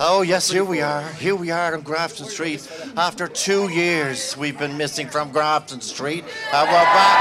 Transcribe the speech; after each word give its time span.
Oh, 0.00 0.22
yes, 0.22 0.50
here 0.50 0.64
we 0.64 0.80
are. 0.80 1.06
Here 1.14 1.36
we 1.36 1.52
are 1.52 1.72
on 1.74 1.82
Grafton 1.82 2.26
Street. 2.26 2.68
After 2.96 3.28
two 3.28 3.68
years, 3.70 4.36
we've 4.36 4.58
been 4.58 4.76
missing 4.76 5.08
from 5.08 5.30
Grafton 5.30 5.80
Street. 5.80 6.24
And 6.52 6.68
we're 6.68 6.74
back. 6.74 7.20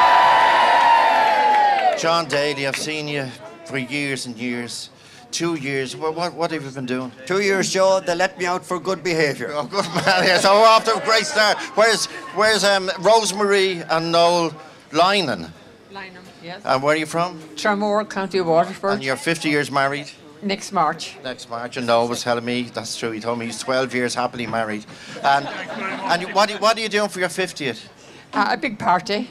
John 1.99 2.27
Daly, 2.27 2.65
I've 2.65 2.75
seen 2.75 3.07
you 3.07 3.27
for 3.65 3.77
years 3.77 4.25
and 4.25 4.35
years. 4.35 4.89
Two 5.29 5.53
years. 5.55 5.95
What, 5.95 6.15
what, 6.15 6.33
what 6.33 6.49
have 6.51 6.63
you 6.63 6.71
been 6.71 6.87
doing? 6.87 7.11
Two 7.27 7.41
years, 7.41 7.71
Joe, 7.71 7.99
they 8.03 8.15
let 8.15 8.39
me 8.39 8.45
out 8.47 8.65
for 8.65 8.79
good 8.79 9.03
behaviour. 9.03 9.51
Oh, 9.53 9.65
good 9.67 9.85
man. 9.95 10.23
Yes, 10.23 10.41
so 10.41 10.53
we're 10.59 10.65
off 10.67 10.83
to 10.85 10.95
a 10.95 11.01
great 11.05 11.25
start. 11.27 11.57
Where's, 11.75 12.07
where's 12.35 12.63
um, 12.63 12.89
Rosemary 12.99 13.81
and 13.83 14.11
Noel 14.11 14.51
Lynan? 14.91 15.51
Lynham, 15.91 16.23
yes. 16.41 16.61
And 16.65 16.81
where 16.81 16.95
are 16.95 16.97
you 16.97 17.05
from? 17.05 17.39
Tramore, 17.55 18.09
County 18.09 18.39
of 18.39 18.47
Waterford, 18.47 18.93
And 18.93 19.03
you're 19.03 19.15
50 19.15 19.49
years 19.49 19.69
married? 19.69 20.09
Next 20.45 20.71
March. 20.71 21.15
Next 21.23 21.49
March, 21.49 21.77
and 21.77 21.87
Noel 21.87 22.07
was 22.07 22.21
telling 22.23 22.45
me 22.45 22.63
that's 22.63 22.95
true. 22.97 23.11
He 23.11 23.19
told 23.19 23.39
me 23.39 23.45
he's 23.45 23.59
12 23.59 23.93
years 23.93 24.15
happily 24.15 24.47
married. 24.47 24.85
And 25.23 25.47
and 25.47 26.33
what, 26.33 26.49
are 26.49 26.53
you- 26.53 26.59
what 26.59 26.77
are 26.77 26.81
you 26.81 26.89
doing 26.89 27.09
for 27.09 27.19
your 27.19 27.29
50th? 27.29 27.87
Uh, 28.33 28.47
a 28.51 28.57
big 28.57 28.79
party 28.79 29.29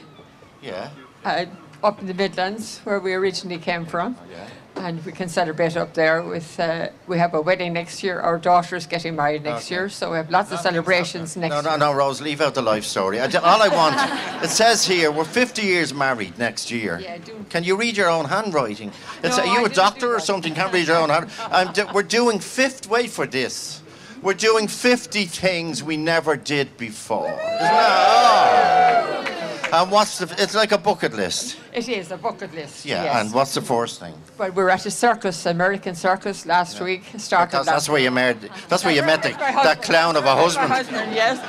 Yeah. 0.61 0.89
uh, 1.25 1.45
up 1.83 1.99
in 1.99 2.07
the 2.07 2.13
Midlands, 2.13 2.79
where 2.85 2.99
we 2.99 3.13
originally 3.13 3.57
came 3.59 3.85
from. 3.85 4.15
Yeah. 4.31 4.47
And 4.75 5.05
we 5.05 5.11
can 5.11 5.29
celebrate 5.29 5.77
up 5.77 5.93
there 5.93 6.23
with, 6.23 6.59
uh, 6.59 6.87
we 7.07 7.17
have 7.19 7.33
a 7.35 7.41
wedding 7.41 7.73
next 7.73 8.03
year. 8.03 8.19
Our 8.19 8.37
daughter's 8.39 8.85
getting 8.87 9.15
married 9.15 9.43
next 9.43 9.65
Okay. 9.67 9.75
year, 9.75 9.89
so 9.89 10.11
we 10.11 10.17
have 10.17 10.29
lots 10.31 10.51
of 10.51 10.59
celebrations 10.59 11.37
next 11.37 11.53
year. 11.53 11.61
No, 11.61 11.69
no, 11.77 11.85
year. 11.85 11.93
no, 11.93 11.93
Rose, 11.93 12.21
leave 12.21 12.41
out 12.41 12.55
the 12.55 12.61
life 12.63 12.83
story. 12.83 13.19
I, 13.21 13.25
all 13.27 13.61
I 13.61 13.67
want, 13.69 14.43
it 14.43 14.49
says 14.61 14.83
here, 14.85 15.11
we're 15.11 15.25
50 15.25 15.61
years 15.61 15.93
married 15.93 16.37
next 16.39 16.71
year. 16.71 16.99
Yeah, 16.99 17.13
I 17.13 17.17
do. 17.19 17.45
Can 17.49 17.63
you 17.63 17.75
read 17.77 17.95
your 17.95 18.09
own 18.09 18.25
handwriting? 18.25 18.91
It's, 19.23 19.37
No, 19.37 19.43
are 19.43 19.47
you 19.47 19.63
I 19.63 19.67
a 19.67 19.69
doctor 19.69 20.07
do 20.07 20.13
or 20.13 20.19
something? 20.19 20.53
Can't 20.55 20.73
read 20.73 20.87
your 20.87 20.97
own 20.97 21.09
handwriting. 21.09 21.73
Do, 21.73 21.85
we're 21.93 22.03
doing 22.03 22.39
fifth, 22.39 22.89
wait 22.89 23.09
for 23.11 23.27
this. 23.27 23.79
We're 24.23 24.33
doing 24.33 24.67
50 24.67 25.25
things 25.25 25.83
we 25.83 25.97
never 25.97 26.35
did 26.35 26.77
before. 26.77 27.27
Isn't 27.27 27.59
that? 27.59 28.89
Oh. 28.89 28.92
And 29.73 29.89
what's 29.89 30.19
the, 30.19 30.25
it's 30.37 30.53
like 30.53 30.71
a 30.71 30.77
bucket 30.77 31.13
list. 31.13 31.57
It 31.73 31.89
is 31.89 32.11
a 32.11 32.17
bucket 32.17 32.53
list. 32.53 32.85
Yeah, 32.85 33.03
yes. 33.05 33.15
and 33.15 33.33
what's 33.33 33.55
the 33.55 33.61
first 33.61 33.99
thing? 33.99 34.13
Well, 34.37 34.51
we 34.51 34.61
were 34.61 34.69
at 34.69 34.85
a 34.85 34.91
circus, 34.91 35.47
American 35.47 35.95
circus, 35.95 36.45
last 36.45 36.79
week. 36.79 37.03
Started 37.17 37.53
That's, 37.53 37.65
that's 37.65 37.89
where 37.89 37.99
you 37.99 38.11
met. 38.11 38.37
That's 38.69 38.85
where 38.85 38.93
you 38.93 39.01
met 39.01 39.23
the, 39.23 39.29
that 39.29 39.81
clown 39.81 40.15
of 40.15 40.25
a 40.25 40.35
husband. 40.35 40.71
husband, 40.71 41.15
yes. 41.15 41.39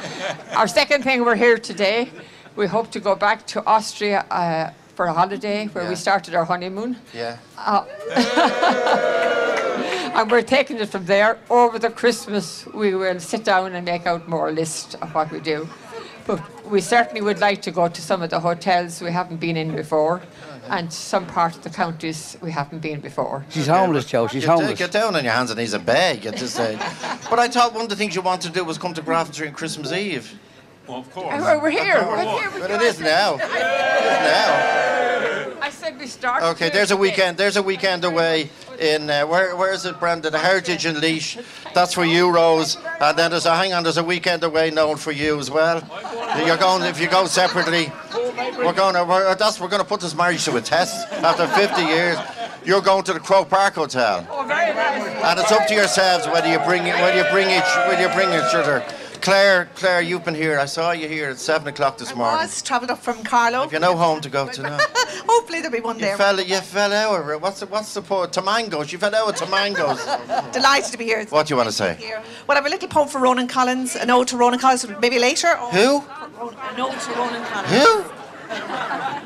Our 0.57 0.67
second 0.67 1.03
thing, 1.05 1.23
we're 1.23 1.37
here 1.37 1.59
today. 1.59 2.11
We 2.57 2.67
hope 2.67 2.91
to 2.93 3.01
go 3.01 3.15
back 3.15 3.47
to 3.49 3.63
Austria 3.67 4.21
uh, 4.31 4.71
for 4.95 5.05
a 5.05 5.13
holiday 5.13 5.67
where 5.67 5.85
Yeah. 5.85 5.91
we 5.91 5.97
started 5.97 6.35
our 6.35 6.47
honeymoon. 6.47 6.97
Yeah. 7.13 7.37
And 10.15 10.31
we're 10.31 10.43
taking 10.43 10.77
it 10.79 10.89
from 10.91 11.07
there. 11.07 11.39
Over 11.51 11.77
the 11.81 11.91
Christmas, 11.91 12.65
we 12.73 12.95
will 12.95 13.19
sit 13.19 13.43
down 13.43 13.75
and 13.75 13.85
make 13.85 14.07
out 14.07 14.29
more 14.29 14.53
list 14.53 14.95
of 15.03 15.13
what 15.13 15.33
we 15.33 15.41
do. 15.41 15.69
But 16.25 16.41
we 16.65 16.81
certainly 16.81 17.21
would 17.21 17.39
like 17.41 17.63
to 17.63 17.71
go 17.71 17.89
to 17.89 18.01
some 18.03 18.23
of 18.23 18.31
the 18.31 18.41
hotels 18.41 19.01
we 19.01 19.11
haven't 19.13 19.39
been 19.39 19.57
in 19.57 19.75
before 19.77 20.23
and 20.69 20.91
some 20.93 21.27
part 21.27 21.55
of 21.57 21.63
the 21.63 21.69
counties 21.71 22.39
we 22.41 22.51
haven't 22.51 22.81
been 22.81 23.01
before. 23.01 23.45
She's 23.51 23.67
homeless, 23.67 24.07
Joe. 24.07 24.27
She's 24.29 24.43
Get, 24.43 24.49
down- 24.49 24.59
homeless. 24.61 24.79
get 24.79 24.93
down 24.93 25.15
on 25.15 25.23
your 25.25 25.33
hands 25.35 25.51
and 25.51 25.59
knees 25.59 25.75
and 25.75 25.85
beg 25.85 26.25
at 26.27 26.37
this 26.37 26.55
stage. 26.59 26.79
but 27.29 27.39
I 27.39 27.49
thought 27.49 27.75
one 27.75 27.83
of 27.83 27.89
the 27.91 27.97
things 27.97 28.15
you 28.15 28.23
wanted 28.23 28.49
to 28.49 28.55
do 28.55 28.65
was 28.65 28.79
come 28.79 28.95
to 28.95 29.03
Grafton 29.03 29.35
Street 29.35 29.49
on 29.49 29.55
Christmas 29.55 29.93
Eve. 29.93 30.39
Well, 30.87 30.99
of 30.99 31.11
course. 31.13 31.33
And 31.33 31.43
We're 31.43 31.63
we're 31.63 31.71
here. 31.71 32.05
We're 32.07 32.23
here 32.23 32.51
with 32.51 32.61
But 32.61 32.71
you. 32.71 32.77
it 32.77 32.83
is 32.83 33.01
now. 33.01 33.37
It 33.37 33.43
is 33.43 33.51
now. 33.51 35.53
I 35.63 35.71
said 35.71 35.99
we 35.99 36.07
start. 36.07 36.43
Okay, 36.43 36.69
there's 36.69 36.91
a 36.91 36.97
weekend. 36.97 37.39
There's 37.39 37.57
a 37.57 37.63
weekend 37.63 38.05
away 38.05 38.51
in 38.79 39.09
uh, 39.09 39.27
where? 39.27 39.57
Where 39.57 39.73
is 39.73 39.87
it, 39.87 39.99
Brenda? 39.99 40.29
The 40.29 40.39
Heritage 40.39 40.85
in 40.85 41.01
Laois. 41.01 41.43
That's 41.73 41.95
for 41.95 42.05
you, 42.05 42.31
Rose. 42.31 42.77
And 43.01 43.19
then 43.19 43.31
there's 43.31 43.47
a 43.47 43.57
hang 43.57 43.73
on. 43.73 43.83
There's 43.83 43.97
a 43.97 44.05
weekend 44.05 44.45
away 44.45 44.71
known 44.71 44.97
for 44.97 45.13
you 45.13 45.39
as 45.39 45.51
well. 45.51 45.81
You're 46.47 46.59
going 46.59 46.83
if 46.83 47.01
you 47.01 47.09
go 47.09 47.25
separately. 47.27 47.91
We're 48.59 48.75
going 48.75 48.95
to. 48.95 49.05
We're, 49.05 49.35
that's 49.37 49.59
we're 49.59 49.69
going 49.69 49.83
to 49.83 49.89
put 49.89 50.01
this 50.01 50.15
marriage 50.15 50.45
to 50.45 50.57
a 50.57 50.61
test 50.61 51.11
after 51.13 51.47
50 51.47 51.83
years. 51.83 52.19
You're 52.65 52.83
going 52.83 53.05
to 53.05 53.13
the 53.15 53.21
Crow 53.21 53.45
Park 53.45 53.75
Hotel. 53.75 54.27
Oh, 54.31 54.45
very 54.47 54.75
nice. 54.75 55.25
And 55.25 55.41
it's 55.41 55.53
up 55.53 55.67
to 55.67 55.75
yourselves 55.75 56.27
whether 56.27 56.51
you 56.51 56.59
bring 56.61 56.87
it, 56.87 56.95
whether 56.95 57.17
you 57.17 57.25
bring 57.31 57.49
each, 57.49 57.65
whether 57.89 58.03
you 58.03 58.09
bring 58.15 58.29
each 58.29 58.55
other. 58.55 58.85
Claire, 59.25 59.71
Claire, 59.77 60.03
you've 60.03 60.23
been 60.23 60.35
here. 60.35 60.59
I 60.59 60.67
saw 60.67 60.91
you 60.91 61.09
here 61.09 61.31
at 61.31 61.39
seven 61.39 61.69
o'clock 61.69 61.97
this 61.97 62.15
morning. 62.15 62.41
I 62.41 62.43
was 62.43 62.61
travelled 62.61 62.91
up 62.91 62.99
from 62.99 63.25
Carlow. 63.25 63.63
Have 63.63 63.73
you 63.73 63.79
no 63.79 63.97
home 63.97 64.21
to 64.21 64.29
go 64.29 64.47
to 64.49 64.63
now? 64.63 64.77
Hopefully 65.27 65.63
there'll 65.63 65.73
be 65.73 65.81
one 65.81 65.97
You 65.97 66.03
there. 66.03 66.19
fell, 66.19 66.39
you 66.39 66.61
fell 66.61 66.93
out. 66.93 67.41
What's 67.41 67.61
the, 67.61 67.67
what's 67.67 67.95
the 67.95 68.03
po 68.03 68.27
Tamangos. 68.27 68.93
You 68.93 68.99
fell 68.99 69.15
out 69.15 69.27
with 69.29 69.37
Tamangos. 69.37 70.53
Delighted 70.53 70.93
to 70.93 70.99
be 70.99 71.05
here. 71.05 71.25
what 71.31 71.47
do 71.47 71.53
you 71.55 71.57
want 71.57 71.71
to 71.71 71.75
say? 71.75 71.95
Here. 71.95 72.23
Well, 72.47 72.59
I 72.59 72.61
have 72.61 72.67
a 72.67 72.69
little 72.69 72.87
poem 72.87 73.09
for 73.09 73.19
Ronan 73.19 73.49
Collins, 73.49 73.97
an 73.97 74.11
ode 74.11 74.29
to 74.29 74.37
Ronan 74.37 74.61
Collins, 74.61 74.87
maybe 75.01 75.19
later. 75.19 75.57
Who? 75.57 76.01
An 76.03 76.79
ode 76.79 77.01
to 77.01 77.11
Ronan 77.13 77.45
Collins. 77.47 77.73
Who? 77.73 78.24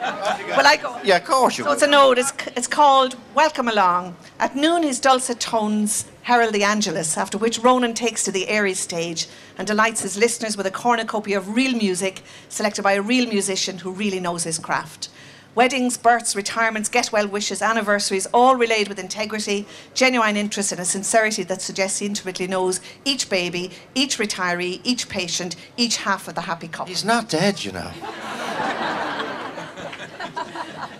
Well, 0.48 0.66
I 0.66 0.76
go. 0.76 0.98
Yeah, 1.04 1.18
of 1.18 1.24
course 1.24 1.58
you. 1.58 1.64
So 1.64 1.72
it's 1.72 1.82
an 1.82 1.94
ode. 1.94 2.18
It's, 2.18 2.32
it's 2.56 2.66
called 2.66 3.16
Welcome 3.34 3.68
Along. 3.68 4.16
At 4.40 4.56
noon, 4.56 4.82
his 4.82 4.98
dulcet 4.98 5.38
tones 5.38 6.06
herald 6.22 6.52
the 6.52 6.64
Angelus, 6.64 7.16
after 7.16 7.38
which 7.38 7.58
Ronan 7.60 7.94
takes 7.94 8.24
to 8.24 8.32
the 8.32 8.48
airy 8.48 8.74
stage 8.74 9.28
and 9.56 9.66
delights 9.66 10.02
his 10.02 10.16
listeners 10.16 10.56
with 10.56 10.66
a 10.66 10.70
cornucopia 10.70 11.38
of 11.38 11.54
real 11.54 11.76
music 11.76 12.22
selected 12.48 12.82
by 12.82 12.94
a 12.94 13.02
real 13.02 13.28
musician 13.28 13.78
who 13.78 13.92
really 13.92 14.20
knows 14.20 14.44
his 14.44 14.58
craft. 14.58 15.10
Weddings, 15.54 15.96
births, 15.96 16.36
retirements, 16.36 16.88
get 16.88 17.10
well 17.10 17.26
wishes, 17.26 17.62
anniversaries, 17.62 18.26
all 18.32 18.54
relayed 18.54 18.88
with 18.88 18.98
integrity, 18.98 19.66
genuine 19.92 20.36
interest, 20.36 20.70
and 20.72 20.80
a 20.80 20.84
sincerity 20.84 21.42
that 21.44 21.60
suggests 21.60 21.98
he 21.98 22.06
intimately 22.06 22.46
knows 22.46 22.80
each 23.04 23.28
baby, 23.28 23.72
each 23.94 24.18
retiree, 24.18 24.80
each 24.84 25.08
patient, 25.08 25.56
each 25.76 25.96
half 25.98 26.28
of 26.28 26.34
the 26.34 26.42
happy 26.42 26.68
couple. 26.68 26.86
He's 26.86 27.04
not 27.04 27.28
dead, 27.28 27.64
you 27.64 27.72
know. 27.72 27.90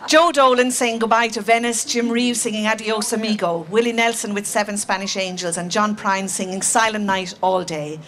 Joe 0.09 0.33
Dolan 0.33 0.71
saying 0.71 1.01
goodbye 1.01 1.29
to 1.29 1.43
Venice, 1.43 1.85
Jim 1.85 2.09
Reeves 2.09 2.41
singing 2.41 2.67
Adios 2.67 3.13
Amigo, 3.13 3.67
Willie 3.69 3.93
Nelson 3.93 4.33
with 4.33 4.47
Seven 4.47 4.79
Spanish 4.79 5.19
Angels, 5.19 5.59
and 5.59 5.71
John 5.71 5.95
Prine 5.95 6.31
singing 6.31 6.63
Silent 6.63 7.05
Night 7.05 7.35
all 7.43 7.63
day. 7.63 8.01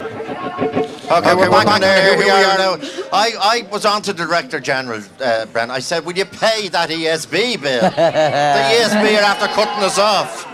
Okay, 1.10 1.34
we're, 1.34 1.50
back 1.50 1.66
on 1.66 1.80
there. 1.80 2.10
Here, 2.10 2.16
we 2.18 2.30
are 2.30 2.56
now. 2.56 2.76
I, 3.12 3.32
I 3.40 3.68
was 3.72 3.84
on 3.84 4.00
to 4.02 4.12
Director 4.12 4.60
General, 4.60 5.02
uh, 5.20 5.46
Brent. 5.46 5.72
I 5.72 5.80
said, 5.80 6.04
will 6.06 6.16
you 6.16 6.24
pay 6.24 6.68
that 6.68 6.88
ESB 6.88 7.60
bill? 7.60 7.80
the 7.80 7.88
ESB 7.88 9.18
are 9.18 9.24
after 9.24 9.48
cutting 9.48 9.82
us 9.82 9.98
off. 9.98 10.46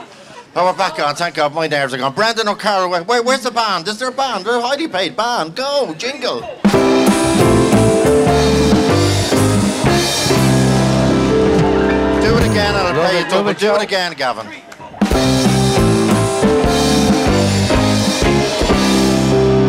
Oh, 0.57 0.65
we're 0.65 0.73
back 0.79 0.99
on. 0.99 1.15
Thank 1.15 1.35
God, 1.35 1.53
my 1.53 1.67
nerves 1.67 1.93
are 1.93 1.99
gone. 1.99 2.15
Brendan 2.15 2.49
O'Carroll, 2.49 2.89
where, 2.89 3.03
where- 3.03 3.23
where's 3.23 3.43
the 3.43 3.51
band? 3.51 3.87
Is 3.87 3.99
there 3.99 4.09
a 4.09 4.13
band? 4.13 4.47
A 4.47 4.63
highly 4.63 4.89
paid 4.89 5.15
band. 5.15 5.55
Go, 5.55 5.93
jingle. 5.99 6.41
Do 6.41 6.47
it 12.35 12.51
again 12.51 12.75
and 12.75 12.99
I'll 12.99 13.11
pay 13.11 13.21
it. 13.21 13.59
Do 13.59 13.75
it 13.75 13.83
again, 13.83 14.15
Gavin. 14.15 14.47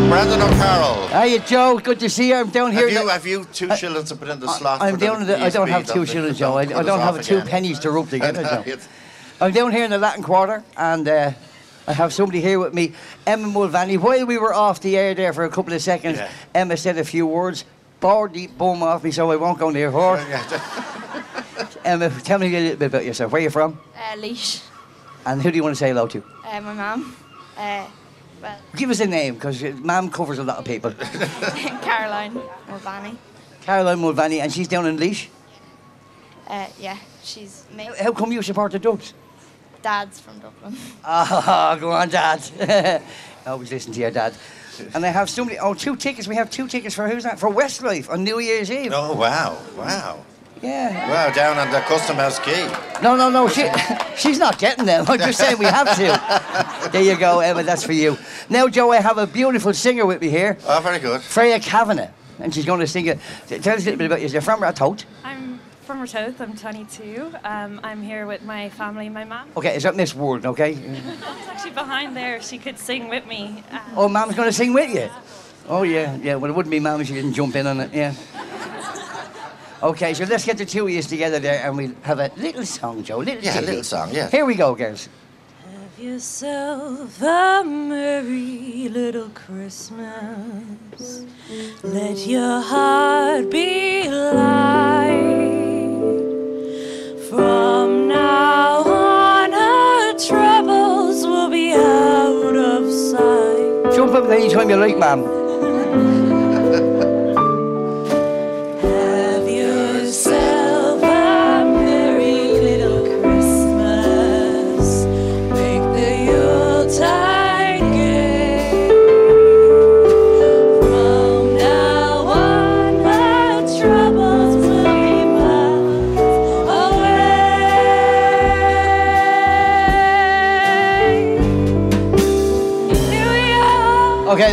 Brendan 0.10 0.42
O'Carroll. 0.42 1.08
Hiya, 1.10 1.40
Joe. 1.40 1.80
Good 1.80 2.00
to 2.00 2.10
see 2.10 2.30
you. 2.30 2.36
I'm 2.36 2.50
down 2.50 2.72
here. 2.72 2.88
Have 2.88 2.92
you, 2.94 3.00
in 3.02 3.06
the- 3.08 3.12
have 3.14 3.28
you 3.28 3.46
two 3.52 3.76
shillings 3.76 4.10
to 4.10 4.16
put 4.16 4.30
in 4.30 4.40
the 4.40 4.48
slot? 4.48 4.82
I'm 4.82 4.94
for 4.94 5.00
the 5.00 5.06
down 5.06 5.22
in 5.22 5.28
the, 5.28 5.38
I 5.42 5.50
don't 5.50 5.68
have 5.68 5.86
two 5.86 6.06
shillings, 6.06 6.40
Joe. 6.40 6.54
I, 6.58 6.62
I 6.62 6.66
don't 6.84 7.00
have 7.02 7.22
two 7.22 7.38
again. 7.38 7.48
pennies 7.48 7.80
to 7.80 7.92
rub 7.92 8.10
together, 8.10 8.44
Joe. 8.66 8.78
I'm 9.42 9.52
down 9.52 9.72
here 9.72 9.84
in 9.84 9.92
the 9.92 9.98
Latin 9.98 10.24
Quarter, 10.24 10.64
and 10.78 11.08
uh, 11.08 11.32
I 11.88 11.94
have 11.94 12.14
somebody 12.14 12.40
here 12.42 12.58
with 12.58 12.74
me, 12.74 12.94
Emma 13.26 13.48
Mulvaney. 13.48 13.98
While 13.98 14.26
we 14.26 14.38
were 14.38 14.54
off 14.54 14.80
the 14.80 14.98
air 14.98 15.14
there 15.14 15.34
for 15.34 15.44
a 15.44 15.50
couple 15.50 15.74
of 15.74 15.82
seconds, 15.82 16.18
Yeah. 16.20 16.30
Emma 16.56 16.78
said 16.78 16.98
a 16.98 17.04
few 17.04 17.28
words, 17.28 17.66
bored 18.00 18.34
the 18.34 18.48
bum 18.48 18.82
off 18.84 19.04
me, 19.04 19.12
so 19.12 19.30
I 19.32 19.36
won't 19.36 19.60
go 19.60 19.70
near 19.72 19.92
her. 19.92 20.18
Emma, 21.86 22.10
tell 22.22 22.40
me 22.40 22.48
a 22.48 22.60
little 22.60 22.78
bit 22.78 22.86
about 22.86 23.04
yourself. 23.06 23.32
Where 23.34 23.42
are 23.42 23.44
you 23.44 23.50
from? 23.50 23.78
Uh, 23.96 24.16
Laois. 24.18 24.62
And 25.26 25.42
who 25.42 25.52
do 25.52 25.58
you 25.58 25.64
want 25.64 25.76
to 25.76 25.80
say 25.80 25.90
hello 25.90 26.08
to? 26.08 26.24
Uh, 26.46 26.62
my 26.62 26.74
mum. 26.74 27.16
Uh, 27.58 27.86
well, 28.48 28.60
Give 28.76 28.90
us 28.90 29.00
a 29.00 29.06
name, 29.06 29.36
because 29.36 29.62
Ma'am 29.62 30.10
covers 30.10 30.40
a 30.40 30.44
lot 30.44 30.58
of 30.58 30.66
people. 30.66 30.92
Caroline 31.82 32.40
Mulvaney. 32.70 33.18
Caroline 33.62 34.00
Mulvaney, 34.00 34.40
and 34.42 34.52
she's 34.52 34.68
down 34.68 34.86
in 34.86 34.98
Laois. 34.98 35.28
Uh, 36.48 36.68
yeah, 36.80 36.98
she's 37.24 37.66
me. 37.76 37.90
How 38.02 38.12
come 38.14 38.32
you 38.32 38.42
support 38.42 38.72
the 38.72 38.80
Dubs? 38.80 39.14
Dad's 39.82 40.20
from 40.20 40.40
Dublin. 40.40 40.76
Ah, 41.04 41.78
go 41.80 41.92
on, 41.92 42.10
Dad. 42.10 43.02
Always 43.46 43.72
listen 43.72 43.94
to 43.94 44.00
your 44.00 44.12
dad. 44.12 44.34
And 44.94 45.06
I 45.06 45.10
have 45.10 45.30
so 45.30 45.46
many, 45.46 45.58
oh, 45.58 45.74
two 45.74 45.96
tickets. 45.96 46.28
We 46.28 46.36
have 46.36 46.50
two 46.50 46.68
tickets 46.68 46.94
for 46.96 47.08
who's 47.08 47.24
that? 47.24 47.40
For 47.40 47.50
Westlife 47.50 48.10
on 48.10 48.24
New 48.24 48.40
Year's 48.40 48.70
Eve. 48.70 48.92
Oh, 48.94 49.14
wow. 49.16 49.58
Wow. 49.78 50.26
Yeah. 50.62 51.10
Well, 51.10 51.34
down 51.34 51.58
on 51.58 51.72
the 51.72 51.80
Custom 51.82 52.16
House 52.18 52.40
Quay. 52.40 52.68
No, 53.02 53.16
no, 53.16 53.30
no. 53.30 53.48
She, 53.48 53.68
she's 54.18 54.40
not 54.40 54.58
getting 54.60 54.86
them. 54.86 55.06
I'm 55.08 55.20
just 55.20 55.40
saying 55.40 55.58
we 55.58 55.66
have 55.66 55.96
to. 55.98 56.88
There 56.92 57.02
you 57.04 57.18
go, 57.18 57.42
Emma. 57.42 57.64
That's 57.64 57.84
for 57.84 57.92
you. 57.92 58.18
Now, 58.50 58.70
Joe, 58.70 58.92
I 58.94 59.02
have 59.02 59.18
a 59.18 59.28
beautiful 59.28 59.74
singer 59.74 60.06
with 60.06 60.22
me 60.22 60.30
here, 60.30 60.58
Oh, 60.66 60.80
very 60.80 61.00
good. 61.00 61.20
Freya 61.22 61.60
Kavanagh, 61.60 62.12
and 62.40 62.54
she's 62.56 62.66
going 62.66 62.80
to 62.80 62.88
sing 62.88 63.08
it. 63.08 63.20
Tell 63.48 63.76
us 63.76 63.82
a 63.82 63.86
little 63.86 63.98
bit 63.98 64.06
about 64.06 64.22
you. 64.22 64.28
You're 64.30 64.42
from 64.42 64.62
Ratoath. 64.62 65.04
I'm 65.26 65.60
from 65.84 66.00
Ratoath. 66.02 66.40
I'm 66.40 66.56
22. 66.56 67.34
Um, 67.44 67.82
I'm 67.84 68.02
here 68.02 68.26
with 68.26 68.42
my 68.44 68.70
family, 68.70 69.10
my 69.10 69.26
mum. 69.26 69.50
Okay, 69.58 69.76
is 69.76 69.84
that 69.84 69.98
Miss 69.98 70.16
World, 70.16 70.46
okay? 70.46 70.76
She's 70.76 71.48
actually 71.50 71.72
behind 71.72 72.16
there. 72.16 72.42
She 72.42 72.58
could 72.58 72.80
sing 72.80 73.10
with 73.10 73.26
me. 73.28 73.64
Um, 73.72 73.80
Oh, 73.98 74.08
Mom's 74.08 74.36
going 74.36 74.48
to 74.48 74.54
sing 74.54 74.72
with 74.72 74.94
you? 74.96 75.10
Oh, 75.68 75.84
yeah, 75.84 76.16
yeah. 76.16 76.36
Well, 76.36 76.50
it 76.50 76.56
wouldn't 76.56 76.72
be 76.72 76.80
mum 76.80 77.02
if 77.02 77.08
she 77.08 77.14
didn't 77.16 77.34
jump 77.34 77.54
in 77.58 77.68
on 77.68 77.82
it, 77.82 77.94
yeah. 77.94 78.14
Okay, 79.82 80.14
so 80.16 80.24
let's 80.26 80.44
get 80.44 80.58
the 80.58 80.66
two 80.66 80.86
of 80.86 80.90
you 80.90 81.02
together 81.04 81.40
there 81.40 81.64
and 81.64 81.78
we'll 81.78 81.94
have 82.02 82.20
a 82.20 82.32
little 82.36 82.66
song, 82.66 83.04
Joe. 83.04 83.20
Little 83.20 83.44
Yeah, 83.44 83.60
a 83.60 83.62
little 83.62 83.84
song, 83.84 84.10
yeah. 84.12 84.28
Here 84.30 84.44
we 84.44 84.56
go, 84.56 84.74
girls. 84.74 85.08
Have 85.64 86.04
yourself 86.04 87.22
a 87.22 87.64
merry 87.64 88.90
little 88.90 89.30
Christmas. 89.30 91.22
Let 91.84 92.26
your 92.26 92.60
heart 92.60 93.52
be 93.52 94.10
light. 94.10 95.46
From 97.30 98.08
now 98.08 98.84
on, 98.84 99.54
our 99.54 100.14
troubles 100.18 101.24
will 101.28 101.50
be 101.50 101.74
out 101.74 102.56
of 102.56 102.92
sight. 102.92 103.94
Jump 103.96 104.14
up 104.14 104.28
anytime 104.30 104.72
you 104.72 104.78
like, 104.78 104.98
Mom. 104.98 105.47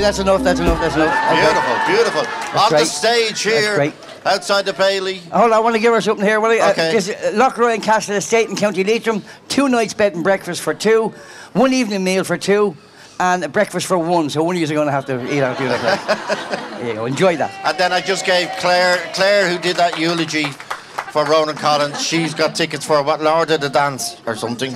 That's 0.04 0.18
enough, 0.18 0.42
that's 0.42 0.60
enough, 0.60 0.78
that's 0.80 0.96
enough. 0.96 1.08
Okay. 1.08 1.40
Beautiful, 1.40 2.20
beautiful. 2.20 2.60
On 2.60 2.70
the 2.70 2.84
stage 2.84 3.40
here, 3.40 3.92
outside 4.26 4.66
the 4.66 4.74
Bailey. 4.74 5.18
Hold 5.32 5.44
on, 5.44 5.52
I 5.54 5.58
want 5.60 5.76
to 5.76 5.80
give 5.80 5.94
her 5.94 6.00
something 6.02 6.26
here. 6.26 6.40
Will 6.40 6.50
I? 6.50 6.70
Okay. 6.72 6.90
Uh, 6.90 6.92
this, 6.92 7.08
uh, 7.08 7.68
and 7.72 7.82
Castle 7.82 8.16
Estate 8.16 8.50
in 8.50 8.56
County 8.56 8.84
Leitrim. 8.84 9.22
Two 9.48 9.70
nights 9.70 9.94
bed 9.94 10.14
and 10.14 10.22
breakfast 10.22 10.60
for 10.60 10.74
two, 10.74 11.14
one 11.54 11.72
evening 11.72 12.04
meal 12.04 12.22
for 12.22 12.36
two, 12.36 12.76
and 13.18 13.44
a 13.44 13.48
breakfast 13.48 13.86
for 13.86 13.96
one. 13.96 14.28
So 14.28 14.42
one 14.42 14.56
of 14.56 14.60
you 14.60 14.66
are 14.66 14.74
going 14.74 14.88
to 14.88 14.92
have 14.92 15.06
to 15.06 15.34
eat 15.34 15.42
out. 15.42 15.56
Do 15.56 15.64
like 15.68 15.80
that. 15.80 16.76
there 16.78 16.88
you 16.88 16.94
go. 16.94 17.06
Enjoy 17.06 17.36
that. 17.38 17.50
And 17.64 17.78
then 17.78 17.90
I 17.90 18.02
just 18.02 18.26
gave 18.26 18.50
Claire, 18.58 18.98
Claire, 19.14 19.48
who 19.48 19.58
did 19.58 19.76
that 19.76 19.98
eulogy 19.98 20.48
for 21.14 21.24
Ronan 21.24 21.54
Collins, 21.54 22.04
she's 22.04 22.34
got 22.34 22.56
tickets 22.56 22.84
for 22.84 23.00
what, 23.02 23.22
Lord 23.22 23.48
of 23.52 23.60
the 23.60 23.68
Dance 23.68 24.20
or 24.26 24.34
something. 24.34 24.74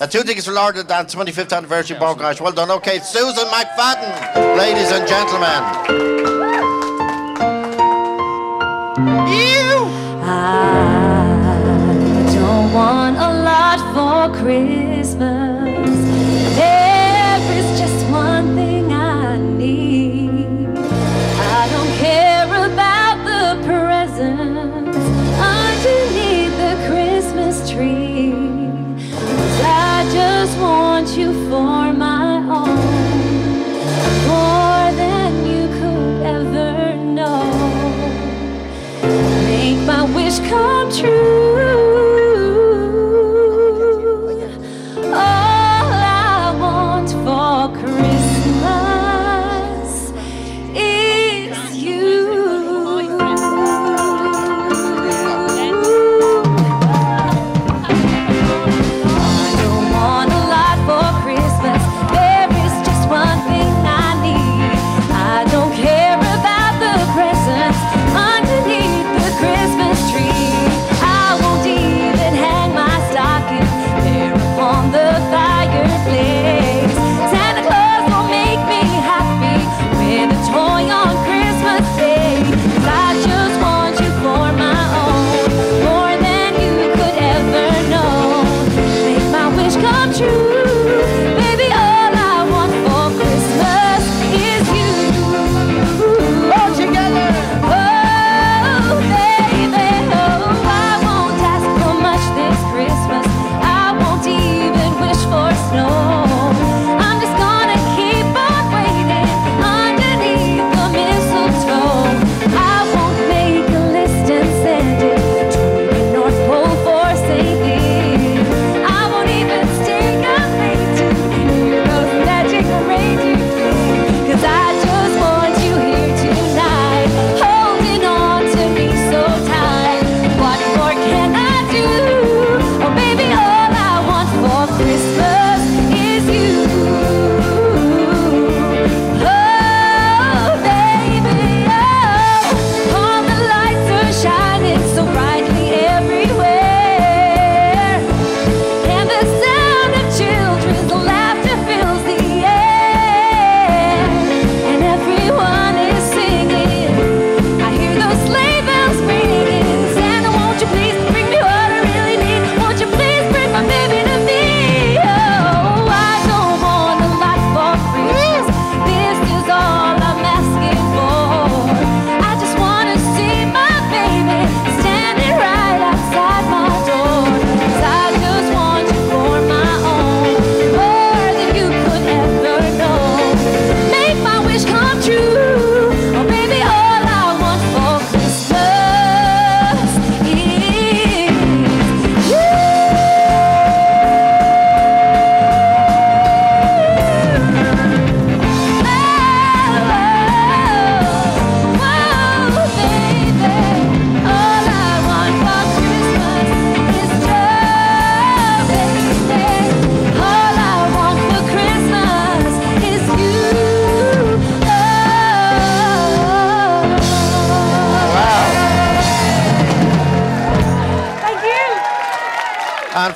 Uh, 0.00 0.06
two 0.06 0.22
tickets 0.22 0.46
for 0.46 0.52
Lord 0.52 0.76
of 0.76 0.86
the 0.86 0.94
Dance, 0.94 1.12
25th 1.12 1.56
anniversary 1.56 1.98
Bord 1.98 2.18
Gáis. 2.18 2.40
Well 2.40 2.52
done. 2.52 2.70
Okay, 2.70 3.00
Susan 3.00 3.46
McFadden, 3.46 4.56
ladies 4.56 4.92
and 4.92 5.08
gentlemen. 5.08 5.60
You! 9.28 9.88
I 10.22 12.30
don't 12.32 12.72
want 12.72 13.16
a 13.16 13.42
lot 13.42 13.80
for 13.92 14.28
Christmas. 14.40 15.57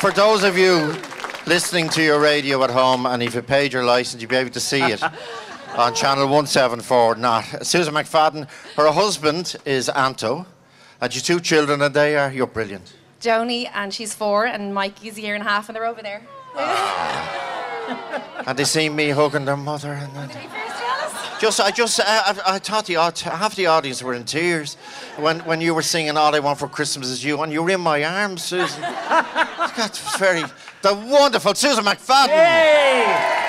For 0.03 0.11
those 0.11 0.43
of 0.43 0.59
you 0.59 0.97
listening 1.47 1.89
to 1.89 2.03
your 2.03 2.19
radio 2.19 2.65
at 2.65 2.71
home, 2.71 3.07
and 3.07 3.23
if 3.23 3.37
you 3.37 3.41
paid 3.41 3.73
your 3.73 3.85
license, 3.85 4.21
you'll 4.21 4.29
be 4.29 4.35
able 4.35 4.51
to 4.51 4.59
see 4.59 4.83
it 4.83 5.01
on 5.77 5.95
channel 5.95 6.25
174. 6.25 7.15
Not 7.15 7.45
Susan 7.65 7.95
McFadden. 7.95 8.49
Her 8.75 8.91
husband 8.91 9.55
is 9.65 9.89
Anto, 9.89 10.45
and 11.01 11.15
your 11.15 11.23
two 11.23 11.39
children, 11.39 11.81
and 11.83 11.95
they 11.95 12.17
are 12.17 12.33
you're 12.33 12.49
brilliant. 12.49 12.95
Joni, 13.21 13.71
and 13.73 13.95
she's 13.95 14.13
four, 14.13 14.45
and 14.45 14.75
Mikey's 14.75 15.19
a 15.19 15.21
year 15.21 15.37
and 15.37 15.45
a 15.45 15.49
half, 15.49 15.69
and 15.69 15.77
they're 15.77 15.87
over 15.87 16.03
there. 16.03 16.23
Ah. 16.57 18.45
And 18.45 18.59
they 18.59 18.65
see 18.65 18.89
me 18.89 19.11
hugging 19.11 19.45
their 19.45 19.57
mother, 19.57 19.93
and 19.93 20.13
then 20.17 20.31
just 21.43 21.59
I 21.61 21.73
just 21.73 21.99
I, 21.99 22.05
I, 22.07 22.55
I 22.55 22.59
thought 22.61 22.87
the 22.87 22.95
aud- 22.97 23.19
half 23.19 23.57
the 23.57 23.67
audience 23.67 24.01
were 24.01 24.15
in 24.15 24.23
tears 24.25 24.77
when 25.17 25.41
when 25.41 25.61
you 25.61 25.75
were 25.75 25.83
singing 25.83 26.17
"All 26.17 26.33
I 26.33 26.39
Want 26.39 26.57
for 26.61 26.69
Christmas 26.69 27.09
Is 27.09 27.25
You" 27.25 27.43
and 27.43 27.53
you 27.53 27.65
were 27.65 27.71
in 27.71 27.81
my 27.81 28.05
arms, 28.05 28.45
Susan. 28.45 28.81
That's 29.77 30.17
very 30.19 30.45
the 30.83 30.95
wonderful 30.95 31.55
Susan 31.57 31.85
McFadden. 31.85 33.43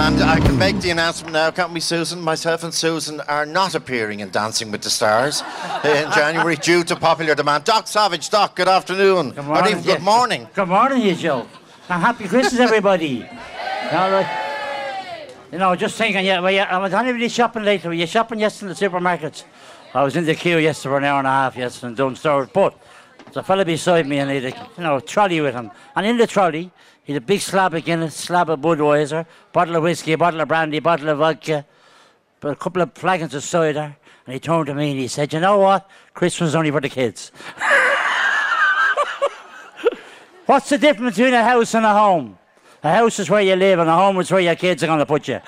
And 0.00 0.22
I 0.22 0.38
can 0.40 0.56
make 0.58 0.80
the 0.80 0.90
announcement 0.90 1.32
now, 1.32 1.50
can't 1.50 1.72
we, 1.72 1.80
Susan? 1.80 2.20
Myself 2.20 2.62
and 2.62 2.72
Susan 2.72 3.20
are 3.22 3.44
not 3.44 3.74
appearing 3.74 4.20
in 4.20 4.30
Dancing 4.30 4.70
with 4.70 4.82
the 4.82 4.90
Stars 4.90 5.42
in 5.84 6.10
January 6.12 6.56
due 6.56 6.82
to 6.84 6.96
popular 6.96 7.34
demand. 7.34 7.64
Doc 7.64 7.86
Savage, 7.88 8.30
Doc, 8.30 8.54
good 8.56 8.68
afternoon. 8.68 9.30
Good 9.30 9.38
Or 9.40 9.42
morning, 9.42 9.70
even 9.72 9.82
good 9.84 10.02
morning. 10.02 10.48
Good 10.54 10.68
morning, 10.68 11.02
you 11.02 11.14
Joe. 11.14 11.46
And 11.90 12.02
happy 12.02 12.28
Christmas, 12.28 12.60
everybody. 12.60 13.22
All 13.22 14.10
right. 14.10 15.24
You 15.50 15.56
know, 15.56 15.74
just 15.74 15.96
thinking, 15.96 16.22
yeah, 16.26 16.38
well, 16.40 16.50
yeah, 16.50 16.68
I 16.70 16.76
was 16.76 16.92
only 16.92 17.30
shopping 17.30 17.62
later. 17.62 17.88
Were 17.88 17.94
you 17.94 18.06
shopping 18.06 18.40
yesterday 18.40 18.72
in 18.72 18.76
the 18.76 18.98
supermarkets? 18.98 19.44
I 19.94 20.02
was 20.02 20.14
in 20.14 20.26
the 20.26 20.34
queue 20.34 20.58
yesterday 20.58 20.92
for 20.92 20.98
an 20.98 21.04
hour 21.04 21.18
and 21.20 21.26
a 21.26 21.30
half 21.30 21.56
yesterday 21.56 21.88
in 21.88 21.94
Dunnes 21.94 22.20
Stores, 22.20 22.50
but 22.52 22.78
there's 23.24 23.38
a 23.38 23.42
fella 23.42 23.64
beside 23.64 24.06
me 24.06 24.18
and 24.18 24.30
he 24.30 24.36
had 24.36 24.52
a 24.52 24.68
you 24.76 24.82
know, 24.82 25.00
trolley 25.00 25.40
with 25.40 25.54
him. 25.54 25.70
And 25.96 26.04
in 26.04 26.18
the 26.18 26.26
trolley, 26.26 26.70
he 27.04 27.14
had 27.14 27.22
a 27.22 27.24
big 27.24 27.40
slab 27.40 27.72
of 27.72 27.82
Guinness, 27.82 28.14
slab 28.14 28.50
of 28.50 28.60
Budweiser, 28.60 29.24
bottle 29.54 29.76
of 29.76 29.82
whiskey, 29.82 30.12
a 30.12 30.18
bottle 30.18 30.42
of 30.42 30.48
brandy, 30.48 30.80
bottle 30.80 31.08
of 31.08 31.16
vodka, 31.16 31.64
but 32.40 32.52
a 32.52 32.56
couple 32.56 32.82
of 32.82 32.92
flagons 32.92 33.34
of 33.34 33.42
cider. 33.42 33.96
And 34.26 34.34
he 34.34 34.40
turned 34.40 34.66
to 34.66 34.74
me 34.74 34.90
and 34.90 35.00
he 35.00 35.08
said, 35.08 35.32
you 35.32 35.40
know 35.40 35.58
what? 35.58 35.88
Christmas 36.12 36.50
is 36.50 36.54
only 36.54 36.70
for 36.70 36.82
the 36.82 36.90
kids. 36.90 37.32
What's 40.48 40.70
the 40.70 40.78
difference 40.78 41.16
between 41.16 41.34
a 41.34 41.44
house 41.44 41.74
and 41.74 41.84
a 41.84 41.92
home? 41.92 42.38
A 42.82 42.90
house 42.90 43.18
is 43.18 43.28
where 43.28 43.42
you 43.42 43.54
live, 43.54 43.80
and 43.80 43.90
a 43.90 43.94
home 43.94 44.18
is 44.18 44.30
where 44.30 44.40
your 44.40 44.54
kids 44.54 44.82
are 44.82 44.86
going 44.86 44.98
to 44.98 45.04
put 45.04 45.28
you. 45.28 45.36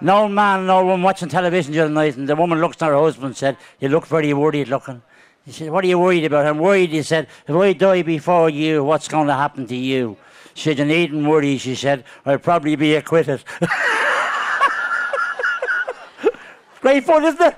no 0.00 0.28
man, 0.28 0.66
no 0.66 0.84
woman 0.84 1.04
watching 1.04 1.28
television 1.28 1.72
the 1.72 1.78
other 1.78 1.94
night, 1.94 2.16
and 2.16 2.28
the 2.28 2.34
woman 2.34 2.60
looks 2.60 2.82
at 2.82 2.88
her 2.88 2.98
husband 2.98 3.26
and 3.26 3.36
said, 3.36 3.56
You 3.78 3.88
look 3.88 4.08
very 4.08 4.34
worried 4.34 4.66
looking. 4.66 5.00
He 5.44 5.52
said, 5.52 5.70
What 5.70 5.84
are 5.84 5.86
you 5.86 5.96
worried 5.96 6.24
about? 6.24 6.44
I'm 6.44 6.58
worried, 6.58 6.90
he 6.90 7.04
said, 7.04 7.28
If 7.46 7.54
I 7.54 7.72
die 7.72 8.02
before 8.02 8.50
you, 8.50 8.82
what's 8.82 9.06
going 9.06 9.28
to 9.28 9.34
happen 9.34 9.68
to 9.68 9.76
you? 9.76 10.16
She 10.54 10.70
said, 10.70 10.80
You 10.80 10.86
needn't 10.86 11.24
worry, 11.24 11.56
she 11.56 11.76
said, 11.76 12.02
I'll 12.26 12.38
probably 12.38 12.74
be 12.74 12.96
acquitted. 12.96 13.44
Great 16.80 17.04
fun, 17.04 17.24
isn't 17.26 17.40
it? 17.40 17.56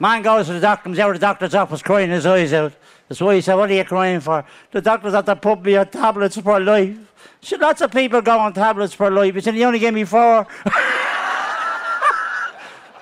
Man 0.00 0.22
goes 0.22 0.46
to 0.46 0.54
the 0.54 0.60
doctor, 0.60 0.84
comes 0.84 0.98
out 0.98 1.10
of 1.10 1.16
the 1.16 1.26
doctor's 1.26 1.54
office 1.54 1.82
crying 1.82 2.10
his 2.10 2.26
eyes 2.26 2.52
out. 2.52 2.72
That's 3.08 3.20
why 3.20 3.36
he 3.36 3.40
said, 3.40 3.54
What 3.54 3.70
are 3.70 3.74
you 3.74 3.84
crying 3.84 4.20
for? 4.20 4.44
The 4.70 4.80
doctor's 4.80 5.14
had 5.14 5.26
to 5.26 5.36
put 5.36 5.62
me 5.62 5.76
on 5.76 5.88
tablets 5.88 6.38
for 6.38 6.58
life. 6.58 6.96
Should 7.40 7.60
lots 7.60 7.80
of 7.80 7.92
people 7.92 8.22
go 8.22 8.38
on 8.38 8.52
tablets 8.54 8.94
for 8.94 9.10
life. 9.10 9.34
He 9.34 9.40
said, 9.40 9.54
He 9.54 9.64
only 9.64 9.78
gave 9.78 9.94
me 9.94 10.04
four. 10.04 10.46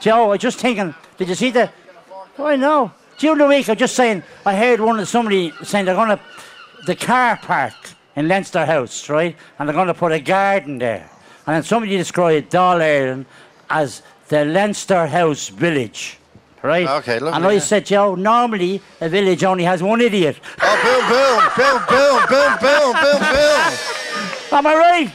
Joe, 0.00 0.24
I 0.24 0.26
was 0.26 0.40
just 0.40 0.58
thinking, 0.58 0.94
did 1.16 1.28
you 1.28 1.34
see 1.36 1.50
the. 1.50 1.70
Oh, 2.38 2.46
I 2.46 2.56
know. 2.56 2.92
During 3.18 3.38
the 3.38 3.46
week, 3.46 3.68
I'm 3.68 3.76
just 3.76 3.94
saying, 3.94 4.24
I 4.44 4.56
heard 4.56 4.80
one 4.80 4.98
of 4.98 5.08
somebody 5.08 5.52
saying 5.62 5.84
they're 5.84 5.94
going 5.94 6.08
to. 6.08 6.20
The 6.86 6.96
car 6.96 7.36
park 7.36 7.74
in 8.16 8.26
Leinster 8.26 8.66
House, 8.66 9.08
right? 9.08 9.36
And 9.58 9.68
they're 9.68 9.74
going 9.74 9.86
to 9.86 9.94
put 9.94 10.10
a 10.10 10.18
garden 10.18 10.78
there. 10.78 11.08
And 11.46 11.54
then 11.54 11.62
somebody 11.62 11.96
described 11.96 12.50
Dáil 12.50 12.80
Éireann 12.80 13.24
as 13.70 14.02
the 14.28 14.44
Leinster 14.44 15.06
House 15.06 15.48
Village. 15.48 16.18
Right? 16.62 16.86
Okay, 16.88 17.18
lovely, 17.18 17.36
And 17.36 17.46
I 17.46 17.52
yeah. 17.54 17.58
said, 17.58 17.86
Joe, 17.86 18.14
normally 18.14 18.80
a 19.00 19.08
village 19.08 19.42
only 19.42 19.64
has 19.64 19.82
one 19.82 20.00
idiot. 20.00 20.38
Oh, 20.62 20.76
boom, 20.84 21.02
boom, 21.10 21.42
boom, 21.56 21.82
boom, 21.88 22.20
boom, 22.28 22.52
boom, 22.60 22.92
boom, 23.02 23.20
boom. 23.20 24.58
Am 24.58 24.66
I 24.66 24.74
right? 24.74 25.12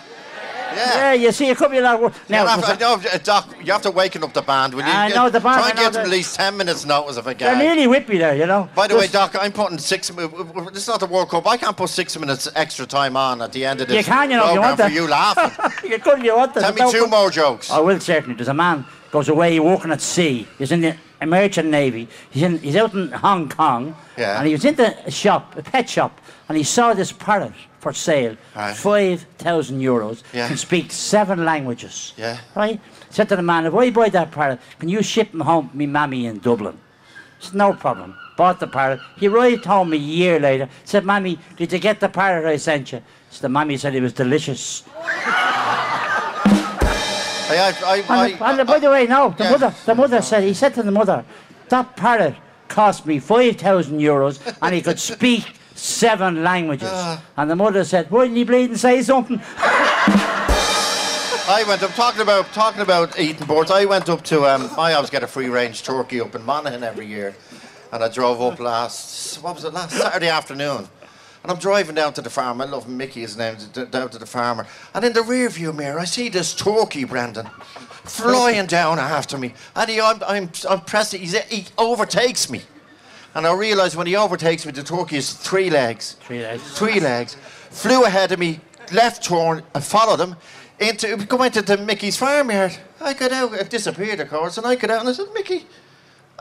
Yeah. 0.76 0.94
Yeah, 0.96 1.14
you 1.14 1.32
see, 1.32 1.48
it 1.50 1.58
could 1.58 1.72
be 1.72 1.78
a 1.78 1.82
lot 1.82 1.96
of 1.96 2.02
work. 2.02 2.14
Now, 2.30 2.46
have 2.46 2.64
uh, 2.82 3.18
Doc, 3.24 3.56
you 3.64 3.72
have 3.72 3.82
to 3.84 3.90
waken 3.92 4.24
up 4.24 4.34
the 4.34 4.42
band, 4.44 4.74
will 4.76 4.84
you? 4.86 4.92
I 4.92 5.08
know 5.10 5.30
the 5.30 5.40
band, 5.40 5.60
Try 5.60 5.70
and 5.72 5.80
I 5.80 5.84
get 5.84 5.94
them 5.94 6.04
at 6.06 6.10
least 6.10 6.36
10 6.36 6.56
minutes 6.56 6.86
notice 6.86 7.18
of 7.18 7.26
a 7.26 7.30
they're 7.34 7.56
gag. 7.56 7.58
nearly 7.58 7.88
whippy 7.88 8.20
there, 8.20 8.36
you 8.36 8.46
know. 8.46 8.70
By 8.76 8.88
the 8.88 8.96
way, 8.96 9.08
Doc, 9.08 9.36
I'm 9.40 9.52
putting 9.54 9.80
six. 9.80 10.12
mi- 10.12 10.24
w- 10.24 10.44
w- 10.46 10.70
This 10.70 10.84
is 10.84 10.88
not 10.88 11.00
the 11.00 11.08
World 11.08 11.30
Cup. 11.30 11.48
I 11.48 11.58
can't 11.58 11.76
put 11.76 11.90
six 11.90 12.20
minutes 12.20 12.48
extra 12.56 12.86
time 12.86 13.16
on 13.18 13.42
at 13.42 13.54
the 13.54 13.66
end 13.66 13.82
of 13.82 13.88
this 13.88 13.98
You 13.98 14.04
can, 14.04 14.30
you 14.30 14.38
know, 14.38 14.54
you 14.54 14.60
want 14.60 14.72
for 14.78 14.84
that. 14.84 14.92
you 14.92 15.08
laughing. 15.08 15.90
you 15.90 15.98
could 16.00 16.22
you 16.22 16.36
want 16.36 16.54
to. 16.54 16.60
Tell 16.60 16.74
me 16.74 16.92
two 16.92 17.08
more 17.08 17.32
jokes. 17.32 17.72
I 17.72 17.80
will 17.80 18.00
certainly. 18.00 18.36
There's 18.36 18.50
a 18.50 18.54
man 18.54 18.86
goes 19.10 19.30
away 19.30 19.60
working 19.60 19.92
at 19.92 20.02
sea. 20.02 20.46
He's 20.60 20.72
in 20.72 20.82
the 20.82 20.96
American 21.22 21.70
Navy. 21.72 22.08
He's 22.30 22.44
in. 22.44 22.58
He's 22.60 22.76
out 22.76 22.94
in 22.94 23.12
Hong 23.12 23.50
Kong. 23.50 23.96
Yeah. 24.18 24.38
And 24.38 24.48
he 24.48 24.54
was 24.54 24.66
in 24.66 24.76
the 24.76 25.10
shop, 25.10 25.56
a 25.58 25.64
pet 25.64 25.90
shop, 25.90 26.20
and 26.48 26.58
he 26.58 26.64
saw 26.64 26.94
this 26.94 27.12
parrot 27.12 27.54
for 27.80 27.94
sale, 27.94 28.36
Aye. 28.56 28.74
five 28.74 29.26
thousand 29.38 29.80
euros. 29.80 30.24
Yeah. 30.34 30.48
Can 30.48 30.58
speak 30.58 30.92
seven 30.92 31.46
languages. 31.46 32.14
Yeah. 32.18 32.38
Right. 32.56 32.80
Said 33.10 33.30
to 33.30 33.36
the 33.36 33.42
man, 33.42 33.66
if 33.66 33.74
I 33.74 33.90
buy 33.90 34.10
that 34.10 34.32
parrot, 34.32 34.60
can 34.80 34.90
you 34.90 35.02
ship 35.02 35.34
him 35.34 35.40
home 35.42 35.70
to 35.70 35.78
me 35.78 35.86
mammy 35.86 36.26
in 36.26 36.40
Dublin? 36.40 36.78
He 37.40 37.46
said, 37.46 37.56
no 37.56 37.74
problem. 37.74 38.16
Bought 38.36 38.60
the 38.60 38.68
parrot. 38.68 39.00
He 39.18 39.28
arrived 39.28 39.66
home 39.66 39.94
a 39.94 39.96
year 39.96 40.40
later. 40.40 40.70
Said, 40.84 41.06
Mammy, 41.06 41.40
did 41.56 41.72
you 41.74 41.80
get 41.80 42.00
the 42.00 42.10
parrot 42.10 42.46
I 42.46 42.58
sent 42.58 42.92
you? 42.92 43.02
So 43.32 43.42
the 43.42 43.50
mammy 43.50 43.78
said 43.78 43.96
it 43.96 44.02
was 44.02 44.14
delicious. 44.14 44.84
I, 47.60 47.70
I, 47.86 48.04
I, 48.10 48.28
And, 48.52 48.60
and 48.60 48.68
by 48.68 48.80
the 48.80 48.90
way, 48.90 49.06
no, 49.08 49.30
the 49.38 49.46
mother, 49.46 49.74
the 49.86 49.96
mother 49.96 50.22
said, 50.22 50.44
he 50.44 50.54
said 50.54 50.74
to 50.76 50.84
the 50.84 50.92
mother, 50.92 51.24
that 51.70 51.96
parrot 51.96 52.36
cost 52.68 53.06
me 53.06 53.20
5,000 53.20 54.00
euros 54.00 54.58
and 54.62 54.76
he 54.76 54.82
could 54.82 55.00
speak 55.00 55.46
seven 55.76 56.44
languages. 56.44 56.90
Ah. 56.92 57.22
and 57.38 57.50
the 57.50 57.56
mother 57.56 57.84
said, 57.84 58.10
why 58.10 58.24
didn't 58.24 58.38
he 58.38 58.44
bleed 58.44 58.70
and 58.72 58.80
say 58.80 59.02
something? 59.02 59.42
I 61.50 61.64
went 61.66 61.82
up 61.82 61.92
talking 61.94 62.22
about 62.22 62.52
talking 62.52 62.82
about 62.82 63.18
eating 63.18 63.48
boards. 63.48 63.72
I 63.72 63.86
went 63.86 64.10
up 64.10 64.22
to 64.26 64.46
um, 64.46 64.70
I 64.78 64.94
always 64.94 65.10
get 65.10 65.24
a 65.24 65.28
free 65.28 65.48
range 65.48 65.82
turkey 65.84 66.20
up 66.20 66.36
in 66.36 66.44
Monaghan 66.44 66.84
every 66.84 67.06
year, 67.06 67.36
and 67.94 68.04
I 68.04 68.10
drove 68.10 68.42
up 68.42 68.60
last 68.60 69.42
what 69.42 69.56
was 69.56 69.64
it 69.64 69.72
last 69.74 69.96
Saturday 69.98 70.28
afternoon, 70.28 70.90
and 71.48 71.56
I'm 71.56 71.62
driving 71.62 71.96
down 71.96 72.12
to 72.12 72.22
the 72.22 72.30
farm. 72.30 72.60
I 72.60 72.66
love 72.66 72.90
Mickey, 72.90 73.22
his 73.22 73.38
name, 73.38 73.56
down 73.90 74.10
to 74.10 74.18
the 74.18 74.26
farmer, 74.26 74.68
and 74.94 75.06
in 75.06 75.14
the 75.14 75.24
rear 75.24 75.48
view 75.48 75.72
mirror 75.72 75.98
I 75.98 76.04
see 76.04 76.28
this 76.28 76.54
turkey, 76.54 77.06
Brandon, 77.06 77.48
flying 78.04 78.66
down 78.66 79.00
after 79.00 79.38
me, 79.38 79.54
and 79.74 79.90
he 79.90 80.02
I'm 80.02 80.22
I'm, 80.28 80.50
I'm 80.70 80.82
pressing. 80.82 81.22
He's, 81.22 81.38
he 81.44 81.66
overtakes 81.78 82.50
me, 82.50 82.64
and 83.34 83.48
I 83.48 83.54
realise 83.54 83.96
when 83.96 84.08
he 84.08 84.18
overtakes 84.18 84.66
me, 84.66 84.74
the 84.74 84.84
turkey 84.84 85.16
is 85.16 85.32
three 85.32 85.70
legs 85.70 86.18
Three 86.20 86.42
legs. 86.42 86.78
three 86.78 87.00
legs, 87.00 87.38
flew 87.70 88.04
ahead 88.04 88.34
of 88.34 88.40
me, 88.40 88.60
left 88.92 89.24
turn, 89.24 89.64
I 89.74 89.80
followed 89.80 90.20
him 90.20 90.36
into 90.82 91.16
we 91.16 91.24
go 91.24 91.44
into 91.44 91.62
the 91.62 91.78
Mickey's 91.78 92.18
farmyard. 92.18 92.78
I 93.00 93.14
got 93.14 93.32
out, 93.32 93.54
it 93.54 93.70
disappeared 93.70 94.20
of 94.20 94.30
course, 94.30 94.58
and 94.58 94.68
I 94.68 94.76
got 94.76 94.90
out 94.90 95.00
and 95.00 95.08
I 95.08 95.14
said, 95.14 95.28
Mickey, 95.34 95.66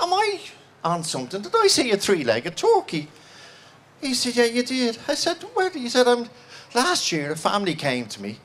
am 0.02 0.12
I 0.12 0.40
on 0.82 1.04
something? 1.04 1.42
Did 1.42 1.54
I 1.54 1.68
see 1.68 1.92
a 1.92 1.96
three-legged 1.96 2.56
turkey? 2.56 3.08
He 4.00 4.14
said, 4.14 4.36
Yeah, 4.36 4.44
you 4.44 4.62
did. 4.62 4.98
I 5.08 5.14
said, 5.14 5.42
Where? 5.54 5.70
He 5.70 5.88
said, 5.88 6.06
I'm 6.06 6.28
last 6.74 7.10
year 7.12 7.32
a 7.32 7.36
family 7.36 7.74
came 7.74 8.06
to 8.06 8.22
me 8.22 8.38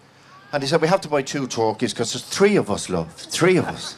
and 0.52 0.64
he 0.64 0.70
said, 0.70 0.82
We 0.82 0.88
have 0.88 1.02
to 1.02 1.10
buy 1.10 1.22
two 1.22 1.48
turkeys 1.48 1.94
because 1.94 2.14
there's 2.14 2.26
three 2.26 2.56
of 2.56 2.70
us, 2.70 2.90
love. 2.90 3.14
Three 3.14 3.58
of 3.58 3.66
us. 3.66 3.98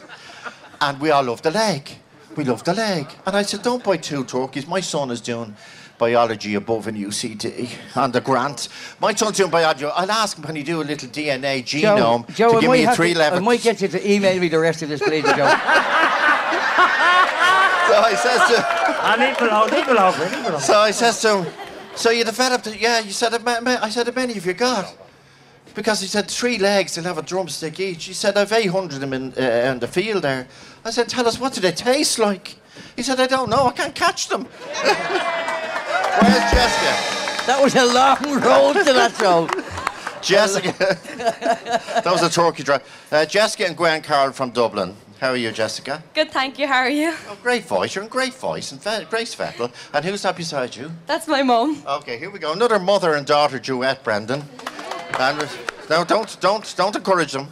And 0.80 1.00
we 1.00 1.10
all 1.10 1.22
love 1.24 1.42
the 1.42 1.50
leg. 1.50 1.90
We 2.36 2.44
love 2.44 2.64
the 2.64 2.74
leg. 2.74 3.06
And 3.26 3.36
I 3.36 3.42
said, 3.42 3.62
Don't 3.62 3.82
buy 3.82 3.96
two 3.96 4.24
turkeys. 4.24 4.66
My 4.66 4.80
son 4.80 5.10
is 5.10 5.20
doing 5.20 5.56
biology 5.96 6.56
above 6.56 6.88
in 6.88 6.96
UCD 6.96 7.70
on 7.96 8.10
the 8.10 8.20
grant. 8.20 8.68
My 9.00 9.14
son's 9.14 9.36
doing 9.36 9.50
biology. 9.50 9.86
I'll 9.86 10.10
ask 10.10 10.36
him 10.36 10.44
when 10.44 10.56
he 10.56 10.64
do 10.64 10.82
a 10.82 10.84
little 10.84 11.08
DNA 11.08 11.62
genome 11.62 12.28
Joe, 12.34 12.54
to 12.54 12.60
give 12.60 12.70
me 12.70 12.84
a 12.84 12.94
three 12.94 13.14
to, 13.14 13.22
I 13.22 13.38
might 13.38 13.62
get 13.62 13.80
you 13.80 13.88
to 13.88 14.10
email 14.12 14.40
me 14.40 14.48
the 14.48 14.58
rest 14.58 14.82
of 14.82 14.88
this, 14.88 15.00
please, 15.00 15.24
Joe. 15.24 15.54
So 17.84 18.00
I 18.00 18.14
says 18.16 18.40
to 18.48 18.83
Ah, 19.06 19.16
leave 19.18 19.36
it 19.36 19.42
alone, 19.42 19.68
leave 19.70 19.86
it 19.86 19.96
alone, 19.96 20.18
leave 20.18 20.32
it 20.32 20.48
alone. 20.48 20.60
So 20.60 20.78
I 20.78 20.90
says 20.90 21.20
to 21.20 21.42
him, 21.42 21.52
so 21.94 22.08
you 22.10 22.24
developed 22.24 22.66
it? 22.66 22.80
Yeah, 22.80 23.00
you 23.00 23.12
said, 23.12 23.32
"Ma- 23.44 23.60
ma-" 23.60 23.78
I 23.82 23.90
said, 23.90 24.06
how 24.06 24.12
many 24.14 24.32
have 24.32 24.46
you 24.46 24.54
got? 24.54 24.96
Because 25.74 26.00
he 26.00 26.06
said, 26.06 26.30
three 26.30 26.56
legs, 26.56 26.94
they'll 26.94 27.04
have 27.04 27.18
a 27.18 27.22
drumstick 27.22 27.78
each. 27.80 28.04
He 28.06 28.14
said, 28.14 28.38
I've 28.38 28.50
800 28.52 28.94
of 28.94 29.00
them 29.00 29.12
in, 29.12 29.34
uh, 29.36 29.72
in 29.72 29.78
the 29.78 29.88
field 29.88 30.22
there. 30.22 30.46
I 30.86 30.90
said, 30.90 31.08
tell 31.08 31.28
us, 31.28 31.38
what 31.38 31.52
do 31.52 31.60
they 31.60 31.72
taste 31.72 32.18
like? 32.18 32.56
He 32.96 33.02
said, 33.02 33.20
I 33.20 33.26
don't 33.26 33.50
know, 33.50 33.66
I 33.66 33.72
can't 33.72 33.94
catch 33.94 34.28
them. 34.28 34.44
Where's 36.14 36.50
Jessica? 36.50 37.44
That 37.46 37.60
was 37.62 37.74
a 37.74 37.84
long 37.84 38.40
road 38.40 38.72
to 38.84 38.92
that, 38.92 39.14
Joe. 39.18 39.48
Jessica. 40.22 40.72
that 41.18 42.06
was 42.06 42.22
a 42.22 42.30
turkey 42.30 42.62
drive. 42.62 42.82
Uh, 43.12 43.26
Jessica 43.26 43.66
and 43.66 43.76
Gwen 43.76 44.00
Carroll 44.00 44.32
from 44.32 44.50
Dublin. 44.50 44.96
How 45.24 45.30
are 45.30 45.36
you, 45.36 45.52
Jessica? 45.52 46.02
Good, 46.12 46.32
thank 46.32 46.58
you. 46.58 46.68
How 46.68 46.80
are 46.80 46.90
you? 46.90 47.14
Oh, 47.30 47.38
great 47.42 47.64
voice. 47.64 47.94
You're 47.94 48.04
in 48.04 48.10
great 48.10 48.34
voice. 48.34 48.72
And 48.72 48.82
Ve- 48.82 49.06
Grace 49.08 49.34
Vettel. 49.34 49.72
And 49.94 50.04
who's 50.04 50.20
that 50.20 50.36
beside 50.36 50.76
you? 50.76 50.90
That's 51.06 51.26
my 51.26 51.42
mum. 51.42 51.82
Okay, 51.86 52.18
here 52.18 52.28
we 52.28 52.38
go. 52.38 52.52
Another 52.52 52.78
mother 52.78 53.14
and 53.14 53.26
daughter 53.26 53.58
duet, 53.58 54.04
Brendan. 54.04 54.42
And 55.18 55.40
uh, 55.40 55.48
no, 55.88 56.04
don't, 56.04 56.38
don't, 56.40 56.74
don't 56.76 56.94
encourage 56.94 57.32
them. 57.32 57.46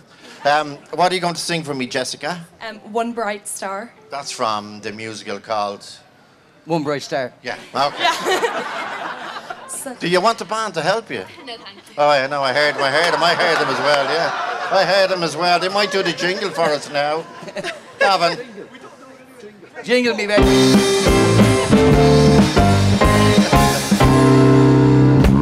Um, 0.44 0.76
what 0.92 1.10
are 1.10 1.14
you 1.14 1.20
going 1.22 1.32
to 1.32 1.40
sing 1.40 1.62
for 1.62 1.72
me, 1.72 1.86
Jessica? 1.86 2.44
Um, 2.60 2.76
One 2.92 3.14
Bright 3.14 3.48
Star. 3.48 3.90
That's 4.10 4.30
from 4.30 4.82
the 4.82 4.92
musical 4.92 5.40
called. 5.40 5.88
One 6.66 6.84
bright 6.84 7.02
star. 7.02 7.32
Yeah. 7.42 7.56
Okay. 7.74 8.98
Do 10.00 10.08
you 10.08 10.20
want 10.20 10.38
the 10.38 10.44
band 10.44 10.74
to 10.74 10.82
help 10.82 11.10
you? 11.10 11.24
No, 11.44 11.56
thank 11.56 11.76
you. 11.76 11.94
Oh, 11.98 12.12
yeah, 12.12 12.26
no, 12.26 12.42
I 12.42 12.52
heard, 12.52 12.76
I 12.76 12.90
heard 12.90 13.12
them. 13.12 13.22
I 13.22 13.34
heard 13.34 13.58
them 13.58 13.68
as 13.68 13.78
well. 13.78 14.04
Yeah, 14.04 14.78
I 14.78 14.84
heard 14.84 15.10
them 15.10 15.22
as 15.22 15.36
well. 15.36 15.58
They 15.58 15.68
might 15.68 15.90
do 15.90 16.02
the 16.02 16.12
jingle 16.12 16.50
for 16.50 16.62
us 16.62 16.90
now. 16.90 17.24
Gavin. 17.98 18.46
Jingle 19.82 20.14
me, 20.14 20.26
baby. 20.26 20.42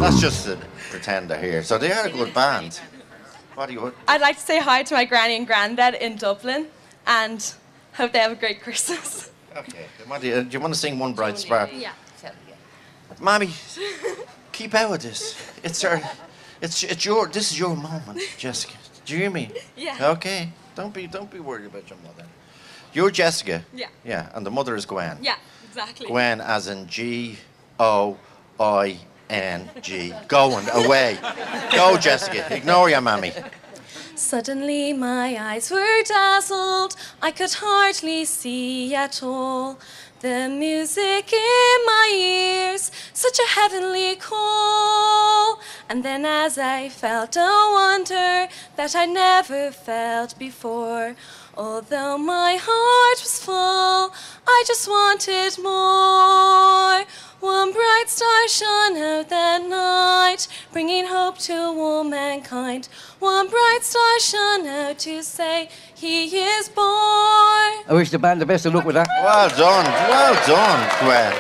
That's 0.01 0.21
just 0.21 0.47
to 0.47 0.57
pretend 0.91 1.31
they're 1.31 1.41
here. 1.41 1.63
So 1.63 1.79
they 1.79 1.93
are 1.93 2.07
a 2.07 2.11
good 2.11 2.33
band. 2.35 2.81
What 3.55 3.67
do 3.69 3.75
you? 3.75 3.95
I'd 4.09 4.21
like 4.21 4.37
to 4.37 4.43
say 4.43 4.59
hi 4.59 4.83
to 4.83 4.95
my 4.95 5.05
granny 5.05 5.37
and 5.37 5.47
granddad 5.47 5.95
in 5.95 6.17
Dublin 6.17 6.67
and 7.07 7.55
hope 7.93 8.13
they 8.13 8.19
have 8.21 8.33
a 8.33 8.37
great 8.37 8.63
Christmas. 8.63 9.31
Okay. 9.57 9.87
Do, 10.21 10.27
you, 10.27 10.43
do 10.43 10.49
you 10.51 10.61
want 10.61 10.73
to 10.75 10.81
sing 10.81 10.99
one 10.99 11.13
bright 11.13 11.39
spark? 11.39 11.71
Yeah. 11.73 11.93
Mommy, 13.21 13.51
keep 14.51 14.75
out 14.75 14.95
of 14.95 15.03
this. 15.03 15.37
It's 15.63 15.85
our, 15.85 16.01
it's 16.63 16.83
it's 16.83 17.05
your. 17.05 17.29
This 17.29 17.53
is 17.53 17.59
your 17.59 17.77
moment, 17.77 18.21
Jessica. 18.39 18.75
Do 19.05 19.13
you 19.13 19.21
hear 19.21 19.31
me? 19.31 19.51
Yeah. 19.77 20.13
Okay. 20.13 20.51
Don't 20.75 20.95
be 20.95 21.07
don't 21.07 21.31
be 21.31 21.39
worried 21.41 21.67
about 21.67 21.91
your 21.91 21.99
mother. 21.99 22.27
You're 22.95 23.11
Jessica. 23.11 23.63
Yeah. 23.75 23.89
Yeah, 24.05 24.31
and 24.35 24.45
the 24.45 24.51
mother 24.51 24.75
is 24.75 24.87
Gwen. 24.87 25.19
Yeah, 25.21 25.37
exactly. 25.69 26.07
Gwen 26.07 26.41
as 26.41 26.67
in 26.69 26.87
G 26.87 27.37
O 27.79 28.17
I 28.59 28.99
N 29.29 29.69
G. 29.83 30.15
Going 30.27 30.67
away. 30.73 31.19
Go, 31.73 31.99
Jessica. 31.99 32.47
Ignore 32.55 32.89
your 32.89 33.03
mammy. 33.03 33.33
Suddenly 34.15 34.93
my 34.93 35.37
eyes 35.39 35.71
were 35.71 36.03
dazzled, 36.05 36.95
I 37.23 37.31
could 37.31 37.55
hardly 37.55 38.27
see 38.27 38.95
at 38.95 39.23
all. 39.23 39.79
The 40.21 40.51
music 40.51 41.33
in 41.33 41.87
my 41.87 42.13
ears, 42.15 42.93
such 43.15 43.39
a 43.39 43.49
heavenly 43.59 44.17
call. 44.17 45.61
And 45.89 46.05
then, 46.05 46.27
as 46.27 46.59
I 46.59 46.91
felt 46.91 47.37
a 47.37 47.71
wonder 47.73 48.47
that 48.77 48.95
I 48.95 49.07
never 49.07 49.71
felt 49.71 50.39
before, 50.39 51.17
although 51.57 52.19
my 52.19 52.59
heart 52.61 53.21
was 53.21 53.45
full, 53.45 54.15
I 54.47 54.65
just 54.67 54.89
wanted 54.89 55.59
more. 55.63 57.05
One 57.41 57.73
bright 57.73 58.05
star 58.07 58.49
shone 58.49 58.97
out 58.99 59.29
that 59.31 59.63
night, 59.67 60.47
bringing 60.73 61.07
hope 61.07 61.39
to 61.39 61.55
all 61.55 62.05
mankind. 62.05 62.89
One 63.19 63.49
bright 63.49 63.79
star 63.83 64.21
shone 64.21 64.67
out 64.67 64.99
to 65.01 65.23
say, 65.23 65.71
He 65.95 66.25
is 66.27 66.69
born. 66.69 66.85
I 66.87 67.91
wish 67.91 68.11
the 68.11 68.19
band 68.19 68.41
the 68.43 68.47
best 68.47 68.67
of 68.67 68.75
luck 68.75 68.85
with 68.85 68.97
that. 68.97 69.09
Well 69.23 69.49
done. 69.49 69.87
Well 69.87 70.47
done, 70.47 71.01
Gwen. 71.01 71.33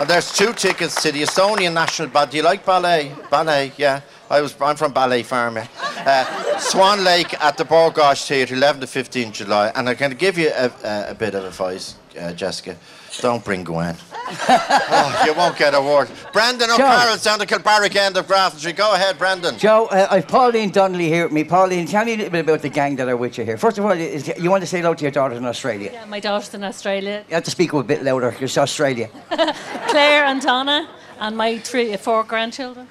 And 0.00 0.08
there's 0.08 0.32
two 0.32 0.52
tickets 0.52 1.02
to 1.02 1.12
the 1.12 1.22
Estonian 1.22 1.74
National 1.74 2.08
Ballet. 2.08 2.30
Do 2.30 2.36
you 2.36 2.42
like 2.44 2.64
ballet? 2.64 3.12
Ballet, 3.30 3.72
yeah. 3.76 4.00
I 4.30 4.42
was, 4.42 4.54
I'm 4.60 4.76
from 4.76 4.92
Ballet 4.92 5.22
Farm. 5.22 5.58
Uh, 5.58 6.58
Swan 6.58 7.02
Lake 7.02 7.32
at 7.42 7.56
the 7.56 7.64
Bord 7.64 7.94
Gáis 7.94 8.26
Theatre, 8.26 8.54
11 8.54 8.82
to 8.82 8.86
15 8.86 9.32
July. 9.32 9.72
And 9.74 9.88
I'm 9.88 9.96
going 9.96 10.10
to 10.10 10.16
give 10.16 10.36
you 10.36 10.50
a, 10.54 10.70
a, 10.84 11.10
a 11.10 11.14
bit 11.14 11.34
of 11.34 11.44
advice, 11.44 11.94
uh, 12.18 12.32
Jessica. 12.32 12.76
Don't 13.20 13.42
bring 13.42 13.64
Gwen. 13.64 13.96
oh, 14.28 15.22
you 15.24 15.32
won't 15.32 15.56
get 15.56 15.74
a 15.74 15.80
word. 15.80 16.10
Brendan 16.32 16.70
O'Carroll's 16.70 17.22
down 17.24 17.38
the 17.38 17.46
Kilbarrack 17.46 17.96
end 17.96 18.18
of 18.18 18.26
Grafton 18.26 18.60
Street. 18.60 18.76
Go 18.76 18.92
ahead, 18.92 19.16
Brendan. 19.16 19.58
Joe, 19.58 19.86
uh, 19.86 20.06
I've 20.10 20.28
Pauline 20.28 20.70
Donnelly 20.70 21.08
here 21.08 21.24
with 21.24 21.32
me. 21.32 21.42
Pauline, 21.42 21.86
tell 21.86 22.04
me 22.04 22.12
a 22.12 22.16
little 22.16 22.30
bit 22.30 22.40
about 22.40 22.60
the 22.60 22.68
gang 22.68 22.96
that 22.96 23.08
are 23.08 23.16
with 23.16 23.38
you 23.38 23.44
here. 23.44 23.56
First 23.56 23.78
of 23.78 23.86
all, 23.86 23.92
is, 23.92 24.30
you 24.38 24.50
want 24.50 24.60
to 24.62 24.66
say 24.66 24.78
hello 24.78 24.92
to 24.92 25.02
your 25.02 25.10
daughters 25.10 25.38
in 25.38 25.46
Australia. 25.46 25.90
Yeah, 25.90 26.04
my 26.04 26.20
daughter's 26.20 26.52
in 26.52 26.62
Australia. 26.62 27.24
You 27.28 27.34
have 27.34 27.44
to 27.44 27.50
speak 27.50 27.72
a 27.72 27.82
bit 27.82 28.04
louder. 28.04 28.36
It's 28.38 28.58
Australia. 28.58 29.08
Claire 29.30 30.26
and 30.26 30.42
Donna, 30.42 30.86
and 31.18 31.34
my 31.36 31.58
three, 31.58 31.96
four 31.96 32.24
grandchildren. 32.24 32.88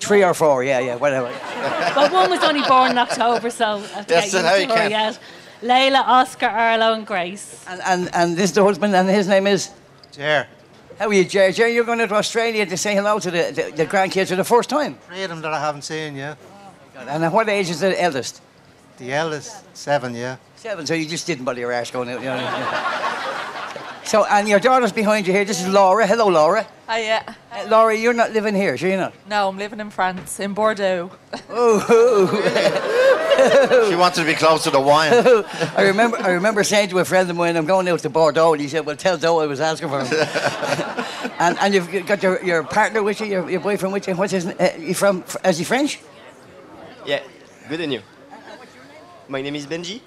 Yeah. 0.00 0.06
Three 0.08 0.24
or 0.24 0.34
four, 0.34 0.62
yeah, 0.64 0.80
yeah, 0.80 0.96
whatever. 0.96 1.30
But 1.94 2.12
one 2.12 2.30
was 2.30 2.42
only 2.42 2.62
born 2.68 2.90
in 2.90 2.98
October, 2.98 3.50
so 3.50 3.64
I 3.64 3.80
have 3.80 4.06
Yes, 4.10 4.24
get 4.24 4.30
so 4.30 4.38
used 4.38 4.46
how 4.48 4.54
you 4.56 4.66
can- 4.66 4.90
yet. 4.90 5.18
Layla, 5.62 6.02
Oscar, 6.06 6.46
Arlo, 6.48 6.92
and 6.92 7.06
Grace. 7.06 7.64
And, 7.66 7.80
and, 7.86 8.14
and 8.14 8.36
this 8.36 8.50
is 8.50 8.52
the 8.52 8.62
husband, 8.62 8.94
and 8.94 9.08
his 9.08 9.26
name 9.26 9.46
is? 9.46 9.70
Jer. 10.12 10.46
How 10.98 11.08
are 11.08 11.12
you, 11.14 11.24
Jer? 11.24 11.50
Jer, 11.50 11.66
you're 11.68 11.84
going 11.84 11.98
to 11.98 12.14
Australia 12.14 12.66
to 12.66 12.76
say 12.76 12.94
hello 12.94 13.18
to 13.18 13.30
the, 13.30 13.52
the, 13.52 13.76
the 13.76 13.86
grandkids 13.86 14.28
for 14.28 14.36
the 14.36 14.44
first 14.44 14.68
time. 14.68 14.98
Three 15.08 15.22
of 15.22 15.30
them 15.30 15.40
that 15.42 15.52
I 15.54 15.60
haven't 15.60 15.82
seen, 15.82 16.14
yeah. 16.14 16.34
And 16.98 17.24
at 17.24 17.32
what 17.32 17.48
age 17.48 17.70
is 17.70 17.80
the 17.80 18.00
eldest? 18.00 18.42
The 18.98 19.12
eldest, 19.12 19.64
seven, 19.76 20.14
yeah. 20.14 20.36
Seven, 20.56 20.86
so 20.86 20.94
you 20.94 21.06
just 21.06 21.26
didn't 21.26 21.44
bother 21.44 21.60
your 21.60 21.72
arse 21.72 21.90
going 21.90 22.08
out. 22.10 22.20
You 22.20 22.26
know, 22.26 22.36
yeah. 22.36 23.62
So, 24.06 24.24
and 24.24 24.48
your 24.48 24.60
daughter's 24.60 24.92
behind 24.92 25.26
you 25.26 25.32
here. 25.32 25.44
This 25.44 25.60
is 25.60 25.66
Laura. 25.66 26.06
Hello, 26.06 26.28
Laura. 26.28 26.64
Hi, 26.86 27.02
yeah. 27.02 27.34
Uh, 27.50 27.66
Laura, 27.68 27.92
you're 27.96 28.12
not 28.12 28.30
living 28.30 28.54
here, 28.54 28.76
sure 28.76 28.88
you're 28.88 28.98
not? 28.98 29.12
No, 29.28 29.48
I'm 29.48 29.58
living 29.58 29.80
in 29.80 29.90
France, 29.90 30.38
in 30.38 30.54
Bordeaux. 30.54 31.10
Oh, 33.38 33.86
She 33.90 33.96
wanted 33.96 34.20
to 34.20 34.26
be 34.26 34.34
close 34.34 34.62
to 34.64 34.70
the 34.70 34.80
wine. 34.80 35.12
I 35.76 35.82
remember, 35.82 36.18
I 36.18 36.30
remember 36.30 36.62
saying 36.64 36.88
to 36.90 37.00
a 37.00 37.04
friend 37.04 37.28
of 37.28 37.36
mine, 37.36 37.56
I'm 37.56 37.66
going 37.66 37.88
out 37.88 37.98
to 38.00 38.08
Bordeaux, 38.08 38.52
and 38.52 38.62
he 38.62 38.68
said, 38.68 38.86
Well, 38.86 38.96
tell 38.96 39.18
Joe 39.18 39.40
I 39.40 39.46
was 39.46 39.60
asking 39.60 39.88
for 39.88 40.02
him. 40.02 40.06
and, 41.38 41.58
and 41.60 41.74
you've 41.74 42.06
got 42.06 42.22
your, 42.22 42.42
your 42.44 42.62
partner 42.62 43.02
with 43.02 43.20
you, 43.20 43.26
your, 43.26 43.50
your 43.50 43.60
boyfriend 43.60 43.92
with 43.92 44.06
you. 44.08 44.14
What's 44.14 44.32
his 44.32 44.46
name? 44.46 44.56
Uh, 44.58 44.68
you 44.78 44.94
from, 44.94 45.24
is 45.44 45.58
he 45.58 45.64
French? 45.64 45.98
Yeah, 47.04 47.22
good 47.68 47.80
and 47.80 47.92
you. 47.92 48.00
What's 48.30 48.74
your 48.74 48.84
name? 48.84 49.02
My 49.28 49.42
name 49.42 49.56
is 49.56 49.66
Benji. 49.66 50.00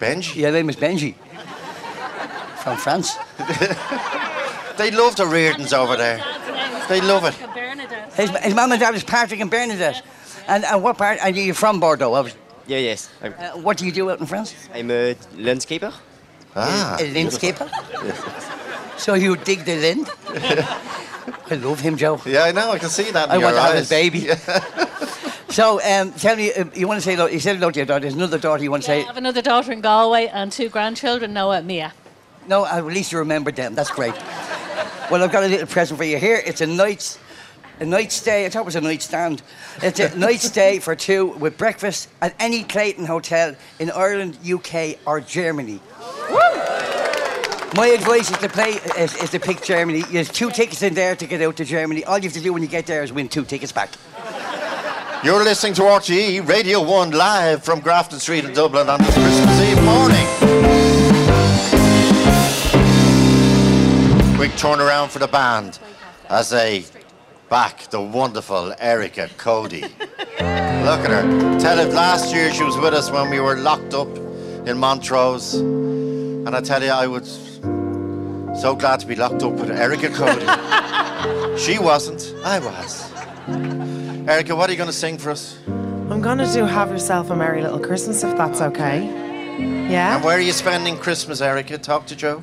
Benji? 0.00 0.36
Yeah, 0.36 0.50
name 0.50 0.68
is 0.70 0.76
Benji. 0.76 1.14
From 2.62 2.76
France. 2.76 3.16
They 4.78 4.90
love 4.90 5.16
the 5.16 5.26
Reardons 5.26 5.72
over 5.74 5.96
there. 5.96 6.16
They 6.88 7.00
love 7.00 7.24
it. 7.24 7.34
His, 8.14 8.30
his 8.38 8.54
mum 8.54 8.72
and 8.72 8.80
dad 8.80 8.94
is 8.94 9.04
Patrick 9.04 9.40
and 9.40 9.50
Bernadette. 9.50 10.02
And, 10.48 10.64
and 10.64 10.82
what 10.82 10.96
part? 10.98 11.18
And 11.22 11.36
you're 11.36 11.54
from 11.54 11.78
Bordeaux, 11.78 12.14
obviously. 12.14 12.40
Yeah, 12.66 12.78
yes. 12.78 13.10
Uh, 13.22 13.30
what 13.60 13.76
do 13.76 13.84
you 13.86 13.92
do 13.92 14.10
out 14.10 14.20
in 14.20 14.26
France? 14.26 14.54
I'm 14.74 14.90
a 14.90 15.14
landscaper. 15.36 15.92
Ah. 16.56 16.96
A 16.98 17.14
landscaper? 17.14 17.68
So 18.98 19.14
you 19.14 19.36
dig 19.36 19.64
the 19.64 19.76
land? 19.76 20.10
I 21.50 21.54
love 21.56 21.80
him, 21.80 21.96
Joe. 21.96 22.20
Yeah, 22.24 22.44
I 22.44 22.52
know. 22.52 22.70
I 22.72 22.78
can 22.78 22.88
see 22.88 23.10
that. 23.10 23.26
In 23.26 23.30
I 23.30 23.34
your 23.36 23.44
want 23.44 23.56
to 23.56 23.62
have 23.62 23.72
eyes. 23.72 23.78
his 23.80 23.88
baby. 23.90 24.28
so, 25.48 25.80
um, 25.82 26.12
tell 26.12 26.36
me, 26.36 26.52
uh, 26.52 26.64
you 26.74 26.88
want 26.88 26.98
to 26.98 27.02
say, 27.04 27.14
hello- 27.14 27.26
you 27.26 27.40
said 27.40 27.56
hello 27.56 27.70
to 27.70 27.78
your 27.78 27.86
daughter. 27.86 28.00
There's 28.00 28.14
another 28.14 28.38
daughter 28.38 28.62
you 28.64 28.70
want 28.70 28.84
to 28.84 28.92
I 28.92 28.96
say. 28.96 29.02
I 29.02 29.06
have 29.06 29.16
another 29.18 29.42
daughter 29.42 29.70
in 29.70 29.80
Galway 29.80 30.28
and 30.28 30.50
two 30.50 30.68
grandchildren, 30.70 31.34
Noah 31.34 31.58
and 31.58 31.66
Mia. 31.66 31.92
No, 32.46 32.66
at 32.66 32.84
least 32.84 33.12
you 33.12 33.18
remembered 33.18 33.56
them. 33.56 33.74
That's 33.74 33.90
great. 33.90 34.14
well, 35.10 35.22
I've 35.22 35.32
got 35.32 35.44
a 35.44 35.48
little 35.48 35.66
present 35.66 35.98
for 35.98 36.04
you 36.04 36.18
here. 36.18 36.42
It's 36.44 36.60
a 36.60 36.66
night's 36.66 37.18
a 37.80 37.84
night 37.84 38.12
stay. 38.12 38.46
I 38.46 38.48
thought 38.48 38.60
it 38.60 38.66
was 38.66 38.76
a 38.76 38.80
night 38.80 39.02
stand. 39.02 39.42
It's 39.82 39.98
a 39.98 40.16
night 40.16 40.40
stay 40.40 40.78
for 40.78 40.94
two 40.94 41.26
with 41.26 41.58
breakfast 41.58 42.08
at 42.20 42.34
any 42.38 42.62
Clayton 42.62 43.06
hotel 43.06 43.56
in 43.78 43.90
Ireland, 43.90 44.38
UK, 44.48 44.98
or 45.06 45.20
Germany. 45.20 45.80
My 47.74 47.86
advice 47.86 48.30
is 48.30 48.36
to 48.38 48.48
play 48.48 48.72
is, 48.98 49.16
is 49.16 49.30
to 49.30 49.40
pick 49.40 49.62
Germany. 49.62 50.02
There's 50.02 50.28
two 50.28 50.50
tickets 50.50 50.82
in 50.82 50.94
there 50.94 51.16
to 51.16 51.26
get 51.26 51.40
out 51.40 51.56
to 51.56 51.64
Germany. 51.64 52.04
All 52.04 52.18
you 52.18 52.24
have 52.24 52.34
to 52.34 52.40
do 52.40 52.52
when 52.52 52.62
you 52.62 52.68
get 52.68 52.86
there 52.86 53.02
is 53.02 53.12
win 53.12 53.28
two 53.28 53.44
tickets 53.44 53.72
back. 53.72 53.90
You're 55.24 55.42
listening 55.42 55.74
to 55.74 55.82
RTE 55.82 56.46
Radio 56.46 56.82
1 56.82 57.12
live 57.12 57.64
from 57.64 57.80
Grafton 57.80 58.18
Street 58.18 58.44
in 58.44 58.52
Dublin 58.52 58.88
on 58.88 58.98
this 59.00 59.14
Christmas 59.14 59.60
Eve 59.60 59.82
morning. 59.84 60.61
Quick 64.42 64.58
turnaround 64.58 65.10
for 65.10 65.20
the 65.20 65.28
band 65.28 65.78
as 66.28 66.50
they 66.50 66.84
back 67.48 67.88
the 67.90 68.00
wonderful 68.00 68.74
Erica 68.80 69.30
Cody. 69.36 69.82
Look 70.10 70.40
at 70.40 71.10
her. 71.10 71.60
Tell 71.60 71.78
it 71.78 71.94
last 71.94 72.34
year 72.34 72.52
she 72.52 72.64
was 72.64 72.76
with 72.76 72.92
us 72.92 73.08
when 73.08 73.30
we 73.30 73.38
were 73.38 73.56
locked 73.56 73.94
up 73.94 74.08
in 74.66 74.78
Montrose. 74.78 75.54
And 75.54 76.56
I 76.56 76.60
tell 76.60 76.82
you, 76.82 76.90
I 76.90 77.06
was 77.06 77.60
so 78.60 78.74
glad 78.74 78.98
to 78.98 79.06
be 79.06 79.14
locked 79.14 79.44
up 79.44 79.52
with 79.52 79.70
Erica 79.70 80.08
Cody. 80.08 81.56
she 81.56 81.78
wasn't, 81.78 82.34
I 82.44 82.58
was. 82.58 83.12
Erica, 84.28 84.56
what 84.56 84.68
are 84.68 84.72
you 84.72 84.76
going 84.76 84.90
to 84.90 84.92
sing 84.92 85.18
for 85.18 85.30
us? 85.30 85.56
I'm 85.68 86.20
gonna 86.20 86.52
do 86.52 86.64
Have 86.64 86.90
Yourself 86.90 87.30
a 87.30 87.36
Merry 87.36 87.62
Little 87.62 87.78
Christmas 87.78 88.24
if 88.24 88.36
that's 88.36 88.60
okay. 88.60 89.04
Yeah? 89.88 90.16
And 90.16 90.24
where 90.24 90.36
are 90.36 90.40
you 90.40 90.50
spending 90.50 90.96
Christmas, 90.96 91.40
Erica? 91.40 91.78
Talk 91.78 92.06
to 92.06 92.16
Joe 92.16 92.42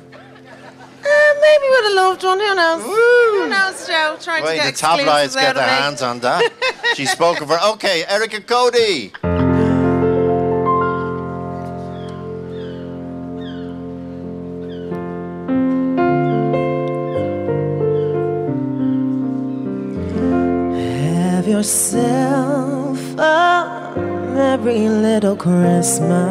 maybe 1.40 1.68
would 1.70 1.84
have 1.84 1.94
loved 1.94 2.24
one. 2.24 2.38
Who 2.40 2.54
knows? 2.54 2.82
Woo. 2.84 3.40
Who 3.40 3.48
knows, 3.48 3.86
Joe? 3.86 4.16
Trying 4.20 4.44
Wait, 4.44 4.56
to 4.58 4.62
get 4.64 4.74
the 4.74 4.80
tabloids 4.80 5.34
get 5.34 5.54
their 5.54 5.66
hands 5.66 6.02
on 6.02 6.20
that. 6.20 6.52
she 6.94 7.06
spoke 7.06 7.40
of 7.40 7.48
her. 7.48 7.58
Okay, 7.72 8.04
Erica 8.06 8.40
Cody. 8.40 9.12
Have 21.36 21.48
yourself 21.48 22.98
a 23.18 23.94
merry 24.34 24.88
little 24.88 25.36
Christmas. 25.36 26.30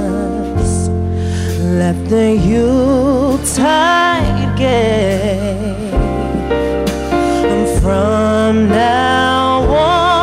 Let 1.79 1.95
the 2.09 2.35
Yuletide 2.35 3.61
gay. 4.57 5.55
And 7.45 7.81
from 7.81 8.67
now 8.67 9.61
on, 9.61 10.20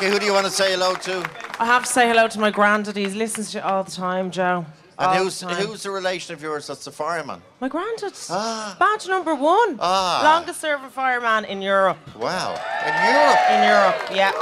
Erica, 0.00 0.12
who 0.12 0.18
do 0.20 0.26
you 0.26 0.32
want 0.32 0.46
to 0.46 0.52
say 0.52 0.70
hello 0.72 0.94
to? 0.94 1.28
I 1.58 1.64
have 1.64 1.84
to 1.84 1.88
say 1.92 2.06
hello 2.08 2.28
to 2.28 2.38
my 2.38 2.50
granddad. 2.52 2.96
He 2.96 3.06
listens 3.06 3.50
to 3.52 3.58
you 3.58 3.64
all 3.64 3.82
the 3.82 3.90
time, 3.90 4.30
Joe. 4.30 4.64
And 4.98 5.06
All 5.08 5.14
who's 5.16 5.40
the 5.40 5.46
time. 5.46 5.56
who's 5.66 5.82
the 5.82 5.90
relation 5.90 6.34
of 6.34 6.42
yours 6.42 6.66
that's 6.68 6.84
the 6.84 6.92
fireman? 6.92 7.42
My 7.60 7.68
granddad. 7.68 8.12
Badge 8.78 9.08
number 9.08 9.34
one. 9.34 9.76
Ah. 9.80 10.20
Longest 10.22 10.60
serving 10.60 10.90
fireman 10.90 11.44
in 11.46 11.60
Europe. 11.62 11.98
Wow. 12.16 12.54
In 12.86 12.94
Europe? 13.12 13.40
In 13.50 13.62
Europe, 13.64 14.10
yeah. 14.14 14.32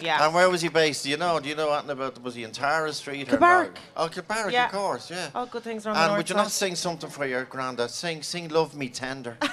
Yeah. 0.00 0.24
And 0.26 0.34
where 0.34 0.50
was 0.50 0.62
he 0.62 0.68
based? 0.68 1.04
Do 1.04 1.10
you 1.10 1.16
know? 1.16 1.38
Do 1.38 1.48
you 1.48 1.54
know 1.54 1.72
anything 1.72 1.90
about? 1.90 2.20
Was 2.22 2.34
he 2.34 2.42
in 2.42 2.50
Tara 2.50 2.92
Street 2.92 3.28
or 3.28 3.36
Kilbarrack. 3.36 3.76
Oh, 3.96 4.08
Kilbarrack, 4.08 4.50
Yeah. 4.52 4.66
of 4.66 4.72
course, 4.72 5.10
yeah. 5.10 5.30
All 5.32 5.46
good 5.46 5.62
things 5.62 5.86
around 5.86 5.94
the 5.94 6.00
And 6.00 6.08
north 6.10 6.18
would 6.18 6.28
you 6.28 6.34
side. 6.34 6.42
not 6.42 6.50
sing 6.50 6.74
something 6.74 7.08
for 7.10 7.24
your 7.24 7.44
granddad? 7.44 7.90
Sing, 7.90 8.20
sing, 8.22 8.48
"Love 8.48 8.74
Me 8.74 8.88
Tender." 8.88 9.36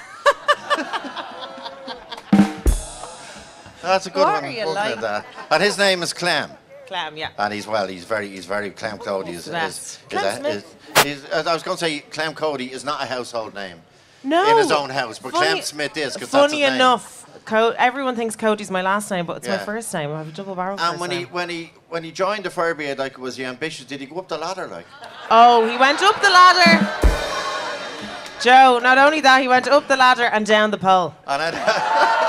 That's 3.81 4.05
a 4.05 4.09
good 4.09 4.19
What 4.25 4.41
one. 4.41 4.45
are 4.45 4.49
you 4.49 4.61
it, 4.61 4.67
like? 4.67 5.23
And 5.51 5.63
his 5.63 5.77
name 5.77 6.03
is 6.03 6.13
Clem. 6.13 6.51
Clam, 6.87 7.15
yeah. 7.17 7.29
And 7.37 7.53
he's 7.53 7.67
well. 7.67 7.87
He's 7.87 8.03
very. 8.03 8.29
He's 8.29 8.45
very. 8.45 8.71
Clem 8.71 8.97
Cody 8.97 9.31
is. 9.31 9.47
is, 9.47 9.53
is, 9.53 9.99
Clem 10.09 10.45
is- 11.05 11.25
I 11.31 11.53
was 11.53 11.61
going 11.61 11.77
to 11.77 11.85
say, 11.85 11.99
Clem 11.99 12.33
Cody 12.33 12.71
is 12.71 12.83
not 12.83 13.03
a 13.03 13.05
household 13.05 13.53
name. 13.53 13.77
No. 14.23 14.49
In 14.51 14.57
his 14.57 14.71
own 14.71 14.89
house, 14.89 15.19
but 15.19 15.31
Funny- 15.31 15.45
Clem 15.45 15.61
Smith 15.61 15.95
is 15.97 16.15
because 16.15 16.31
that's 16.31 16.51
his 16.51 16.51
Funny 16.51 16.61
name. 16.63 16.73
enough, 16.73 17.25
Co- 17.45 17.73
everyone 17.77 18.15
thinks 18.15 18.35
Cody's 18.35 18.69
my 18.71 18.81
last 18.81 19.09
name, 19.11 19.25
but 19.25 19.37
it's 19.37 19.47
my 19.47 19.57
first 19.59 19.93
name. 19.93 20.11
I 20.11 20.17
have 20.17 20.27
a 20.29 20.31
double 20.31 20.55
barrel 20.55 20.79
And 20.79 20.89
first 20.89 20.99
when 20.99 21.11
he 21.11 21.23
when 21.23 21.49
he 21.49 21.71
when 21.89 22.03
he 22.03 22.11
joined 22.11 22.43
the 22.43 22.49
brigade, 22.49 22.97
like 22.97 23.17
was 23.17 23.37
he 23.37 23.45
ambitious? 23.45 23.85
Did 23.85 24.01
he 24.01 24.07
go 24.07 24.17
up 24.17 24.27
the 24.27 24.37
ladder 24.37 24.67
like? 24.67 24.85
Oh, 25.31 25.67
he 25.69 25.77
went 25.77 26.01
up 26.01 26.19
the 26.21 26.29
ladder. 26.29 26.87
Joe, 28.41 28.79
not 28.81 28.97
only 28.97 29.21
that, 29.21 29.41
he 29.41 29.47
went 29.47 29.67
up 29.67 29.87
the 29.87 29.97
ladder 29.97 30.23
and 30.25 30.45
down 30.45 30.71
the 30.71 30.77
pole. 30.77 31.13
And 31.27 31.55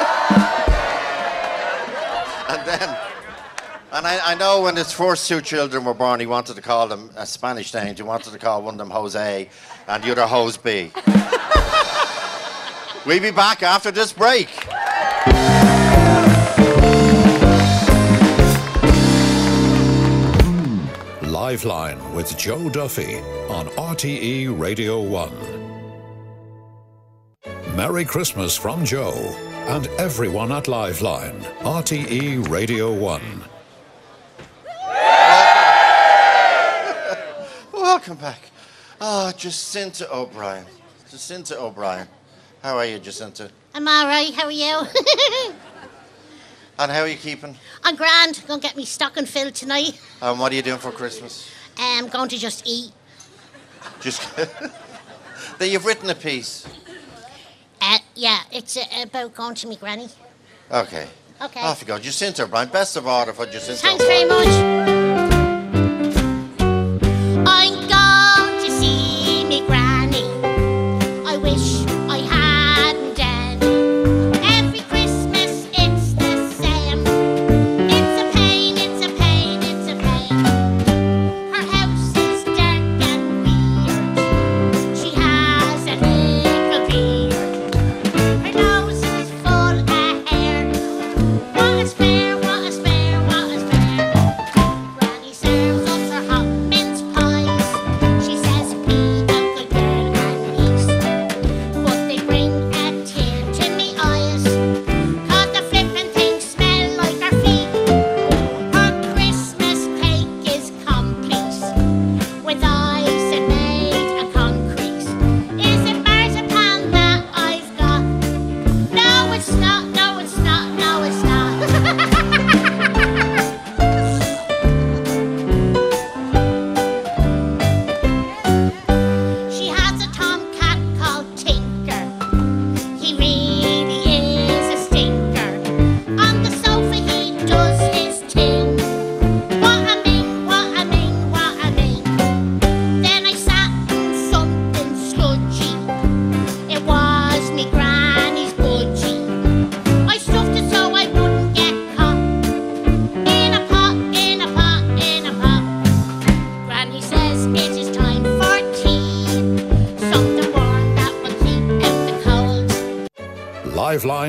and 2.71 4.07
I, 4.07 4.33
I 4.33 4.35
know 4.35 4.63
when 4.63 4.77
his 4.77 4.93
first 4.93 5.29
two 5.29 5.41
children 5.41 5.85
were 5.85 5.95
born, 5.95 6.21
he 6.21 6.27
wanted 6.27 6.55
to 6.57 6.63
call 6.63 6.87
them 6.89 7.11
a 7.17 7.27
Spanish 7.27 7.75
name. 7.75 7.95
He 7.97 8.03
wanted 8.03 8.33
to 8.33 8.39
call 8.39 8.63
one 8.63 8.75
of 8.75 8.79
them 8.79 8.91
Jose 8.91 9.49
and 9.89 10.03
the 10.03 10.13
other 10.13 10.27
Hose 10.27 10.57
B. 10.57 10.93
we'll 13.07 13.21
be 13.21 13.31
back 13.31 13.63
after 13.63 13.91
this 13.91 14.13
break. 14.13 14.49
Liveline 21.23 22.15
with 22.15 22.37
Joe 22.39 22.69
Duffy 22.69 23.17
on 23.49 23.67
RTE 23.71 24.57
Radio 24.59 25.01
1. 25.01 25.33
Merry 27.75 28.05
Christmas 28.05 28.57
from 28.57 28.85
Joe 28.85 29.50
and 29.71 29.87
everyone 29.99 30.51
at 30.51 30.65
Liveline, 30.65 31.41
RTE 31.61 32.49
Radio 32.49 32.93
1. 32.93 33.23
Welcome 37.73 38.17
back. 38.17 38.51
Oh, 39.01 39.31
Jacinta 39.37 40.13
O'Brien. 40.13 40.67
Jacinta 41.09 41.57
O'Brien. 41.57 42.09
How 42.65 42.79
are 42.79 42.85
you, 42.85 42.99
Jacinta? 42.99 43.49
I'm 43.73 43.87
all 43.87 44.07
right. 44.07 44.35
How 44.35 44.47
are 44.47 44.51
you? 44.51 44.83
And 46.79 46.91
how 46.91 47.03
are 47.03 47.09
you 47.09 47.17
keeping? 47.17 47.55
I'm 47.85 47.95
grand. 47.95 48.43
Gonna 48.49 48.63
get 48.63 48.75
me 48.75 48.87
stocking 48.87 49.27
filled 49.27 49.55
tonight. 49.55 50.01
And 50.23 50.41
what 50.41 50.51
are 50.51 50.55
you 50.55 50.63
doing 50.63 50.79
for 50.79 50.91
Christmas? 50.91 51.51
I'm 51.77 52.09
going 52.09 52.31
to 52.31 52.39
just 52.39 52.67
eat. 52.67 52.91
Just 54.01 54.35
that 54.37 55.69
you've 55.69 55.85
written 55.85 56.09
a 56.09 56.15
piece. 56.15 56.67
Uh, 57.81 57.99
yeah, 58.15 58.41
it's 58.53 58.77
uh, 58.77 58.85
about 59.03 59.35
going 59.35 59.55
to 59.55 59.67
me 59.67 59.77
granny. 59.77 60.09
Okay. 60.71 61.07
Okay. 61.43 61.61
Off 61.61 61.81
you 61.81 61.87
go. 61.87 61.99
Jacinta 61.99 62.45
O'Brien. 62.45 62.69
Best 62.69 62.97
of 62.97 63.07
all 63.07 63.25
for 63.33 63.47
Jacinta 63.47 63.81
Thanks 63.81 64.05
very 64.05 64.29
much. 64.29 65.00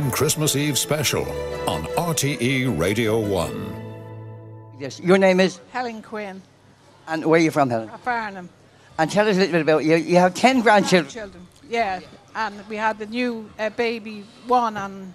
Live 0.01 0.13
Christmas 0.13 0.55
Eve 0.55 0.79
special 0.79 1.21
on 1.69 1.83
RTE 1.95 2.75
Radio 2.79 3.19
1. 3.19 4.75
Yes, 4.79 4.99
your 4.99 5.19
name 5.19 5.39
is? 5.39 5.59
Helen 5.71 6.01
Quinn, 6.01 6.41
And 7.07 7.23
where 7.23 7.39
are 7.39 7.43
you 7.43 7.51
from, 7.51 7.69
Helen? 7.69 7.87
Farnham. 8.03 8.49
And 8.97 9.11
tell 9.11 9.27
us 9.27 9.35
a 9.35 9.39
little 9.39 9.51
bit 9.51 9.61
about 9.61 9.85
you. 9.85 9.97
You 9.97 10.15
have 10.15 10.33
10 10.33 10.61
grandchildren. 10.61 11.11
Children. 11.11 11.47
Yeah, 11.69 11.99
and 12.33 12.67
we 12.67 12.77
had 12.77 12.97
the 12.97 13.05
new 13.05 13.47
uh, 13.59 13.69
baby 13.69 14.25
one 14.47 14.75
on 14.75 15.13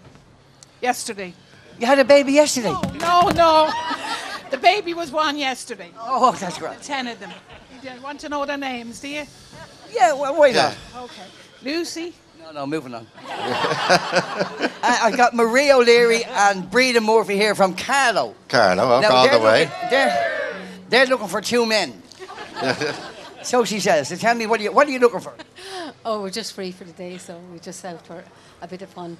yesterday. 0.80 1.34
You 1.80 1.86
had 1.88 1.98
a 1.98 2.04
baby 2.04 2.34
yesterday? 2.34 2.76
No, 3.00 3.28
no. 3.34 3.72
the 4.52 4.58
baby 4.58 4.94
was 4.94 5.10
one 5.10 5.36
yesterday. 5.36 5.90
Oh, 5.98 6.30
that's 6.38 6.58
great. 6.58 6.80
Ten 6.82 7.08
of 7.08 7.18
them. 7.18 7.32
You 7.74 7.90
don't 7.90 8.02
want 8.02 8.20
to 8.20 8.28
know 8.28 8.46
their 8.46 8.56
names, 8.56 9.00
do 9.00 9.08
you? 9.08 9.24
Yeah, 9.92 10.12
well, 10.12 10.38
why 10.38 10.52
not? 10.52 10.76
Okay. 10.96 11.24
Lucy. 11.64 12.14
No, 12.46 12.52
no, 12.52 12.66
moving 12.66 12.94
on. 12.94 13.06
I, 13.26 15.00
I 15.04 15.12
got 15.16 15.34
Marie 15.34 15.72
O'Leary 15.72 16.22
and 16.24 16.70
Breda 16.70 17.00
Murphy 17.00 17.34
here 17.36 17.56
from 17.56 17.74
Carlow. 17.74 18.36
Carlow, 18.48 18.84
up 18.84 19.02
Now, 19.02 19.10
all 19.10 19.24
they're 19.24 19.38
the 19.38 19.44
way. 19.44 19.64
looking- 19.64 19.90
they're, 19.90 20.52
they're 20.88 21.06
looking 21.06 21.28
for 21.28 21.40
two 21.40 21.66
men. 21.66 22.02
So 23.42 23.64
she 23.64 23.78
says. 23.78 24.08
So 24.08 24.16
tell 24.16 24.34
me, 24.34 24.46
what 24.48 24.58
are 24.58 24.64
you, 24.64 24.72
what 24.72 24.88
are 24.88 24.90
you 24.90 24.98
looking 24.98 25.20
for? 25.20 25.32
Oh, 26.04 26.20
we're 26.20 26.30
just 26.30 26.52
free 26.52 26.72
for 26.72 26.82
the 26.82 26.90
day, 26.90 27.16
so 27.16 27.40
we're 27.52 27.60
just 27.60 27.84
out 27.84 28.04
for 28.04 28.24
a 28.60 28.66
bit 28.66 28.82
of 28.82 28.88
fun. 28.88 29.16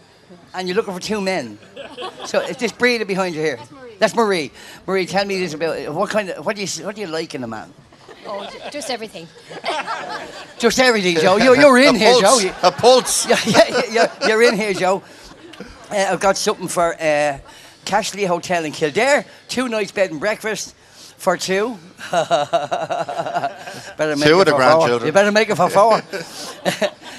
And 0.52 0.66
you're 0.66 0.74
looking 0.74 0.92
for 0.94 0.98
two 0.98 1.20
men. 1.20 1.60
So 2.24 2.40
it's 2.40 2.58
this 2.58 2.72
Breda 2.72 3.04
behind 3.06 3.36
you 3.36 3.40
here. 3.40 3.60
That's 4.00 4.16
Marie. 4.16 4.50
Marie, 4.84 5.06
tell 5.06 5.24
me 5.24 5.38
this 5.38 5.54
about 5.54 5.94
what 5.94 6.10
kind 6.10 6.30
of 6.30 6.44
what 6.44 6.56
do 6.56 6.62
you 6.64 6.84
what 6.84 6.96
do 6.96 7.02
you 7.02 7.06
like 7.06 7.36
in 7.36 7.44
a 7.44 7.46
man? 7.46 7.72
Oh, 8.28 8.48
just 8.70 8.90
everything. 8.90 9.26
Just 10.58 10.78
everything, 10.78 11.16
Joe. 11.16 11.36
You're, 11.36 11.54
you're 11.56 11.76
in 11.78 11.96
A 11.96 11.98
here, 11.98 12.12
pulse, 12.12 12.20
Joe. 12.22 12.38
You- 12.48 12.54
A 12.62 12.72
pulse. 12.72 13.26
Yeah, 13.28 13.36
yeah, 13.46 13.82
yeah, 13.90 14.26
you're 14.28 14.42
in 14.42 14.54
here, 14.56 14.72
Joe. 14.72 15.02
Uh, 15.90 16.06
I've 16.10 16.20
got 16.20 16.36
something 16.38 16.68
for 16.68 16.94
uh, 16.94 17.38
Cashley 17.84 18.26
Hotel 18.26 18.64
in 18.64 18.72
Kildare. 18.72 19.24
Two 19.48 19.68
nights 19.68 19.92
bed 19.92 20.10
and 20.12 20.20
breakfast 20.20 20.74
for 21.18 21.36
two. 21.36 21.76
better 22.10 22.36
make 24.16 24.26
Two 24.28 24.38
it 24.40 24.40
of 24.40 24.46
the 24.46 24.52
grandchildren. 24.56 24.98
Four. 25.00 25.06
You 25.06 25.12
better 25.12 25.32
make 25.32 25.50
it 25.50 25.56
for 25.56 25.68
four. 25.70 25.94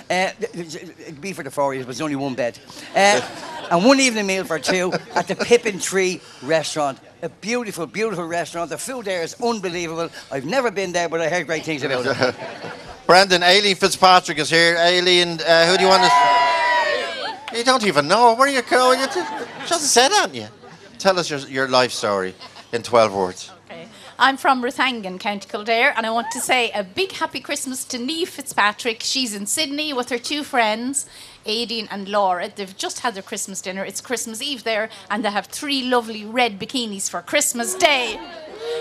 uh, 0.09 0.31
it'd 0.53 1.21
be 1.21 1.33
for 1.33 1.43
the 1.43 1.51
four 1.51 1.73
years, 1.73 1.85
but 1.85 1.91
it's 1.91 2.01
only 2.01 2.15
one 2.15 2.33
bed. 2.33 2.57
Uh, 2.95 3.21
and 3.69 3.85
one 3.85 3.99
evening 3.99 4.25
meal 4.25 4.45
for 4.45 4.57
two 4.59 4.93
at 5.15 5.27
the 5.27 5.35
Pippin 5.35 5.77
Tree 5.79 6.21
restaurant. 6.41 6.97
A 7.23 7.29
beautiful, 7.29 7.87
beautiful 7.87 8.25
restaurant. 8.25 8.69
The 8.69 8.77
food 8.77 9.05
there 9.05 9.23
is 9.23 9.35
unbelievable. 9.41 10.09
I've 10.31 10.45
never 10.45 10.69
been 10.69 10.91
there, 10.91 11.09
but 11.09 11.19
I 11.19 11.29
heard 11.29 11.47
great 11.47 11.63
things 11.63 11.83
about 11.83 12.05
it. 12.05 12.35
Brendan, 13.07 13.41
Aileen 13.41 13.75
Fitzpatrick 13.75 14.37
is 14.37 14.49
here. 14.49 14.77
Aileen, 14.77 15.39
uh, 15.41 15.65
who 15.65 15.77
do 15.77 15.83
you 15.83 15.89
want 15.89 16.03
to... 16.03 17.57
You 17.57 17.63
don't 17.63 17.85
even 17.85 18.07
know. 18.07 18.35
Where 18.35 18.47
are 18.47 18.51
you 18.51 18.61
going? 18.61 18.99
You 18.99 19.07
just 19.07 19.69
hasn't 19.69 19.81
said 19.81 20.09
that 20.09 20.35
yet. 20.35 20.51
Tell 20.99 21.17
us 21.17 21.29
your, 21.29 21.39
your 21.39 21.67
life 21.67 21.91
story 21.91 22.35
in 22.71 22.83
12 22.83 23.13
words. 23.13 23.51
I'm 24.19 24.35
from 24.35 24.63
Rathangan, 24.63 25.19
County 25.19 25.47
Kildare, 25.47 25.93
and 25.95 26.03
I 26.05 26.09
want 26.09 26.31
to 26.31 26.41
say 26.41 26.71
a 26.71 26.83
big 26.83 27.11
happy 27.11 27.39
Christmas 27.39 27.85
to 27.85 27.99
Neve 27.99 28.29
Fitzpatrick. 28.29 29.03
She's 29.03 29.35
in 29.35 29.45
Sydney 29.45 29.93
with 29.93 30.09
her 30.09 30.17
two 30.17 30.43
friends, 30.43 31.05
Aideen 31.47 31.87
and 31.89 32.07
Laura. 32.07 32.51
They've 32.55 32.75
just 32.77 32.99
had 32.99 33.15
their 33.15 33.23
Christmas 33.23 33.61
dinner. 33.61 33.83
It's 33.83 34.01
Christmas 34.01 34.41
Eve 34.41 34.63
there, 34.63 34.89
and 35.09 35.23
they 35.25 35.31
have 35.31 35.47
three 35.47 35.83
lovely 35.83 36.25
red 36.25 36.59
bikinis 36.59 37.09
for 37.09 37.21
Christmas 37.21 37.73
Day. 37.75 38.19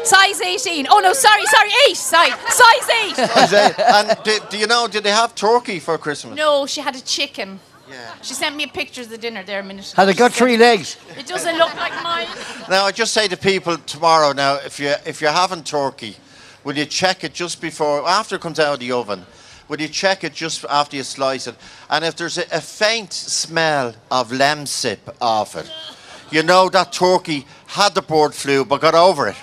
Size 0.05 0.41
18. 0.41 0.87
Oh 0.91 0.99
no, 1.01 1.13
sorry, 1.13 1.45
sorry, 1.47 1.71
8. 1.91 1.97
Size, 1.97 2.33
size 2.49 2.89
8. 2.91 3.11
Is 3.11 3.51
that- 3.51 3.79
and 3.79 4.19
do, 4.25 4.39
do 4.51 4.59
you 4.59 4.67
know, 4.67 4.87
did 4.89 5.05
they 5.05 5.11
have 5.11 5.35
turkey 5.35 5.79
for 5.81 5.97
Christmas? 5.99 6.37
No, 6.37 6.67
she 6.67 6.81
had 6.81 6.95
a 6.97 7.01
chicken. 7.01 7.61
Yeah. 7.89 8.15
She 8.21 8.35
sent 8.35 8.57
me 8.57 8.65
a 8.65 8.69
picture 8.69 9.03
of 9.03 9.11
the 9.11 9.19
dinner 9.19 9.45
there 9.45 9.61
a 9.61 9.63
minute 9.63 9.93
ago. 9.93 10.03
Had 10.03 10.09
it 10.09 10.13
She 10.15 10.19
got 10.19 10.33
said, 10.33 10.39
three 10.39 10.57
legs? 10.57 10.97
It 11.17 11.27
doesn't 11.27 11.57
look 11.57 11.73
like 11.77 11.93
mine. 12.03 12.27
Now, 12.69 12.85
I 12.85 12.91
just 12.91 13.13
say 13.15 13.29
to 13.29 13.37
people 13.37 13.77
tomorrow. 13.79 14.33
Now, 14.33 14.57
if 14.57 14.81
you 14.81 14.93
if 15.07 15.21
you're 15.21 15.31
having 15.31 15.63
turkey, 15.63 16.17
will 16.65 16.77
you 16.77 16.85
check 16.85 17.23
it 17.23 17.33
just 17.33 17.61
before 17.61 18.07
after 18.09 18.35
it 18.37 18.41
comes 18.41 18.59
out 18.59 18.75
of 18.75 18.81
the 18.81 18.91
oven? 18.91 19.25
Will 19.69 19.81
you 19.81 19.89
check 19.89 20.23
it 20.23 20.33
just 20.33 20.65
after 20.71 20.97
you 20.97 21.03
slice 21.03 21.47
it? 21.47 21.57
And 21.91 22.05
if 22.05 22.17
there's 22.17 22.39
a, 22.39 22.45
a 22.53 22.61
faint 22.61 23.13
smell 23.13 23.95
of 24.11 24.31
lemsip 24.31 24.99
off 25.21 25.57
it, 25.57 25.71
you 26.31 26.43
know 26.43 26.69
that 26.69 26.93
turkey 26.93 27.47
had 27.67 27.95
the 27.95 28.03
bird 28.03 28.35
flu 28.35 28.65
but 28.65 28.81
got 28.81 28.95
over 28.95 29.29
it. 29.29 29.37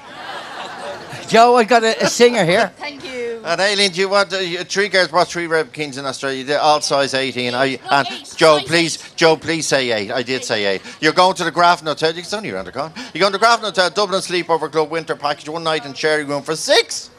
Joe, 1.28 1.56
I 1.56 1.64
got 1.64 1.84
a, 1.84 2.04
a 2.04 2.08
singer 2.08 2.46
here. 2.46 2.68
Thank 2.78 3.04
you. 3.06 3.42
And 3.46 3.60
Aileen, 3.60 3.92
do 3.92 4.00
you 4.00 4.10
want 4.10 4.32
uh, 4.32 4.64
three 4.66 4.88
girls 4.88 5.10
brought 5.10 5.28
three 5.28 5.48
red 5.48 5.74
kings 5.74 5.98
in 5.98 6.06
Australia? 6.06 6.44
They're 6.44 6.60
all 6.60 6.80
size 6.80 7.14
18. 7.14 7.54
I, 7.54 7.80
and 7.92 8.08
Joe, 8.38 8.60
please, 8.66 9.12
Joe, 9.16 9.36
please 9.36 9.68
say 9.68 9.92
eight. 9.92 10.12
I 10.12 10.24
did 10.24 10.44
say 10.44 10.66
eight. 10.66 10.82
You're 11.02 11.14
going 11.14 11.36
to 11.36 11.44
the 11.44 11.52
Grafton 11.52 11.88
Hotel. 11.88 12.16
It's 12.16 12.34
only 12.34 12.52
around 12.52 12.66
the 12.66 12.72
corner. 12.72 12.94
You're 13.14 13.20
going 13.20 13.32
to 13.32 13.38
the 13.38 13.40
Grafton 13.40 13.66
Hotel, 13.66 13.90
Dublin 13.90 14.22
Sleepover 14.22 14.72
Club 14.72 14.90
Winter 14.90 15.16
Package, 15.16 15.50
one 15.50 15.64
night 15.64 15.86
in 15.86 15.94
Cherry 15.94 16.24
Room 16.24 16.44
for 16.44 16.56
six. 16.56 17.10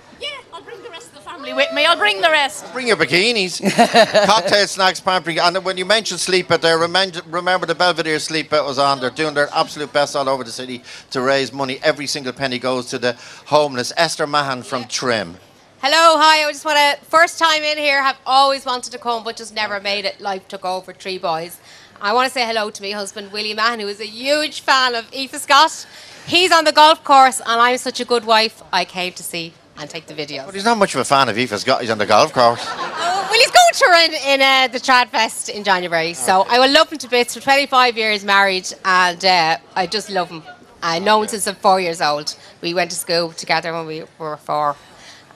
I'll 0.53 0.63
bring 0.63 0.81
the 0.85 0.91
rest 0.91 1.09
of 1.09 1.15
the 1.15 1.21
family 1.45 1.63
with 1.63 1.73
me. 1.73 1.85
I'll 1.85 1.97
bring 1.97 2.21
the 2.21 2.31
rest. 2.31 2.73
Bring 2.73 2.89
your 2.89 2.97
bikinis. 2.97 3.61
Cocktail, 4.27 4.67
snacks, 4.67 5.01
pampering. 5.01 5.39
And 5.39 5.65
when 5.65 5.77
you 5.77 5.85
mentioned 5.85 6.21
sleep 6.21 6.51
out 6.51 6.63
there, 6.63 6.79
remember, 6.79 7.21
remember 7.29 7.67
the 7.67 7.75
Belvedere 7.75 8.19
sleep 8.19 8.53
out 8.53 8.65
was 8.65 8.79
on. 8.79 9.01
They're 9.01 9.11
doing 9.11 9.35
their 9.35 9.49
absolute 9.53 9.93
best 9.93 10.17
all 10.17 10.29
over 10.29 10.45
the 10.45 10.51
city 10.51 10.83
to 11.11 11.21
raise 11.21 11.53
money. 11.53 11.79
Every 11.83 12.07
single 12.07 12.33
penny 12.33 12.59
goes 12.59 12.87
to 12.87 12.99
the 12.99 13.17
homeless. 13.47 13.93
Esther 13.97 14.27
Mahan 14.27 14.63
from 14.63 14.85
Trim. 14.85 15.37
Hello, 15.81 16.19
hi. 16.19 16.45
I 16.45 16.53
just 16.53 16.65
want 16.65 16.79
to 16.79 17.05
first 17.07 17.39
time 17.39 17.63
in 17.63 17.77
here. 17.79 18.03
Have 18.03 18.19
always 18.27 18.65
wanted 18.65 18.93
to 18.93 18.99
come, 18.99 19.23
but 19.23 19.37
just 19.37 19.55
never 19.55 19.81
made 19.81 20.05
it. 20.05 20.21
Life 20.21 20.49
took 20.49 20.65
over. 20.65 20.93
Three 20.93 21.19
boys. 21.19 21.61
I 22.01 22.13
want 22.13 22.27
to 22.27 22.33
say 22.33 22.47
hello 22.47 22.71
to 22.71 22.83
my 22.83 22.91
husband 22.91 23.33
Willie 23.33 23.55
Mahan, 23.55 23.81
who 23.81 23.89
is 23.89 24.01
a 24.01 24.07
huge 24.07 24.63
fan 24.63 24.95
of 24.95 25.13
Aoife 25.13 25.37
Scott. 25.37 25.87
He's 26.27 26.51
on 26.53 26.65
the 26.65 26.73
golf 26.73 27.05
course, 27.05 27.41
and 27.41 27.61
I'm 27.61 27.77
such 27.77 28.01
a 28.01 28.05
good 28.05 28.25
wife. 28.25 28.63
I 28.73 28.87
came 28.87 29.13
to 29.13 29.23
see 29.23 29.53
and 29.79 29.91
take 29.91 30.07
the 30.07 30.15
videos. 30.15 30.47
But 30.47 30.55
he's 30.55 30.65
not 30.65 30.79
much 30.79 30.95
of 30.95 31.01
a 31.01 31.05
fan 31.05 31.29
of 31.29 31.37
Aoife 31.37 31.59
Scott. 31.59 31.81
He's 31.81 31.91
on 31.91 31.99
the 31.99 32.07
golf 32.07 32.33
course. 32.33 32.65
Well, 32.65 33.33
he's 33.33 33.51
going 33.51 33.73
to 33.75 33.87
run 33.87 34.15
in 34.15 34.41
uh, 34.41 34.69
the 34.69 34.79
Trad 34.79 35.09
Fest 35.09 35.49
in 35.49 35.65
January, 35.65 36.15
so 36.15 36.47
I 36.49 36.59
will 36.59 36.73
love 36.73 36.91
him 36.93 36.99
to 36.99 37.09
bits. 37.09 37.35
For 37.35 37.41
25 37.41 37.97
years 37.97 38.25
married, 38.25 38.73
and 38.85 39.25
uh, 39.25 39.59
I 39.75 39.87
just 39.87 40.11
love 40.11 40.31
him. 40.31 40.43
I 40.83 40.99
know 40.99 41.23
him 41.23 41.29
since 41.29 41.47
I'm 41.47 41.57
four 41.57 41.81
years 41.81 42.01
old. 42.01 42.37
We 42.61 42.75
went 42.75 42.91
to 42.91 42.97
school 42.97 43.33
together 43.33 43.73
when 43.73 43.87
we 43.87 44.05
were 44.19 44.37
four. 44.37 44.77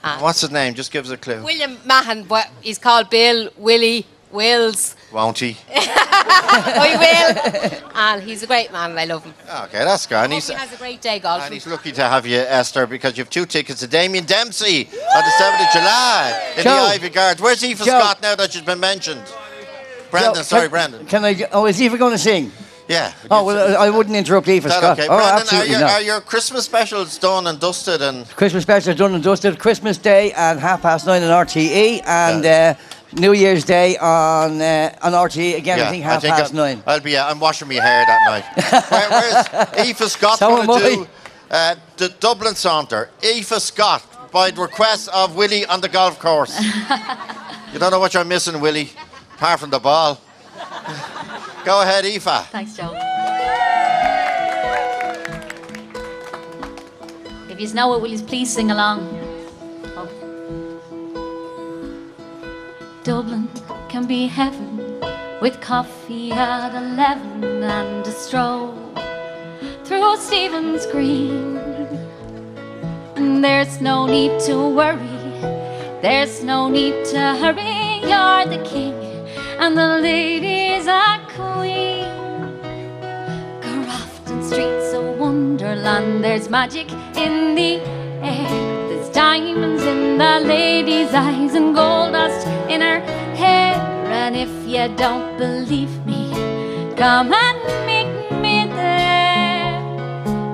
And 0.03 0.21
What's 0.21 0.41
his 0.41 0.51
name? 0.51 0.75
Just 0.75 0.91
give 0.91 1.05
us 1.05 1.11
a 1.11 1.17
clue. 1.17 1.43
William 1.43 1.77
Mahan, 1.85 2.23
but 2.23 2.49
he's 2.61 2.77
called 2.77 3.09
Bill, 3.09 3.49
Willie, 3.57 4.05
Wills. 4.31 4.95
Won't 5.11 5.39
he? 5.39 5.57
oh, 5.75 6.83
he 6.87 6.97
will. 6.97 7.89
And 7.95 8.23
he's 8.23 8.43
a 8.43 8.47
great 8.47 8.71
man, 8.71 8.91
and 8.91 8.99
I 8.99 9.05
love 9.05 9.23
him. 9.23 9.33
Okay, 9.65 9.79
that's 9.83 10.05
good. 10.05 10.15
And 10.15 10.33
he's, 10.33 10.47
he 10.47 10.53
has 10.53 10.71
a 10.73 10.77
great 10.77 11.01
day 11.01 11.19
golfing. 11.19 11.45
and 11.45 11.53
he's 11.53 11.67
lucky 11.67 11.91
to 11.93 12.03
have 12.03 12.25
you, 12.27 12.37
Esther, 12.37 12.85
because 12.85 13.17
you 13.17 13.23
have 13.23 13.29
two 13.29 13.45
tickets 13.45 13.79
to 13.79 13.87
Damien 13.87 14.25
Dempsey 14.25 14.85
on 14.85 15.23
the 15.23 15.31
7th 15.39 15.65
of 15.65 15.71
July 15.73 16.53
in 16.57 16.63
Joe. 16.63 16.89
the 16.93 17.07
Iveagh 17.07 17.13
Gardens. 17.13 17.41
Where's 17.41 17.63
Aoife 17.63 17.79
Joe. 17.79 17.85
Scott 17.85 18.21
now 18.21 18.35
that 18.35 18.51
she's 18.51 18.61
been 18.61 18.79
mentioned? 18.79 19.23
Brandon, 20.11 20.35
Joe, 20.35 20.41
sorry, 20.41 20.61
can- 20.63 20.69
Brandon. 20.71 21.05
Can 21.05 21.25
I? 21.25 21.47
Oh, 21.51 21.65
is 21.65 21.81
Aoife 21.81 21.97
going 21.97 22.13
to 22.13 22.17
sing? 22.17 22.51
Yeah. 22.87 23.13
Oh 23.29 23.45
well, 23.45 23.77
I 23.77 23.91
wouldn't 23.91 24.15
interrupt 24.15 24.47
Aoife 24.47 24.63
Scott. 24.63 24.97
okay? 24.97 25.07
Oh, 25.07 25.17
Brandon, 25.17 25.35
are, 25.35 25.39
absolutely 25.41 25.71
your, 25.71 25.79
not. 25.81 25.91
are 25.91 26.01
your 26.01 26.21
Christmas 26.21 26.65
specials 26.65 27.19
done 27.19 27.45
and 27.45 27.59
dusted 27.59 28.01
and 28.01 28.27
Christmas 28.29 28.63
specials 28.63 28.95
done 28.95 29.13
and 29.13 29.23
dusted. 29.23 29.59
Christmas 29.59 29.99
Day 29.99 30.31
at 30.33 30.57
half 30.57 30.81
past 30.81 31.05
nine 31.05 31.21
on 31.21 31.45
RTE, 31.45 32.01
and 32.07 32.43
uh, 32.43 32.73
New 33.13 33.33
Year's 33.33 33.63
Day 33.63 33.97
on 33.97 34.61
uh, 34.61 34.95
on 35.01 35.13
RTE 35.13 35.57
again. 35.57 35.79
I 35.79 35.89
think 35.89 36.03
half 36.03 36.23
past 36.23 36.53
I'll, 36.53 36.57
nine. 36.57 36.83
I'll 36.85 36.99
be. 36.99 37.17
Uh, 37.17 37.29
I'm 37.29 37.39
washing 37.39 37.67
my 37.67 37.75
hair 37.75 38.05
that 38.05 38.21
night. 38.27 38.45
Where, 38.91 39.09
where's 39.09 39.89
Aoife 39.89 40.09
Scott 40.09 40.37
So 40.37 40.65
going 40.65 40.79
to 40.79 40.95
do 40.95 41.07
uh, 41.49 41.75
the 41.97 42.09
Dublin 42.19 42.53
Saunter? 42.53 43.09
Aoife 43.23 43.59
Scott 43.61 44.31
by 44.31 44.51
the 44.51 44.61
request 44.61 45.09
of 45.09 45.35
Willie 45.35 45.65
on 45.65 45.81
the 45.81 45.89
golf 45.89 46.19
course. 46.19 46.59
you 47.73 47.79
don't 47.79 47.91
know 47.91 47.99
what 47.99 48.13
you're 48.13 48.25
missing, 48.25 48.61
Willie, 48.61 48.91
apart 49.35 49.59
from 49.59 49.71
the 49.71 49.79
ball. 49.79 50.21
Go 51.65 51.81
ahead, 51.81 52.05
Aoife. 52.05 52.49
Thanks, 52.51 52.77
Joe. 52.77 52.93
If 57.49 57.59
you 57.59 57.73
know 57.73 57.93
it, 57.95 58.01
will 58.01 58.09
you 58.09 58.19
please 58.19 58.53
sing 58.53 58.69
along? 58.69 59.18
Dublin 63.09 63.49
can 63.87 64.05
be 64.05 64.27
heaven 64.27 65.01
with 65.41 65.59
coffee 65.61 66.31
at 66.31 66.75
11 66.75 67.63
and 67.63 68.05
a 68.05 68.11
stroll 68.11 68.75
through 69.83 70.15
Stephen's 70.17 70.85
Green. 70.85 71.57
And 73.15 73.43
there's 73.43 73.81
no 73.81 74.05
need 74.05 74.39
to 74.41 74.55
worry, 74.79 75.23
there's 76.03 76.43
no 76.43 76.69
need 76.69 77.03
to 77.05 77.19
hurry. 77.41 77.99
You're 78.11 78.45
the 78.45 78.61
king, 78.63 78.93
and 79.57 79.75
the 79.75 79.97
ladies 80.09 80.87
are 80.87 81.19
queen. 81.35 82.05
Grafton 83.59 84.43
Street's 84.43 84.93
a 84.93 85.01
wonderland. 85.17 86.23
There's 86.23 86.47
magic 86.47 86.91
in 87.15 87.55
the 87.55 87.81
air. 88.21 88.68
Diamonds 89.19 89.83
in 89.83 90.17
the 90.17 90.39
lady's 90.45 91.13
eyes 91.13 91.53
and 91.53 91.75
gold 91.75 92.13
dust 92.13 92.47
in 92.69 92.79
her 92.79 93.01
hair. 93.35 93.75
And 94.07 94.33
if 94.33 94.49
you 94.65 94.87
don't 94.95 95.37
believe 95.37 95.93
me, 96.05 96.31
Come 96.95 97.33
and 97.33 97.59
meet 97.85 98.11
me 98.43 98.65
there 98.65 99.71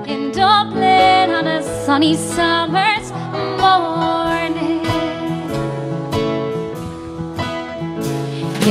in 0.06 0.32
Dublin 0.32 1.30
on 1.30 1.46
a 1.46 1.62
sunny 1.84 2.14
summer's 2.16 3.10
morning. 3.62 4.82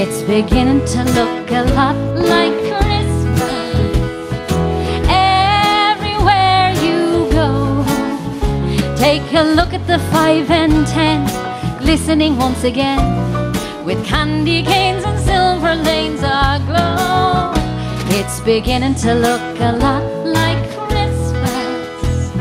It's 0.02 0.22
beginning 0.24 0.86
to 0.94 1.04
look 1.18 1.52
a 1.52 1.64
lot 1.74 1.96
like 2.16 2.85
Take 8.98 9.34
a 9.34 9.44
look 9.44 9.74
at 9.74 9.86
the 9.88 10.00
five 10.12 10.50
and 10.50 10.88
ten, 10.88 11.28
glistening 11.80 12.38
once 12.38 12.64
again 12.64 13.26
with 13.86 14.04
candy 14.04 14.64
canes 14.64 15.04
and 15.04 15.20
silver 15.20 15.76
lanes 15.76 16.22
aglow. 16.24 17.54
It's 18.18 18.40
beginning 18.42 18.96
to 18.96 19.14
look 19.14 19.42
a 19.60 19.74
lot 19.74 20.04
like 20.26 20.64
Christmas. 20.90 22.32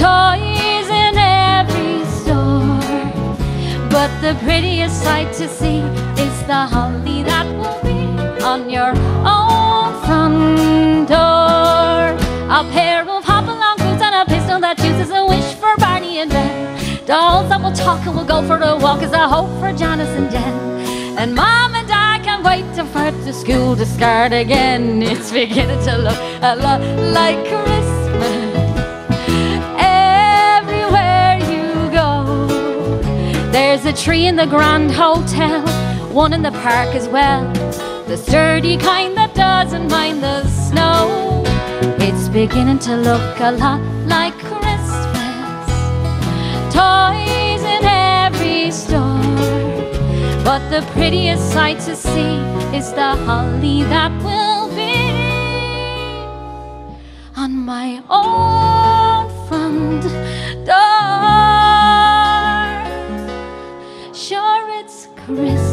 Toys 0.00 0.88
in 0.88 1.14
every 1.18 2.04
store. 2.16 2.80
But 3.90 4.10
the 4.22 4.34
prettiest 4.42 5.02
sight 5.02 5.32
to 5.34 5.48
see 5.48 5.80
is 6.24 6.42
the 6.46 6.66
holly 6.72 7.22
that 7.24 7.46
will 7.58 7.80
be 7.82 8.00
on 8.42 8.70
your 8.70 8.94
own 9.26 9.92
front 10.06 11.08
door. 11.08 12.16
A 12.58 12.64
pair 12.72 13.02
of 13.02 13.24
hop-along 13.24 13.76
boots 13.78 14.02
and 14.02 14.14
a 14.14 14.24
pistol 14.24 14.60
that 14.60 14.78
chooses 14.78 15.10
a 15.10 15.24
wish 15.26 15.41
Dolls 17.06 17.48
that 17.48 17.60
will 17.60 17.72
talk 17.72 18.06
and 18.06 18.14
we'll 18.14 18.24
go 18.24 18.46
for 18.46 18.56
a 18.58 18.76
walk 18.76 19.02
is 19.02 19.10
a 19.12 19.28
hope 19.28 19.50
for 19.58 19.72
Janice 19.72 20.08
and 20.10 20.30
Jen. 20.30 21.18
And 21.18 21.34
Mom 21.34 21.74
and 21.74 21.90
I 21.90 22.20
can't 22.22 22.44
wait 22.44 22.62
to 22.76 22.86
start 22.90 23.14
to 23.24 23.32
school 23.32 23.74
to 23.76 23.84
start 23.84 24.32
again. 24.32 25.02
It's 25.02 25.32
beginning 25.32 25.82
to 25.84 25.96
look 25.98 26.18
a 26.42 26.54
lot 26.54 26.80
like 27.12 27.38
Christmas 27.48 28.54
everywhere 29.78 31.38
you 31.50 31.90
go. 31.90 32.46
There's 33.50 33.84
a 33.84 33.92
tree 33.92 34.26
in 34.26 34.36
the 34.36 34.46
Grand 34.46 34.92
Hotel, 34.92 35.66
one 36.12 36.32
in 36.32 36.42
the 36.42 36.52
park 36.52 36.94
as 36.94 37.08
well. 37.08 37.52
The 38.06 38.16
sturdy 38.16 38.76
kind 38.76 39.16
that 39.16 39.34
doesn't 39.34 39.90
mind 39.90 40.22
the 40.22 40.46
snow. 40.46 41.42
It's 41.98 42.28
beginning 42.28 42.78
to 42.80 42.96
look 42.96 43.40
a 43.40 43.50
lot 43.52 43.80
like. 44.06 44.41
Toys 46.72 47.62
in 47.76 47.84
every 47.84 48.70
store. 48.70 49.20
But 50.42 50.62
the 50.70 50.82
prettiest 50.92 51.52
sight 51.52 51.78
to 51.80 51.94
see 51.94 52.36
is 52.76 52.92
the 52.92 53.14
holly 53.26 53.82
that 53.84 54.12
will 54.24 54.68
be 54.74 54.96
on 57.36 57.52
my 57.72 58.02
own 58.08 59.28
front 59.48 60.02
door. 60.64 60.92
Sure, 64.14 64.64
it's 64.80 65.08
Christmas 65.24 65.71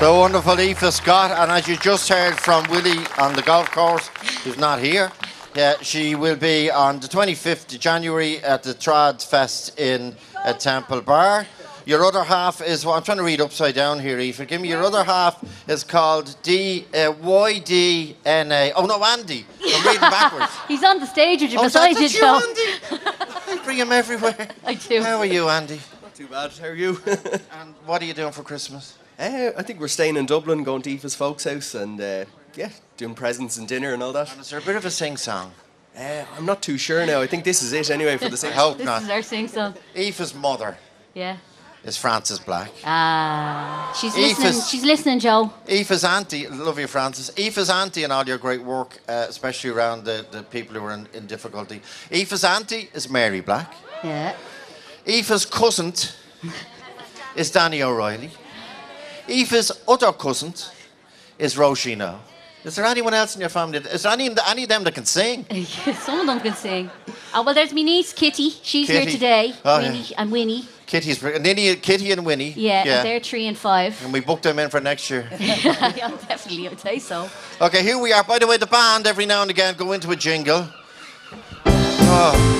The 0.00 0.12
wonderful 0.12 0.52
Aoife 0.60 0.92
Scott, 0.92 1.32
and 1.32 1.50
as 1.50 1.66
you 1.66 1.76
just 1.76 2.08
heard 2.08 2.38
from 2.38 2.62
Willie 2.70 3.04
on 3.18 3.32
the 3.34 3.42
golf 3.42 3.68
course, 3.72 4.06
who's 4.44 4.56
not 4.56 4.78
here, 4.78 5.10
yeah, 5.56 5.74
she 5.82 6.14
will 6.14 6.36
be 6.36 6.70
on 6.70 7.00
the 7.00 7.08
25th 7.08 7.74
of 7.74 7.80
January 7.80 8.38
at 8.44 8.62
the 8.62 8.74
Trad 8.74 9.20
Fest 9.28 9.76
in 9.76 10.14
uh, 10.44 10.52
Temple 10.52 11.00
Bar. 11.00 11.48
Your 11.84 12.04
other 12.04 12.22
half 12.22 12.60
is, 12.62 12.86
well, 12.86 12.94
I'm 12.94 13.02
trying 13.02 13.16
to 13.18 13.24
read 13.24 13.40
upside 13.40 13.74
down 13.74 13.98
here, 13.98 14.20
Aoife. 14.20 14.46
Give 14.46 14.60
me 14.60 14.68
your 14.68 14.84
other 14.84 15.02
half 15.02 15.42
is 15.68 15.82
called 15.82 16.36
D, 16.44 16.86
uh, 16.94 17.12
YDNA. 17.14 18.72
Oh, 18.76 18.86
no, 18.86 19.02
Andy. 19.02 19.44
I'm 19.64 19.84
reading 19.84 20.00
backwards. 20.00 20.52
He's 20.68 20.84
on 20.84 21.00
the 21.00 21.06
stage 21.06 21.42
with 21.42 21.50
you 21.52 21.58
Oh, 21.58 21.64
beside 21.64 21.96
that's 21.96 22.14
you, 22.14 22.20
you, 22.20 22.24
Joe. 22.24 22.40
I 23.48 23.60
bring 23.64 23.78
him 23.78 23.90
everywhere. 23.90 24.48
I 24.64 24.74
do. 24.74 25.02
How 25.02 25.18
are 25.18 25.26
you, 25.26 25.48
Andy? 25.48 25.80
Not 26.02 26.14
too 26.14 26.28
bad. 26.28 26.52
How 26.52 26.68
are 26.68 26.74
you? 26.74 27.00
and 27.06 27.74
what 27.84 28.00
are 28.00 28.04
you 28.04 28.14
doing 28.14 28.32
for 28.32 28.44
Christmas? 28.44 28.96
Uh, 29.18 29.50
I 29.56 29.62
think 29.62 29.80
we're 29.80 29.88
staying 29.88 30.16
in 30.16 30.26
Dublin, 30.26 30.62
going 30.62 30.82
to 30.82 30.90
Eva's 30.90 31.14
folks' 31.14 31.44
house, 31.44 31.74
and 31.74 32.00
uh, 32.00 32.24
yeah, 32.54 32.70
doing 32.96 33.14
presents 33.14 33.56
and 33.56 33.66
dinner 33.66 33.92
and 33.92 34.02
all 34.02 34.12
that. 34.12 34.36
is 34.38 34.50
there 34.50 34.60
a 34.60 34.62
bit 34.62 34.76
of 34.76 34.84
a 34.84 34.90
sing 34.90 35.16
song? 35.16 35.52
Uh, 35.98 36.24
I'm 36.36 36.46
not 36.46 36.62
too 36.62 36.78
sure 36.78 37.04
now. 37.04 37.20
I 37.20 37.26
think 37.26 37.42
this 37.42 37.62
is 37.62 37.72
it 37.72 37.90
anyway 37.90 38.16
for 38.16 38.28
the 38.28 38.36
sing. 38.42 38.52
hope 38.52 38.76
This 38.78 38.86
not. 38.86 39.02
is 39.02 39.10
our 39.10 39.22
sing 39.22 39.48
song. 39.48 39.74
Aoife's 39.96 40.32
mother 40.34 40.76
Yeah. 41.14 41.36
is 41.82 41.96
Frances 41.96 42.38
Black. 42.38 42.70
Ah, 42.84 43.92
she's 44.00 44.14
Aoife's- 44.14 44.38
listening. 44.38 44.62
She's 44.68 44.84
listening, 44.84 45.18
Joe. 45.18 45.52
Aoife's 45.66 46.04
auntie, 46.04 46.46
love 46.46 46.78
you, 46.78 46.86
Frances. 46.86 47.30
Aoife's 47.36 47.68
auntie 47.70 48.04
and 48.04 48.12
all 48.12 48.24
your 48.24 48.38
great 48.38 48.62
work, 48.62 49.00
uh, 49.08 49.26
especially 49.28 49.70
around 49.70 50.04
the, 50.04 50.24
the 50.30 50.44
people 50.44 50.76
who 50.78 50.84
are 50.86 50.92
in, 50.92 51.08
in 51.12 51.26
difficulty. 51.26 51.82
Aoife's 52.12 52.44
auntie 52.44 52.88
is 52.94 53.10
Mary 53.10 53.40
Black. 53.40 53.74
Yeah. 54.04 54.36
Aoife's 55.04 55.44
cousin 55.44 55.92
is 57.34 57.50
Danny 57.50 57.82
O'Reilly. 57.82 58.30
Aoife's 59.28 59.72
other 59.86 60.12
cousin 60.12 60.54
is 61.38 61.54
Roisin 61.54 62.18
Is 62.64 62.76
there 62.76 62.86
anyone 62.86 63.14
else 63.14 63.34
in 63.34 63.40
your 63.40 63.50
family? 63.50 63.78
Is 63.78 64.02
there 64.02 64.12
any, 64.12 64.30
any 64.46 64.62
of 64.62 64.68
them 64.68 64.84
that 64.84 64.94
can 64.94 65.04
sing? 65.04 65.44
Some 65.94 66.20
of 66.20 66.26
them 66.26 66.40
can 66.40 66.54
sing. 66.54 66.90
Oh 67.34 67.42
well, 67.42 67.54
there's 67.54 67.72
my 67.72 67.82
niece 67.82 68.12
Kitty. 68.12 68.50
She's 68.62 68.88
here 68.88 69.00
Kitty. 69.00 69.12
today. 69.12 69.54
Oh, 69.64 69.80
Winnie 69.80 69.98
yeah. 69.98 70.22
and 70.22 70.32
Winnie. 70.32 70.64
Kitty's, 70.86 71.18
Kitty 71.18 72.12
and 72.12 72.24
Winnie. 72.24 72.54
Yeah, 72.56 72.80
and 72.80 73.06
they're 73.06 73.20
three 73.20 73.46
and 73.46 73.56
five. 73.56 74.02
And 74.02 74.10
we 74.10 74.20
booked 74.20 74.44
them 74.44 74.58
in 74.58 74.70
for 74.70 74.80
next 74.80 75.10
year. 75.10 75.28
yeah, 75.38 76.10
definitely, 76.26 76.66
I 76.66 76.70
would 76.70 76.80
say 76.80 76.98
so. 76.98 77.28
Okay, 77.60 77.82
here 77.82 77.98
we 77.98 78.14
are. 78.14 78.24
By 78.24 78.38
the 78.38 78.46
way, 78.46 78.56
the 78.56 78.66
band 78.66 79.06
every 79.06 79.26
now 79.26 79.42
and 79.42 79.50
again 79.50 79.74
go 79.76 79.92
into 79.92 80.10
a 80.10 80.16
jingle. 80.16 80.66
Oh. 81.66 82.54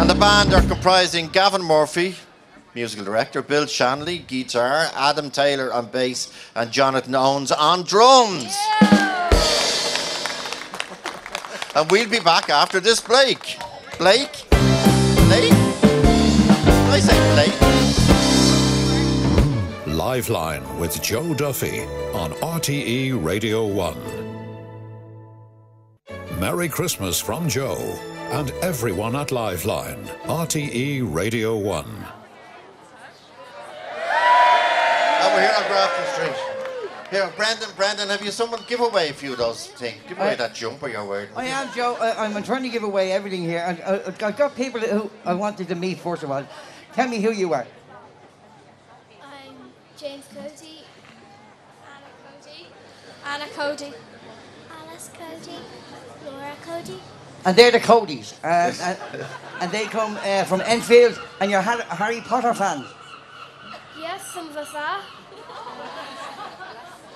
And 0.00 0.10
the 0.10 0.16
band 0.16 0.52
are 0.52 0.62
comprising 0.62 1.28
Gavin 1.28 1.62
Murphy, 1.62 2.16
musical 2.74 3.04
director, 3.04 3.42
Bill 3.42 3.66
Shanley, 3.66 4.18
guitar, 4.18 4.88
Adam 4.94 5.30
Taylor 5.30 5.72
on 5.72 5.86
bass, 5.86 6.32
and 6.54 6.70
Jonathan 6.70 7.14
Owens 7.14 7.52
on 7.52 7.82
drums. 7.82 8.56
And 11.74 11.90
we'll 11.90 12.08
be 12.08 12.20
back 12.20 12.50
after 12.50 12.80
this 12.80 13.00
Blake. 13.00 13.58
Blake? 13.98 14.44
Blake? 14.50 15.52
I 16.90 17.00
say 17.00 17.16
Blake. 17.34 17.58
Liveline 19.96 20.78
with 20.78 21.02
Joe 21.02 21.32
Duffy 21.32 21.80
on 22.12 22.32
RTE 22.32 23.24
Radio 23.24 23.66
1. 23.66 24.22
Merry 26.38 26.68
Christmas 26.68 27.20
from 27.20 27.48
Joe 27.48 27.78
and 28.32 28.50
everyone 28.62 29.14
at 29.14 29.28
Liveline, 29.28 30.04
RTE 30.24 31.14
Radio 31.14 31.56
1. 31.56 32.21
We're 35.72 35.78
here 35.78 35.84
on 35.84 35.90
Grafton 35.90 36.34
Street. 36.34 37.08
Here, 37.10 37.32
Brendan, 37.36 37.68
Brendan, 37.76 38.08
have 38.08 38.22
you 38.22 38.30
someone 38.30 38.60
give 38.68 38.80
away 38.80 39.08
a 39.08 39.12
few 39.12 39.32
of 39.32 39.38
those 39.38 39.68
things? 39.68 39.96
Give 40.08 40.18
away 40.18 40.30
I- 40.30 40.34
that 40.34 40.54
jumper 40.54 40.88
you're 40.88 41.04
wearing. 41.04 41.28
I 41.36 41.46
am, 41.46 41.72
Joe. 41.74 41.96
I, 42.00 42.24
I'm 42.24 42.42
trying 42.42 42.62
to 42.62 42.68
give 42.68 42.82
away 42.82 43.12
everything 43.12 43.42
here. 43.42 43.64
And 43.66 43.80
uh, 43.80 44.12
I've 44.26 44.36
got 44.36 44.54
people 44.54 44.80
who 44.80 45.10
I 45.24 45.32
wanted 45.34 45.68
to 45.68 45.74
meet, 45.74 45.98
first 45.98 46.22
of 46.22 46.30
all. 46.30 46.46
Tell 46.92 47.08
me 47.08 47.20
who 47.22 47.32
you 47.32 47.54
are. 47.54 47.66
I'm 49.22 49.54
James 49.96 50.24
Cody, 50.34 50.84
Anna 51.86 52.10
Cody, 52.26 52.66
Anna 53.24 53.46
Cody, 53.54 53.94
Alice 54.78 55.10
Cody, 55.14 55.58
Laura 56.26 56.52
Cody. 56.62 56.98
And 57.44 57.56
they're 57.56 57.70
the 57.70 57.80
Codys. 57.80 58.34
Uh, 58.44 58.72
and, 58.82 59.24
and 59.60 59.72
they 59.72 59.84
come 59.86 60.18
uh, 60.22 60.44
from 60.44 60.60
Enfield, 60.66 61.18
and 61.40 61.50
you're 61.50 61.62
Harry 61.62 62.20
Potter 62.20 62.52
fans. 62.52 62.86
Yes, 63.98 64.26
some 64.32 64.48
of 64.48 64.56
us 64.56 64.74
are. 64.74 65.00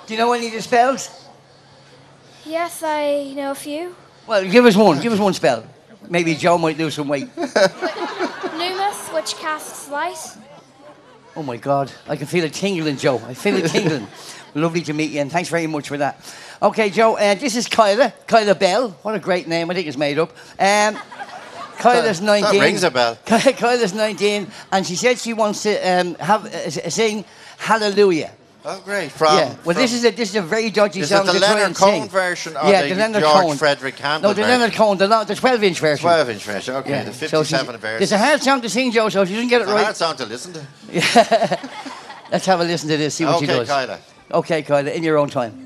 Do 0.06 0.14
you 0.14 0.20
know 0.20 0.32
any 0.32 0.46
of 0.46 0.52
the 0.52 0.62
spells? 0.62 1.10
Yes, 2.44 2.82
I 2.84 3.32
know 3.34 3.50
a 3.50 3.54
few. 3.54 3.94
Well, 4.26 4.48
give 4.48 4.64
us 4.64 4.76
one. 4.76 5.00
Give 5.00 5.12
us 5.12 5.18
one 5.18 5.34
spell. 5.34 5.64
Maybe 6.08 6.34
Joe 6.36 6.58
might 6.58 6.78
lose 6.78 6.94
some 6.94 7.08
weight. 7.08 7.28
Lumos, 7.36 9.12
which 9.12 9.34
casts 9.36 9.90
light. 9.90 10.16
Oh 11.34 11.42
my 11.42 11.56
God, 11.56 11.92
I 12.08 12.14
can 12.16 12.26
feel 12.26 12.44
it 12.44 12.52
tingling, 12.54 12.96
Joe. 12.96 13.20
I 13.26 13.34
feel 13.34 13.56
it 13.56 13.68
tingling. 13.68 14.06
Lovely 14.54 14.80
to 14.82 14.92
meet 14.92 15.10
you, 15.10 15.20
and 15.20 15.30
thanks 15.30 15.48
very 15.50 15.66
much 15.66 15.88
for 15.88 15.98
that. 15.98 16.18
Okay, 16.62 16.88
Joe, 16.88 17.16
uh, 17.16 17.34
this 17.34 17.56
is 17.56 17.66
Kyla, 17.66 18.12
Kyla 18.26 18.54
Bell. 18.54 18.90
What 19.02 19.14
a 19.14 19.18
great 19.18 19.46
name! 19.48 19.70
I 19.70 19.74
think 19.74 19.86
it's 19.88 19.98
made 19.98 20.18
up. 20.18 20.30
Um, 20.58 20.96
Kyla's 21.78 22.20
That- 22.20 22.40
that 22.40 22.52
19. 22.52 22.60
rings 22.62 22.84
a 22.84 22.90
bell. 22.90 23.18
Kyla's 23.26 23.92
19, 23.92 24.46
and 24.72 24.86
she 24.86 24.94
said 24.94 25.18
she 25.18 25.34
wants 25.34 25.64
to 25.64 25.76
um, 25.80 26.14
have 26.14 26.46
uh, 26.46 26.70
sing 26.88 27.24
Hallelujah. 27.58 28.30
Oh, 28.68 28.80
great. 28.84 29.12
From, 29.12 29.38
yeah. 29.38 29.54
Well, 29.64 29.76
this 29.76 29.92
is 29.92 30.04
a 30.04 30.10
this 30.10 30.30
is 30.30 30.34
a 30.34 30.42
very 30.42 30.70
dodgy 30.70 30.98
Is 30.98 31.12
it 31.12 31.16
song 31.16 31.26
the 31.26 31.34
to 31.34 31.38
try 31.38 31.54
Leonard. 31.54 31.76
Cohen 31.76 32.08
version 32.08 32.56
or 32.56 32.68
yeah, 32.68 32.82
the 32.82 32.88
the 32.88 32.94
Leonard 32.96 33.22
George 33.22 33.42
Cohen. 33.42 33.56
Frederick 33.58 33.96
Handel 33.96 34.30
No, 34.30 34.34
the 34.34 34.42
version? 34.42 34.58
Leonard 34.58 34.74
Cohen, 34.74 34.98
the, 34.98 35.24
the 35.24 35.34
12 35.36 35.62
inch 35.62 35.78
version. 35.78 36.02
12 36.02 36.30
inch 36.30 36.44
version, 36.44 36.74
okay. 36.74 36.90
Yeah. 36.90 37.04
The 37.04 37.12
So 37.12 37.44
57 37.44 37.76
version. 37.76 38.02
It's 38.02 38.10
a 38.10 38.18
hard 38.18 38.42
song 38.42 38.60
to 38.62 38.68
sing, 38.68 38.90
Joe. 38.90 39.08
So 39.08 39.22
if 39.22 39.30
you 39.30 39.36
didn't 39.36 39.50
get 39.50 39.60
it 39.60 39.64
It's 39.64 39.70
a 39.70 39.74
right, 39.74 39.84
hard 39.84 39.96
song 39.96 40.16
to 40.16 40.26
listen 40.26 40.52
to. 40.54 40.66
Yeah. 40.90 41.70
Let's 42.32 42.46
have 42.46 42.60
a 42.60 42.64
listen 42.64 42.88
to 42.88 42.96
this. 42.96 43.14
See 43.14 43.24
what 43.24 43.38
she 43.38 43.46
does. 43.46 43.58
Okay. 43.58 43.86
Kyla. 43.86 43.98
Okay, 44.32 44.62
Kyla, 44.62 44.90
in 44.90 45.04
your 45.04 45.16
own 45.18 45.30
time. 45.30 45.65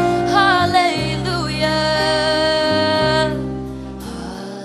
hallelujah. 0.31 1.67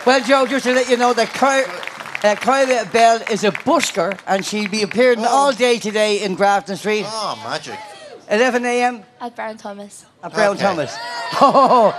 Well, 0.05 0.22
Joe, 0.22 0.45
just 0.47 0.66
to 0.66 0.74
let 0.74 0.89
you 0.89 0.97
know 0.97 1.14
that 1.14 1.32
Ky- 1.34 1.87
uh, 2.24 2.36
Kyla 2.36 2.86
Bell 2.91 3.22
is 3.32 3.43
a 3.43 3.51
busker 3.51 4.20
and 4.28 4.45
she'll 4.45 4.70
be 4.70 4.82
appearing 4.84 5.20
all 5.26 5.51
day 5.53 5.80
today 5.80 6.24
in 6.24 6.36
Grafton 6.36 6.76
Street. 6.78 7.05
Oh, 7.07 7.39
magic. 7.43 7.78
11 8.30 8.65
a.m. 8.65 9.03
At 9.22 9.36
Brown 9.36 9.57
Thomas. 9.57 10.05
at 10.24 10.34
Brown 10.34 10.55
Okay. 10.55 10.61
Thomas. 10.63 10.95
Oh, 11.39 11.91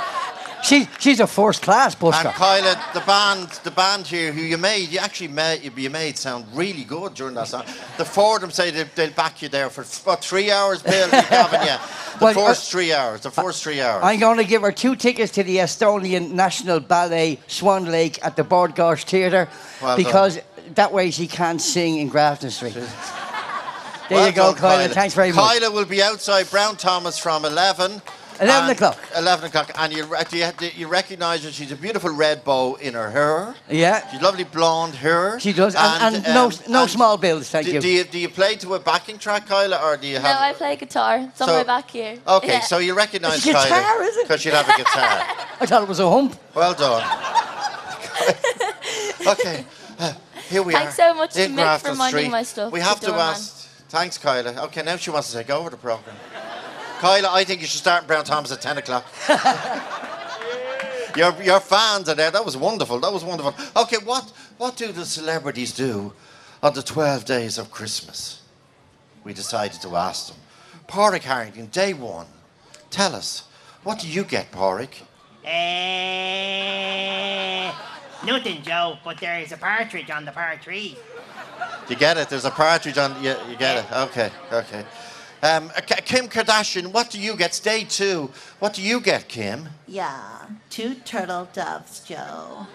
she, 0.63 0.89
she's 0.99 1.21
a 1.21 1.27
first 1.27 1.63
class 1.63 1.95
busker. 1.95 2.27
And 2.27 2.35
Kyla, 2.35 2.81
the 2.95 3.01
band, 3.01 3.49
the 3.65 3.71
band 3.71 4.07
here, 4.07 4.33
who 4.33 4.41
you 4.41 4.59
made, 4.59 4.89
you 4.89 4.99
actually 4.99 5.29
made, 5.29 5.63
you- 5.63 5.73
you 5.77 5.91
made 5.91 6.17
sound 6.19 6.47
really 6.53 6.85
good 6.85 7.15
during 7.15 7.35
that 7.35 7.49
song. 7.49 7.65
The 7.97 8.05
four 8.05 8.37
of 8.37 8.41
them 8.43 8.51
say 8.51 8.71
they, 8.71 8.83
they'll 8.95 9.11
back 9.13 9.41
you 9.43 9.49
there 9.49 9.71
for 9.71 9.85
what 10.09 10.25
three 10.25 10.51
hours, 10.51 10.83
Bill, 10.83 11.09
haven't 11.09 11.63
you? 11.63 11.77
The 12.19 12.25
Well, 12.25 12.35
first 12.35 12.69
uh, 12.69 12.73
three 12.77 12.93
hours. 12.93 13.21
The 13.21 13.31
first 13.31 13.63
three 13.63 13.81
hours. 13.81 14.03
I'm 14.05 14.19
going 14.19 14.39
to 14.39 14.45
give 14.45 14.63
her 14.63 14.73
two 14.73 14.97
tickets 14.97 15.33
to 15.33 15.43
the 15.45 15.59
Estonian 15.59 16.33
National 16.33 16.81
Ballet 16.81 17.39
Swan 17.47 17.85
Lake 17.87 18.19
at 18.25 18.37
the 18.37 18.45
Bord 18.45 18.75
Gáis 18.75 19.05
Theatre 19.05 19.49
Well 19.81 19.97
because 19.97 20.41
that 20.75 20.93
way 20.93 21.11
she 21.11 21.27
can't 21.29 21.61
sing 21.63 21.99
in 21.99 22.09
Grafton 22.09 22.51
Street. 22.51 22.75
There 22.75 22.87
Well 24.19 24.27
you 24.27 24.33
go, 24.33 24.53
done, 24.53 24.57
Kyla. 24.57 24.89
Thanks 24.89 25.15
very 25.15 25.33
much. 25.33 25.59
Kyla 25.59 25.71
will 25.71 25.85
be 25.85 26.03
outside 26.03 26.51
Brown 26.51 26.77
Thomas 26.77 27.19
from 27.19 27.45
11. 27.45 28.01
11 28.41 28.71
o'clock. 28.71 28.99
11 29.17 29.47
o'clock. 29.47 29.71
And 29.77 29.93
you, 29.93 30.07
do 30.31 30.39
you, 30.39 30.51
do 30.59 30.69
you 30.69 30.89
recognise 30.89 31.45
her? 31.45 31.51
She's 31.51 31.73
a 31.73 31.77
beautiful 31.77 32.11
red 32.11 32.45
bow 32.45 32.77
in 32.77 32.95
her 32.95 33.11
hair. 33.11 33.55
Yeah. 33.71 34.09
She's 34.11 34.23
lovely 34.23 34.45
blonde 34.45 34.95
hair. 34.95 35.41
She 35.41 35.53
does, 35.53 35.75
and, 35.75 36.17
and, 36.17 36.25
no, 36.35 36.47
um, 36.47 36.53
no 36.69 36.83
and 36.83 36.91
small 36.91 37.17
bills, 37.17 37.51
thank 37.51 37.67
do, 37.67 37.73
you. 37.73 37.81
Do 37.81 37.89
you. 37.89 38.05
Do 38.05 38.19
you 38.19 38.29
play 38.29 38.57
to 38.57 38.75
a 38.75 38.79
backing 38.79 39.19
track, 39.19 39.47
Kyla, 39.47 39.81
or 39.85 39.97
do 39.97 40.07
you 40.07 40.17
have... 40.17 40.25
No. 40.25 40.41
I 40.41 40.53
play 40.53 40.77
guitar. 40.77 41.29
It's 41.29 41.41
on 41.41 41.49
my 41.49 41.65
back 41.65 41.91
here. 41.91 42.19
Okay, 42.27 42.49
Yeah. 42.49 42.61
so 42.61 42.79
you 42.79 42.95
recognise 42.95 43.39
It's 43.39 43.47
a 43.47 43.53
guitar, 43.53 43.67
Kyla. 43.67 44.05
is 44.05 44.17
it? 44.17 44.25
Because 44.25 44.41
she'd 44.41 44.53
have 44.53 44.69
a 44.69 44.77
guitar. 44.77 44.95
I 45.61 45.67
thought 45.67 45.83
it 45.83 45.89
was 45.89 46.01
a 46.01 46.11
hump. 46.11 46.37
Well 46.55 46.75
done. 46.75 47.03
okay, 49.27 49.65
uh, 49.99 50.13
here 50.49 50.63
we 50.63 50.73
Thanks 50.73 50.95
are. 50.95 50.97
Thanks 50.97 50.97
so 50.97 51.15
much 51.15 51.35
to 51.35 51.45
in 51.45 51.55
Mick 51.55 51.81
for 51.81 51.95
minding 51.95 52.31
my 52.31 52.43
stuff, 52.43 52.73
We 52.73 52.81
have 52.81 53.01
to 53.01 53.13
ask. 53.13 53.69
Thanks, 53.89 54.19
Kyla. 54.19 54.65
Okay, 54.67 54.83
now 54.83 54.97
she 54.97 55.11
wants 55.11 55.31
to 55.33 55.39
take 55.39 55.51
over 55.51 55.71
the 55.71 55.77
program. 55.77 56.17
Kyla, 56.99 57.29
I 57.31 57.45
think 57.45 57.61
you 57.61 57.67
should 57.67 57.81
start 57.81 58.03
in 58.03 58.09
Brown 58.09 58.25
Thomas 58.25 58.51
at 58.53 58.61
10 58.61 58.79
o'clock. 58.79 59.07
your, 61.17 61.41
your 61.43 61.61
fans 61.61 62.09
are 62.09 62.15
there. 62.15 62.31
That 62.31 62.45
was 62.45 62.57
wonderful. 62.57 62.99
That 63.01 63.13
was 63.13 63.25
wonderful. 63.25 63.55
Okay, 63.83 63.99
what, 64.05 64.25
what 64.57 64.77
do 64.77 64.91
the 64.93 65.05
celebrities 65.05 65.73
do 65.73 66.13
on 66.63 66.75
the 66.75 66.83
12 66.83 67.25
days 67.25 67.59
of 67.59 67.71
Christmas? 67.71 68.43
We 69.25 69.33
decided 69.33 69.81
to 69.83 69.97
ask 69.97 70.29
them. 70.29 70.37
Pádraig 70.89 71.23
Harrington, 71.23 71.67
day 71.67 71.93
one. 71.95 72.27
Tell 72.91 73.15
us, 73.15 73.45
what 73.85 74.01
do 74.01 74.09
you 74.09 74.25
get, 74.25 74.51
Porrick? 74.51 75.03
Eh, 75.45 76.51
nothing, 78.25 78.63
Joe, 78.63 78.99
but 79.05 79.19
there 79.19 79.41
is 79.41 79.53
a 79.53 79.57
partridge 79.57 80.11
on 80.11 80.25
the 80.25 80.33
par 80.33 80.57
tree. 80.63 80.97
You 81.89 81.97
get 81.97 82.17
it. 82.19 82.29
There's 82.29 82.45
a 82.45 82.51
partridge 82.51 82.99
on. 82.99 83.15
You, 83.23 83.35
you 83.49 83.57
get 83.57 83.79
it. 83.85 83.93
Okay. 83.93 84.31
Okay. 84.53 84.85
Um, 85.43 85.71
Kim 86.05 86.27
Kardashian, 86.29 86.93
what 86.93 87.11
do 87.11 87.21
you 87.21 87.37
get? 87.37 87.51
It's 87.51 87.61
day 87.61 87.85
two. 87.85 88.31
What 88.59 88.75
do 88.75 88.83
you 88.83 89.01
get, 89.01 89.29
Kim? 89.29 89.69
Yeah, 89.87 90.47
two 90.69 90.95
turtle 90.97 91.49
doves, 91.53 92.01
Joe. 92.01 92.67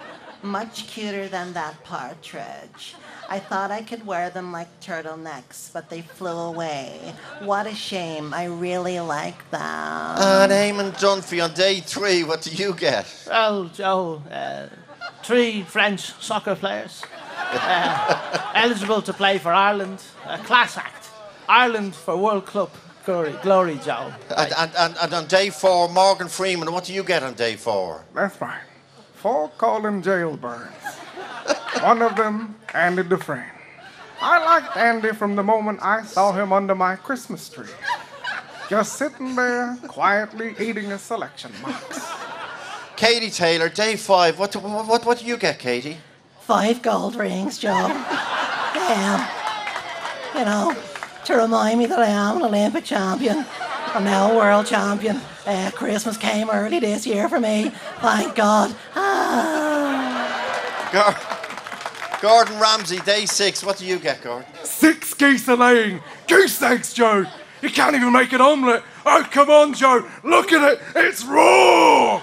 Much 0.42 0.88
cuter 0.88 1.28
than 1.28 1.54
that 1.54 1.82
partridge. 1.84 2.96
I 3.30 3.40
thought 3.40 3.72
I 3.72 3.82
could 3.82 4.06
wear 4.06 4.30
them 4.30 4.52
like 4.52 4.68
turtlenecks, 4.82 5.72
but 5.72 5.90
they 5.90 6.02
flew 6.02 6.38
away. 6.38 7.14
What 7.40 7.66
a 7.68 7.74
shame. 7.76 8.34
I 8.34 8.46
really 8.46 9.00
like 9.00 9.50
them. 9.52 9.62
And 9.62 10.52
Eamon 10.52 10.92
Dunphy 11.00 11.44
on 11.44 11.54
day 11.54 11.80
three. 11.80 12.24
What 12.24 12.42
do 12.42 12.52
you 12.52 12.74
get? 12.74 13.06
Well, 13.28 13.66
Joe, 13.66 14.22
uh, 14.30 14.68
three 15.24 15.64
French 15.64 16.12
soccer 16.22 16.56
players 16.56 17.04
uh, 17.54 18.52
eligible 18.56 19.02
to 19.02 19.14
play 19.14 19.38
for 19.38 19.54
Ireland. 19.54 20.04
A 20.28 20.38
class 20.40 20.78
act. 20.78 21.03
Ireland 21.48 21.96
for 21.96 22.16
World 22.18 22.46
Club 22.46 22.70
glory, 23.06 23.36
glory 23.44 23.80
Joe. 23.84 24.12
And, 24.36 24.54
and, 24.58 24.72
and, 24.78 24.98
and 25.02 25.14
on 25.14 25.28
day 25.28 25.50
four, 25.50 25.90
Morgan 25.90 26.28
Freeman. 26.28 26.72
What 26.72 26.86
do 26.86 26.94
you 26.94 27.04
get 27.04 27.24
on 27.24 27.34
day 27.34 27.56
four? 27.56 28.04
That's 28.14 28.40
right. 28.42 28.62
Four 29.16 29.50
Colin 29.58 30.02
jailbirds. 30.02 30.72
One 31.84 32.02
of 32.02 32.16
them, 32.16 32.56
Andy 32.74 33.04
Dufresne. 33.04 33.50
I 34.22 34.44
liked 34.46 34.78
Andy 34.78 35.12
from 35.12 35.36
the 35.36 35.44
moment 35.44 35.80
I 35.82 36.04
saw 36.04 36.32
him 36.32 36.54
under 36.54 36.76
my 36.76 36.96
Christmas 36.96 37.50
tree. 37.50 37.68
Just 38.70 38.94
sitting 38.94 39.36
there, 39.36 39.78
quietly 39.88 40.56
eating 40.60 40.92
a 40.94 40.98
selection 40.98 41.52
box. 41.62 42.10
Katie 42.96 43.30
Taylor, 43.30 43.68
day 43.68 43.98
five. 43.98 44.40
What, 44.40 44.54
do- 44.54 44.60
what, 44.60 44.88
what, 44.88 45.06
what 45.06 45.20
do 45.20 45.26
you 45.26 45.36
get, 45.36 45.60
Katie? 45.60 45.98
Five 46.42 46.82
gold 46.82 47.16
rings, 47.16 47.58
Joe. 47.58 47.88
Damn. 48.74 49.30
You 50.36 50.46
know, 50.46 50.76
to 51.26 51.36
remind 51.38 51.80
me 51.80 51.86
that 51.86 52.00
I 52.00 52.08
am 52.08 52.38
an 52.38 52.44
Olympic 52.44 52.84
champion. 52.86 53.46
I'm 53.94 54.04
now 54.04 54.32
a 54.32 54.36
world 54.36 54.66
champion. 54.66 55.22
Uh, 55.46 55.72
Christmas 55.74 56.18
came 56.18 56.50
early 56.50 56.80
this 56.80 57.06
year 57.06 57.30
for 57.30 57.40
me. 57.40 57.72
Thank 58.00 58.36
God. 58.36 58.76
Ah. 58.96 60.90
Gor- 60.92 61.16
Gordon 62.22 62.60
Ramsay, 62.60 63.00
day 63.00 63.26
six. 63.26 63.64
What 63.64 63.78
do 63.78 63.86
you 63.86 64.00
get, 64.00 64.22
Gordon? 64.22 64.46
Six 64.64 65.14
geese 65.14 65.48
a 65.48 65.56
laying. 65.56 66.02
Goose 66.28 66.62
eggs, 66.62 66.94
Joe. 66.94 67.26
You 67.62 67.70
can't 67.70 67.96
even 67.96 68.12
make 68.12 68.34
an 68.34 68.42
omelette. 68.42 68.84
Oh, 69.06 69.28
come 69.32 69.50
on, 69.50 69.74
Joe. 69.74 70.08
Look 70.24 70.52
at 70.52 70.74
it. 70.74 70.82
It's 70.96 71.24
raw. 71.24 72.22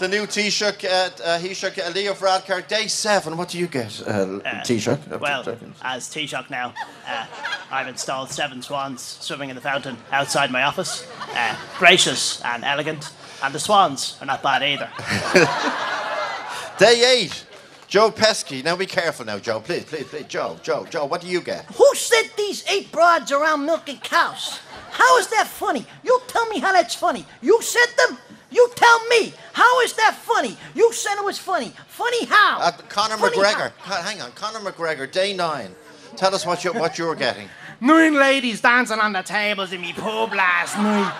The 0.00 0.08
new 0.08 0.22
Taoiseach, 0.26 0.82
uh, 0.86 0.88
uh, 1.22 1.38
Taoiseach, 1.38 1.78
uh, 1.86 1.90
Leo 1.90 2.14
Varadkar, 2.14 2.66
day 2.66 2.86
seven. 2.86 3.36
What 3.36 3.50
do 3.50 3.58
you 3.58 3.66
get, 3.66 4.00
uh, 4.06 4.40
Taoiseach? 4.64 5.12
Uh, 5.12 5.18
Well, 5.18 5.44
Taoiseach. 5.44 5.72
as 5.82 6.08
Taoiseach 6.08 6.48
now, 6.48 6.72
uh, 7.06 7.26
I've 7.70 7.86
installed 7.86 8.30
seven 8.30 8.62
swans 8.62 9.02
swimming 9.20 9.50
in 9.50 9.56
the 9.56 9.60
fountain 9.60 9.98
outside 10.10 10.50
my 10.50 10.62
office. 10.62 11.06
Uh, 11.34 11.54
gracious 11.78 12.40
and 12.46 12.64
elegant. 12.64 13.10
And 13.42 13.54
the 13.54 13.58
swans 13.60 14.16
are 14.22 14.26
not 14.26 14.42
bad 14.42 14.62
either. 14.62 14.88
Day 16.78 17.04
eight, 17.18 17.44
Joe 17.86 18.10
Pesci. 18.10 18.64
Now 18.64 18.76
be 18.76 18.86
careful 18.86 19.26
now, 19.26 19.38
Joe. 19.38 19.60
Please, 19.60 19.84
please, 19.84 20.04
please. 20.04 20.24
Joe, 20.28 20.58
Joe, 20.62 20.86
Joe, 20.88 21.04
what 21.04 21.20
do 21.20 21.26
you 21.26 21.42
get? 21.42 21.66
Who 21.74 21.94
sent 21.94 22.34
these 22.38 22.64
eight 22.70 22.90
broads 22.90 23.32
around 23.32 23.66
milking 23.66 23.98
cows? 23.98 24.60
How 24.92 25.18
is 25.18 25.26
that 25.28 25.46
funny? 25.46 25.84
You 26.04 26.20
tell 26.26 26.46
me 26.46 26.58
how 26.58 26.72
that's 26.72 26.94
funny. 26.94 27.26
You 27.42 27.60
sent 27.60 27.94
them? 27.98 28.18
You 28.50 28.70
tell 28.74 29.06
me. 29.08 29.32
How 29.52 29.80
is 29.82 29.92
that 29.94 30.14
funny? 30.16 30.56
You 30.74 30.92
said 30.92 31.16
it 31.16 31.24
was 31.24 31.38
funny. 31.38 31.72
Funny 31.88 32.24
how? 32.26 32.60
Uh, 32.60 32.72
Conor 32.88 33.16
Funny 33.16 33.36
McGregor. 33.36 33.72
Con- 33.82 34.02
hang 34.02 34.20
on, 34.20 34.32
Conor 34.32 34.60
McGregor, 34.60 35.10
day 35.10 35.34
nine. 35.34 35.74
Tell 36.16 36.34
us 36.34 36.44
what, 36.44 36.64
you're, 36.64 36.74
what 36.74 36.98
you're 36.98 37.14
getting. 37.14 37.48
Nine 37.80 38.14
ladies 38.14 38.60
dancing 38.60 38.98
on 38.98 39.12
the 39.12 39.22
tables 39.22 39.72
in 39.72 39.80
me 39.80 39.92
pub 39.94 40.34
last 40.34 40.76
night. 40.76 41.14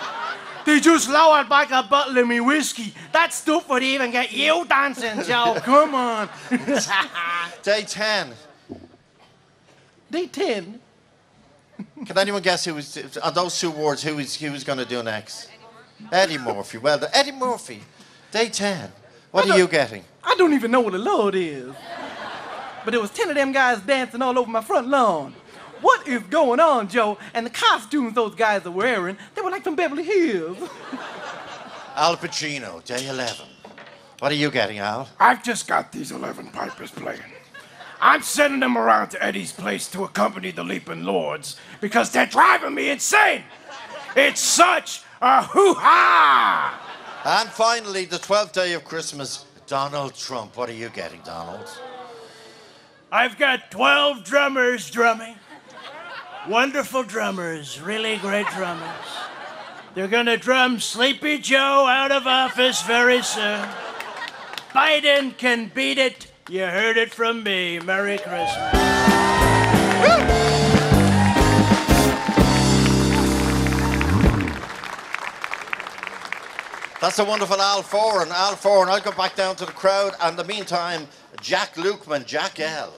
They 0.65 0.79
just 0.79 1.09
lowered 1.09 1.49
back 1.49 1.71
a 1.71 1.81
bottle 1.81 2.17
of 2.19 2.27
me 2.27 2.39
whiskey. 2.39 2.93
That 3.13 3.33
stuff 3.33 3.67
would 3.69 3.81
even 3.81 4.11
get 4.11 4.31
you 4.31 4.65
dancing, 4.67 5.23
Joe. 5.23 5.57
Come 5.63 5.95
on. 5.95 6.29
Day 7.63 7.83
10. 7.83 8.33
Day 10.11 10.27
10. 10.27 10.79
Can 12.05 12.17
anyone 12.17 12.41
guess 12.43 12.65
who 12.65 12.75
was 12.75 13.17
on 13.17 13.33
those 13.33 13.59
two 13.59 13.71
words? 13.71 14.03
Who 14.03 14.15
was 14.17 14.35
who 14.35 14.51
was 14.51 14.63
going 14.63 14.77
to 14.77 14.85
do 14.85 15.01
next? 15.01 15.49
Eddie 16.11 16.37
Murphy. 16.37 16.77
Well, 16.77 16.99
done. 16.99 17.09
Eddie 17.13 17.31
Murphy. 17.31 17.81
Day 18.31 18.49
ten. 18.49 18.91
What 19.31 19.49
are 19.49 19.57
you 19.57 19.67
getting? 19.67 20.03
I 20.23 20.35
don't 20.35 20.53
even 20.53 20.71
know 20.71 20.81
what 20.81 20.93
a 20.93 20.97
load 20.97 21.35
is. 21.35 21.73
But 22.83 22.91
there 22.91 22.99
was 22.99 23.11
10 23.11 23.29
of 23.29 23.35
them 23.35 23.51
guys 23.51 23.79
dancing 23.81 24.21
all 24.21 24.37
over 24.37 24.49
my 24.49 24.61
front 24.61 24.87
lawn. 24.87 25.33
What 25.81 26.07
is 26.07 26.21
going 26.23 26.59
on, 26.59 26.89
Joe? 26.89 27.17
And 27.33 27.45
the 27.45 27.49
costumes 27.49 28.13
those 28.13 28.35
guys 28.35 28.65
are 28.65 28.71
wearing, 28.71 29.17
they 29.35 29.41
were 29.41 29.51
like 29.51 29.63
from 29.63 29.75
Beverly 29.75 30.03
Hills. 30.03 30.57
Al 31.95 32.17
Pacino. 32.17 32.83
Day 32.83 33.07
eleven. 33.07 33.45
What 34.19 34.31
are 34.31 34.35
you 34.35 34.51
getting, 34.51 34.77
Al? 34.79 35.09
I've 35.19 35.43
just 35.43 35.67
got 35.67 35.91
these 35.91 36.11
11 36.11 36.49
pipers 36.49 36.91
playing. 36.91 37.21
I'm 37.99 38.21
sending 38.21 38.59
them 38.59 38.77
around 38.77 39.09
to 39.09 39.23
Eddie's 39.23 39.51
place 39.51 39.87
to 39.91 40.03
accompany 40.03 40.51
the 40.51 40.63
Leaping 40.63 41.03
Lords 41.03 41.57
because 41.81 42.11
they're 42.11 42.27
driving 42.27 42.75
me 42.75 42.89
insane. 42.91 43.43
It's 44.15 44.41
such 44.41 45.03
a 45.21 45.43
hoo 45.43 45.73
ha! 45.75 46.79
And 47.23 47.49
finally, 47.49 48.05
the 48.05 48.19
twelfth 48.19 48.53
day 48.53 48.73
of 48.73 48.83
Christmas. 48.83 49.45
Donald 49.71 50.13
Trump. 50.15 50.57
What 50.57 50.67
are 50.69 50.73
you 50.73 50.89
getting, 50.89 51.21
Donald? 51.21 51.65
I've 53.09 53.37
got 53.37 53.71
12 53.71 54.25
drummers 54.25 54.91
drumming. 54.91 55.35
Wonderful 56.49 57.03
drummers, 57.03 57.79
really 57.79 58.17
great 58.17 58.47
drummers. 58.47 59.07
They're 59.95 60.09
gonna 60.09 60.35
drum 60.35 60.81
Sleepy 60.81 61.37
Joe 61.37 61.87
out 61.87 62.11
of 62.11 62.27
office 62.27 62.81
very 62.81 63.21
soon. 63.21 63.65
Biden 64.75 65.37
can 65.37 65.71
beat 65.73 65.97
it. 65.97 66.29
You 66.49 66.65
heard 66.65 66.97
it 66.97 67.13
from 67.13 67.41
me. 67.41 67.79
Merry 67.79 68.17
Christmas. 68.17 68.75
That's 77.01 77.17
a 77.17 77.25
wonderful 77.25 77.59
Al 77.59 77.81
Foran. 77.81 78.29
Al 78.29 78.53
Foran. 78.53 78.87
I'll 78.87 79.01
go 79.01 79.11
back 79.13 79.35
down 79.35 79.55
to 79.55 79.65
the 79.65 79.71
crowd. 79.71 80.13
And 80.21 80.33
in 80.33 80.37
the 80.37 80.43
meantime, 80.43 81.07
Jack 81.41 81.73
Lukeman, 81.75 82.25
Jack 82.27 82.59
L. 82.59 82.93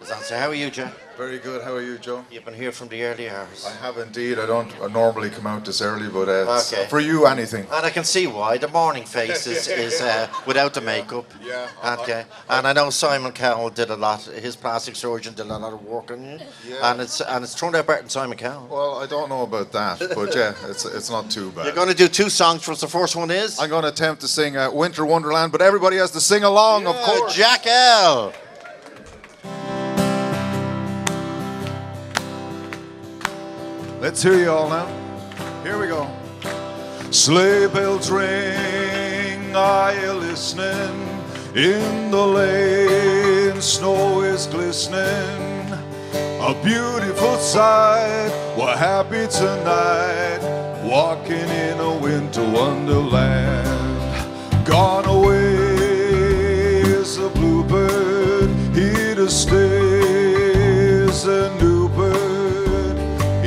is 0.00 0.10
on. 0.10 0.22
So 0.22 0.36
how 0.36 0.48
are 0.48 0.54
you, 0.54 0.70
Jack? 0.70 0.92
Very 1.16 1.38
good. 1.38 1.62
How 1.62 1.72
are 1.74 1.80
you, 1.82 1.96
Joe? 1.96 2.22
You've 2.30 2.44
been 2.44 2.52
here 2.52 2.72
from 2.72 2.88
the 2.88 3.02
early 3.02 3.30
hours. 3.30 3.64
I 3.66 3.72
have 3.86 3.96
indeed. 3.96 4.38
I 4.38 4.44
don't 4.44 4.70
uh, 4.80 4.88
normally 4.88 5.30
come 5.30 5.46
out 5.46 5.64
this 5.64 5.80
early, 5.80 6.08
but 6.08 6.28
uh, 6.28 6.60
Okay. 6.60 6.86
for 6.90 7.00
you, 7.00 7.24
anything. 7.26 7.66
And 7.72 7.86
I 7.86 7.90
can 7.90 8.04
see 8.04 8.26
why. 8.26 8.58
The 8.58 8.68
morning 8.68 9.04
face 9.04 9.46
is, 9.46 9.66
is 9.86 10.02
uh, 10.02 10.28
without 10.46 10.74
the 10.74 10.82
makeup. 10.82 11.24
Yeah. 11.42 11.68
Okay. 12.00 12.26
And 12.50 12.66
I 12.66 12.74
know 12.74 12.90
Simon 12.90 13.32
Cowell 13.32 13.70
did 13.70 13.88
a 13.88 13.96
lot. 13.96 14.22
His 14.24 14.56
plastic 14.56 14.94
surgeon 14.94 15.32
did 15.32 15.46
a 15.46 15.56
lot 15.56 15.72
of 15.72 15.82
work 15.86 16.10
on 16.10 16.22
you. 16.22 16.38
Yeah. 16.68 16.90
And 16.90 17.00
it's 17.00 17.22
and 17.22 17.42
it's 17.42 17.54
turned 17.54 17.76
out 17.76 17.86
better 17.86 18.02
than 18.02 18.10
Simon 18.10 18.36
Cowell. 18.36 18.68
Well, 18.70 18.96
I 18.96 19.06
don't 19.06 19.30
know 19.30 19.42
about 19.42 19.72
that, 19.72 19.98
but 20.14 20.34
yeah, 20.34 20.52
it's 20.68 20.84
it's 20.84 21.08
not 21.10 21.30
too 21.30 21.50
bad. 21.52 21.64
You're 21.64 21.74
going 21.74 21.88
to 21.88 21.94
do 21.94 22.08
two 22.08 22.28
songs 22.28 22.62
for 22.62 22.72
us. 22.72 22.82
The 22.82 22.88
first 22.88 23.16
one 23.16 23.30
is 23.30 23.58
I'm 23.58 23.70
going 23.70 23.82
to 23.84 23.88
attempt 23.88 24.20
to 24.20 24.28
sing 24.28 24.58
uh, 24.58 24.70
Winter 24.70 25.06
Wonderland, 25.06 25.50
but 25.52 25.62
everybody 25.62 25.96
has 25.96 26.10
to 26.10 26.20
sing 26.20 26.44
along, 26.44 26.86
of 26.86 26.96
course. 26.96 27.34
Jack 27.34 27.66
L. 27.66 28.34
Let's 34.06 34.22
hear 34.22 34.38
you 34.38 34.50
all 34.52 34.68
now. 34.68 34.86
Here 35.64 35.76
we 35.80 35.88
go. 35.88 36.08
Sleigh 37.10 37.66
bells 37.66 38.08
ring, 38.08 39.56
are 39.56 39.92
you 40.00 40.12
listening? 40.12 40.94
In 41.56 42.12
the 42.12 42.24
lane, 42.24 43.60
snow 43.60 44.20
is 44.20 44.46
glistening. 44.46 45.72
A 46.14 46.54
beautiful 46.62 47.36
sight, 47.38 48.30
we're 48.56 48.76
happy 48.76 49.26
tonight, 49.26 50.38
walking 50.84 51.48
in 51.66 51.80
a 51.80 51.98
winter 51.98 52.48
wonderland. 52.48 53.66
Gone 54.64 55.06
away 55.06 55.55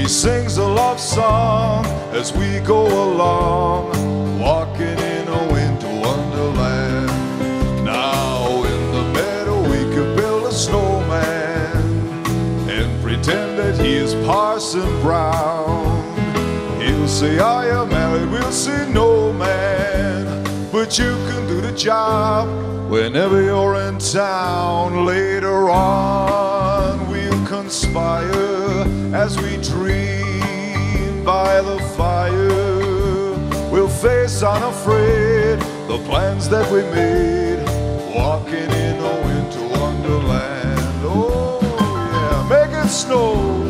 sings 0.10 0.58
a 0.58 0.66
love 0.66 1.00
song 1.00 1.86
as 2.14 2.34
we 2.34 2.60
go 2.62 2.82
along, 3.14 4.40
walking 4.40 4.98
in 4.98 5.28
a 5.28 5.54
winter 5.54 5.88
wonderland. 6.02 7.86
Now 7.86 8.64
in 8.64 8.92
the 8.92 9.04
meadow 9.14 9.62
we 9.62 9.94
could 9.94 10.18
build 10.18 10.48
a 10.48 10.52
snowman 10.52 11.78
and 12.68 13.04
pretend 13.04 13.60
that 13.60 13.80
he 13.80 13.94
is 13.94 14.16
Parson 14.26 14.90
Brown. 15.04 16.02
He'll 16.82 17.08
say, 17.08 17.38
I 17.38 17.68
am 17.68 17.90
married? 17.90 18.32
We'll 18.32 18.52
say, 18.52 18.92
No, 18.92 19.32
man. 19.32 20.44
But 20.72 20.98
you 20.98 21.14
can 21.30 21.46
do 21.46 21.62
the 21.62 21.72
job 21.72 22.48
whenever 22.90 23.44
you're 23.44 23.76
in 23.76 24.00
town. 24.00 25.06
Later 25.06 25.70
on, 25.70 26.79
we'll 27.72 29.14
as 29.14 29.38
we 29.40 29.58
dream 29.58 31.24
by 31.24 31.62
the 31.62 31.78
fire. 31.96 33.70
We'll 33.70 33.88
face 33.88 34.42
unafraid 34.42 35.60
the 35.88 36.02
plans 36.08 36.50
that 36.50 36.72
we 36.72 36.82
made, 36.82 37.64
walking 38.16 38.72
in 38.72 38.96
a 38.98 39.16
winter 39.28 39.80
wonderland. 39.80 41.02
Oh, 41.04 41.60
yeah, 41.62 42.48
make 42.50 42.76
it 42.84 42.90
snow. 42.90 43.69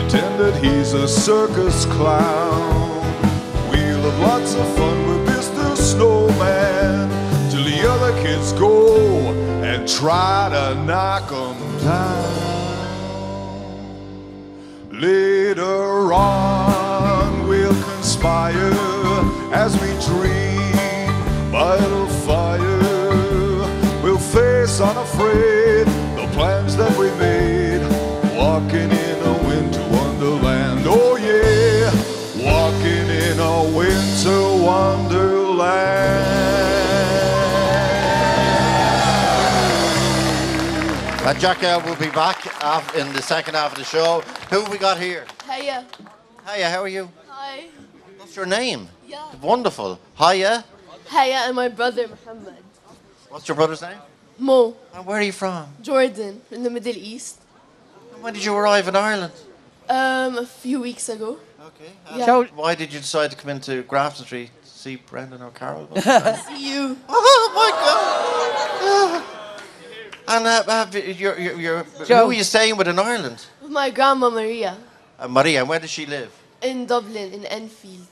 Pretend 0.00 0.40
that 0.40 0.56
he's 0.56 0.92
a 0.92 1.06
circus 1.06 1.84
clown. 1.84 3.00
We'll 3.70 4.02
have 4.02 4.18
lots 4.18 4.56
of 4.56 4.66
fun 4.76 5.06
with 5.06 5.28
Mr. 5.28 5.76
Snowman 5.76 7.08
till 7.48 7.62
the 7.62 7.88
other 7.88 8.12
kids 8.20 8.52
go 8.54 9.32
and 9.62 9.88
try 9.88 10.48
to 10.50 10.74
knock 10.84 11.30
him 11.30 11.78
down. 11.78 12.34
Later 14.90 16.12
on 16.12 17.46
we'll 17.46 17.80
conspire 17.84 18.74
as 19.52 19.80
we 19.80 19.90
dream 20.10 21.12
by 21.52 21.76
the 21.76 22.06
fire. 22.26 22.82
We'll 24.02 24.18
face 24.18 24.80
unafraid 24.80 25.86
the 26.18 26.28
plans 26.32 26.76
that 26.78 26.98
we 26.98 27.10
made, 27.12 27.82
walking 28.36 28.90
in 28.90 29.03
wonderland. 34.64 36.24
And 41.26 41.40
Jack 41.40 41.62
L 41.62 41.80
will 41.82 41.96
be 41.96 42.10
back 42.10 42.44
af- 42.62 42.94
in 42.96 43.10
the 43.12 43.22
second 43.22 43.54
half 43.54 43.72
of 43.72 43.78
the 43.78 43.84
show. 43.84 44.20
Who 44.50 44.60
have 44.60 44.70
we 44.70 44.78
got 44.78 45.00
here? 45.00 45.24
Hiya. 45.50 45.84
Hiya, 46.46 46.70
how 46.70 46.82
are 46.82 46.88
you? 46.88 47.10
Hi. 47.28 47.64
What's 48.18 48.36
your 48.36 48.46
name? 48.46 48.88
Yeah. 49.08 49.24
Wonderful. 49.40 49.98
Hiya. 50.18 50.64
Hiya, 51.10 51.38
and 51.46 51.56
my 51.56 51.68
brother 51.68 52.08
Muhammad. 52.08 52.62
What's 53.30 53.48
your 53.48 53.56
brother's 53.56 53.82
name? 53.82 53.98
Mo. 54.38 54.76
And 54.94 55.06
where 55.06 55.18
are 55.18 55.22
you 55.22 55.32
from? 55.32 55.66
Jordan, 55.82 56.40
in 56.50 56.62
the 56.62 56.70
Middle 56.70 56.92
East. 56.96 57.40
When 58.20 58.32
did 58.34 58.44
you 58.44 58.54
arrive 58.54 58.86
in 58.88 58.96
Ireland? 58.96 59.32
Um, 59.88 60.38
a 60.38 60.46
few 60.46 60.80
weeks 60.80 61.08
ago. 61.08 61.38
Okay. 61.64 61.92
Yeah. 62.16 62.42
Why 62.54 62.74
did 62.74 62.92
you 62.92 63.00
decide 63.00 63.30
to 63.30 63.36
come 63.36 63.50
into 63.50 63.82
Grafton 63.84 64.26
Street 64.26 64.50
to 64.62 64.68
see 64.68 64.96
Brendan 64.96 65.40
O'Carroll? 65.42 65.88
See 66.46 66.74
you. 66.74 66.96
Oh 67.08 67.50
my 67.54 67.70
God! 67.84 69.22
and 70.28 70.46
uh, 70.46 70.62
have 70.64 70.94
you, 70.94 71.02
you're, 71.02 71.38
you're, 71.38 71.60
you're, 71.60 71.82
who 71.84 72.04
Joe. 72.04 72.26
are 72.28 72.32
you 72.32 72.44
staying 72.44 72.76
with 72.76 72.88
in 72.88 72.98
Ireland? 72.98 73.46
With 73.62 73.70
my 73.70 73.90
grandma 73.90 74.28
Maria 74.30 74.76
Uh, 75.18 75.28
Maria, 75.28 75.60
and 75.60 75.68
where 75.68 75.78
does 75.80 75.90
she 75.90 76.06
live? 76.06 76.30
in 76.62 76.86
Dublin, 76.86 77.32
in 77.32 77.44
Enfield. 77.46 78.08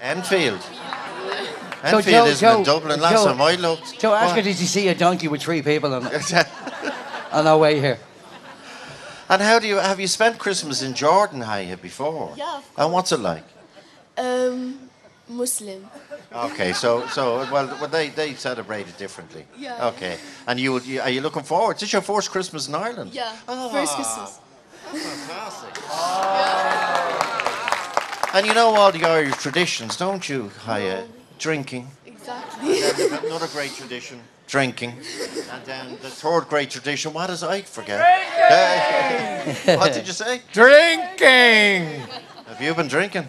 Enfield. 0.00 0.60
So, 0.62 1.98
Enfield 1.98 2.04
Joe- 2.04 2.26
isn't 2.26 2.40
Joe- 2.48 2.58
in 2.58 2.64
Dublin. 2.64 3.00
Last 3.00 3.12
Joe- 3.12 3.26
time 3.26 3.40
I 3.42 3.54
looked. 3.56 3.98
Joe, 4.00 4.14
ask 4.14 4.30
her, 4.30 4.36
What? 4.36 4.44
did 4.44 4.58
you 4.58 4.66
see 4.66 4.88
a 4.88 4.94
donkey 4.94 5.28
with 5.28 5.42
three 5.42 5.60
people 5.62 5.92
on 5.94 6.06
it? 6.06 6.32
on 7.32 7.46
our 7.46 7.58
way 7.58 7.78
here. 7.80 7.98
And 9.28 9.42
how 9.42 9.58
do 9.58 9.66
you 9.66 9.76
have 9.76 10.00
you 10.00 10.06
spent 10.06 10.38
Christmas 10.38 10.82
in 10.82 10.94
Jordan, 10.94 11.40
have 11.42 11.68
you 11.68 11.76
before? 11.76 12.32
Yeah, 12.36 12.62
And 12.76 12.92
what's 12.92 13.12
it 13.12 13.20
like? 13.20 13.44
Um, 14.16 14.88
Muslim. 15.28 15.86
Okay, 16.32 16.72
so 16.72 17.06
so 17.08 17.46
well, 17.52 17.66
well 17.80 17.88
they 17.88 18.08
they 18.08 18.34
celebrate 18.34 18.88
it 18.88 18.98
differently. 18.98 19.44
Yeah. 19.56 19.88
Okay, 19.88 20.16
and 20.46 20.58
you, 20.58 20.80
you 20.80 21.00
are 21.02 21.10
you 21.10 21.20
looking 21.20 21.44
forward? 21.44 21.76
Is 21.76 21.80
this 21.82 21.92
your 21.92 22.02
first 22.02 22.30
Christmas 22.30 22.68
in 22.68 22.74
Ireland? 22.74 23.12
Yeah. 23.14 23.36
Oh, 23.46 23.68
First 23.70 23.94
Christmas. 23.94 24.38
Fantastic. 24.92 25.74
And 28.34 28.46
you 28.46 28.52
know 28.52 28.74
all 28.74 28.92
the 28.92 29.02
Irish 29.04 29.36
traditions, 29.36 29.96
don't 29.96 30.28
you, 30.28 30.50
Haya? 30.66 31.06
Drinking. 31.38 31.88
Exactly. 32.04 32.82
Then 32.82 33.24
another 33.24 33.46
great 33.54 33.72
tradition, 33.72 34.20
drinking. 34.48 34.94
And 35.52 35.64
then 35.64 35.90
the 36.02 36.10
third 36.10 36.48
great 36.48 36.70
tradition, 36.70 37.12
what 37.12 37.30
is 37.30 37.42
I 37.44 37.62
forget? 37.62 38.00
Drinking! 39.44 39.78
what 39.78 39.92
did 39.92 40.06
you 40.06 40.12
say? 40.12 40.42
Drinking! 40.52 42.02
Have 42.46 42.60
you 42.60 42.74
been 42.74 42.88
drinking? 42.88 43.28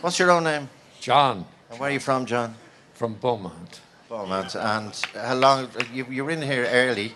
What's 0.00 0.18
your 0.18 0.30
own 0.30 0.44
name? 0.44 0.68
John. 1.00 1.44
And 1.70 1.80
where 1.80 1.90
are 1.90 1.92
you 1.92 2.00
from, 2.00 2.26
John? 2.26 2.54
From 2.94 3.14
Beaumont. 3.14 3.80
Beaumont. 4.08 4.54
And 4.54 4.94
how 5.14 5.34
long, 5.34 5.68
you, 5.92 6.06
you're 6.10 6.30
in 6.30 6.42
here 6.42 6.68
early. 6.70 7.14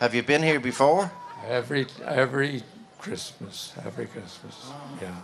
Have 0.00 0.14
you 0.14 0.22
been 0.22 0.42
here 0.42 0.60
before? 0.60 1.10
Every 1.46 1.86
every 2.04 2.62
Christmas, 2.98 3.72
every 3.84 4.06
Christmas. 4.06 4.72
Yeah. 5.00 5.14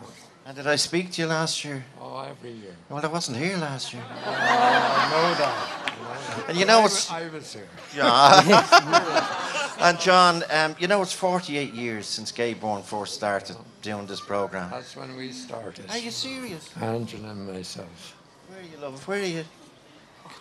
And 0.50 0.56
did 0.56 0.66
I 0.66 0.74
speak 0.74 1.12
to 1.12 1.22
you 1.22 1.28
last 1.28 1.64
year? 1.64 1.84
Oh, 2.00 2.26
every 2.28 2.50
year. 2.50 2.74
Well, 2.88 3.00
I 3.00 3.06
wasn't 3.06 3.36
here 3.38 3.56
last 3.56 3.94
year. 3.94 4.02
Oh, 4.04 4.30
I 4.32 5.06
know 5.12 5.34
that. 5.38 6.48
And 6.48 6.58
you 6.58 6.64
know 6.66 6.80
I 6.80 7.22
I 7.22 7.28
was 7.28 7.54
here. 7.54 7.68
Yeah. 7.94 9.76
and 9.80 10.00
John, 10.00 10.42
um, 10.50 10.74
you 10.80 10.88
know 10.88 11.02
it's 11.02 11.12
48 11.12 11.72
years 11.72 12.06
since 12.06 12.32
Gay 12.32 12.54
Byrne 12.54 12.82
first 12.82 13.14
started 13.14 13.58
doing 13.80 14.06
this 14.06 14.20
program. 14.20 14.70
That's 14.72 14.96
when 14.96 15.16
we 15.16 15.30
started. 15.30 15.88
Are 15.88 15.98
you 15.98 16.10
serious? 16.10 16.68
Angela 16.80 17.30
and 17.30 17.46
myself. 17.46 18.16
Where 18.48 18.58
are 18.58 18.62
you, 18.64 18.78
love? 18.78 19.06
Where 19.06 19.22
are 19.22 19.24
you? 19.24 19.44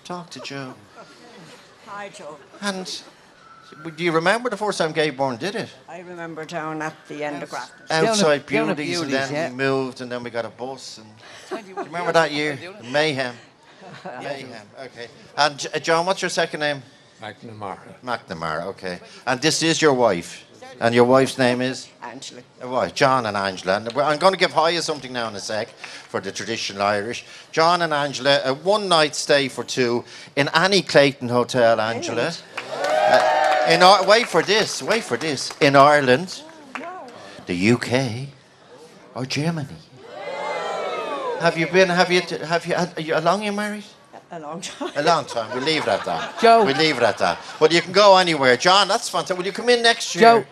Talk 0.06 0.32
to 0.32 0.40
Joe. 0.40 0.74
Hi, 1.86 2.10
Joe. 2.10 2.36
And 2.62 3.04
do 3.96 4.04
you 4.04 4.12
remember 4.12 4.50
the 4.50 4.58
first 4.58 4.78
time 4.78 4.92
Gay 4.92 5.10
Byrne 5.10 5.38
did 5.38 5.56
it? 5.56 5.70
I 5.88 6.00
remember 6.00 6.46
down 6.46 6.82
at 6.82 6.94
the 7.08 7.24
end 7.24 7.44
of 7.44 7.50
Grafton. 7.50 7.86
Outside 7.90 8.46
Down 8.46 8.70
at 8.70 8.78
Bewley's, 8.78 9.02
and 9.02 9.10
Bewley's, 9.10 9.30
then 9.30 9.52
we 9.52 9.58
moved, 9.58 10.02
and 10.02 10.12
then 10.12 10.24
we 10.24 10.30
got 10.30 10.46
a 10.46 10.50
bus. 10.50 11.00
And 11.00 11.64
do 11.64 11.70
you 11.70 11.76
remember 11.76 12.12
that 12.12 12.32
year? 12.32 12.58
Mayhem. 12.92 13.36
Mayhem. 14.22 14.68
Okay. 14.80 15.08
And 15.38 15.68
uh, 15.74 15.80
John, 15.80 16.06
what's 16.06 16.22
your 16.22 16.30
second 16.30 16.60
name? 16.60 16.82
McNamara. 17.22 17.80
McNamara. 18.04 18.66
Okay. 18.68 19.00
And 19.26 19.42
this 19.42 19.62
is 19.64 19.82
your 19.82 19.94
wife, 19.94 20.46
and 20.80 20.96
your 20.96 21.04
wife's 21.06 21.38
name 21.38 21.62
is 21.62 21.90
Angela. 22.02 22.42
Uh, 22.64 22.68
Right, 22.68 22.96
John 22.96 23.26
and 23.26 23.36
Angela. 23.36 23.78
And 23.78 23.90
I'm 23.98 24.20
going 24.20 24.34
to 24.34 24.40
give 24.40 24.52
Haya 24.54 24.82
something 24.82 25.12
now 25.12 25.28
in 25.28 25.36
a 25.36 25.40
sec 25.40 25.70
for 25.70 26.20
the 26.22 26.32
traditional 26.32 26.82
Irish. 26.82 27.26
John 27.52 27.82
and 27.82 27.94
Angela, 27.94 28.42
a 28.46 28.54
one 28.54 28.88
night 28.88 29.16
stay 29.16 29.48
for 29.48 29.64
two 29.64 30.04
in 30.36 30.48
Annie 30.54 30.82
Clayton 30.82 31.30
Hotel, 31.30 31.80
Angela. 31.80 32.28
Uh, 32.28 32.99
in 33.70 33.84
Ar- 33.84 34.06
wait 34.06 34.28
for 34.28 34.42
this, 34.42 34.82
wait 34.82 35.04
for 35.04 35.18
this. 35.18 35.52
In 35.62 35.76
Ireland, 35.76 36.42
the 37.46 37.72
UK, 37.72 38.30
or 39.16 39.26
Germany. 39.26 39.68
Have 41.40 41.58
you 41.58 41.68
been? 41.68 41.90
Have 41.90 42.12
you? 42.12 42.22
Have 42.22 42.66
you? 42.66 42.76
Are 42.76 43.02
you 43.02 43.14
how 43.14 43.22
long 43.22 43.44
you 43.44 43.52
married? 43.52 43.86
A 44.32 44.40
long 44.40 44.62
time. 44.62 44.92
A 44.96 45.02
long 45.02 45.26
time. 45.26 45.56
We 45.56 45.66
leave 45.66 45.84
it 45.84 45.88
at 45.88 46.06
that. 46.06 46.40
Joe. 46.40 46.64
We 46.64 46.74
leave 46.74 46.98
it 46.98 47.04
at 47.04 47.18
that. 47.18 47.40
Well, 47.60 47.72
you 47.72 47.82
can 47.82 47.94
go 47.94 48.18
anywhere. 48.18 48.58
John, 48.58 48.88
that's 48.88 49.10
fantastic. 49.10 49.38
Will 49.38 49.46
you 49.46 49.52
come 49.52 49.70
in 49.70 49.82
next 49.82 50.14
year? 50.14 50.22
Joe. 50.22 50.46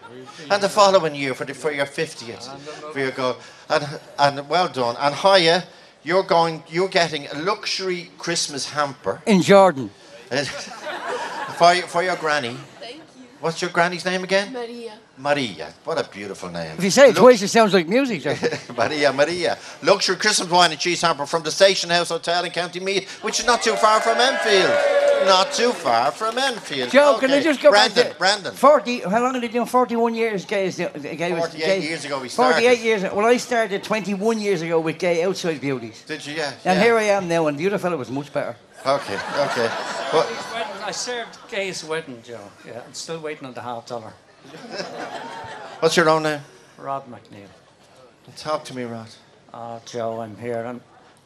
And 0.49 0.63
the 0.63 0.69
following 0.69 1.13
year 1.13 1.33
for 1.35 1.45
the, 1.45 1.53
for 1.53 1.71
your 1.71 1.85
fiftieth, 1.85 2.47
for 2.93 2.99
your 2.99 3.11
go. 3.11 3.35
And 3.69 3.99
and 4.17 4.49
well 4.49 4.69
done. 4.69 4.95
And 4.99 5.13
Haya, 5.13 5.63
you're 6.03 6.23
going. 6.23 6.63
You're 6.69 6.87
getting 6.89 7.27
a 7.27 7.35
luxury 7.39 8.09
Christmas 8.17 8.69
hamper 8.69 9.21
In 9.25 9.41
Jordan. 9.41 9.89
for 11.57 11.75
for 11.75 12.03
your 12.03 12.15
granny. 12.15 12.57
Thank 13.37 13.41
you. 13.41 13.45
What's 13.45 13.61
your 13.61 13.71
granny's 13.71 14.05
name 14.05 14.23
again? 14.23 14.51
Maria. 14.53 14.93
Maria. 15.17 15.73
What 15.83 15.99
a 15.99 16.09
beautiful 16.09 16.49
name. 16.49 16.75
If 16.77 16.83
you 16.83 16.89
say 16.91 17.09
it 17.09 17.15
twice, 17.15 17.41
it 17.41 17.47
sounds 17.49 17.73
like 17.73 17.87
music. 17.87 18.21
Joe. 18.21 18.35
Maria, 18.77 19.11
Maria. 19.13 19.57
Luxury 19.83 20.15
Christmas 20.15 20.49
wine 20.49 20.71
and 20.71 20.79
cheese 20.79 21.01
hamper 21.01 21.25
from 21.25 21.43
the 21.43 21.51
Station 21.51 21.89
House 21.89 22.09
Hotel 22.09 22.45
in 22.45 22.51
County 22.51 22.79
Meath, 22.79 23.23
which 23.23 23.39
is 23.39 23.45
not 23.45 23.61
too 23.61 23.75
far 23.75 23.99
from 24.01 24.17
Enfield. 24.19 24.71
Not 25.25 25.51
too 25.51 25.71
far 25.71 26.11
from 26.11 26.37
Enfield. 26.37 26.91
Joe, 26.91 27.17
can 27.19 27.31
I 27.31 27.35
Okay. 27.35 27.43
just 27.43 27.61
go 27.61 27.71
Brandon, 27.71 28.03
back 28.03 28.13
to 28.13 28.17
Brandon. 28.19 28.53
40, 28.53 28.99
how 29.01 29.21
long 29.21 29.35
are 29.35 29.41
they 29.41 29.47
doing? 29.47 29.65
41 29.65 30.13
years, 30.13 30.45
Gay. 30.45 30.67
Is 30.67 30.77
the, 30.77 30.89
the 30.93 31.15
Gay 31.15 31.33
was, 31.33 31.39
48 31.49 31.65
Gay- 31.65 31.81
years 31.81 32.05
ago 32.05 32.19
we 32.21 32.29
48 32.29 32.29
started. 32.29 32.79
years. 32.83 33.01
Well, 33.03 33.25
I 33.25 33.37
started 33.37 33.83
21 33.83 34.39
years 34.39 34.61
ago 34.61 34.79
with 34.79 34.99
Gay 34.99 35.23
Outside 35.23 35.59
Bewley's. 35.59 36.03
Did 36.03 36.25
you? 36.25 36.35
Yeah. 36.35 36.51
And 36.65 36.77
yeah. 36.77 36.83
here 36.83 36.95
I 36.97 37.03
am 37.03 37.27
now, 37.27 37.47
and 37.47 37.57
the 37.57 37.65
other 37.67 37.79
fella 37.79 37.97
was 37.97 38.11
much 38.11 38.31
better. 38.31 38.55
Okay, 38.85 39.15
okay. 39.15 39.69
But 40.11 40.27
I 40.85 40.91
served 40.91 41.37
Gay's 41.49 41.83
wedding, 41.83 42.21
Joe. 42.23 42.39
Yeah, 42.65 42.81
I'm 42.85 42.93
still 42.93 43.19
waiting 43.19 43.45
on 43.45 43.53
the 43.53 43.61
half 43.61 43.85
dollar. 43.87 44.13
what's 45.79 45.97
your 45.97 46.09
own 46.09 46.23
name? 46.23 46.41
Rod 46.77 47.03
McNeil. 47.11 47.47
Talk 48.37 48.63
to 48.65 48.75
me, 48.75 48.83
Rod. 48.83 49.07
Uh, 49.53 49.79
Joe, 49.85 50.21
I'm 50.21 50.35
here. 50.37 50.65
I'm, 50.65 50.81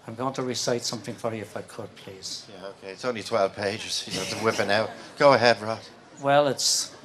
I'm 0.08 0.16
going 0.16 0.34
to 0.34 0.44
recite 0.44 0.84
something 0.84 1.14
for 1.16 1.34
you 1.34 1.42
if 1.42 1.56
I 1.56 1.62
could, 1.62 1.94
please. 1.96 2.48
Yeah, 2.50 2.68
okay. 2.70 2.92
It's 2.94 3.06
only 3.06 3.24
12 3.24 3.56
pages. 3.56 4.08
You 4.08 4.20
have 4.20 4.30
to 4.30 4.36
whip 4.38 4.60
it 4.60 4.70
out. 4.70 4.90
Go 5.18 5.34
ahead, 5.34 5.62
Rod. 5.62 5.80
Well, 6.22 6.48
it's 6.48 6.96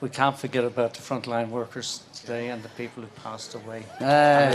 we 0.00 0.08
can't 0.08 0.36
forget 0.36 0.64
about 0.64 0.94
the 0.94 1.00
frontline 1.00 1.48
workers 1.50 2.02
today 2.14 2.48
and 2.48 2.62
the 2.62 2.68
people 2.70 3.02
who 3.04 3.08
passed 3.22 3.54
away. 3.54 3.84
Uh, 4.00 4.04
And 4.04 4.54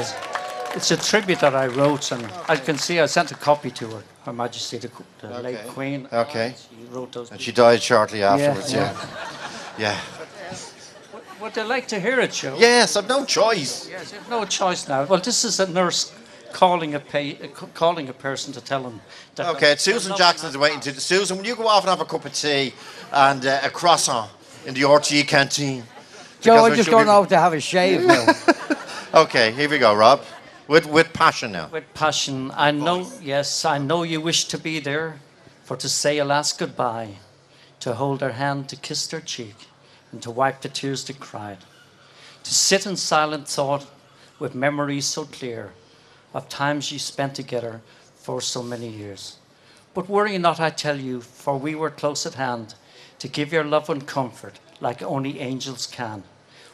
it's, 0.78 0.92
it's 0.92 1.08
a 1.08 1.10
tribute 1.10 1.40
that 1.40 1.56
I 1.56 1.68
wrote, 1.68 2.12
and 2.12 2.32
I 2.48 2.56
can 2.56 2.78
see 2.78 3.00
I 3.00 3.08
sent 3.08 3.32
a 3.32 3.36
copy 3.36 3.72
to 3.72 3.88
her, 3.88 4.04
Her 4.26 4.34
Majesty 4.34 4.78
the, 4.78 4.90
the 5.20 5.42
late 5.42 5.68
Queen. 5.68 6.08
Okay. 6.14 6.56
She 6.58 6.86
wrote 6.86 7.12
those. 7.12 7.32
And 7.32 7.42
she 7.42 7.52
died 7.52 7.82
shortly 7.82 8.24
afterwards, 8.24 8.74
yeah. 8.74 8.94
yeah. 8.94 9.24
Yeah. 9.80 10.00
Would 11.40 11.54
they 11.54 11.64
like 11.64 11.88
to 11.90 12.00
hear 12.00 12.20
it, 12.20 12.32
Joe? 12.32 12.56
Yes, 12.58 12.96
I've 12.96 13.08
no 13.08 13.24
choice. 13.24 13.88
Yes, 13.88 14.12
I've 14.12 14.28
no 14.28 14.44
choice 14.44 14.88
now. 14.88 15.04
Well, 15.06 15.20
this 15.20 15.44
is 15.44 15.60
a 15.60 15.70
nurse 15.70 16.12
calling 16.52 16.96
a 16.96 17.00
pa- 17.00 17.38
uh, 17.44 17.48
calling 17.76 18.10
a 18.10 18.14
person 18.14 18.52
to 18.54 18.62
tell 18.62 18.82
them. 18.82 19.00
That 19.36 19.56
Okay, 19.56 19.76
Susan 19.78 20.18
Jackson's 20.18 20.58
waiting 20.58 20.80
to. 20.80 21.00
Susan, 21.00 21.38
will 21.38 21.46
you 21.46 21.56
go 21.56 21.68
off 21.68 21.84
and 21.84 21.92
have 21.92 22.02
a 22.02 22.06
cup 22.06 22.26
of 22.26 22.34
tea 22.34 22.74
and 23.12 23.46
uh, 23.46 23.60
a 23.62 23.70
croissant 23.70 24.32
in 24.66 24.74
the 24.74 24.82
RTE 24.82 25.28
canteen? 25.28 25.84
Joe, 26.42 26.66
I'm 26.66 26.74
just 26.74 26.86
should 26.86 26.92
going 26.92 27.06
be- 27.06 27.12
off 27.12 27.28
to 27.28 27.38
have 27.38 27.54
a 27.54 27.60
shave 27.60 28.04
now. 28.04 28.26
Okay, 29.14 29.52
here 29.54 29.70
we 29.70 29.80
go, 29.80 29.96
Rob. 29.96 30.22
With 30.68 30.86
with 30.86 31.14
passion 31.14 31.54
now. 31.54 31.70
With 31.72 31.94
passion, 31.94 32.52
I 32.54 32.72
know. 32.72 33.10
Yes, 33.22 33.64
I 33.64 33.78
know 33.78 34.04
you 34.04 34.20
wish 34.20 34.46
to 34.46 34.58
be 34.58 34.82
there, 34.82 35.20
for 35.64 35.78
to 35.78 35.88
say 35.88 36.18
a 36.18 36.26
last 36.26 36.60
goodbye, 36.60 37.20
to 37.80 37.94
hold 37.94 38.20
her 38.20 38.34
hand, 38.34 38.68
to 38.70 38.76
kiss 38.76 39.10
her 39.12 39.22
cheek, 39.22 39.56
and 40.12 40.22
to 40.24 40.32
wipe 40.32 40.62
the 40.62 40.70
tears 40.70 41.06
that 41.06 41.20
cried, 41.22 41.60
to 42.44 42.54
sit 42.54 42.86
in 42.86 42.98
silent 42.98 43.48
thought, 43.48 43.88
with 44.40 44.56
memories 44.56 45.06
so 45.06 45.24
clear, 45.24 45.72
of 46.34 46.50
times 46.50 46.92
you 46.92 47.00
spent 47.00 47.34
together 47.36 47.82
for 48.16 48.42
so 48.42 48.62
many 48.62 48.90
years. 48.90 49.38
But 49.94 50.10
worry 50.10 50.38
not, 50.38 50.60
I 50.60 50.70
tell 50.70 51.00
you, 51.00 51.22
for 51.22 51.58
we 51.58 51.76
were 51.76 51.90
close 51.90 52.26
at 52.26 52.34
hand, 52.34 52.76
to 53.20 53.28
give 53.30 53.54
your 53.54 53.64
love 53.64 53.90
and 53.90 54.06
comfort, 54.06 54.60
like 54.82 55.02
only 55.02 55.40
angels 55.40 55.88
can. 55.88 56.24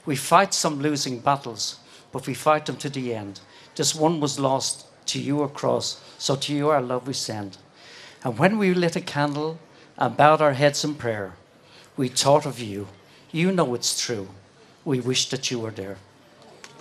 We 0.06 0.16
fight 0.16 0.54
some 0.54 0.82
losing 0.82 1.20
battles, 1.20 1.78
but 2.12 2.28
we 2.28 2.34
fight 2.34 2.66
them 2.66 2.78
to 2.78 2.90
the 2.90 3.14
end. 3.14 3.40
This 3.76 3.96
one 3.96 4.20
was 4.20 4.40
lost, 4.40 4.86
to 5.08 5.20
you 5.20 5.42
a 5.44 5.50
cross, 5.50 6.02
so 6.18 6.36
to 6.36 6.54
you 6.54 6.70
our 6.70 6.82
love 6.82 7.08
we 7.08 7.14
send. 7.14 7.58
And 8.24 8.38
when 8.38 8.58
we 8.58 8.74
lit 8.74 8.96
a 8.96 9.02
candle 9.02 9.60
and 9.98 10.16
bowed 10.16 10.42
our 10.42 10.54
heads 10.54 10.84
in 10.84 10.96
prayer, 10.96 11.34
we 11.98 12.08
thought 12.08 12.46
of 12.46 12.60
you. 12.60 12.88
You 13.32 13.52
know 13.52 13.74
it's 13.74 14.00
true. 14.00 14.30
We 14.86 15.00
wish 15.00 15.30
that 15.30 15.50
you 15.52 15.60
were 15.60 15.72
there. 15.72 15.98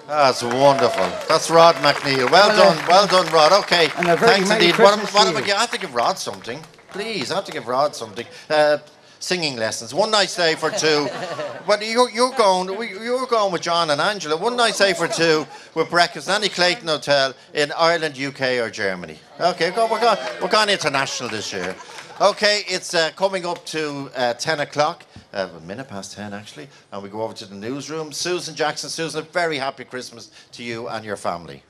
That's 0.06 0.42
wonderful. 0.42 1.08
That's 1.28 1.48
Rod 1.50 1.76
McNeil. 1.76 2.30
Well, 2.30 2.48
Well, 2.48 2.74
done, 2.74 2.84
uh, 2.84 2.86
well 2.88 3.06
done, 3.06 3.32
Rod. 3.32 3.52
Okay, 3.64 3.88
and 3.96 4.08
a 4.08 4.16
very 4.16 4.32
thanks 4.32 4.48
Merry 4.48 4.66
indeed. 4.66 4.78
What, 4.82 4.98
what 5.14 5.30
to 5.32 5.36
I, 5.38 5.46
you. 5.46 5.54
I 5.54 5.60
have 5.60 5.70
to 5.70 5.78
give 5.78 5.94
Rod 5.94 6.18
something. 6.18 6.60
Please, 6.90 7.30
I 7.30 7.36
have 7.36 7.44
to 7.44 7.52
give 7.52 7.68
Rod 7.68 7.94
something. 7.94 8.26
Uh, 8.50 8.78
singing 9.22 9.56
lessons. 9.56 9.94
One 9.94 10.10
night 10.10 10.28
stay 10.28 10.54
for 10.54 10.70
two. 10.70 11.08
but 11.66 11.86
you're, 11.86 12.10
you're 12.10 12.32
going. 12.32 12.68
You're 12.88 13.26
going 13.26 13.52
with 13.52 13.62
John 13.62 13.90
and 13.90 14.00
Angela. 14.00 14.36
One 14.36 14.56
night 14.56 14.74
stay 14.74 14.92
for 14.92 15.08
two 15.08 15.46
with 15.74 15.90
breakfast, 15.90 16.28
Annie 16.28 16.48
Clayton 16.48 16.88
Hotel 16.88 17.34
in 17.54 17.72
Ireland, 17.72 18.18
UK, 18.18 18.58
or 18.60 18.70
Germany. 18.70 19.18
Okay, 19.40 19.70
go, 19.70 19.90
we're 19.90 20.00
going. 20.00 20.18
We're 20.40 20.48
going 20.48 20.68
international 20.68 21.28
this 21.28 21.52
year. 21.52 21.74
Okay, 22.20 22.62
it's 22.68 22.94
uh, 22.94 23.10
coming 23.16 23.46
up 23.46 23.64
to 23.66 24.10
uh, 24.14 24.34
10 24.34 24.60
o'clock, 24.60 25.04
uh, 25.32 25.48
a 25.56 25.60
minute 25.60 25.88
past 25.88 26.12
10 26.12 26.32
actually, 26.34 26.68
and 26.92 27.02
we 27.02 27.08
go 27.08 27.22
over 27.22 27.34
to 27.34 27.46
the 27.46 27.54
newsroom. 27.54 28.12
Susan 28.12 28.54
Jackson, 28.54 28.90
Susan, 28.90 29.20
a 29.20 29.24
very 29.24 29.56
happy 29.56 29.84
Christmas 29.84 30.30
to 30.52 30.62
you 30.62 30.88
and 30.88 31.04
your 31.04 31.16
family. 31.16 31.64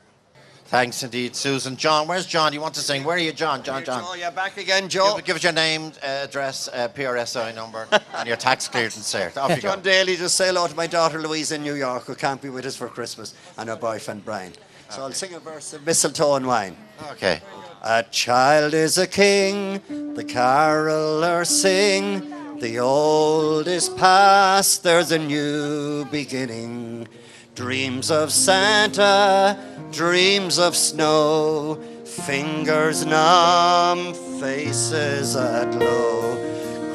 Thanks 0.72 1.02
indeed, 1.02 1.36
Susan. 1.36 1.76
John, 1.76 2.08
where's 2.08 2.24
John? 2.24 2.50
Do 2.50 2.54
You 2.54 2.62
want 2.62 2.72
to 2.76 2.80
sing? 2.80 3.04
Where 3.04 3.16
are 3.16 3.20
you, 3.20 3.34
John? 3.34 3.62
John, 3.62 3.84
John. 3.84 4.02
Joe, 4.02 4.14
you're 4.14 4.30
back 4.30 4.56
again, 4.56 4.88
Joe. 4.88 5.16
Give, 5.16 5.26
give 5.26 5.36
us 5.36 5.42
your 5.42 5.52
name, 5.52 5.92
uh, 6.02 6.24
address, 6.24 6.66
uh, 6.72 6.88
PRSI 6.88 7.54
number, 7.54 7.86
and 8.16 8.26
your 8.26 8.38
tax 8.38 8.68
clearance 8.68 8.96
cert. 8.96 9.36
Off 9.36 9.50
you 9.50 9.56
go. 9.56 9.68
John 9.68 9.82
Daly, 9.82 10.16
just 10.16 10.34
say 10.34 10.46
hello 10.46 10.66
to 10.66 10.74
my 10.74 10.86
daughter 10.86 11.20
Louise 11.20 11.52
in 11.52 11.62
New 11.62 11.74
York, 11.74 12.04
who 12.04 12.14
can't 12.14 12.40
be 12.40 12.48
with 12.48 12.64
us 12.64 12.74
for 12.74 12.88
Christmas, 12.88 13.34
and 13.58 13.68
her 13.68 13.76
boyfriend 13.76 14.24
Brian. 14.24 14.54
So 14.88 15.02
I'll 15.02 15.12
sing 15.12 15.34
a 15.34 15.40
verse 15.40 15.74
of 15.74 15.84
Mistletoe 15.84 16.36
and 16.36 16.46
Wine. 16.46 16.74
Okay. 17.10 17.42
A 17.82 18.04
child 18.04 18.72
is 18.72 18.96
a 18.96 19.06
king, 19.06 19.74
the 20.14 20.24
carolers 20.24 21.48
sing. 21.48 22.32
The 22.60 22.78
old 22.78 23.68
is 23.68 23.90
past, 23.90 24.84
there's 24.84 25.12
a 25.12 25.18
new 25.18 26.06
beginning. 26.06 27.08
Dreams 27.54 28.10
of 28.10 28.32
Santa, 28.32 29.58
dreams 29.92 30.58
of 30.58 30.74
snow, 30.74 31.78
fingers 32.06 33.04
numb, 33.04 34.14
faces 34.40 35.36
aglow. 35.36 36.34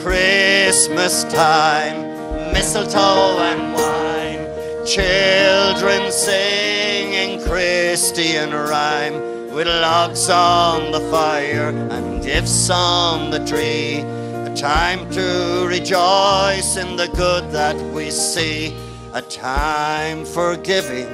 Christmas 0.02 1.26
time, 1.26 2.54
mistletoe 2.54 3.38
and 3.38 3.74
wine, 3.76 4.84
children 4.84 6.12
singing 6.12 7.40
Christian 7.44 8.50
rhyme 8.50 9.54
with 9.54 9.68
logs 9.68 10.28
on 10.28 10.92
the 10.92 11.02
fire 11.12 11.70
and 11.70 12.24
gifts 12.24 12.68
on 12.72 13.30
the 13.30 13.46
tree. 13.46 14.00
A 14.00 14.56
time 14.56 15.08
to 15.12 15.68
rejoice 15.68 16.78
in 16.78 16.96
the 16.96 17.10
good 17.16 17.52
that 17.52 17.76
we 17.94 18.10
see. 18.10 18.76
A 19.18 19.22
time 19.24 20.26
for 20.26 20.56
giving, 20.56 21.08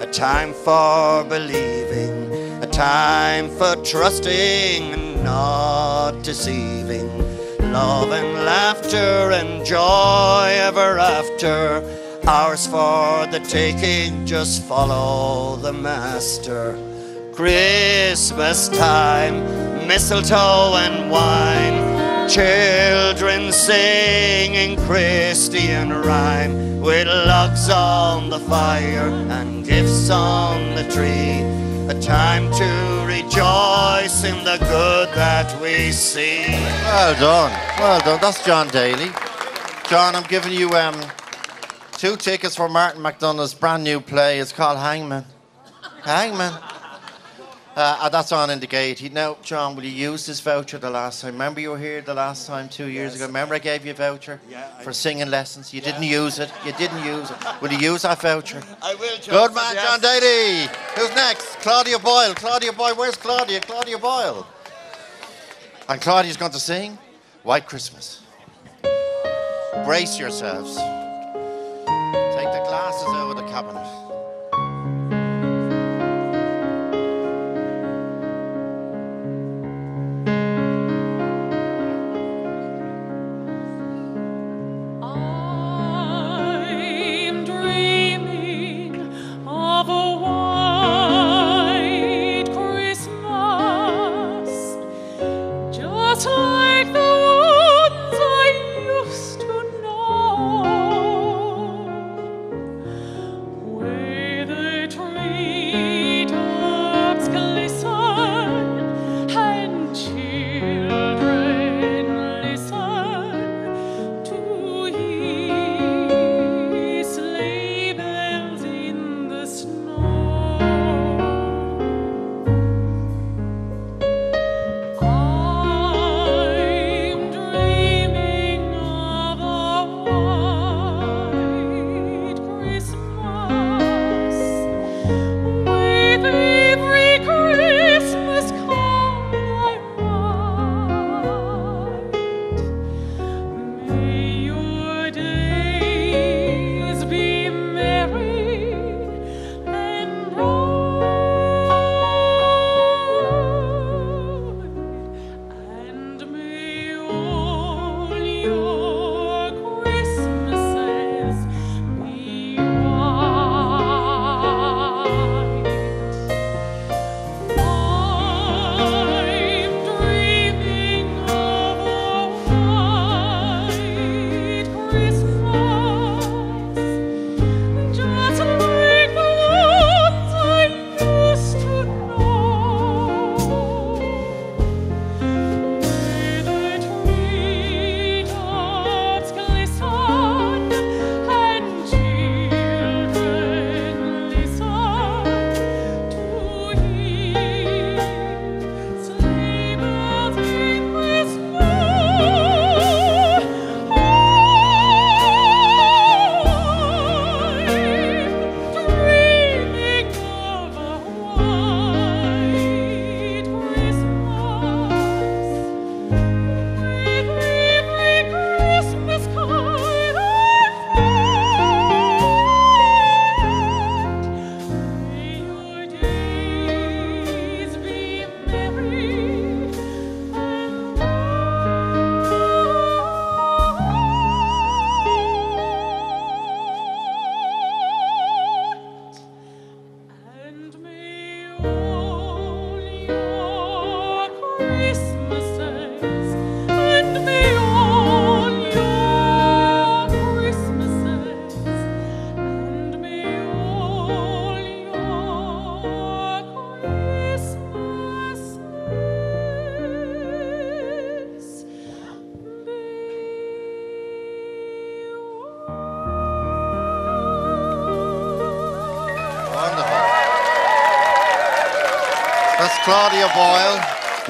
a 0.00 0.10
time 0.10 0.54
for 0.54 1.22
believing, 1.22 2.32
a 2.62 2.66
time 2.66 3.50
for 3.50 3.76
trusting 3.84 4.94
and 4.94 5.22
not 5.22 6.22
deceiving. 6.22 7.10
Love 7.70 8.10
and 8.10 8.46
laughter 8.46 9.32
and 9.32 9.66
joy 9.66 10.48
ever 10.68 10.98
after. 10.98 11.84
Ours 12.26 12.66
for 12.66 13.26
the 13.26 13.40
taking, 13.46 14.24
just 14.24 14.62
follow 14.62 15.56
the 15.56 15.74
master. 15.74 16.72
Christmas 17.34 18.70
time, 18.70 19.86
mistletoe 19.86 20.76
and 20.76 21.10
wine, 21.10 21.91
children 22.28 23.52
singing 23.52 24.76
Christian 24.86 25.90
rhyme 25.90 26.80
with 26.80 27.06
logs 27.06 27.68
on 27.68 28.30
the 28.30 28.38
fire 28.40 29.08
and 29.08 29.64
gifts 29.64 30.10
on 30.10 30.74
the 30.74 30.84
tree. 30.84 31.42
A 31.88 32.00
time 32.00 32.50
to 32.52 33.04
rejoice 33.06 34.24
in 34.24 34.44
the 34.44 34.56
good 34.60 35.08
that 35.14 35.60
we 35.60 35.92
see. 35.92 36.46
Well 36.48 37.14
done. 37.14 37.52
Well 37.78 38.00
done. 38.00 38.20
That's 38.20 38.44
John 38.44 38.68
Daly. 38.68 39.10
John, 39.88 40.14
I'm 40.14 40.22
giving 40.24 40.52
you 40.52 40.70
um, 40.70 40.98
two 41.92 42.16
tickets 42.16 42.56
for 42.56 42.68
Martin 42.68 43.02
McDonagh's 43.02 43.54
brand 43.54 43.84
new 43.84 44.00
play. 44.00 44.38
It's 44.38 44.52
called 44.52 44.78
Hangman. 44.78 45.24
Hangman. 46.02 46.52
Uh, 47.74 48.06
that's 48.10 48.32
on 48.32 48.50
in 48.50 48.60
the 48.60 48.66
gate. 48.66 48.98
He- 48.98 49.08
Now, 49.08 49.38
John, 49.42 49.74
will 49.76 49.84
you 49.84 50.10
use 50.10 50.26
this 50.26 50.40
voucher 50.40 50.76
the 50.78 50.90
last 50.90 51.22
time? 51.22 51.32
Remember 51.32 51.58
you 51.58 51.70
were 51.70 51.78
here 51.78 52.02
the 52.02 52.12
last 52.12 52.46
time, 52.46 52.68
two 52.68 52.86
years 52.86 53.14
ago? 53.14 53.24
Remember 53.26 53.54
I 53.54 53.60
gave 53.60 53.86
you 53.86 53.92
a 53.92 53.94
voucher 53.94 54.40
for 54.82 54.92
singing 54.92 55.30
lessons? 55.30 55.72
You 55.72 55.80
didn't 55.80 56.02
use 56.02 56.38
it. 56.38 56.50
You 56.66 56.72
didn't 56.72 57.02
use 57.02 57.30
it. 57.30 57.36
Will 57.62 57.72
you 57.72 57.78
use 57.78 58.02
that 58.02 58.20
voucher? 58.20 58.62
I 58.82 58.94
will, 58.96 59.16
John. 59.18 59.34
Good 59.48 59.54
man, 59.54 59.74
John 59.76 60.00
Daly. 60.00 60.68
Who's 60.96 61.14
next? 61.14 61.46
Claudia 61.60 61.98
Boyle. 61.98 62.34
Claudia 62.34 62.72
Boyle. 62.74 62.94
Where's 62.94 63.16
Claudia? 63.16 63.60
Claudia 63.62 63.96
Boyle. 63.98 64.46
And 65.88 65.98
Claudia's 66.00 66.36
going 66.36 66.52
to 66.52 66.60
sing 66.60 66.98
White 67.42 67.66
Christmas. 67.66 68.20
Brace 69.86 70.18
yourselves. 70.18 70.76
Take 70.76 72.50
the 72.52 72.62
glasses 72.68 73.08
out 73.08 73.30
of 73.30 73.36
the 73.36 73.46
cabinet. 73.50 73.86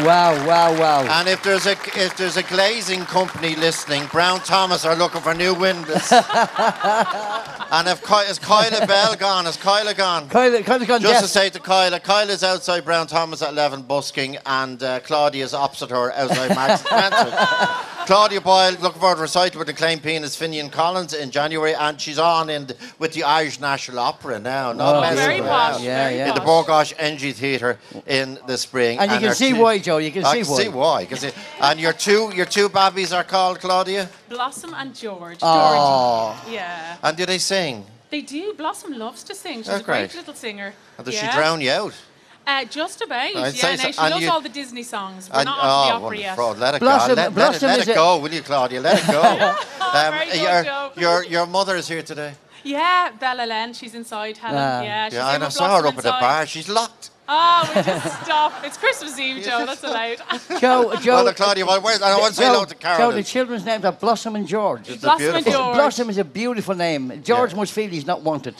Wow, 0.04 0.34
wow, 0.46 0.72
wow. 0.78 1.02
And 1.20 1.28
if 1.28 1.42
there's 1.44 1.66
a 1.66 1.72
if 1.72 2.16
there's 2.16 2.36
a 2.36 2.42
glazing 2.42 3.02
company 3.02 3.54
listening, 3.54 4.06
Brown 4.06 4.40
Thomas 4.40 4.84
are 4.84 4.96
looking 4.96 5.20
for 5.20 5.32
new 5.32 5.54
windows. 5.54 6.10
and 6.12 7.86
if 7.88 8.02
Ky- 8.04 8.28
is 8.28 8.38
Kyla 8.40 8.84
Bell 8.86 9.14
gone? 9.14 9.46
Is 9.46 9.56
Kyla 9.56 9.94
gone? 9.94 10.28
Kyla, 10.28 10.62
Kyla's 10.64 10.88
gone 10.88 11.00
Just 11.02 11.12
deaf. 11.14 11.22
to 11.22 11.28
say 11.28 11.50
to 11.50 11.60
Kyla, 11.60 12.00
Kyla's 12.00 12.42
outside 12.42 12.84
Brown 12.84 13.06
Thomas 13.06 13.42
at 13.42 13.50
11 13.50 13.82
busking, 13.82 14.38
and 14.44 14.82
uh, 14.82 14.98
Claudia's 15.00 15.54
opposite 15.54 15.90
her 15.90 16.10
outside 16.12 16.48
Max. 16.56 16.82
Claudia 18.12 18.42
Boyle, 18.42 18.72
looking 18.72 19.00
forward 19.00 19.16
to 19.16 19.22
recital 19.22 19.58
with 19.58 19.68
the 19.68 19.72
claim 19.72 19.98
pianist 19.98 20.38
Finghin 20.38 20.70
Collins 20.70 21.14
in 21.14 21.30
January, 21.30 21.74
and 21.74 21.98
she's 21.98 22.18
on 22.18 22.50
in 22.50 22.66
the, 22.66 22.76
with 22.98 23.14
the 23.14 23.22
Irish 23.22 23.58
National 23.58 24.00
Opera 24.00 24.38
now. 24.38 24.70
Not 24.74 24.96
Oh, 24.96 25.14
very 25.16 25.40
around. 25.40 25.48
posh, 25.48 25.82
Yeah, 25.82 26.10
yeah. 26.10 26.28
In 26.28 26.34
the 26.34 26.42
Bord 26.42 26.66
Gáis 26.66 26.92
Energy 26.98 27.32
Theatre 27.32 27.78
in 28.06 28.38
the 28.46 28.58
spring. 28.58 28.98
And 28.98 29.10
you 29.12 29.18
can 29.18 29.34
see 29.34 29.52
two- 29.52 29.62
why, 29.62 29.78
Joe, 29.78 29.96
you 29.96 30.12
can 30.12 30.26
I 30.26 30.32
see 30.34 30.42
can 30.42 30.50
why. 30.50 30.58
see 30.62 30.68
why. 30.68 31.00
you 31.00 31.06
can 31.06 31.16
see- 31.16 31.30
And 31.62 31.80
your 31.80 31.94
two 31.94 32.30
your 32.34 32.44
two 32.44 32.68
babbies 32.68 33.14
are 33.14 33.24
called 33.24 33.60
Claudia. 33.60 34.10
Blossom 34.28 34.74
and 34.74 34.94
George. 34.94 35.38
Aw. 35.40 36.34
Georgie. 36.42 36.54
Yeah. 36.56 36.96
And 37.02 37.16
do 37.16 37.24
they 37.24 37.38
sing? 37.38 37.86
They 38.10 38.20
do. 38.20 38.52
Blossom 38.52 38.92
loves 38.98 39.22
to 39.24 39.34
sing. 39.34 39.60
She's 39.62 39.70
Oh, 39.70 39.76
a 39.76 39.82
great, 39.82 40.10
great. 40.10 40.16
little 40.16 40.34
singer. 40.34 40.74
And 40.98 41.06
does 41.06 41.14
yeah. 41.14 41.30
she 41.30 41.34
drown 41.38 41.62
you 41.62 41.70
out? 41.70 41.94
Uh, 42.46 42.64
just 42.64 43.00
about. 43.02 43.20
I'd 43.20 43.34
yeah, 43.34 43.76
no, 43.76 43.76
she 43.76 43.98
And 43.98 44.10
loves 44.10 44.22
you- 44.22 44.30
all 44.30 44.40
the 44.40 44.48
Disney 44.48 44.82
songs. 44.82 45.30
We're 45.30 45.38
And- 45.40 45.46
not 45.46 45.58
off 45.60 45.88
the 45.88 45.94
oh, 45.94 46.06
opera 46.06 46.18
yet. 46.18 46.36
wonderful. 46.38 46.60
Let 46.60 46.74
it 46.74 46.80
Blossom- 46.80 47.08
go. 47.14 47.22
Let, 47.22 47.34
let 47.36 47.54
it, 47.54 47.62
let 47.62 47.78
it 47.80 47.88
a- 47.88 47.94
go, 47.94 48.18
will 48.18 48.32
you, 48.32 48.42
Claudia? 48.42 48.80
Let 48.80 48.98
it 49.02 49.06
go. 49.06 49.54
Um, 49.92 50.12
Very 50.14 50.26
good, 50.30 50.40
your, 50.40 50.64
Joe. 50.64 50.90
your, 50.96 51.24
your 51.24 51.46
mother 51.46 51.76
is 51.76 51.86
here 51.86 52.02
today. 52.02 52.32
Yeah, 52.64 53.10
Bella 53.20 53.44
Len, 53.44 53.74
she's 53.74 53.94
inside. 53.94 54.38
Helen. 54.38 54.56
Ah. 54.58 54.80
yeah, 54.82 55.04
she's 55.08 55.14
yeah, 55.14 55.24
here 55.26 55.34
and 55.34 55.42
I 55.42 55.46
with 55.48 55.52
saw 55.54 55.64
her 55.76 55.82
Blossom 55.82 55.86
up 55.86 55.98
at 55.98 56.04
the 56.04 56.10
bar. 56.10 56.46
She's 56.46 56.68
locked. 56.68 57.10
Oh, 57.28 57.72
we 57.76 57.82
just 57.82 58.22
stop. 58.24 58.52
It's 58.64 58.78
Christmas 58.78 59.18
Eve, 59.18 59.44
Joe. 59.44 59.66
That's 59.66 59.84
allowed. 59.84 60.16
Joe, 60.60 60.94
Joe. 61.02 61.24
Well, 61.24 61.34
Claudia, 61.34 61.66
well, 61.66 61.82
where's, 61.82 62.00
I 62.00 62.18
want 62.18 62.30
to 62.30 62.34
say 62.40 62.44
Joe, 62.46 62.52
hello 62.52 62.64
to 62.64 62.74
Joe, 62.74 63.12
the 63.12 63.22
children's 63.22 63.66
names 63.66 63.84
are 63.84 63.92
Blossom 63.92 64.34
and 64.36 64.46
George. 64.48 64.88
It's 64.88 65.02
Blossom 65.02 65.34
and 65.34 65.44
George. 65.44 65.74
Blossom 65.74 66.08
is 66.08 66.16
a 66.18 66.24
beautiful 66.24 66.74
name. 66.74 67.22
George 67.22 67.54
must 67.54 67.72
feel 67.72 67.90
he's 67.90 68.06
not 68.06 68.22
wanted. 68.22 68.54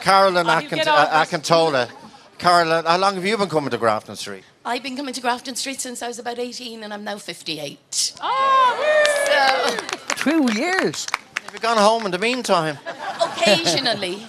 Carolyn 0.00 0.46
Oh, 0.48 0.58
he'll 0.58 0.68
Akint- 0.70 0.74
get 0.74 0.88
uh, 0.88 0.92
over 0.92 1.02
it. 1.02 1.42
Akintola. 1.42 1.90
Carolyn, 2.38 2.84
how 2.86 2.96
long 2.96 3.14
have 3.16 3.24
you 3.26 3.36
been 3.36 3.48
coming 3.50 3.70
to 3.70 3.76
Grafton 3.78 4.16
Street? 4.16 4.44
I've 4.64 4.82
been 4.82 4.96
coming 4.96 5.12
to 5.14 5.20
Grafton 5.20 5.56
Street 5.56 5.80
since 5.80 6.02
I 6.02 6.08
was 6.08 6.18
about 6.18 6.38
18 6.38 6.82
and 6.82 6.92
I'm 6.92 7.04
now 7.04 7.18
58. 7.18 8.12
Oh, 8.22 9.76
so, 9.76 9.96
Two 10.16 10.52
years. 10.58 11.06
Have 11.44 11.52
you 11.54 11.60
gone 11.60 11.76
home 11.76 12.06
in 12.06 12.12
the 12.12 12.18
meantime? 12.18 12.78
occasionally. 13.22 14.22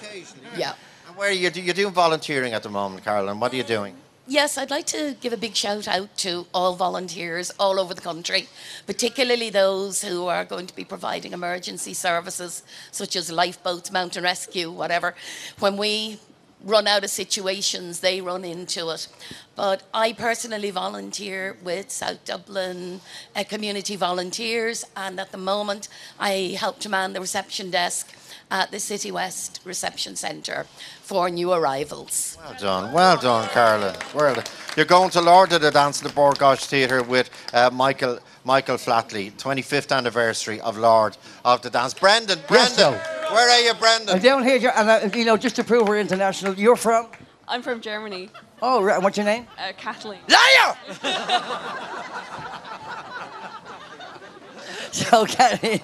Yeah. 0.56 0.74
And 1.08 1.16
Where 1.16 1.28
are 1.28 1.32
you? 1.32 1.50
You're 1.54 1.74
doing 1.74 1.92
volunteering 1.94 2.52
at 2.52 2.62
the 2.62 2.68
moment, 2.68 3.04
Carolyn. 3.04 3.40
What 3.40 3.52
are 3.52 3.56
you 3.56 3.62
doing? 3.62 3.94
Yes, 4.28 4.56
I'd 4.56 4.70
like 4.70 4.86
to 4.86 5.16
give 5.20 5.32
a 5.32 5.36
big 5.36 5.56
shout 5.56 5.88
out 5.88 6.16
to 6.18 6.46
all 6.54 6.76
volunteers 6.76 7.50
all 7.58 7.80
over 7.80 7.92
the 7.92 8.00
country, 8.00 8.48
particularly 8.86 9.50
those 9.50 10.02
who 10.02 10.28
are 10.28 10.44
going 10.44 10.68
to 10.68 10.76
be 10.76 10.84
providing 10.84 11.32
emergency 11.32 11.92
services 11.92 12.62
such 12.92 13.16
as 13.16 13.32
lifeboats, 13.32 13.90
mountain 13.90 14.22
rescue, 14.22 14.70
whatever. 14.70 15.16
When 15.58 15.76
we 15.76 16.20
run 16.62 16.86
out 16.86 17.02
of 17.02 17.10
situations, 17.10 17.98
they 17.98 18.20
run 18.20 18.44
into 18.44 18.90
it. 18.90 19.08
But 19.56 19.82
I 19.92 20.12
personally 20.12 20.70
volunteer 20.70 21.56
with 21.60 21.90
South 21.90 22.24
Dublin 22.24 23.00
uh, 23.34 23.42
Community 23.42 23.96
Volunteers, 23.96 24.84
and 24.96 25.18
at 25.18 25.32
the 25.32 25.38
moment 25.38 25.88
I 26.20 26.56
help 26.60 26.78
to 26.80 26.88
man 26.88 27.12
the 27.12 27.20
reception 27.20 27.72
desk 27.72 28.14
at 28.52 28.70
the 28.70 28.78
City 28.78 29.10
West 29.10 29.60
Reception 29.64 30.14
Centre 30.14 30.66
for 31.00 31.30
new 31.30 31.52
arrivals. 31.52 32.36
Well 32.38 32.54
done, 32.60 32.92
well 32.92 33.16
done, 33.16 33.48
Carolyn. 33.48 33.96
Well 34.14 34.34
done. 34.34 34.44
You're 34.76 34.84
going 34.86 35.10
to 35.10 35.20
Lord 35.22 35.52
of 35.54 35.62
the 35.62 35.70
Dance 35.70 36.02
in 36.02 36.06
the 36.06 36.12
Bord 36.12 36.36
Gáis 36.36 36.66
Theatre 36.66 37.02
with 37.02 37.30
uh, 37.54 37.70
Michael 37.72 38.18
Michael 38.44 38.76
Flatley, 38.76 39.32
25th 39.32 39.96
anniversary 39.96 40.60
of 40.60 40.76
Lord 40.76 41.16
of 41.44 41.62
the 41.62 41.70
Dance. 41.70 41.94
Brendan, 41.94 42.38
Yes, 42.50 42.76
Brendan, 42.76 43.00
Joe. 43.00 43.34
where 43.34 43.48
are 43.50 43.60
you, 43.60 43.72
Brendan? 43.74 44.16
I'm 44.16 44.22
down 44.22 44.44
here, 44.44 44.70
and 44.76 44.88
uh, 44.90 45.16
you 45.16 45.24
know, 45.24 45.36
just 45.38 45.56
to 45.56 45.64
prove 45.64 45.88
we're 45.88 45.98
international, 46.00 46.54
you're 46.54 46.76
from? 46.76 47.06
I'm 47.48 47.62
from 47.62 47.80
Germany. 47.80 48.28
Oh, 48.60 48.82
right. 48.82 48.94
and 48.96 49.04
What's 49.04 49.16
your 49.16 49.26
name? 49.26 49.46
Uh, 49.58 49.72
Kathleen. 49.78 50.20
Liar! 50.28 50.76
So, 55.10 55.24
Kathy, 55.24 55.82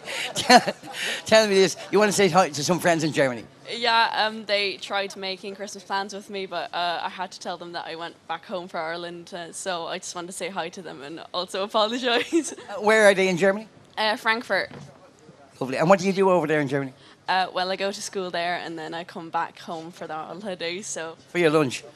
tell 1.25 1.49
me 1.49 1.55
this. 1.55 1.77
You 1.91 1.99
want 1.99 2.11
to 2.11 2.17
say 2.17 2.29
hi 2.29 2.51
to 2.51 2.63
some 2.63 2.79
friends 2.79 3.05
in 3.05 3.13
Germany? 3.13 3.45
Yeah, 3.75 4.11
um, 4.27 4.45
they 4.45 4.77
tried 4.77 5.17
making 5.17 5.55
Christmas 5.55 5.83
plans 5.83 6.13
with 6.13 6.29
me, 6.29 6.45
but 6.45 6.73
uh, 6.75 7.01
I 7.03 7.09
had 7.09 7.31
to 7.33 7.41
tell 7.41 7.57
them 7.57 7.73
that 7.73 7.87
I 7.87 7.97
went 7.97 8.17
back 8.29 8.45
home 8.45 8.69
for 8.69 8.79
Ireland. 8.79 9.33
Uh, 9.33 9.51
so 9.53 9.87
I 9.87 9.97
just 9.99 10.15
wanted 10.15 10.27
to 10.27 10.33
say 10.35 10.51
hi 10.51 10.69
to 10.69 10.83
them 10.83 11.03
and 11.03 11.21
also 11.33 11.63
apologise. 11.71 12.53
Where 12.81 13.07
are 13.09 13.15
they 13.15 13.29
in 13.29 13.39
Germany? 13.39 13.69
Uh, 13.97 14.17
Frankfurt. 14.17 14.71
Lovely. 15.59 15.79
And 15.79 15.89
what 15.89 16.01
do 16.01 16.07
you 16.07 16.13
do 16.13 16.29
over 16.29 16.47
there 16.47 16.61
in 16.61 16.69
Germany? 16.69 16.93
Uh, 17.29 17.47
well, 17.53 17.71
I 17.71 17.77
go 17.77 17.91
to 17.91 18.03
school 18.03 18.31
there 18.31 18.57
and 18.57 18.79
then 18.79 18.93
I 18.93 19.05
come 19.05 19.31
back 19.31 19.59
home 19.59 19.91
for 19.91 20.07
the 20.07 20.15
holidays. 20.15 20.87
So 20.87 21.17
For 21.29 21.39
your 21.39 21.51
lunch. 21.51 21.83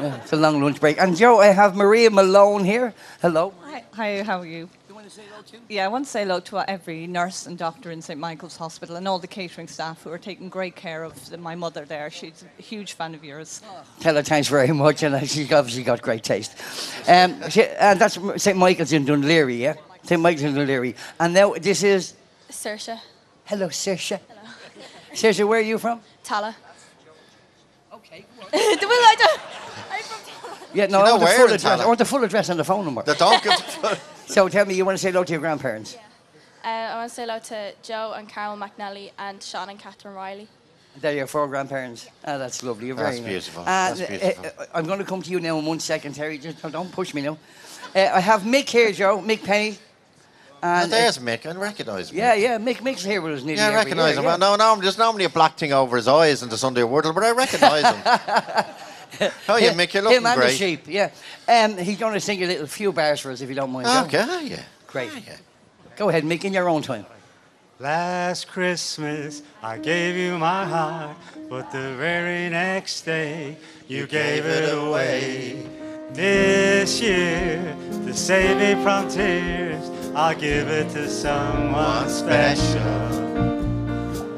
Yeah, 0.00 0.14
it's 0.22 0.32
a 0.32 0.36
long 0.36 0.62
lunch 0.62 0.80
break. 0.80 1.00
And 1.00 1.16
Joe, 1.16 1.40
I 1.40 1.46
have 1.46 1.74
Maria 1.76 2.10
Malone 2.10 2.64
here. 2.64 2.94
Hello. 3.20 3.52
Hi, 3.62 3.84
hi, 3.92 4.22
how 4.22 4.38
are 4.40 4.46
you? 4.46 4.68
You 5.08 5.12
to 5.12 5.20
say 5.20 5.26
hello 5.30 5.42
too? 5.42 5.58
Yeah, 5.70 5.86
I 5.86 5.88
want 5.88 6.04
to 6.04 6.10
say 6.10 6.20
hello 6.20 6.38
to 6.40 6.68
every 6.68 7.06
nurse 7.06 7.46
and 7.46 7.56
doctor 7.56 7.90
in 7.90 8.02
St 8.02 8.20
Michael's 8.20 8.58
Hospital 8.58 8.96
and 8.96 9.08
all 9.08 9.18
the 9.18 9.26
catering 9.26 9.66
staff 9.66 10.02
who 10.02 10.10
are 10.12 10.18
taking 10.18 10.50
great 10.50 10.76
care 10.76 11.02
of 11.02 11.30
the, 11.30 11.38
my 11.38 11.54
mother 11.54 11.86
there. 11.86 12.10
She's 12.10 12.44
a 12.58 12.62
huge 12.62 12.92
fan 12.92 13.14
of 13.14 13.24
yours. 13.24 13.62
Tell 14.00 14.16
her 14.16 14.22
thanks 14.22 14.48
very 14.48 14.70
much, 14.70 15.02
and 15.02 15.14
uh, 15.14 15.20
she's 15.20 15.50
obviously 15.50 15.82
got 15.82 16.02
great 16.02 16.24
taste. 16.24 16.54
Um, 17.08 17.48
she, 17.48 17.64
and 17.64 17.98
that's 17.98 18.18
St 18.36 18.58
Michael's 18.58 18.92
in 18.92 19.06
Dún 19.06 19.24
Laoghaire, 19.24 19.58
yeah? 19.58 19.74
St 20.02 20.20
Michael's 20.20 20.42
in 20.42 20.54
Dún 20.54 20.66
Laoghaire. 20.66 20.94
And 21.18 21.32
now 21.32 21.54
this 21.54 21.82
is. 21.82 22.14
Saoirse. 22.50 23.00
Hello, 23.46 23.68
Saoirse. 23.68 24.20
Saoirse, 25.14 25.48
where 25.48 25.60
are 25.60 25.62
you 25.62 25.78
from? 25.78 26.02
Tallaght. 26.22 26.54
Okay. 27.94 28.26
well, 28.40 28.52
I 28.52 29.16
don't. 29.18 29.40
Yeah, 30.74 30.86
no, 30.86 30.98
You 30.98 31.04
I 31.04 31.08
know 31.08 31.16
want 31.16 31.30
the 31.30 31.36
full 31.36 31.46
address. 31.46 31.64
I 31.64 31.86
want 31.86 31.98
the 31.98 32.04
full 32.04 32.24
address 32.24 32.48
and 32.50 32.60
the 32.60 32.64
phone 32.64 32.84
number. 32.84 33.02
The 33.02 33.14
don't 33.14 33.42
give 33.42 34.00
So 34.28 34.48
tell 34.48 34.66
me, 34.66 34.74
you 34.74 34.84
want 34.84 34.96
to 34.98 35.02
say 35.02 35.10
hello 35.10 35.24
to 35.24 35.32
your 35.32 35.40
grandparents? 35.40 35.96
Uh, 36.64 36.68
I 36.68 36.96
want 36.96 37.08
to 37.08 37.14
say 37.14 37.22
hello 37.22 37.38
to 37.38 37.72
Joe 37.82 38.12
and 38.16 38.28
Carol 38.28 38.56
McNally 38.56 39.10
and 39.18 39.42
Sean 39.42 39.70
and 39.70 39.78
Catherine 39.78 40.14
Riley. 40.14 40.48
They're 41.00 41.14
your 41.14 41.26
four 41.26 41.46
grandparents. 41.48 42.08
Ah, 42.24 42.38
that's 42.38 42.62
lovely. 42.62 42.88
You're 42.88 42.96
That's 42.96 43.18
nice. 43.20 43.26
beautiful. 43.26 43.60
And, 43.66 43.98
That's 43.98 44.10
beautiful. 44.10 44.44
uh, 44.46 44.62
uh, 44.62 44.66
I'm 44.74 44.84
going 44.84 44.98
to 44.98 45.04
come 45.04 45.22
to 45.22 45.30
you 45.30 45.40
now 45.40 45.58
in 45.58 45.64
one 45.64 45.80
second, 45.80 46.14
Terry. 46.14 46.38
Just 46.38 46.60
don't- 46.60 46.72
don't 46.72 46.92
push 46.92 47.14
me 47.14 47.22
now. 47.22 47.38
Uh, 47.94 48.00
I 48.14 48.20
have 48.20 48.42
Mick 48.42 48.68
here, 48.68 48.90
Joe. 48.92 49.18
Mick 49.20 49.44
Penny. 49.44 49.78
Oh, 50.60 50.66
And, 50.66 50.92
uh, 50.92 50.96
there's 50.96 51.18
Mick. 51.18 51.46
I 51.46 51.52
recognise 51.56 52.10
him. 52.10 52.18
yeah, 52.18 52.34
yeah. 52.34 52.58
Mick, 52.58 52.78
Mick's 52.78 53.04
here 53.04 53.20
with 53.22 53.34
us 53.34 53.42
nearly 53.44 53.60
Yeah, 53.60 53.66
I 53.66 53.68
every 53.68 53.78
recognise 53.84 54.14
year, 54.16 54.18
him. 54.24 54.24
yeah. 54.24 54.36
No, 54.36 54.56
no, 54.56 54.76
there's 54.80 54.98
normally 54.98 55.24
a 55.24 55.28
black 55.30 55.56
thing 55.56 55.72
over 55.72 55.96
his 55.96 56.08
eyes 56.08 56.42
in 56.42 56.48
the 56.48 56.58
Sunday 56.58 56.82
World, 56.82 57.14
but 57.14 57.22
I 57.24 57.30
recognise 57.30 57.84
him. 57.94 58.64
oh, 59.48 59.56
yeah, 59.56 59.72
Mick, 59.72 59.92
you're 59.94 60.02
looking 60.02 60.18
Him 60.18 60.26
and 60.26 60.38
great. 60.38 60.50
the 60.50 60.56
sheep, 60.56 60.82
yeah. 60.86 61.10
Um, 61.48 61.76
he's 61.78 61.98
going 61.98 62.14
to 62.14 62.20
sing 62.20 62.42
a 62.42 62.46
little 62.46 62.66
few 62.66 62.92
bars 62.92 63.20
for 63.20 63.30
us, 63.30 63.40
if 63.40 63.48
you 63.48 63.54
don't 63.54 63.70
mind. 63.70 63.86
Joe. 63.86 64.20
Okay, 64.20 64.46
yeah. 64.48 64.62
Great. 64.86 65.10
Go 65.96 66.08
ahead, 66.08 66.24
Mick, 66.24 66.44
in 66.44 66.52
your 66.52 66.68
own 66.68 66.82
time. 66.82 67.06
Last 67.80 68.48
Christmas 68.48 69.42
I 69.62 69.78
gave 69.78 70.16
you 70.16 70.36
my 70.36 70.64
heart, 70.64 71.16
but 71.48 71.70
the 71.70 71.94
very 71.94 72.48
next 72.48 73.02
day 73.02 73.56
you 73.86 74.06
gave 74.08 74.44
it 74.44 74.74
away. 74.74 75.64
This 76.12 77.00
year, 77.00 77.76
to 78.04 78.12
save 78.14 78.56
me 78.58 78.82
from 78.82 79.08
tears, 79.08 79.88
I'll 80.16 80.34
give 80.34 80.66
it 80.68 80.90
to 80.94 81.08
someone 81.08 82.08
special. 82.08 82.80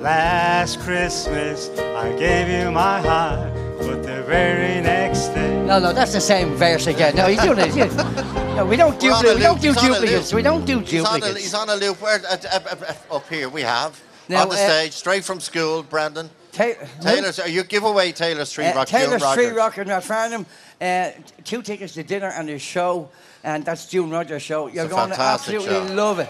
Last 0.01 0.81
Christmas 0.81 1.71
I 1.79 2.15
gave 2.19 2.49
you 2.49 2.71
my 2.71 3.01
heart, 3.01 3.53
but 3.81 4.03
the 4.03 4.23
very 4.23 4.81
next 4.81 5.29
day. 5.29 5.63
No, 5.65 5.79
no, 5.79 5.93
that's 5.93 6.13
the 6.13 6.21
same 6.21 6.55
verse 6.55 6.87
again. 6.87 7.15
No, 7.17 7.27
he's 7.27 7.41
doing 7.43 7.59
it. 7.59 7.75
Yeah. 7.75 8.37
No, 8.51 8.67
we 8.67 8.77
don't 8.77 8.99
do, 9.01 9.07
We're 9.09 9.15
on 9.15 9.27
a 9.27 9.35
we 9.37 9.41
don't 9.41 9.61
do 9.63 9.69
He's 9.69 9.79
on 9.79 9.85
a 9.85 9.89
loop. 9.93 10.01
duplicates. 10.01 10.35
We 10.35 10.43
don't 10.43 10.65
do 10.67 10.81
He's 10.81 11.05
on 11.05 11.17
a, 11.17 11.21
duplicates. 11.21 11.41
he's 11.45 11.55
on 11.55 11.69
a 11.71 11.77
loop. 11.77 12.03
Where, 12.03 12.17
uh, 12.29 12.37
uh, 12.53 12.59
uh, 12.69 12.77
uh, 13.11 13.17
up 13.17 13.29
here 13.29 13.49
we 13.49 13.63
have 13.63 13.99
Now, 14.29 14.43
on 14.43 14.49
the 14.49 14.55
uh, 14.57 14.59
stage, 14.69 14.93
straight 14.93 15.25
from 15.25 15.39
school, 15.41 15.83
Brandon. 15.85 16.29
Ta- 16.53 16.75
Taylor's. 17.01 17.39
Are 17.39 17.49
you 17.49 17.63
give 17.63 17.85
away 17.85 18.11
Taylor 18.13 18.45
Street 18.45 18.67
Uh, 18.73 18.75
Rock? 18.75 18.89
Taylor 18.89 19.19
June 19.19 19.31
Street 19.31 19.45
Rogers? 19.55 19.57
Rocker 19.57 19.83
in 19.83 19.89
Rathfarnham. 19.89 20.45
Uh, 20.81 21.13
two 21.45 21.63
tickets 21.63 21.95
to 21.95 22.03
dinner 22.03 22.33
and 22.37 22.51
a 22.51 22.59
show, 22.59 23.09
and 23.45 23.65
that's 23.65 23.87
June 23.87 24.11
Rogers' 24.11 24.43
show. 24.43 24.67
You're 24.67 24.85
It's 24.85 24.93
a 24.93 24.97
going 24.97 25.11
to 25.11 25.15
fantastic 25.17 25.55
absolutely 25.55 25.89
show. 25.89 25.95
love 25.95 26.19
it. 26.19 26.29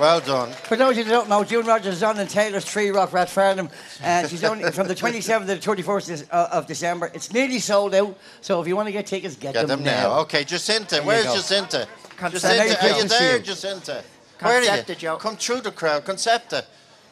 Well 0.00 0.20
done. 0.20 0.50
For 0.52 0.76
those 0.76 0.92
of 0.92 0.96
you 0.96 1.04
that 1.04 1.10
don't 1.10 1.28
know, 1.28 1.44
June 1.44 1.66
Rogers 1.66 1.96
is 1.96 2.02
on 2.02 2.18
in 2.18 2.26
Taylor's 2.26 2.64
Three 2.64 2.88
Rock, 2.88 3.10
Rathfarnham. 3.10 3.70
And 4.02 4.30
she's 4.30 4.42
only 4.44 4.70
from 4.70 4.88
the 4.88 4.94
27th 4.94 5.40
to 5.40 5.54
the 5.56 5.58
21st 5.58 6.08
is- 6.08 6.24
uh, 6.30 6.48
of 6.52 6.66
December. 6.66 7.10
It's 7.12 7.30
nearly 7.34 7.58
sold 7.58 7.94
out, 7.94 8.18
so 8.40 8.62
if 8.62 8.66
you 8.66 8.76
want 8.76 8.88
to 8.88 8.92
get 8.92 9.06
tickets, 9.06 9.36
get, 9.36 9.52
Get 9.52 9.68
them 9.68 9.84
now. 9.84 10.20
Okay, 10.20 10.42
Jacinta. 10.44 10.96
There 10.96 11.04
Where's. 11.04 11.26
Jacinta? 11.26 11.86
Jacinta, 12.18 12.82
are 12.82 12.98
you 12.98 13.08
there. 13.08 13.38
Jacinta? 13.40 14.02
Where 14.40 14.60
are 14.60 14.62
you? 14.62 14.70
Concepta, 14.70 14.96
Joe. 14.96 15.16
Come 15.18 15.36
through 15.36 15.60
the 15.60 15.70
crowd. 15.70 16.06
Concepta. 16.06 16.64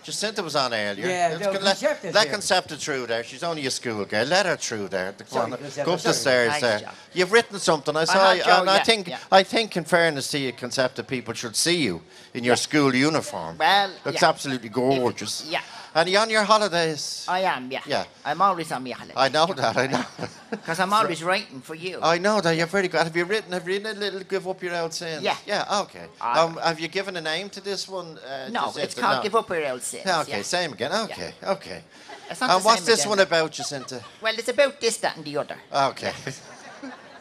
Jacinta 0.09 0.43
was 0.43 0.57
on 0.57 0.73
earlier. 0.73 1.07
Yeah, 1.07 1.29
Let's 1.33 1.45
no, 1.45 1.53
go- 1.53 1.59
let, 1.59 1.77
Concepta's 1.77 2.15
let 2.15 2.29
here. 2.29 2.37
Concepta 2.39 2.79
through 2.79 3.07
there. 3.07 3.23
She's 3.23 3.43
only 3.43 3.67
a 3.67 3.71
school 3.71 4.07
girl. 4.07 4.25
Let 4.25 4.47
her 4.47 4.57
through 4.57 4.89
there. 4.89 5.13
Come 5.13 5.27
Sorry, 5.27 5.53
on, 5.53 5.59
Concepta, 5.59 5.85
go 5.85 5.93
up 5.93 6.01
the 6.01 6.15
sorry. 6.15 6.15
stairs 6.15 6.49
Thanks, 6.53 6.63
there. 6.63 6.79
Joe. 6.81 6.97
You've 7.13 7.33
written 7.33 7.59
something. 7.59 7.95
I 7.95 8.05
uh-huh, 8.05 8.13
saw. 8.15 8.29
have, 8.29 8.37
you, 8.39 8.45
Joe, 8.45 8.61
and 8.63 8.71
I 8.71 8.77
yeah, 8.77 8.83
think. 8.85 9.09
yeah. 9.09 9.19
I 9.31 9.43
think, 9.43 9.77
in 9.77 9.85
fairness 9.85 10.31
to 10.31 10.39
you, 10.39 10.55
Concepta 10.55 11.07
people 11.07 11.35
should 11.35 11.55
see 11.57 11.77
you 11.83 12.01
in 12.33 12.43
your 12.43 12.57
school 12.57 12.95
uniform. 12.95 13.59
Well, 13.59 13.91
looks 14.07 14.23
yeah. 14.23 14.29
absolutely 14.31 14.71
gorgeous. 14.71 15.47
Yeah. 15.47 15.61
And 15.99 16.09
you're 16.09 16.23
on 16.23 16.31
your 16.31 16.45
holidays? 16.45 17.25
I 17.29 17.41
am, 17.41 17.71
yeah. 17.73 17.83
Yeah. 17.87 18.05
I'm 18.25 18.41
always 18.41 18.71
on 18.71 18.85
my 18.85 18.91
holiday. 18.91 19.15
I 19.17 19.29
know 19.29 19.47
that. 19.47 19.77
I 19.77 19.87
know. 19.89 20.05
Because 20.51 20.81
I'm 20.81 20.93
always 20.95 21.23
writing 21.23 21.61
for 21.61 21.75
you. 21.75 21.99
I 22.01 22.17
know 22.19 22.41
that 22.41 22.57
you're 22.57 22.67
very 22.67 22.89
good. 22.89 23.03
Have 23.03 23.15
you 23.17 23.25
written? 23.27 23.53
Have 23.53 23.67
you 23.69 23.75
written 23.75 23.97
a 23.97 24.01
little 24.01 24.21
give 24.21 24.47
up 24.49 24.63
your 24.63 24.75
old 24.77 24.95
sins? 24.95 25.23
Yeah. 25.23 25.37
Yeah. 25.47 25.81
Okay. 25.83 26.07
I- 26.21 26.39
Um, 26.41 26.57
have 26.69 26.81
you 26.81 26.89
given 26.89 27.17
a 27.17 27.21
name 27.21 27.51
to 27.51 27.61
this 27.61 27.87
one? 27.89 28.17
Uh, 28.19 28.49
No, 28.51 28.73
it's 28.77 28.95
called 28.95 29.17
No. 29.19 29.23
Give 29.25 29.35
Up 29.37 29.49
Your 29.51 29.67
Old 29.73 29.83
Sins. 29.83 30.05
Yeah, 30.07 30.21
okay, 30.23 30.37
yeah. 30.39 30.43
same 30.43 30.73
again. 30.73 30.93
Okay, 31.05 31.33
okay. 31.43 31.83
It's 32.31 32.41
not 32.41 32.51
And 32.51 32.65
what's 32.65 32.85
this 32.87 33.01
again. 33.01 33.11
one 33.11 33.21
about, 33.21 33.51
Jacinta? 33.53 34.01
Well, 34.23 34.35
it's 34.39 34.49
about 34.49 34.81
this, 34.81 34.97
that, 34.99 35.17
and 35.17 35.25
the 35.27 35.37
other. 35.37 35.59
Okay. 35.91 36.13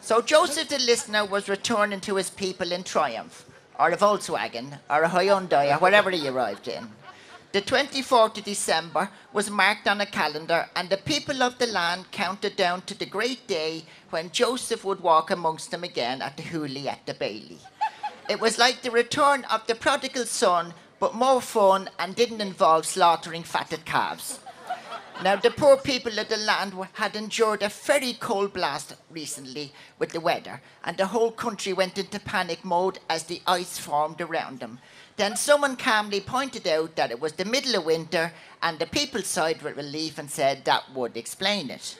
So 0.01 0.21
Joseph 0.21 0.69
the 0.69 0.79
listener 0.79 1.25
was 1.25 1.49
returning 1.49 1.99
to 2.01 2.15
his 2.15 2.29
people 2.29 2.71
in 2.71 2.83
triumph, 2.83 3.45
or 3.79 3.89
a 3.91 3.97
Volkswagen, 3.97 4.79
or 4.89 5.03
a 5.03 5.09
Hyundai, 5.09 5.75
or 5.75 5.79
whatever 5.79 6.11
he 6.11 6.27
arrived 6.29 6.67
in. 6.67 6.87
The 7.57 7.63
24th 7.63 8.37
of 8.37 8.43
December 8.43 9.09
was 9.33 9.49
marked 9.49 9.87
on 9.87 9.99
a 9.99 10.05
calendar, 10.05 10.69
and 10.75 10.91
the 10.91 10.97
people 10.97 11.41
of 11.41 11.57
the 11.57 11.65
land 11.65 12.11
counted 12.11 12.55
down 12.55 12.83
to 12.83 12.93
the 12.93 13.07
great 13.07 13.47
day 13.47 13.83
when 14.11 14.29
Joseph 14.29 14.85
would 14.85 14.99
walk 14.99 15.31
amongst 15.31 15.71
them 15.71 15.83
again 15.83 16.21
at 16.21 16.37
the 16.37 16.43
Hooley 16.43 16.87
at 16.87 17.03
the 17.07 17.15
Bailey. 17.15 17.57
It 18.29 18.39
was 18.39 18.59
like 18.59 18.83
the 18.83 18.91
return 18.91 19.43
of 19.45 19.65
the 19.65 19.73
prodigal 19.73 20.27
son, 20.27 20.75
but 20.99 21.15
more 21.15 21.41
fun 21.41 21.89
and 21.97 22.15
didn't 22.15 22.41
involve 22.41 22.85
slaughtering 22.85 23.41
fatted 23.41 23.85
calves. 23.85 24.39
Now, 25.23 25.35
the 25.35 25.49
poor 25.49 25.77
people 25.77 26.19
of 26.19 26.29
the 26.29 26.37
land 26.37 26.73
had 26.93 27.15
endured 27.15 27.63
a 27.63 27.69
very 27.69 28.13
cold 28.13 28.53
blast 28.53 28.93
recently 29.09 29.73
with 29.97 30.11
the 30.11 30.19
weather, 30.19 30.61
and 30.83 30.95
the 30.95 31.07
whole 31.07 31.31
country 31.31 31.73
went 31.73 31.97
into 31.97 32.19
panic 32.19 32.63
mode 32.63 32.99
as 33.09 33.23
the 33.23 33.41
ice 33.47 33.79
formed 33.79 34.21
around 34.21 34.59
them. 34.59 34.77
Then 35.17 35.35
someone 35.35 35.75
calmly 35.75 36.21
pointed 36.21 36.67
out 36.67 36.95
that 36.95 37.09
it 37.09 37.19
was 37.19 37.33
the 37.33 37.45
middle 37.45 37.75
of 37.75 37.85
winter, 37.85 38.31
and 38.61 38.77
the 38.77 38.85
people 38.85 39.23
sighed 39.23 39.63
with 39.63 39.75
relief 39.75 40.19
and 40.19 40.29
said 40.29 40.63
that 40.65 40.93
would 40.93 41.17
explain 41.17 41.71
it. 41.71 41.97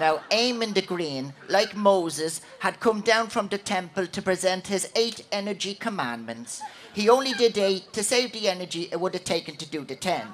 Now, 0.00 0.20
Eamon 0.30 0.74
the 0.74 0.82
Green, 0.82 1.32
like 1.48 1.76
Moses, 1.76 2.40
had 2.58 2.80
come 2.80 3.02
down 3.02 3.28
from 3.28 3.48
the 3.48 3.58
temple 3.58 4.06
to 4.08 4.22
present 4.22 4.66
his 4.66 4.88
eight 4.96 5.24
energy 5.30 5.74
commandments. 5.74 6.60
He 6.92 7.08
only 7.08 7.34
did 7.34 7.56
eight 7.56 7.92
to 7.92 8.02
save 8.02 8.32
the 8.32 8.48
energy 8.48 8.88
it 8.90 9.00
would 9.00 9.14
have 9.14 9.24
taken 9.24 9.56
to 9.56 9.68
do 9.68 9.84
the 9.84 9.96
ten. 9.96 10.26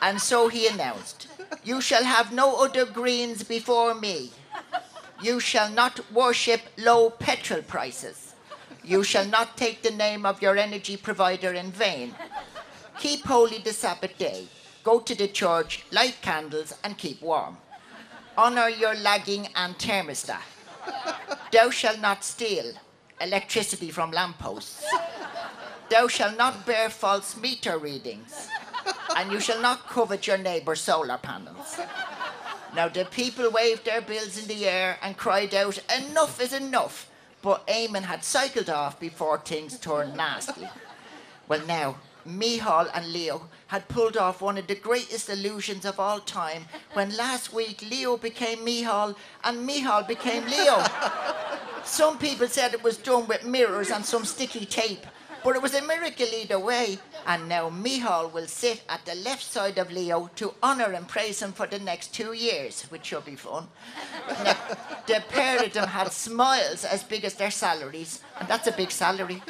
And 0.00 0.20
so 0.20 0.48
he 0.48 0.66
announced, 0.66 1.28
You 1.62 1.80
shall 1.80 2.04
have 2.04 2.32
no 2.32 2.64
other 2.64 2.84
greens 2.84 3.44
before 3.44 3.94
me. 3.94 4.32
You 5.22 5.38
shall 5.38 5.70
not 5.70 6.00
worship 6.12 6.62
low 6.76 7.10
petrol 7.10 7.62
prices. 7.62 8.21
You 8.84 9.04
shall 9.04 9.26
not 9.26 9.56
take 9.56 9.82
the 9.82 9.90
name 9.90 10.26
of 10.26 10.42
your 10.42 10.56
energy 10.56 10.96
provider 10.96 11.52
in 11.52 11.70
vain. 11.70 12.14
Keep 12.98 13.24
holy 13.26 13.58
the 13.58 13.72
Sabbath 13.72 14.18
day. 14.18 14.46
Go 14.82 14.98
to 14.98 15.14
the 15.14 15.28
church, 15.28 15.84
light 15.92 16.18
candles, 16.20 16.74
and 16.82 16.98
keep 16.98 17.22
warm. 17.22 17.56
Honor 18.36 18.68
your 18.68 18.94
lagging 18.94 19.48
and 19.54 19.78
thermostat. 19.78 20.42
Thou 21.52 21.70
shalt 21.70 22.00
not 22.00 22.24
steal 22.24 22.72
electricity 23.20 23.90
from 23.90 24.10
lampposts. 24.10 24.84
Thou 25.88 26.08
shalt 26.08 26.36
not 26.36 26.66
bear 26.66 26.90
false 26.90 27.36
meter 27.36 27.78
readings. 27.78 28.48
And 29.16 29.30
you 29.30 29.38
shall 29.38 29.60
not 29.60 29.86
covet 29.88 30.26
your 30.26 30.38
neighbour's 30.38 30.80
solar 30.80 31.18
panels. 31.18 31.78
Now 32.74 32.88
the 32.88 33.04
people 33.04 33.50
waved 33.50 33.84
their 33.84 34.00
bills 34.00 34.38
in 34.38 34.48
the 34.48 34.66
air 34.66 34.98
and 35.02 35.16
cried 35.16 35.54
out, 35.54 35.78
Enough 35.96 36.40
is 36.40 36.52
enough! 36.52 37.11
But 37.42 37.66
Eamon 37.66 38.04
had 38.04 38.24
cycled 38.24 38.70
off 38.70 38.98
before 38.98 39.38
things 39.38 39.78
turned 39.78 40.16
nasty. 40.16 40.68
Well, 41.48 41.60
now, 41.66 41.96
Micheál 42.26 42.88
and 42.94 43.12
Leo 43.12 43.48
had 43.66 43.88
pulled 43.88 44.16
off 44.16 44.40
one 44.40 44.56
of 44.56 44.68
the 44.68 44.76
greatest 44.76 45.28
illusions 45.28 45.84
of 45.84 45.98
all 45.98 46.20
time 46.20 46.66
when 46.92 47.16
last 47.16 47.52
week 47.52 47.82
Leo 47.90 48.16
became 48.16 48.60
Micheál 48.60 49.16
and 49.42 49.68
Micheál 49.68 50.06
became 50.06 50.46
Leo. 50.46 50.84
Some 51.84 52.18
people 52.18 52.46
said 52.46 52.74
it 52.74 52.82
was 52.84 52.96
done 52.96 53.26
with 53.26 53.44
mirrors 53.44 53.90
and 53.90 54.04
some 54.04 54.24
sticky 54.24 54.66
tape, 54.66 55.04
but 55.44 55.56
it 55.56 55.62
was 55.62 55.74
a 55.74 55.82
miracle 55.82 56.26
either 56.26 56.58
way. 56.58 56.98
And 57.26 57.48
now 57.48 57.70
Micheál 57.70 58.32
will 58.32 58.46
sit 58.46 58.82
at 58.88 59.04
the 59.04 59.14
left 59.16 59.42
side 59.42 59.78
of 59.78 59.92
Leo 59.92 60.30
to 60.36 60.54
honour 60.62 60.92
and 60.92 61.06
praise 61.06 61.42
him 61.42 61.52
for 61.52 61.66
the 61.66 61.78
next 61.78 62.14
two 62.14 62.32
years, 62.32 62.82
which 62.84 63.06
should 63.06 63.24
be 63.24 63.36
fun. 63.36 63.68
Now, 64.44 64.56
the 65.06 65.22
pair 65.28 65.64
of 65.64 65.72
them 65.72 65.88
had 65.88 66.12
smiles 66.12 66.84
as 66.84 67.02
big 67.02 67.24
as 67.24 67.34
their 67.34 67.50
salaries, 67.50 68.20
and 68.38 68.48
that's 68.48 68.66
a 68.66 68.72
big 68.72 68.90
salary. 68.90 69.42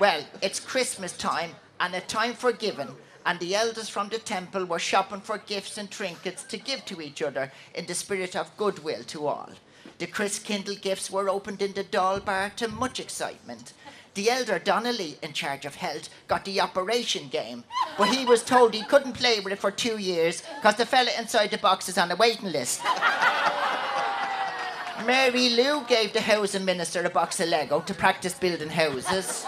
Well, 0.00 0.24
it's 0.42 0.60
Christmas 0.60 1.16
time 1.16 1.50
and 1.80 1.94
a 1.94 2.00
time 2.00 2.34
for 2.34 2.52
giving, 2.52 2.94
and 3.26 3.38
the 3.38 3.54
elders 3.54 3.88
from 3.88 4.08
the 4.08 4.18
temple 4.18 4.64
were 4.64 4.78
shopping 4.78 5.20
for 5.20 5.38
gifts 5.38 5.78
and 5.78 5.90
trinkets 5.90 6.44
to 6.44 6.56
give 6.58 6.84
to 6.86 7.00
each 7.00 7.22
other 7.22 7.52
in 7.74 7.86
the 7.86 7.94
spirit 7.94 8.36
of 8.36 8.56
goodwill 8.56 9.04
to 9.04 9.26
all. 9.26 9.50
The 9.98 10.06
Chris 10.06 10.38
Kindle 10.38 10.74
gifts 10.74 11.10
were 11.10 11.28
opened 11.28 11.62
in 11.62 11.72
the 11.72 11.84
Dáil 11.84 12.24
bar 12.24 12.50
to 12.56 12.68
much 12.68 12.98
excitement. 12.98 13.72
The 14.14 14.30
elder 14.30 14.60
Donnelly, 14.60 15.18
in 15.22 15.32
charge 15.32 15.64
of 15.64 15.74
health, 15.74 16.08
got 16.28 16.44
the 16.44 16.60
operation 16.60 17.28
game, 17.28 17.64
but 17.98 18.08
he 18.08 18.24
was 18.24 18.44
told 18.44 18.72
he 18.72 18.84
couldn't 18.84 19.14
play 19.14 19.40
with 19.40 19.52
it 19.52 19.58
for 19.58 19.72
two 19.72 19.98
years 19.98 20.42
because 20.56 20.76
the 20.76 20.86
fella 20.86 21.10
inside 21.18 21.50
the 21.50 21.58
box 21.58 21.88
is 21.88 21.98
on 21.98 22.12
a 22.12 22.16
waiting 22.16 22.52
list. 22.52 22.80
Mary 25.04 25.50
Lou 25.50 25.84
gave 25.86 26.12
the 26.12 26.20
housing 26.20 26.64
minister 26.64 27.02
a 27.02 27.10
box 27.10 27.40
of 27.40 27.48
Lego 27.48 27.80
to 27.80 27.92
practice 27.92 28.34
building 28.34 28.70
houses. 28.70 29.44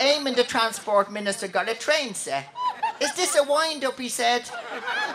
Eamon, 0.00 0.36
the 0.36 0.44
transport 0.44 1.10
minister, 1.10 1.48
got 1.48 1.68
a 1.68 1.74
train 1.74 2.14
set. 2.14 2.54
Is 3.00 3.12
this 3.14 3.36
a 3.36 3.42
wind 3.42 3.84
up? 3.84 3.98
He 3.98 4.08
said. 4.08 4.48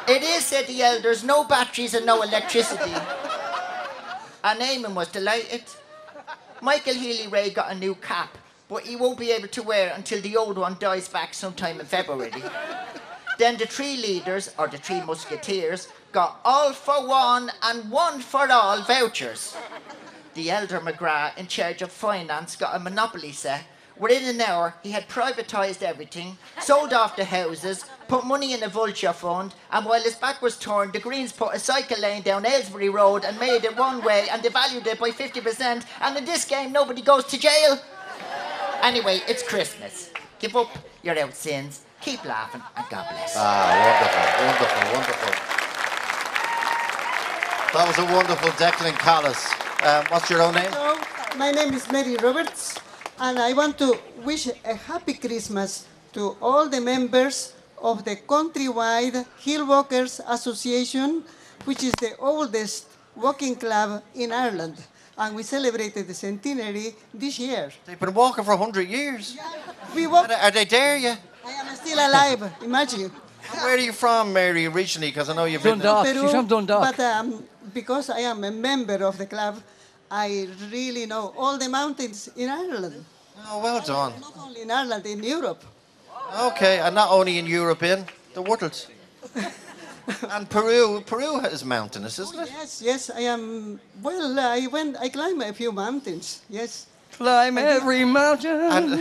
It 0.07 0.23
is, 0.23 0.45
said 0.45 0.67
the 0.67 0.81
elders. 0.81 1.23
No 1.23 1.43
batteries 1.43 1.93
and 1.93 2.05
no 2.05 2.23
electricity. 2.23 2.93
And 4.43 4.59
Eamon 4.59 4.95
was 4.95 5.09
delighted. 5.09 5.63
Michael 6.61 6.95
Healy-Rae 6.95 7.51
got 7.51 7.71
a 7.71 7.75
new 7.75 7.95
cap, 7.95 8.37
but 8.73 8.83
he 8.83 8.95
won't 8.95 9.19
be 9.19 9.29
able 9.29 9.47
to 9.47 9.61
wear 9.61 9.89
it 9.89 9.93
until 9.95 10.19
the 10.21 10.35
old 10.35 10.57
one 10.57 10.75
dies 10.79 11.07
back 11.07 11.35
sometime 11.35 11.79
in 11.79 11.85
February. 11.85 12.31
then 13.37 13.55
the 13.55 13.67
three 13.67 13.97
leaders, 13.97 14.51
or 14.57 14.67
the 14.67 14.79
three 14.79 14.99
musketeers, 15.01 15.89
got 16.11 16.39
all 16.43 16.73
for 16.73 17.07
one 17.07 17.51
and 17.61 17.91
one 17.91 18.19
for 18.19 18.51
all 18.51 18.81
vouchers. 18.81 19.55
The 20.33 20.49
elder 20.49 20.79
McGrath, 20.79 21.37
in 21.37 21.45
charge 21.45 21.83
of 21.83 21.91
finance, 21.91 22.55
got 22.55 22.75
a 22.75 22.79
monopoly 22.79 23.31
set. 23.31 23.63
Within 23.95 24.23
an 24.27 24.41
hour, 24.41 24.73
he 24.81 24.89
had 24.89 25.07
privatised 25.07 25.83
everything, 25.83 26.35
sold 26.59 26.93
off 26.93 27.15
the 27.15 27.25
houses, 27.25 27.85
put 28.07 28.25
money 28.25 28.53
in 28.53 28.63
a 28.63 28.67
vulture 28.67 29.13
fund, 29.13 29.53
and 29.71 29.85
while 29.85 30.01
his 30.01 30.15
back 30.15 30.41
was 30.41 30.57
turned, 30.57 30.93
the 30.93 30.99
Greens 30.99 31.31
put 31.31 31.53
a 31.53 31.59
cycle 31.59 31.99
lane 31.99 32.23
down 32.23 32.43
Ailesbury 32.43 32.89
Road 32.91 33.23
and 33.23 33.39
made 33.39 33.65
it 33.65 33.77
one 33.77 34.03
way, 34.03 34.25
and 34.31 34.41
they 34.41 34.49
valued 34.49 34.87
it 34.87 34.99
by 34.99 35.11
50%, 35.11 35.85
and 36.01 36.17
in 36.17 36.25
this 36.25 36.43
game, 36.43 36.71
nobody 36.71 37.03
goes 37.03 37.25
to 37.25 37.39
jail. 37.39 37.79
Anyway, 38.83 39.21
it's 39.29 39.41
Christmas. 39.41 40.11
Give 40.39 40.57
up 40.57 40.67
your 41.03 41.17
old 41.23 41.33
sins, 41.33 41.85
keep 42.01 42.19
laughing, 42.25 42.61
and 42.75 42.85
God 42.89 43.07
bless. 43.07 43.33
Ah, 43.37 43.71
wonderful, 43.79 44.25
wonderful, 44.43 44.83
wonderful. 44.91 45.33
That 47.71 47.87
was 47.87 47.97
a 47.97 48.05
wonderful 48.13 48.51
Declan 48.59 48.99
Callis. 48.99 49.39
Um, 49.87 50.03
what's 50.09 50.29
your 50.29 50.41
own 50.41 50.55
name? 50.55 50.67
Hello, 50.69 50.99
my 51.37 51.51
name 51.51 51.73
is 51.73 51.89
Mary 51.93 52.17
Roberts, 52.17 52.77
and 53.21 53.39
I 53.39 53.53
want 53.53 53.77
to 53.77 53.97
wish 54.21 54.49
a 54.65 54.75
happy 54.75 55.13
Christmas 55.13 55.87
to 56.11 56.35
all 56.41 56.67
the 56.67 56.81
members 56.81 57.53
of 57.81 58.03
the 58.03 58.17
countrywide 58.17 59.25
Hill 59.39 59.65
Walkers 59.65 60.19
Association, 60.27 61.23
which 61.63 61.83
is 61.83 61.93
the 62.01 62.17
oldest 62.19 62.87
walking 63.15 63.55
club 63.55 64.03
in 64.13 64.33
Ireland. 64.33 64.75
And 65.17 65.35
we 65.35 65.43
celebrated 65.43 66.07
the 66.07 66.13
centenary 66.13 66.95
this 67.13 67.37
year. 67.37 67.71
They've 67.85 67.99
been 67.99 68.13
walking 68.13 68.43
for 68.43 68.55
100 68.55 68.87
years. 68.89 69.37
We 69.95 70.07
walk. 70.07 70.29
Are 70.29 70.51
they 70.51 70.65
there 70.65 70.97
yet? 70.97 71.19
I 71.45 71.51
am 71.51 71.75
still 71.75 71.99
alive, 71.99 72.51
imagine. 72.63 73.11
Where 73.51 73.75
are 73.75 73.77
you 73.77 73.91
from, 73.91 74.33
Mary, 74.33 74.65
originally? 74.65 75.09
Because 75.11 75.29
I 75.29 75.35
know 75.35 75.45
you've 75.45 75.61
been... 75.61 75.79
Peru, 75.79 76.47
But 76.67 76.99
um, 76.99 77.43
because 77.73 78.09
I 78.09 78.19
am 78.19 78.43
a 78.43 78.51
member 78.51 79.03
of 79.03 79.17
the 79.17 79.25
club, 79.25 79.61
I 80.09 80.47
really 80.71 81.05
know 81.05 81.33
all 81.37 81.57
the 81.57 81.69
mountains 81.69 82.29
in 82.35 82.49
Ireland. 82.49 83.03
Oh, 83.47 83.61
well 83.61 83.81
done. 83.81 84.13
Not 84.21 84.33
only 84.37 84.61
in 84.61 84.71
Ireland, 84.71 85.05
in 85.05 85.23
Europe. 85.23 85.63
Okay, 86.39 86.79
and 86.79 86.95
not 86.95 87.11
only 87.11 87.37
in 87.37 87.45
Europe, 87.45 87.83
in 87.83 88.05
the 88.33 88.41
world. 88.41 88.87
and 90.31 90.49
Peru, 90.49 91.01
Peru 91.05 91.39
is 91.41 91.63
mountainous, 91.63 92.19
isn't 92.19 92.39
it? 92.39 92.49
Yes, 92.49 92.81
yes, 92.81 93.09
I 93.09 93.21
am. 93.21 93.79
Well, 94.01 94.39
I 94.39 94.67
went, 94.67 94.97
I 94.97 95.09
climbed 95.09 95.41
a 95.41 95.53
few 95.53 95.71
mountains. 95.71 96.41
Yes. 96.49 96.87
Climb 97.13 97.57
I 97.57 97.61
did. 97.61 97.71
every 97.71 98.05
mountain. 98.05 98.51
And, 98.51 98.93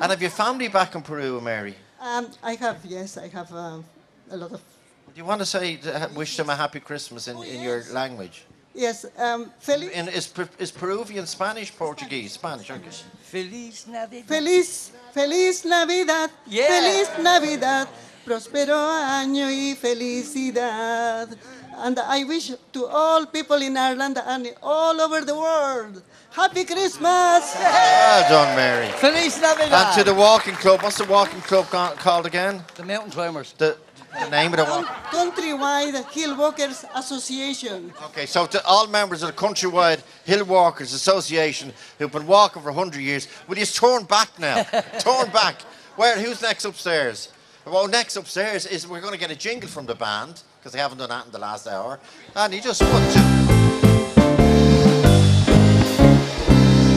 and 0.00 0.10
have 0.10 0.20
your 0.20 0.30
family 0.30 0.68
back 0.68 0.94
in 0.94 1.02
Peru, 1.02 1.40
Mary? 1.40 1.74
Um, 2.00 2.28
I 2.42 2.54
have, 2.54 2.84
yes, 2.84 3.16
I 3.16 3.28
have 3.28 3.52
um, 3.52 3.84
a 4.30 4.36
lot 4.36 4.52
of. 4.52 4.60
Do 4.60 5.14
you 5.16 5.24
want 5.24 5.40
to 5.40 5.46
say, 5.46 5.80
uh, 5.92 6.08
wish 6.14 6.36
them 6.36 6.50
a 6.50 6.54
happy 6.54 6.80
Christmas 6.80 7.26
in, 7.26 7.42
in 7.42 7.60
your 7.62 7.82
language? 7.92 8.44
Yes, 8.74 9.06
um, 9.16 9.50
Feliz, 9.58 9.90
In, 9.90 10.08
is, 10.08 10.32
is 10.58 10.70
Peruvian 10.70 11.26
Spanish, 11.26 11.74
Portuguese? 11.76 12.34
Spanish, 12.34 12.70
okay. 12.70 12.90
Feliz 13.22 13.86
Navidad. 13.88 14.28
Feliz, 14.28 14.92
Feliz 15.12 15.64
Navidad, 15.64 16.30
Yeah. 16.46 16.68
Feliz 16.68 17.08
Navidad, 17.24 17.88
próspero 18.28 18.76
año 18.78 19.48
y 19.48 19.74
felicidad. 19.74 21.34
And 21.78 21.98
I 21.98 22.24
wish 22.24 22.52
to 22.72 22.86
all 22.86 23.24
people 23.24 23.62
in 23.62 23.76
Ireland 23.76 24.20
and 24.22 24.54
all 24.62 25.00
over 25.00 25.24
the 25.24 25.34
world, 25.34 26.02
Happy 26.30 26.64
Christmas! 26.66 27.54
Well 27.56 28.28
done, 28.28 28.54
Mary. 28.54 28.88
Feliz 28.98 29.40
Navidad. 29.40 29.72
And 29.72 29.96
to 29.96 30.04
the 30.04 30.14
walking 30.14 30.54
club, 30.56 30.82
what's 30.82 30.98
the 30.98 31.04
walking 31.04 31.40
club 31.40 31.66
called 31.96 32.26
again? 32.26 32.62
The 32.74 32.84
Mountain 32.84 33.12
Climbers. 33.12 33.54
The, 33.54 33.78
the 34.12 34.28
name 34.28 34.52
of 34.52 34.58
the 34.58 34.64
walk. 34.64 34.86
Countrywide 35.10 36.10
Hill 36.12 36.36
Walkers 36.36 36.84
Association. 36.94 37.92
Okay, 38.08 38.26
so 38.26 38.44
to 38.46 38.62
all 38.66 38.86
members 38.88 39.22
of 39.22 39.28
the 39.28 39.36
Countrywide 39.42 40.02
Hill 40.26 40.44
Walkers 40.44 40.92
Association 40.92 41.72
who've 41.98 42.12
been 42.12 42.26
walking 42.26 42.60
for 42.60 42.72
100 42.72 43.00
years, 43.00 43.26
will 43.48 43.56
you 43.56 43.64
turn 43.64 44.04
back 44.04 44.38
now? 44.38 44.62
turn 44.98 45.30
back. 45.30 45.62
Where? 45.96 46.18
Who's 46.20 46.42
next 46.42 46.66
upstairs? 46.66 47.30
Well, 47.66 47.88
next 47.88 48.16
upstairs 48.16 48.66
is 48.66 48.86
we're 48.86 49.00
going 49.00 49.12
to 49.12 49.18
get 49.18 49.30
a 49.30 49.36
jingle 49.36 49.68
from 49.68 49.86
the 49.86 49.94
band 49.94 50.42
because 50.58 50.72
they 50.72 50.78
haven't 50.78 50.98
done 50.98 51.10
that 51.10 51.26
in 51.26 51.32
the 51.32 51.38
last 51.38 51.66
hour. 51.66 51.98
And 52.34 52.52
he 52.52 52.60
just 52.60 52.80
put 52.80 53.02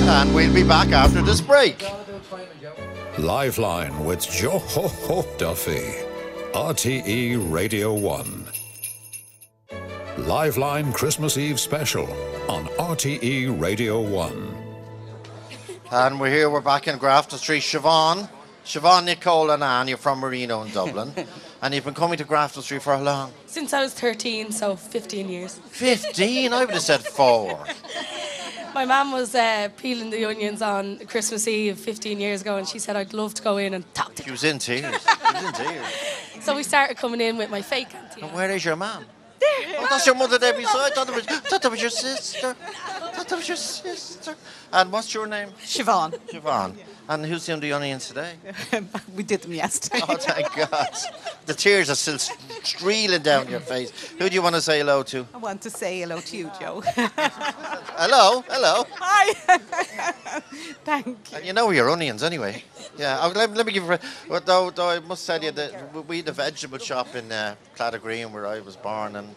And 0.10 0.36
we'll 0.36 0.54
be 0.54 0.64
back 0.64 0.90
after 0.90 1.22
this 1.22 1.42
break. 1.42 1.80
Liveline 3.16 4.06
with 4.06 4.30
Joe 4.30 4.60
Ho 4.60 4.88
Ho 4.88 5.26
Duffy. 5.38 6.12
RTE 6.54 7.52
Radio 7.52 7.94
1. 7.94 8.46
Liveline 10.18 10.94
Christmas 10.94 11.38
Eve 11.38 11.60
special 11.60 12.12
on 12.50 12.66
RTE 12.78 13.60
Radio 13.60 14.02
1. 14.02 14.58
And 15.92 16.20
we're 16.20 16.30
here, 16.30 16.50
we're 16.50 16.62
back 16.62 16.88
in 16.88 16.98
Grafton 16.98 17.40
Street. 17.40 17.64
Siobhan, 17.64 18.30
Siobhan, 18.66 19.06
Nicole, 19.06 19.52
and 19.52 19.64
Anne, 19.64 19.88
you're 19.88 19.98
from 19.98 20.20
Marino 20.20 20.62
in 20.62 20.72
Dublin. 20.72 21.14
and 21.62 21.74
you've 21.74 21.86
been 21.86 21.94
coming 21.94 22.18
to 22.18 22.24
Grafton 22.24 22.62
Street 22.62 22.82
for 22.82 22.96
how 22.96 23.02
long? 23.02 23.32
Since 23.48 23.74
I 23.74 23.82
was 23.82 23.94
13, 23.94 24.52
so 24.52 24.76
15 24.76 25.30
years. 25.30 25.60
15? 25.70 26.54
I 26.54 26.60
would 26.60 26.70
have 26.70 26.82
said 26.82 27.02
four. 27.02 27.60
My 28.74 28.86
mum 28.86 29.12
was 29.12 29.36
uh, 29.36 29.68
peeling 29.76 30.12
the 30.12 30.24
onions 30.26 30.62
on 30.62 31.00
Christmas 31.00 31.46
Eve 31.48 31.78
15 31.78 32.22
years 32.22 32.42
ago, 32.42 32.56
and 32.56 32.66
she 32.68 32.80
said 32.80 32.96
I'd 32.96 33.14
love 33.14 33.34
to 33.34 33.42
go 33.42 33.58
in 33.58 33.74
and 33.74 33.94
talk 33.94 34.16
to 34.16 34.24
She 34.24 34.32
was 34.32 34.46
in 34.46 34.60
tears. 34.60 34.96
She 35.02 35.34
was 35.34 35.44
in 35.44 35.54
tears. 35.54 35.86
So 36.42 36.56
we 36.56 36.64
started 36.64 36.98
coming 36.98 37.22
in 37.22 37.38
with 37.38 37.52
my 37.52 37.62
fake 37.62 37.94
auntie. 37.94 38.22
And 38.22 38.34
where 38.34 38.50
is 38.50 38.66
your 38.66 38.76
mum? 38.76 39.06
Oh, 39.44 39.88
that's 39.92 40.08
your 40.08 40.16
mother 40.16 40.40
there 40.40 40.54
beside. 40.54 40.92
I 40.92 40.96
thought 40.96 41.10
it 41.10 41.14
was, 41.16 41.26
thought 41.26 41.62
that 41.62 41.70
was 41.70 41.80
your 41.82 41.92
sister. 41.92 42.56
I 42.60 43.12
thought 43.12 43.28
that 43.28 43.36
was 43.36 43.48
your 43.48 43.58
sister. 43.58 44.34
And 44.74 44.92
what's 44.92 45.14
your 45.14 45.28
name? 45.28 45.50
Siobhan. 45.64 46.18
Siobhan. 46.30 46.78
And 47.12 47.26
who's 47.26 47.46
doing 47.46 47.60
the 47.60 47.74
onions 47.74 48.08
today? 48.08 48.36
we 49.18 49.24
did 49.24 49.42
them 49.42 49.52
yesterday. 49.52 50.00
Oh, 50.08 50.16
thank 50.16 50.56
God. 50.56 50.96
The 51.46 51.54
tears 51.54 51.90
are 51.90 51.96
still 51.96 52.18
streaming 52.64 53.22
down 53.22 53.50
your 53.50 53.60
face. 53.60 53.92
Who 54.18 54.30
do 54.30 54.34
you 54.34 54.42
want 54.42 54.56
to 54.56 54.62
say 54.62 54.78
hello 54.78 55.04
to? 55.04 55.28
I 55.34 55.38
want 55.38 55.62
to 55.64 55.70
say 55.70 56.00
hello 56.00 56.22
to 56.22 56.38
you, 56.38 56.50
Joe. 56.58 56.82
Hello, 58.04 58.44
hello. 58.50 58.88
Hi. 58.98 59.34
Thank 60.86 61.32
you. 61.32 61.38
And 61.38 61.46
you 61.46 61.54
know 61.54 61.70
your 61.70 61.90
onions 61.90 62.24
anyway. 62.24 62.64
Yeah, 62.98 63.20
I'll, 63.20 63.30
let, 63.32 63.54
let 63.54 63.66
me 63.66 63.74
give 63.74 63.84
you. 63.84 63.98
Well, 64.28 64.42
though, 64.44 64.72
though 64.72 64.90
I 64.90 65.00
must 65.00 65.28
tell 65.28 65.44
you 65.44 65.52
that 65.52 66.08
we 66.08 66.18
had 66.18 66.30
a 66.30 66.32
vegetable 66.32 66.80
shop 66.80 67.14
in 67.16 67.32
uh, 67.32 67.56
Clatter 67.76 68.00
Green 68.00 68.32
where 68.34 68.48
I 68.48 68.60
was 68.62 68.76
born, 68.76 69.18
and 69.18 69.36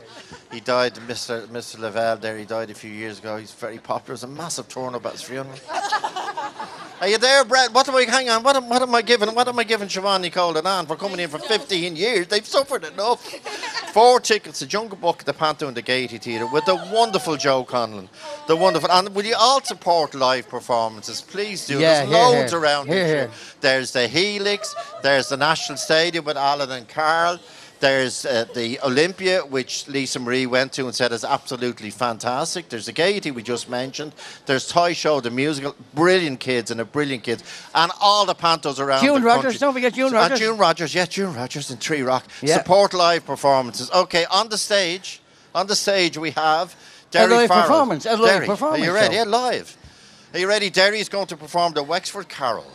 he 0.51 0.61
died. 0.61 0.94
Mr. 0.94 1.47
Mr. 1.48 1.78
Lavelle 1.78 2.16
there. 2.16 2.39
He 2.39 2.47
died 2.47 2.70
a 2.70 2.74
few 2.74 2.90
years 2.90 3.19
ago. 3.19 3.36
He's 3.36 3.53
very 3.53 3.78
popular. 3.78 4.12
It 4.12 4.23
was 4.23 4.24
a 4.24 4.28
massive 4.28 4.69
turnout 4.69 5.05
at 5.05 5.12
his 5.12 5.23
funeral. 5.23 5.59
Are 7.01 7.09
you 7.09 7.19
there, 7.19 7.45
Brett? 7.45 7.73
What 7.73 7.89
am 7.89 7.97
I? 7.97 8.03
Hang 8.05 8.29
on. 8.31 8.43
What 8.43 8.57
am, 8.57 8.69
what 8.69 8.81
am 8.81 8.95
I 8.95 9.03
giving? 9.03 9.29
What 9.35 9.49
am 9.49 9.59
I 9.59 9.65
giving 9.65 9.89
Siobhan, 9.89 10.21
Nicole, 10.23 10.57
and 10.57 10.66
Anne 10.66 10.87
for 10.87 10.97
coming 10.97 11.19
in 11.21 11.29
for 11.29 11.39
15 11.39 11.97
years? 11.97 12.29
They've 12.29 12.47
suffered 12.47 12.85
enough. 12.85 13.23
Four 13.93 14.21
tickets 14.21 14.61
to 14.61 14.66
Jungle 14.66 14.97
Book 14.97 15.25
the 15.25 15.33
Panto 15.33 15.66
and 15.69 15.77
the 15.77 15.83
Gaiety 15.83 16.19
Theatre 16.19 16.47
with 16.47 16.65
the 16.65 16.77
wonderful 16.93 17.37
Joe 17.37 17.65
Conlon. 17.65 18.09
The 18.47 18.57
wonderful. 18.57 18.91
And 18.91 19.15
will 19.15 19.25
you 19.25 19.35
all 19.39 19.61
support 19.61 20.15
live 20.15 20.49
performances? 20.49 21.21
Please 21.21 21.66
do. 21.66 21.79
Yeah, 21.79 22.05
There's 22.05 22.09
here, 22.09 22.19
loads 22.19 22.53
here. 22.53 22.61
around 22.61 22.87
Here, 22.87 22.95
this 22.95 23.11
here. 23.11 23.31
There's 23.61 23.93
the 23.93 24.09
Helix. 24.09 24.75
There's 25.03 25.29
the 25.29 25.37
National 25.37 25.77
Stadium 25.79 26.25
with 26.25 26.37
Alan 26.37 26.71
and 26.71 26.89
Carl. 26.89 27.39
There's 27.80 28.24
uh, 28.24 28.46
the 28.55 28.80
Olympia, 28.80 29.40
which 29.40 29.86
Lisa 29.88 30.18
Marie 30.18 30.46
went 30.46 30.72
to 30.74 30.86
and 30.86 30.94
said 30.94 31.12
is 31.12 31.24
absolutely 31.24 31.90
fantastic. 31.90 32.68
There's 32.68 32.86
the 32.86 32.92
Gaiety 32.92 33.30
we 33.30 33.42
just 33.42 33.68
mentioned. 33.68 34.14
There's 34.46 34.66
Toy 34.68 34.94
Show, 34.94 35.20
the 35.20 35.30
musical, 35.30 35.74
brilliant 35.92 36.40
kids 36.40 36.70
and 36.70 36.80
a 36.80 36.84
brilliant 36.84 37.24
kids, 37.24 37.42
and 37.74 37.92
all 38.01 38.24
the 38.24 38.34
pantos 38.34 38.78
around. 38.80 39.02
June 39.05 39.20
the 39.20 39.26
Rogers, 39.26 39.44
country. 39.44 39.59
don't 39.59 39.74
forget 39.74 39.94
June 39.94 40.12
Rogers. 40.12 40.40
And. 40.40 40.40
June 40.40 40.59
Rogers, 40.59 40.94
yeah, 40.94 41.05
June 41.05 41.34
Rogers 41.34 41.70
in 41.70 41.76
Three 41.76 42.02
Rock. 42.02 42.24
Yeah. 42.40 42.56
Support 42.59 42.94
live 42.94 43.26
performances. 43.26 43.90
Okay, 43.90 44.24
on 44.30 44.48
the 44.48 44.59
stage, 44.59 45.20
on 45.55 45.66
the 45.66 45.76
stage 45.76 46.16
we 46.16 46.30
have 46.30 46.74
Derry 47.10 47.30
live 47.32 47.48
Farrell. 47.48 47.62
performance, 47.66 48.06
a 48.06 48.16
live 48.16 48.26
Derry, 48.26 48.46
performance 48.46 48.82
Are 48.82 48.86
you 48.86 48.92
ready? 48.94 49.14
show. 49.16 49.22
Yeah, 49.24 49.28
live. 49.28 49.76
Are 50.32 50.38
you 50.38 50.48
ready? 50.48 50.70
Derry 50.70 51.01
is 51.01 51.09
going 51.09 51.26
to 51.26 51.36
perform 51.36 51.74
the 51.74 51.82
Wexford 51.82 52.28
Carol. 52.28 52.66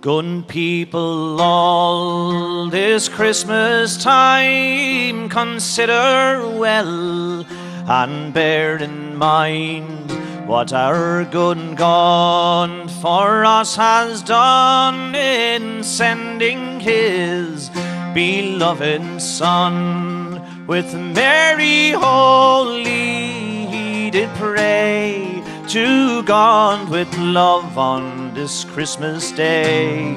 Good 0.00 0.46
people, 0.46 1.40
all 1.40 2.68
this 2.70 3.08
Christmas 3.08 4.00
time, 4.00 5.28
consider 5.28 6.48
well 6.56 7.44
and 7.90 8.32
bear 8.32 8.76
in 8.76 9.16
mind 9.16 10.12
what 10.46 10.72
our 10.72 11.24
good 11.24 11.76
God 11.76 12.88
for 13.02 13.44
us 13.44 13.74
has 13.74 14.22
done 14.22 15.16
in 15.16 15.82
sending 15.82 16.78
His 16.78 17.68
beloved 18.14 19.20
Son. 19.20 20.64
With 20.68 20.94
Mary 20.94 21.90
holy, 21.90 23.66
he 23.66 24.10
did 24.12 24.28
pray 24.36 25.42
to 25.68 26.22
God 26.22 26.88
with 26.88 27.14
love 27.18 27.76
on 27.76 28.32
this 28.32 28.64
Christmas 28.64 29.30
day. 29.32 30.16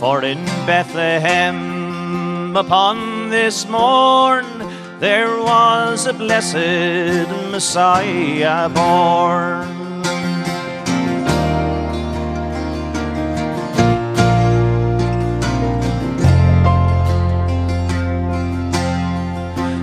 For 0.00 0.24
in 0.24 0.44
Bethlehem 0.66 2.56
upon 2.56 3.30
this 3.30 3.68
morn 3.68 4.44
there 4.98 5.38
was 5.38 6.06
a 6.06 6.12
blessed 6.12 7.28
Messiah 7.52 8.68
born. 8.70 9.68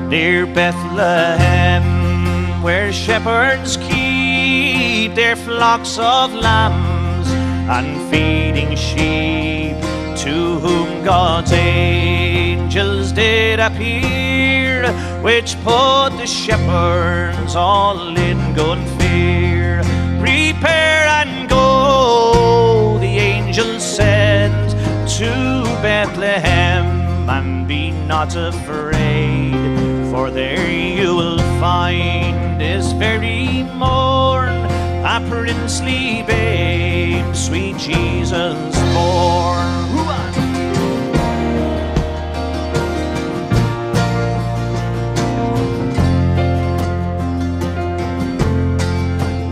Near 0.09 0.45
Bethlehem, 0.45 1.83
where 2.61 2.91
shepherds 2.91 3.77
keep 5.09 5.15
their 5.15 5.35
flocks 5.35 5.97
of 5.97 6.33
lambs 6.33 7.29
and 7.69 8.09
feeding 8.09 8.75
sheep, 8.75 9.75
to 10.17 10.59
whom 10.59 11.03
God's 11.03 11.51
angels 11.53 13.11
did 13.11 13.59
appear, 13.59 14.91
which 15.21 15.55
put 15.63 16.09
the 16.17 16.25
shepherds 16.25 17.55
all 17.55 18.17
in 18.17 18.53
good 18.53 18.79
fear. 18.99 19.81
Prepare 20.19 21.07
and 21.19 21.49
go, 21.49 22.97
the 22.99 23.17
angel 23.17 23.79
said 23.79 24.51
to 25.17 25.63
Bethlehem, 25.81 27.29
and 27.29 27.67
be 27.67 27.91
not 27.91 28.35
afraid, 28.35 29.53
for 30.11 30.29
there 30.31 30.69
you 30.69 31.15
will 31.15 31.39
find 31.59 32.59
this 32.59 32.91
very 32.93 33.63
morn 33.75 34.58
a 35.03 35.25
princely 35.29 36.23
babe, 36.23 37.33
sweet 37.33 37.77
Jesus 37.77 38.55
born. 38.93 39.79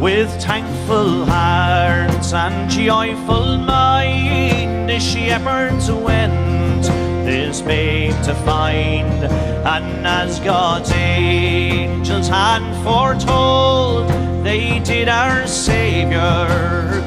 With 0.02 0.30
thankful 0.41 1.26
hearts 1.26 2.34
and 2.34 2.69
joyful 2.69 3.57
mind, 3.57 4.90
the 4.90 4.99
shepherds 4.99 5.91
went 5.91 6.84
this 7.26 7.61
babe 7.61 8.14
to 8.24 8.34
find. 8.45 9.24
And 9.24 10.07
as 10.07 10.40
God's 10.40 10.91
angels 10.91 12.30
had 12.30 12.61
foretold, 12.84 14.27
they 14.48 14.80
did 14.80 15.10
our 15.10 15.45
Saviour 15.45 16.48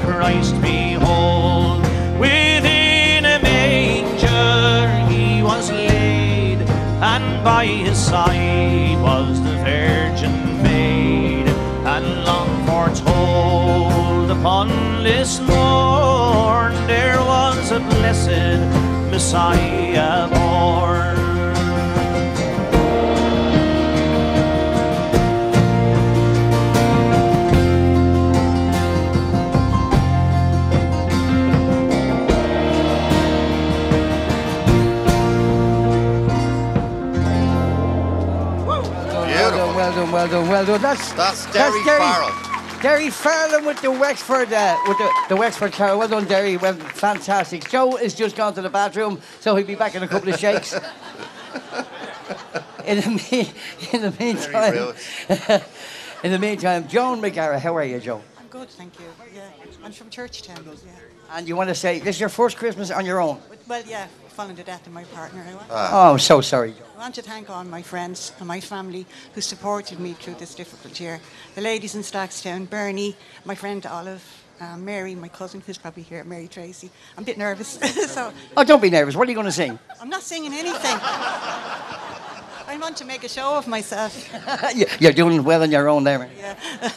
Christ 0.04 0.60
behold. 0.60 1.80
Within 2.20 3.24
a 3.24 3.38
manger 3.40 5.10
he 5.10 5.42
was 5.42 5.70
laid, 5.70 6.60
and 7.00 7.42
by 7.42 7.64
his 7.64 7.98
side 7.98 9.00
was 9.00 9.40
the 9.42 9.56
Virgin 9.64 10.62
maid, 10.62 11.48
and 11.94 12.24
long 12.26 12.50
foretold 12.66 14.30
upon 14.30 14.68
this 15.02 15.40
morn 15.40 16.74
there 16.86 17.20
was 17.20 17.72
a 17.72 17.80
blessed 17.80 18.60
Messiah 19.10 20.28
born. 20.28 21.19
Done, 40.00 40.12
well 40.12 40.28
done, 40.28 40.48
well 40.48 40.64
done, 40.64 40.80
well 40.80 40.80
done. 40.80 40.96
That's 41.12 41.12
That's 41.12 41.52
Derry 41.52 41.82
Farrell. 41.84 42.32
Derry 42.80 43.10
Farrell 43.10 43.66
with 43.66 43.82
the 43.82 43.90
Wexford, 43.90 44.50
uh, 44.52 44.78
with 44.88 44.96
the, 44.96 45.12
the 45.28 45.36
Wexford 45.36 45.72
carol. 45.72 45.98
Well 45.98 46.08
done, 46.08 46.24
Derry. 46.24 46.56
Well, 46.56 46.72
fantastic. 46.74 47.68
Joe 47.68 47.96
has 47.96 48.14
just 48.14 48.36
gone 48.36 48.54
to 48.54 48.62
the 48.62 48.70
bathroom, 48.70 49.20
so 49.40 49.54
he'll 49.54 49.66
be 49.66 49.74
back 49.74 49.94
in 49.94 50.02
a 50.02 50.08
couple 50.08 50.32
of 50.32 50.40
shakes. 50.40 50.72
in 52.86 53.00
the 53.00 53.10
me- 53.10 53.52
in 53.92 54.02
the 54.02 54.14
meantime, 54.18 54.94
in 56.24 56.32
the 56.32 56.38
meantime, 56.38 56.88
Joan 56.88 57.20
McGarra, 57.20 57.58
how 57.58 57.76
are 57.76 57.84
you, 57.84 58.00
Joe? 58.00 58.22
I'm 58.38 58.48
good, 58.48 58.70
thank 58.70 58.98
you. 58.98 59.04
Yeah, 59.34 59.42
I'm 59.84 59.92
from 59.92 60.08
Churchtown. 60.08 60.64
Yeah. 60.64 60.90
And 61.32 61.46
you 61.46 61.56
want 61.56 61.68
to 61.68 61.74
say 61.74 61.98
this 61.98 62.16
is 62.16 62.20
your 62.20 62.30
first 62.30 62.56
Christmas 62.56 62.90
on 62.90 63.04
your 63.04 63.20
own? 63.20 63.38
Well, 63.68 63.82
yeah, 63.86 64.08
following 64.30 64.56
the 64.56 64.62
death 64.62 64.86
of 64.86 64.92
my 64.92 65.04
partner. 65.04 65.44
I 65.48 65.54
want, 65.54 65.66
Oh, 65.70 66.12
I'm 66.12 66.18
so 66.18 66.40
sorry. 66.40 66.74
I 66.96 67.00
want 67.00 67.14
to 67.16 67.22
thank 67.22 67.50
all 67.50 67.64
my 67.64 67.82
friends 67.82 68.32
and 68.38 68.46
my 68.48 68.60
family 68.60 69.06
who 69.34 69.40
supported 69.40 69.98
me 70.00 70.12
through 70.14 70.34
this 70.34 70.54
difficult 70.54 70.98
year. 71.00 71.20
The 71.54 71.60
ladies 71.60 71.94
in 71.94 72.02
Stackstown, 72.02 72.68
Bernie, 72.68 73.16
my 73.44 73.54
friend 73.54 73.84
Olive, 73.86 74.22
uh, 74.60 74.76
Mary, 74.76 75.14
my 75.14 75.28
cousin 75.28 75.62
who's 75.66 75.78
probably 75.78 76.02
here, 76.02 76.22
Mary 76.24 76.46
Tracy. 76.48 76.90
I'm 77.16 77.22
a 77.22 77.26
bit 77.26 77.38
nervous, 77.38 77.68
so 78.14 78.32
Oh, 78.56 78.64
don't 78.64 78.82
be 78.82 78.90
nervous. 78.90 79.16
What 79.16 79.26
are 79.26 79.30
you 79.30 79.34
going 79.34 79.46
to 79.46 79.52
sing? 79.52 79.78
I'm 80.00 80.10
not 80.10 80.22
singing 80.22 80.52
anything. 80.52 80.98
I 81.02 82.78
want 82.80 82.96
to 82.98 83.04
make 83.04 83.24
a 83.24 83.28
show 83.28 83.56
of 83.56 83.66
myself. 83.66 84.12
You- 84.76 84.86
You're 85.00 85.12
doing 85.12 85.42
well 85.42 85.62
on 85.62 85.70
your 85.72 85.88
own 85.88 86.04
there. 86.04 86.30
Yeah, 86.38 86.54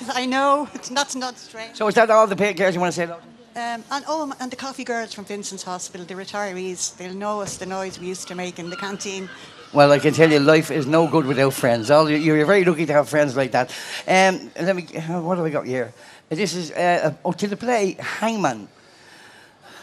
I 0.13 0.25
know. 0.25 0.67
It's 0.73 0.91
not 0.91 1.15
not 1.15 1.37
strange. 1.37 1.77
So 1.77 1.87
is 1.87 1.95
that 1.95 2.09
all 2.11 2.27
the 2.27 2.35
girls 2.53 2.75
you 2.75 2.81
want 2.81 2.93
to 2.93 3.07
say? 3.07 3.13
Hello 3.53 3.65
to? 3.65 3.73
Um, 3.75 3.83
and 3.91 4.05
oh, 4.07 4.33
and 4.39 4.51
the 4.51 4.55
coffee 4.55 4.83
girls 4.83 5.13
from 5.13 5.25
Vincent's 5.25 5.63
Hospital, 5.63 6.05
the 6.05 6.15
retirees, 6.15 6.95
they'll 6.97 7.13
know 7.13 7.41
us 7.41 7.57
the 7.57 7.65
noise 7.65 7.99
we 7.99 8.07
used 8.07 8.27
to 8.27 8.35
make 8.35 8.59
in 8.59 8.69
the 8.69 8.77
canteen. 8.77 9.29
Well, 9.73 9.91
I 9.91 9.99
can 9.99 10.13
tell 10.13 10.31
you, 10.31 10.39
life 10.39 10.69
is 10.69 10.85
no 10.85 11.07
good 11.07 11.25
without 11.25 11.53
friends. 11.53 11.89
All 11.89 12.07
you- 12.09 12.17
you're 12.17 12.45
very 12.45 12.63
lucky 12.63 12.85
to 12.85 12.93
have 12.93 13.09
friends 13.09 13.35
like 13.35 13.51
that. 13.51 13.71
Um, 14.07 14.51
let 14.61 14.75
me. 14.75 14.83
uh, 14.95 15.19
What 15.21 15.37
have 15.37 15.45
I 15.47 15.49
got 15.49 15.65
here? 15.65 15.91
This 16.29 16.53
is 16.55 16.71
uh, 16.71 17.13
oh, 17.25 17.31
to 17.33 17.47
the 17.47 17.57
play 17.57 17.97
Hangman. 17.99 18.67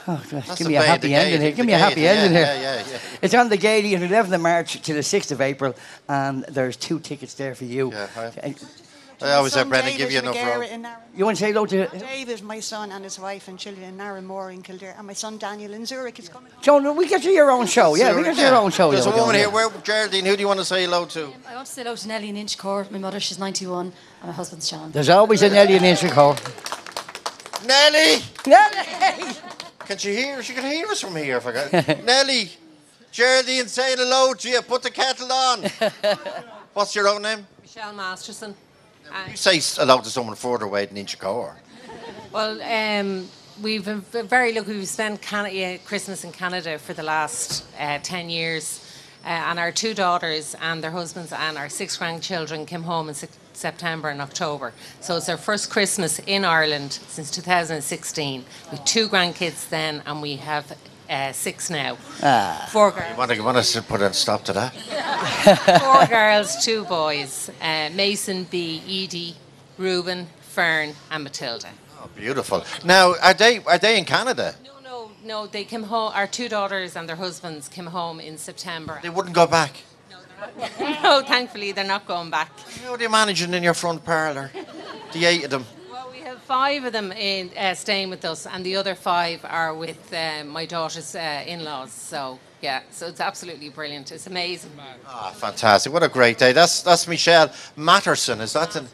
Oh, 0.08 0.20
give 0.56 0.66
me 0.66 0.76
a 0.76 0.82
happy 0.82 1.08
the 1.08 1.14
ending 1.14 1.40
here. 1.40 1.52
Give 1.52 1.66
me 1.66 1.72
a 1.74 1.78
happy 1.78 1.96
Gaiety, 1.96 2.02
yeah, 2.02 2.10
ending 2.12 2.32
here. 2.32 2.46
yeah, 2.46 2.60
yeah, 2.80 2.84
yeah. 2.90 2.98
It's 3.22 3.34
on 3.34 3.48
the 3.48 3.56
Gaiety 3.56 3.94
on 3.94 4.00
the 4.00 4.08
11th 4.08 4.32
of 4.34 4.40
March 4.40 4.80
to 4.82 4.94
the 4.94 5.02
6th 5.02 5.30
of 5.30 5.40
April, 5.40 5.74
and 6.08 6.44
there's 6.48 6.76
two 6.76 6.98
tickets 7.00 7.34
there 7.34 7.54
for 7.54 7.64
you. 7.64 7.92
Uh, 7.92 8.08
I 9.22 9.32
always 9.32 9.52
say, 9.52 9.60
Son 9.60 9.68
Brendan, 9.68 9.92
David 9.92 9.98
give 9.98 10.12
you 10.12 10.18
enough 10.20 10.34
McGarrett 10.36 10.70
room. 10.72 10.86
You 11.14 11.24
want 11.24 11.36
to 11.36 11.42
say 11.44 11.48
hello 11.52 11.66
to 11.66 11.86
uh, 11.94 11.98
David, 11.98 12.32
is 12.32 12.42
my 12.42 12.60
son, 12.60 12.90
and 12.92 13.04
his 13.04 13.18
wife 13.18 13.48
and 13.48 13.58
children 13.58 13.84
in 13.86 13.96
Narraghmore 13.98 14.52
in 14.52 14.62
Kildare, 14.62 14.94
and 14.96 15.06
my 15.06 15.12
son 15.12 15.36
Daniel 15.38 15.74
in 15.74 15.84
Zurich 15.84 16.18
is 16.18 16.28
coming. 16.28 16.50
Joan? 16.62 16.96
We 16.96 17.06
get 17.06 17.22
you 17.24 17.30
your 17.30 17.50
own 17.50 17.66
show. 17.66 17.94
Yeah, 17.96 18.16
we 18.16 18.22
get 18.22 18.36
you 18.36 18.44
your 18.44 18.56
own 18.56 18.70
show. 18.70 18.90
There's 18.90 19.06
a 19.06 19.10
woman 19.10 19.34
here. 19.34 19.46
yeah. 19.48 19.52
Where, 19.54 19.70
Geraldine, 19.82 20.24
who 20.24 20.36
do 20.36 20.40
you 20.40 20.48
want 20.48 20.60
to 20.60 20.64
say 20.64 20.84
hello 20.84 21.04
to? 21.06 21.26
Um, 21.26 21.34
I 21.48 21.54
want 21.54 21.66
to 21.66 21.72
say 21.72 21.82
hello 21.82 21.96
to 21.96 22.08
Nellie 22.08 22.28
in 22.30 22.36
Inchicore. 22.36 22.90
My 22.90 22.98
mother, 22.98 23.20
she's 23.20 23.38
91, 23.38 23.86
and 23.86 23.94
my 24.24 24.32
husband's 24.32 24.68
Sean. 24.68 24.90
There's 24.90 25.10
always 25.10 25.42
an 25.42 25.54
Ellie 25.54 25.74
in 25.76 25.82
Inchicore. 25.82 26.36
Nelly! 27.66 28.22
Nelly! 28.46 29.34
Can 29.80 29.98
she 29.98 30.14
hear? 30.14 30.42
She 30.42 30.54
can 30.54 30.64
hear 30.64 30.86
us 30.86 31.00
from 31.00 31.16
here. 31.16 31.36
If 31.38 31.46
I 31.46 31.52
got 31.52 32.04
Nelly, 32.04 32.50
Geraldine 33.12 33.66
saying 33.66 33.98
hello 33.98 34.32
to 34.34 34.48
you. 34.48 34.62
Put 34.62 34.82
the 34.82 34.90
kettle 34.90 35.30
on. 35.30 35.64
What's 36.74 36.94
your 36.94 37.08
own 37.08 37.22
name? 37.22 37.46
Michelle 37.60 37.92
Masterson. 37.92 38.54
You 39.28 39.36
say 39.36 39.60
hello 39.60 40.00
to 40.00 40.10
someone 40.10 40.36
further 40.36 40.64
away 40.64 40.86
than 40.86 40.96
Inchicore. 40.96 41.54
Well, 42.32 42.60
um, 42.62 43.28
we've 43.60 43.84
been 43.84 44.02
very 44.02 44.52
lucky. 44.52 44.72
We've 44.72 44.88
spent 44.88 45.20
Christmas 45.22 46.24
in 46.24 46.32
Canada 46.32 46.78
for 46.78 46.92
the 46.94 47.02
last 47.02 47.64
uh, 47.78 47.98
10 48.02 48.30
years. 48.30 48.86
Uh, 49.22 49.28
and 49.28 49.58
our 49.58 49.70
two 49.70 49.92
daughters 49.92 50.56
and 50.62 50.82
their 50.82 50.90
husbands 50.90 51.30
and 51.30 51.58
our 51.58 51.68
six 51.68 51.96
grandchildren 51.98 52.64
came 52.64 52.82
home 52.82 53.08
in 53.08 53.14
Sep- 53.14 53.28
September 53.52 54.08
and 54.08 54.22
October. 54.22 54.72
So 55.00 55.16
it's 55.16 55.28
our 55.28 55.36
first 55.36 55.68
Christmas 55.68 56.20
in 56.20 56.42
Ireland 56.42 56.92
since 56.92 57.30
2016. 57.30 58.44
With 58.70 58.84
two 58.86 59.08
grandkids 59.08 59.68
then, 59.68 60.02
and 60.06 60.22
we 60.22 60.36
have 60.36 60.74
uh, 61.10 61.32
six 61.32 61.68
now. 61.70 61.98
Ah. 62.22 62.68
Four 62.70 62.92
girls. 62.92 63.10
You 63.10 63.16
want 63.18 63.30
to, 63.30 63.36
you 63.36 63.44
want 63.44 63.64
to 63.64 63.82
put 63.82 64.00
a 64.00 64.12
stop 64.12 64.44
to 64.44 64.52
that? 64.52 64.72
Four 65.80 66.06
girls, 66.06 66.64
two 66.64 66.84
boys. 66.84 67.50
Uh, 67.60 67.90
Mason, 67.92 68.44
B, 68.44 68.80
Edie, 68.86 69.34
Reuben, 69.76 70.28
Fern, 70.40 70.94
and 71.10 71.24
Matilda. 71.24 71.68
Oh, 72.00 72.08
beautiful. 72.16 72.64
Now, 72.84 73.14
are 73.22 73.34
they 73.34 73.58
are 73.64 73.78
they 73.78 73.98
in 73.98 74.04
Canada? 74.04 74.54
No, 74.64 74.80
no, 74.82 75.10
no. 75.24 75.46
they 75.46 75.64
came 75.64 75.82
home. 75.82 76.12
Our 76.14 76.26
two 76.26 76.48
daughters 76.48 76.96
and 76.96 77.08
their 77.08 77.16
husbands 77.16 77.68
came 77.68 77.86
home 77.86 78.20
in 78.20 78.38
September. 78.38 79.00
They 79.02 79.10
wouldn't 79.10 79.34
go 79.34 79.46
back. 79.46 79.72
no, 81.02 81.22
thankfully 81.26 81.72
they're 81.72 81.84
not 81.84 82.06
going 82.06 82.30
back. 82.30 82.50
How 82.84 82.92
are 82.94 82.98
they 82.98 83.08
managing 83.08 83.52
in 83.52 83.62
your 83.62 83.74
front 83.74 84.04
parlour? 84.04 84.50
The 85.12 85.24
eight 85.24 85.44
of 85.44 85.50
them. 85.50 85.66
We 86.30 86.34
have 86.34 86.42
five 86.44 86.84
of 86.84 86.92
them 86.92 87.10
in, 87.10 87.50
uh, 87.58 87.74
staying 87.74 88.08
with 88.08 88.24
us, 88.24 88.46
and 88.46 88.64
the 88.64 88.76
other 88.76 88.94
five 88.94 89.44
are 89.44 89.74
with 89.74 90.14
uh, 90.14 90.44
my 90.44 90.64
daughter's 90.64 91.16
uh, 91.16 91.42
in-laws. 91.44 91.90
So 91.90 92.38
yeah, 92.62 92.82
so 92.92 93.08
it's 93.08 93.20
absolutely 93.20 93.68
brilliant. 93.68 94.12
It's 94.12 94.28
amazing. 94.28 94.70
Ah, 95.08 95.32
fantastic! 95.34 95.92
What 95.92 96.04
a 96.04 96.08
great 96.08 96.38
day. 96.38 96.52
That's 96.52 96.82
that's 96.84 97.08
Michelle 97.08 97.50
Matterson. 97.74 98.40
Is 98.40 98.52
that 98.52 98.70
the 98.70 98.84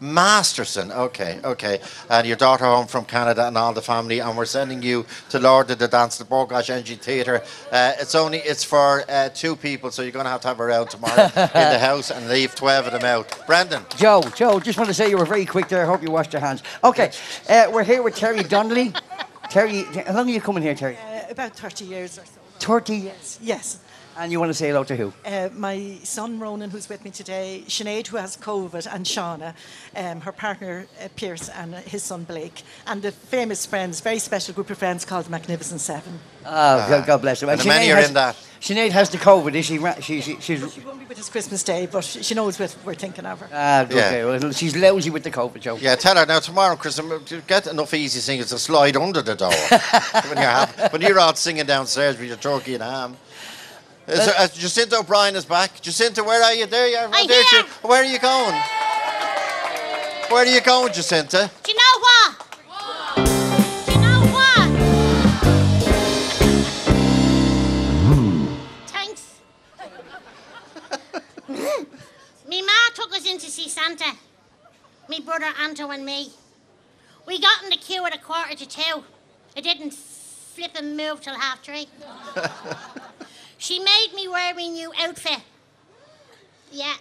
Masterson? 0.00 0.92
Okay, 0.92 1.40
okay. 1.44 1.80
And 2.10 2.26
your 2.26 2.36
daughter 2.36 2.64
home 2.64 2.86
from 2.86 3.04
Canada 3.04 3.46
and 3.46 3.56
all 3.56 3.72
the 3.72 3.82
family, 3.82 4.20
and 4.20 4.36
we're 4.36 4.44
sending 4.44 4.82
you 4.82 5.06
to 5.30 5.38
Lord 5.38 5.70
of 5.70 5.78
the 5.78 5.88
Dance, 5.88 6.18
the 6.18 6.24
Bord 6.24 6.50
Gáis 6.50 6.70
Energy 6.70 6.96
Theatre. 6.96 7.42
Uh, 7.72 7.92
it's 7.98 8.14
only 8.14 8.38
it's 8.38 8.64
for 8.64 9.04
uh, 9.08 9.28
two 9.30 9.56
people, 9.56 9.90
so 9.90 10.02
you're 10.02 10.12
going 10.12 10.24
to 10.26 10.30
have 10.30 10.40
to 10.42 10.48
have 10.48 10.60
a 10.60 10.66
round 10.66 10.90
tomorrow 10.90 11.22
in 11.24 11.30
the 11.32 11.78
house 11.78 12.10
and 12.10 12.28
leave 12.28 12.54
twelve 12.54 12.86
of 12.86 12.92
them 12.92 13.04
out. 13.04 13.42
Brendan. 13.46 13.84
Joe, 13.96 14.22
Joe, 14.34 14.60
just 14.60 14.78
want 14.78 14.88
to 14.88 14.94
say 14.94 15.08
you 15.08 15.18
were 15.18 15.24
very 15.24 15.46
quick 15.46 15.68
there. 15.68 15.82
I 15.82 15.86
hope 15.86 16.02
you 16.02 16.10
washed 16.10 16.32
your 16.32 16.40
hands. 16.40 16.62
Okay, 16.84 17.10
uh, 17.48 17.70
we're 17.72 17.84
here 17.84 18.02
with 18.02 18.16
Terry 18.16 18.42
Donnelly. 18.42 18.92
Terry, 19.50 19.82
how 19.82 20.14
long 20.14 20.28
are 20.28 20.32
you 20.32 20.40
coming 20.40 20.62
here, 20.62 20.74
Terry? 20.74 20.96
Uh, 20.96 21.30
about 21.30 21.56
30 21.56 21.84
years 21.84 22.18
or 22.18 22.24
so. 22.24 22.40
30 22.58 22.96
years. 22.96 23.38
Yes. 23.42 23.78
And 24.18 24.32
you 24.32 24.40
want 24.40 24.48
to 24.48 24.54
say 24.54 24.68
hello 24.68 24.82
to 24.84 24.96
who? 24.96 25.12
Uh, 25.26 25.50
my 25.52 25.98
son 26.02 26.38
Ronan, 26.38 26.70
who's 26.70 26.88
with 26.88 27.04
me 27.04 27.10
today, 27.10 27.64
Sinead, 27.66 28.06
who 28.06 28.16
has 28.16 28.34
COVID, 28.36 28.86
and 28.90 29.04
Shauna, 29.04 29.54
um, 29.94 30.22
her 30.22 30.32
partner 30.32 30.86
uh, 31.02 31.08
Pierce, 31.16 31.50
and 31.50 31.74
uh, 31.74 31.78
his 31.78 32.02
son 32.02 32.24
Blake, 32.24 32.62
and 32.86 33.02
the 33.02 33.12
famous 33.12 33.66
friends, 33.66 34.00
very 34.00 34.18
special 34.18 34.54
group 34.54 34.70
of 34.70 34.78
friends 34.78 35.04
called 35.04 35.26
the 35.26 35.30
Magnificent 35.30 35.82
Seven. 35.82 36.18
Oh, 36.46 36.88
God, 36.88 37.06
God 37.06 37.20
bless 37.20 37.40
them. 37.40 37.50
And 37.50 37.62
many 37.66 37.92
are 37.92 37.96
has, 37.96 38.08
in 38.08 38.14
that. 38.14 38.36
Sinead 38.60 38.90
has 38.92 39.10
the 39.10 39.18
COVID. 39.18 39.54
Is 39.54 39.66
she? 39.66 39.78
she, 40.00 40.20
she 40.22 40.40
she's. 40.40 40.72
She 40.72 40.80
won't 40.80 40.98
be 40.98 41.04
with 41.04 41.18
us 41.18 41.28
Christmas 41.28 41.62
Day, 41.62 41.86
but 41.86 42.02
she 42.02 42.22
she 42.22 42.34
knows 42.34 42.58
we're, 42.58 42.70
we're 42.86 42.94
thinking 42.94 43.26
of 43.26 43.40
her. 43.40 43.48
Ah, 43.52 43.82
okay. 43.82 44.18
Yeah. 44.18 44.24
Well, 44.24 44.52
she's 44.52 44.74
lousy 44.74 45.10
with 45.10 45.24
the 45.24 45.30
COVID, 45.30 45.60
Joe. 45.60 45.76
Yeah, 45.76 45.94
tell 45.94 46.16
her 46.16 46.24
now 46.24 46.38
tomorrow, 46.38 46.74
Chris. 46.76 46.98
um, 46.98 47.22
to 47.26 47.42
Get 47.42 47.66
enough 47.66 47.92
Easy 47.92 48.20
Singles 48.20 48.48
to 48.48 48.58
slide 48.58 48.96
under 48.96 49.20
the 49.20 49.34
door 49.34 49.50
when 50.28 50.38
you're 50.38 50.50
happy, 50.50 50.82
when 50.90 51.02
you're 51.02 51.20
out 51.20 51.36
singing 51.36 51.66
downstairs 51.66 52.18
with 52.18 52.28
your 52.28 52.38
turkey 52.38 52.74
and 52.74 52.82
ham. 52.82 53.16
Is 54.08 54.24
there, 54.24 54.34
uh, 54.38 54.46
Jacinta 54.48 54.98
O'Brien 54.98 55.34
is 55.34 55.44
back. 55.44 55.80
Jacinta, 55.82 56.22
where 56.22 56.40
are 56.42 56.54
you? 56.54 56.66
There 56.66 56.86
you 56.86 56.96
are. 56.96 57.08
I'm 57.12 57.26
there 57.26 57.42
here. 57.50 57.60
you- 57.60 57.88
Where 57.88 58.02
are 58.02 58.04
you 58.04 58.18
going? 58.20 58.54
Where 60.30 60.42
are 60.44 60.46
you 60.46 60.60
going, 60.60 60.92
Jacinta? 60.92 61.50
Do 61.64 61.72
you 61.72 61.78
know 61.78 62.00
what? 62.00 62.36
Do 63.86 63.92
you 63.92 63.98
know 64.00 64.20
what? 64.32 65.76
Thanks. 68.86 69.40
me 72.48 72.62
ma 72.62 72.72
took 72.94 73.12
us 73.14 73.26
in 73.26 73.38
to 73.38 73.50
see 73.50 73.68
Santa. 73.68 74.12
Me 75.08 75.20
brother 75.20 75.46
Anto 75.62 75.90
and 75.90 76.04
me. 76.04 76.30
We 77.26 77.40
got 77.40 77.62
in 77.64 77.70
the 77.70 77.76
queue 77.76 78.04
at 78.06 78.14
a 78.14 78.18
quarter 78.18 78.54
to 78.54 78.66
two. 78.68 79.04
It 79.56 79.62
didn't 79.64 79.94
flip 79.94 80.72
and 80.76 80.96
move 80.96 81.20
till 81.20 81.34
half 81.34 81.62
three. 81.62 81.88
she 83.66 83.80
made 83.80 84.12
me 84.14 84.28
wear 84.28 84.54
me 84.54 84.68
new 84.68 84.92
outfit. 84.96 85.40
Yeah. 86.70 86.94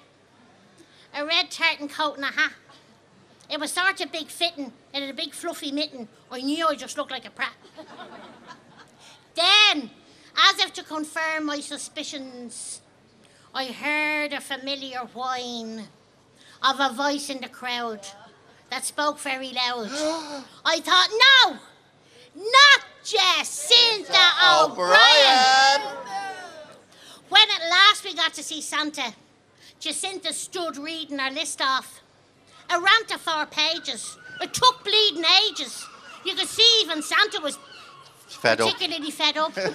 A 1.13 1.23
red 1.23 1.51
tartan 1.51 1.87
coat 1.87 2.15
and 2.15 2.23
a 2.23 2.31
hat. 2.31 2.53
It 3.51 3.59
was 3.59 3.71
such 3.71 4.01
a 4.01 4.07
big 4.07 4.29
fitting. 4.29 4.73
It 4.91 5.01
had 5.01 5.09
a 5.11 5.13
big 5.13 5.33
fluffy 5.33 5.71
mitten. 5.71 6.07
I 6.31 6.41
knew 6.41 6.65
I 6.65 6.73
just 6.73 6.97
looked 6.97 7.11
like 7.11 7.27
a 7.27 7.29
prat. 7.29 7.53
then, 9.35 9.91
as 10.35 10.59
if 10.59 10.73
to 10.73 10.83
confirm 10.83 11.45
my 11.45 11.59
suspicions, 11.59 12.81
I 13.53 13.65
heard 13.67 14.33
a 14.33 14.41
familiar 14.41 15.01
whine 15.13 15.83
of 16.63 16.79
a 16.79 16.91
voice 16.91 17.29
in 17.29 17.41
the 17.41 17.49
crowd 17.49 18.07
that 18.71 18.85
spoke 18.85 19.19
very 19.19 19.51
loud. 19.53 19.91
I 20.65 20.79
thought, 20.79 21.09
no, 21.45 21.59
not 22.35 22.85
Jacinta 23.03 24.25
O'Brien. 24.43 26.05
When 27.29 27.41
at 27.41 27.69
last 27.69 28.03
we 28.03 28.13
got 28.15 28.33
to 28.35 28.43
see 28.43 28.61
Santa, 28.61 29.13
Jacinta 29.79 30.33
stood 30.33 30.77
reading 30.77 31.19
our 31.19 31.31
list 31.31 31.61
off. 31.61 32.01
A 32.69 32.79
rant 32.79 33.13
of 33.13 33.21
four 33.21 33.45
pages. 33.45 34.17
It 34.41 34.53
took 34.53 34.83
bleeding 34.83 35.25
ages. 35.47 35.85
You 36.23 36.35
could 36.35 36.47
see 36.47 36.81
even 36.83 37.01
Santa 37.01 37.39
was 37.41 37.57
Fed 38.27 38.59
up. 38.61 38.71
particularly 38.71 39.11
fed 39.11 39.37
up. 39.37 39.53
then 39.53 39.67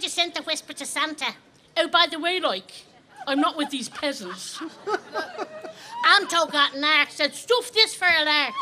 Jacinta 0.00 0.42
whispered 0.42 0.76
to 0.76 0.86
Santa, 0.86 1.34
Oh, 1.76 1.88
by 1.88 2.06
the 2.10 2.18
way, 2.18 2.40
like, 2.40 2.72
I'm 3.26 3.40
not 3.40 3.56
with 3.56 3.70
these 3.70 3.88
peasants. 3.88 4.60
Anto 6.16 6.46
got 6.46 6.76
narked, 6.76 7.12
said, 7.12 7.34
stuff 7.34 7.72
this 7.72 7.94
for 7.94 8.06
a 8.06 8.24
lark. 8.24 8.54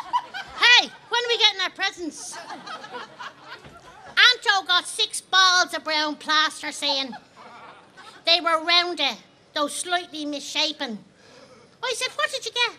Hey, 0.59 0.89
when 1.09 1.25
are 1.25 1.29
we 1.29 1.39
getting 1.39 1.61
our 1.63 1.71
presents? 1.71 2.37
Anto 4.17 4.67
got 4.67 4.87
six 4.87 5.21
balls 5.21 5.75
of 5.75 5.85
brown 5.85 6.17
plaster 6.17 6.73
saying 6.73 7.15
they 8.25 8.41
were 8.41 8.65
rounded, 8.65 9.17
though 9.55 9.69
slightly 9.69 10.25
misshapen. 10.25 10.99
I 11.83 11.95
said, 11.97 12.09
what 12.17 12.31
did 12.31 12.45
you 12.45 12.53
get? 12.53 12.73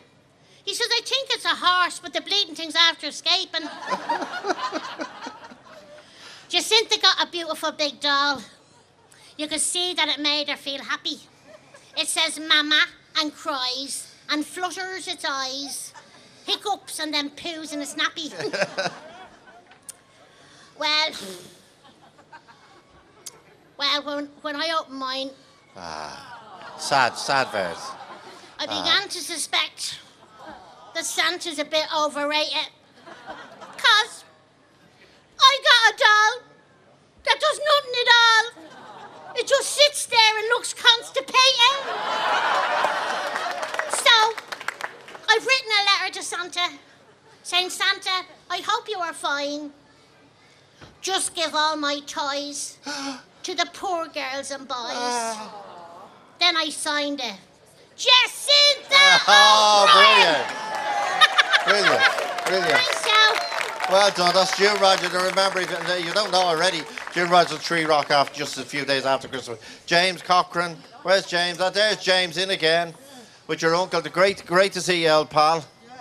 He 0.66 0.74
says, 0.74 0.88
I 0.92 1.02
think 1.06 1.30
it's 1.32 1.46
a 1.46 1.56
horse, 1.56 2.00
but 2.00 2.12
the 2.14 2.22
bleeding 2.22 2.56
thing's 2.56 2.76
after 2.76 3.08
escaping. 3.08 3.62
Jacinta 6.50 7.00
got 7.02 7.24
a 7.26 7.32
beautiful 7.32 7.72
big 7.72 8.00
doll. 8.02 8.42
You 9.38 9.48
could 9.48 9.62
see 9.62 9.94
that 9.94 10.10
it 10.10 10.20
made 10.20 10.50
her 10.50 10.58
feel 10.58 10.82
happy. 10.82 11.20
It 11.98 12.08
says 12.08 12.40
mama 12.40 12.86
and 13.18 13.34
cries 13.34 14.14
and 14.30 14.46
flutters 14.46 15.08
its 15.08 15.24
eyes, 15.24 15.94
hiccups 16.46 17.00
and 17.00 17.14
then 17.14 17.30
poos 17.30 17.72
in 17.74 17.82
a 17.82 17.86
snappy. 17.86 18.32
well, 20.80 21.12
well, 23.78 24.04
when, 24.04 24.26
when 24.41 24.56
I 24.56 24.76
opened 24.80 24.98
mine, 24.99 25.30
Ah, 25.76 26.76
sad, 26.80 27.16
sad 27.18 27.49
verse. 27.52 27.91
I 28.60 28.66
Ah. 28.68 28.82
began 28.82 29.08
to 29.10 29.20
suspect 29.20 29.99
that 30.95 31.06
Santa's 31.06 31.60
a 31.60 31.66
bit 31.66 31.86
overrated. 31.95 32.70
Cause 33.78 34.24
I 35.40 35.60
got 35.70 35.94
a 35.94 35.98
doll 35.98 36.41
that 37.26 37.40
does 37.40 37.60
nothing 37.72 37.95
at 38.04 38.10
all. 38.24 38.45
It 39.36 39.45
just 39.48 39.70
sits 39.70 40.08
there 40.08 40.38
and 40.40 40.48
looks 40.48 40.74
constipated. 40.74 41.76
so 44.04 44.34
I've 45.30 45.45
written 45.45 45.72
a 45.80 45.84
letter 45.86 46.14
to 46.16 46.24
Santa 46.24 46.70
saying, 47.44 47.70
Santa, 47.70 48.26
I 48.49 48.62
hope 48.66 48.90
you 48.90 48.98
are 48.98 49.14
fine. 49.14 49.72
Just 51.02 51.36
give 51.36 51.54
all 51.56 51.76
my 51.78 51.99
toys 52.06 52.78
to 53.44 53.56
the 53.56 53.68
poor 53.74 54.08
girls 54.08 54.52
and 54.52 54.68
boys. 54.68 54.76
Ah. 54.94 56.10
Then 56.40 56.56
I 56.58 56.70
signed 56.70 57.20
it. 57.20 57.36
Jacinta 57.95 59.20
Oh, 59.28 59.88
O'Brien! 59.90 60.45
brilliant. 61.66 62.04
Brilliant. 62.45 62.45
Brilliant. 62.45 62.86
So, 62.94 63.91
Well 63.91 64.12
done. 64.12 64.34
That's 64.34 64.56
June 64.58 64.80
Roger. 64.80 65.10
To 65.10 65.18
remember, 65.18 65.60
if 65.60 66.06
you 66.06 66.14
don't 66.14 66.32
know 66.32 66.41
already, 66.44 66.82
June 67.14 67.30
Roger 67.30 67.56
Three 67.58 67.84
Rock 67.86 68.12
off 68.12 68.32
just 68.32 68.58
a 68.58 68.62
few 68.64 68.86
days 68.86 69.06
after 69.06 69.28
Christmas. 69.28 69.60
James 69.86 70.22
Cochran. 70.22 70.78
Where's 71.04 71.26
James? 71.26 71.60
Oh, 71.60 71.70
there's 71.70 71.98
James 71.98 72.38
in 72.38 72.52
again 72.52 72.94
with 73.48 73.62
your 73.62 73.76
uncle. 73.76 73.99
The 74.02 74.10
great, 74.10 74.45
great 74.45 74.72
to 74.74 74.82
see 74.82 75.04
you, 75.04 75.10
old 75.10 75.30
pal. 75.30 75.66
Yeah. 75.86 75.94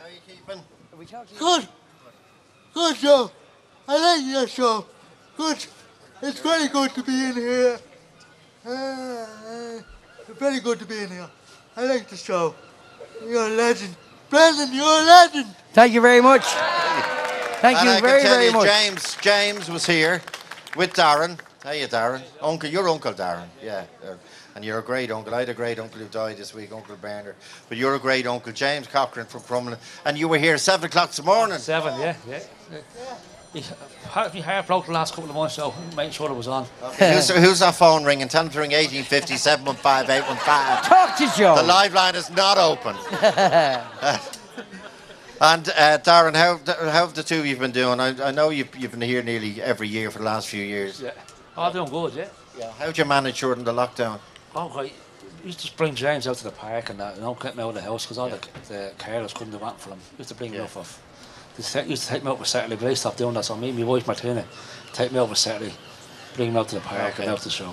How 0.00 0.06
are 0.06 0.08
you 0.10 0.16
keeping? 0.26 0.58
Are 0.58 0.96
we 0.98 1.06
talking? 1.06 1.36
Good. 1.38 1.68
Good 2.72 2.96
show. 2.96 3.30
I 3.86 4.00
like 4.16 4.24
your 4.32 4.46
show. 4.48 4.86
Good. 5.36 5.64
It's 6.22 6.40
very 6.40 6.68
good 6.68 6.90
to 6.94 7.02
be 7.02 7.24
in 7.26 7.34
here. 7.34 7.78
Uh, 8.66 9.80
very 10.38 10.60
good 10.60 10.78
to 10.78 10.86
be 10.86 10.98
in 11.02 11.08
here. 11.10 11.28
I 11.76 11.84
like 11.84 12.08
the 12.08 12.16
show. 12.16 12.54
You're 13.26 13.46
a 13.46 13.50
legend. 13.50 13.94
Brendan, 14.30 14.72
you're 14.72 14.84
a 14.84 15.04
legend. 15.04 15.54
Thank 15.72 15.92
you 15.92 16.00
very 16.00 16.20
much. 16.20 16.44
Thank 16.44 17.78
and 17.78 17.86
you 17.88 17.94
I 17.94 18.00
very, 18.00 18.20
can 18.22 18.28
tell 18.28 18.34
very 18.36 18.46
you, 18.46 18.52
much. 18.52 18.66
James, 18.68 19.16
James 19.20 19.70
was 19.70 19.86
here 19.86 20.22
with 20.76 20.92
Darren. 20.94 21.38
Hey, 21.62 21.80
you, 21.82 21.86
Darren. 21.88 22.22
Uncle, 22.42 22.68
your 22.68 22.88
uncle, 22.88 23.12
Darren. 23.12 23.48
Yeah. 23.62 23.84
uh, 24.04 24.14
And 24.54 24.64
you're 24.64 24.78
a 24.78 24.82
great 24.82 25.10
uncle. 25.10 25.34
I 25.34 25.40
had 25.40 25.48
a 25.48 25.54
great 25.54 25.78
uncle 25.78 25.98
who 25.98 26.06
died 26.06 26.36
this 26.36 26.54
week, 26.54 26.72
Uncle 26.72 26.96
Bernard. 26.96 27.36
But 27.68 27.78
you're 27.78 27.94
a 27.94 27.98
great 27.98 28.26
uncle, 28.26 28.52
James 28.52 28.86
Cochran 28.86 29.26
from 29.26 29.40
Crumlin. 29.42 29.78
And 30.04 30.16
you 30.18 30.28
were 30.28 30.38
here 30.38 30.58
seven 30.58 30.86
o'clock 30.86 31.08
this 31.10 31.24
morning. 31.24 31.58
Seven, 31.58 31.98
yeah, 31.98 32.16
yeah. 32.28 32.40
yeah. 32.72 32.78
Me 33.54 34.40
hair 34.40 34.62
broke 34.62 34.86
the 34.86 34.92
last 34.92 35.14
couple 35.14 35.30
of 35.30 35.36
months, 35.36 35.54
so 35.54 35.72
make 35.96 36.12
sure 36.12 36.30
it 36.30 36.34
was 36.34 36.48
on. 36.48 36.66
Okay. 36.82 37.14
who's, 37.14 37.28
who's 37.30 37.58
that 37.60 37.74
phone 37.74 38.04
ringing? 38.04 38.28
Tell 38.28 38.42
them 38.42 38.52
to 38.52 38.58
ring 38.60 38.72
1850 38.72 39.36
715 39.36 40.10
815. 40.10 40.90
Talk 40.90 41.16
to 41.18 41.38
Joe. 41.38 41.56
The 41.56 41.62
live 41.62 41.94
line 41.94 42.14
is 42.14 42.30
not 42.30 42.58
open. 42.58 42.96
And 45.40 45.68
uh, 45.70 45.98
Darren, 45.98 46.34
how, 46.34 46.58
how 46.90 47.06
have 47.06 47.14
the 47.14 47.22
two 47.22 47.40
of 47.40 47.46
you 47.46 47.56
been 47.56 47.72
doing? 47.72 48.00
I, 48.00 48.28
I 48.28 48.30
know 48.30 48.50
you've, 48.50 48.74
you've 48.76 48.92
been 48.92 49.00
here 49.02 49.22
nearly 49.22 49.60
every 49.60 49.88
year 49.88 50.10
for 50.10 50.18
the 50.18 50.24
last 50.24 50.48
few 50.48 50.62
years. 50.62 51.00
Yeah. 51.02 51.10
All 51.56 51.72
doing 51.72 51.90
good, 51.90 52.14
yeah. 52.14 52.28
Yeah. 52.58 52.70
How'd 52.78 52.96
you 52.96 53.04
manage 53.04 53.40
during 53.40 53.64
the 53.64 53.72
lockdown? 53.72 54.20
Oh, 54.54 54.70
right. 54.70 54.92
We 55.42 55.46
used 55.48 55.60
to 55.60 55.76
bring 55.76 55.94
James 55.94 56.26
out 56.26 56.36
to 56.36 56.44
the 56.44 56.50
park 56.50 56.88
and 56.90 57.00
that, 57.00 57.16
you 57.16 57.20
know, 57.20 57.34
get 57.34 57.54
him 57.54 57.60
out 57.60 57.70
of 57.70 57.74
the 57.74 57.82
house 57.82 58.04
because 58.06 58.16
all 58.16 58.28
the, 58.28 58.38
the 58.68 58.92
carers 58.96 59.34
couldn't 59.34 59.52
do 59.52 59.58
that 59.58 59.78
for 59.78 59.90
him. 59.90 59.98
We 60.12 60.18
used 60.18 60.30
to 60.30 60.34
bring 60.36 60.54
him 60.54 60.62
out 60.62 60.70
for. 60.70 60.84
They 61.56 61.84
used 61.86 62.02
to 62.04 62.08
take 62.08 62.24
me 62.24 62.30
out 62.30 62.38
for 62.38 62.44
Saturday, 62.44 62.76
but 62.76 62.88
I 62.88 62.94
stopped 62.94 63.18
doing 63.18 63.34
that. 63.34 63.44
So 63.44 63.56
me 63.56 63.70
and 63.70 63.78
my 63.78 63.84
wife 63.84 64.06
Martina 64.06 64.44
take 64.92 65.12
me 65.12 65.18
out 65.18 65.28
for 65.28 65.34
Saturday, 65.36 65.72
bring 66.34 66.50
him 66.50 66.56
out 66.56 66.68
to 66.68 66.76
the 66.76 66.80
park 66.80 67.18
and 67.20 67.28
out 67.28 67.38
to 67.38 67.44
the 67.44 67.50
show. 67.50 67.72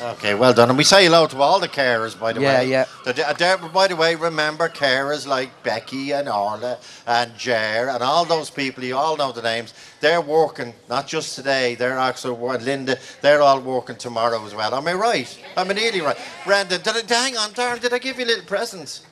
Okay, 0.00 0.34
well 0.34 0.52
done. 0.52 0.68
And 0.68 0.76
we 0.76 0.82
say 0.82 1.04
hello 1.04 1.28
to 1.28 1.40
all 1.40 1.60
the 1.60 1.68
carers, 1.68 2.18
by 2.18 2.32
the 2.32 2.40
Yeah, 2.40 2.58
way. 2.58 2.66
yeah. 2.68 2.84
The- 3.04 3.28
uh, 3.28 3.68
by 3.68 3.86
the 3.86 3.94
way, 3.94 4.16
remember 4.16 4.68
carers 4.68 5.28
like 5.28 5.62
Becky 5.62 6.10
and 6.10 6.28
Orla 6.28 6.78
and 7.06 7.36
Jer 7.38 7.88
and 7.88 8.02
all 8.02 8.24
those 8.24 8.50
people, 8.50 8.82
you 8.82 8.96
all 8.96 9.16
know 9.16 9.30
the 9.30 9.42
names. 9.42 9.72
They're 10.00 10.20
working, 10.20 10.74
not 10.88 11.06
just 11.06 11.36
today, 11.36 11.76
they're 11.76 11.98
actually, 12.00 12.36
Linda, 12.58 12.98
they're 13.20 13.42
all 13.42 13.60
working 13.60 13.94
tomorrow 13.94 14.44
as 14.44 14.56
well. 14.56 14.74
Am 14.74 14.88
I 14.88 14.94
right? 14.94 15.38
Am 15.56 15.70
I 15.70 15.72
nearly 15.74 16.00
right? 16.00 16.18
Brendan, 16.44 16.80
did 16.82 17.12
I, 17.12 17.14
hang 17.14 17.36
on, 17.36 17.50
Darren, 17.50 17.80
did 17.80 17.92
I 17.92 17.98
give 17.98 18.18
you 18.18 18.24
a 18.24 18.26
little 18.26 18.44
present? 18.44 19.02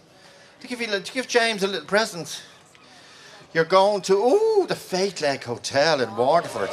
To 0.61 0.67
give, 0.67 0.81
you, 0.81 0.89
a 0.89 0.91
little- 0.91 1.05
to 1.07 1.13
give 1.13 1.29
James 1.29 1.63
a 1.63 1.69
little 1.69 1.87
present? 1.87 2.43
You're 3.53 3.65
going 3.65 4.01
to, 4.03 4.15
ooh, 4.15 4.67
the 4.69 4.75
Faithlegg 4.75 5.43
Hotel 5.43 6.01
in 6.01 6.15
Waterford. 6.17 6.71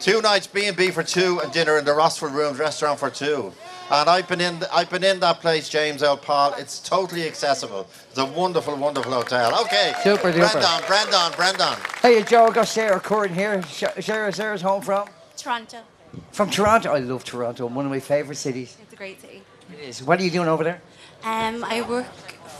Two 0.00 0.20
nights 0.20 0.46
B 0.46 0.66
and 0.66 0.76
B 0.76 0.90
for 0.90 1.02
two 1.04 1.40
and 1.40 1.52
dinner 1.52 1.78
in 1.78 1.84
the 1.84 1.94
Roseville 1.94 2.30
Rooms 2.30 2.58
restaurant 2.58 2.98
for 2.98 3.10
two. 3.10 3.52
And 3.90 4.08
I've 4.10 4.26
been 4.26 4.40
in 4.40 4.58
I've 4.72 4.90
been 4.90 5.04
in 5.04 5.20
that 5.20 5.40
place, 5.40 5.68
James 5.68 6.02
L. 6.02 6.16
Paul. 6.16 6.54
It's 6.58 6.80
totally 6.80 7.26
accessible. 7.26 7.86
It's 8.10 8.18
a 8.18 8.24
wonderful, 8.24 8.76
wonderful 8.76 9.12
hotel. 9.12 9.58
Okay. 9.62 9.94
Super 10.02 10.32
duper. 10.32 10.52
Brendan, 10.52 10.82
Brendan, 10.86 11.32
Brendan. 11.36 11.78
Hey, 12.02 12.22
Joe, 12.22 12.50
got 12.50 12.66
Sarah 12.66 12.98
Curran 12.98 13.32
here. 13.34 13.62
Sh- 13.62 13.84
Sarah, 14.00 14.32
Sarah's 14.32 14.62
home 14.62 14.82
from? 14.82 15.08
Toronto. 15.36 15.78
From 16.32 16.50
Toronto. 16.50 16.92
I 16.92 16.98
love 16.98 17.24
Toronto. 17.24 17.66
One 17.66 17.84
of 17.84 17.90
my 17.90 18.00
favourite 18.00 18.36
cities. 18.36 18.76
It's 18.82 18.92
a 18.92 18.96
great 18.96 19.20
city. 19.20 19.42
It 19.72 19.80
is. 19.80 20.02
What 20.02 20.18
are 20.20 20.24
you 20.24 20.30
doing 20.30 20.48
over 20.48 20.64
there? 20.64 20.82
Um, 21.22 21.64
I 21.64 21.82
work 21.82 22.06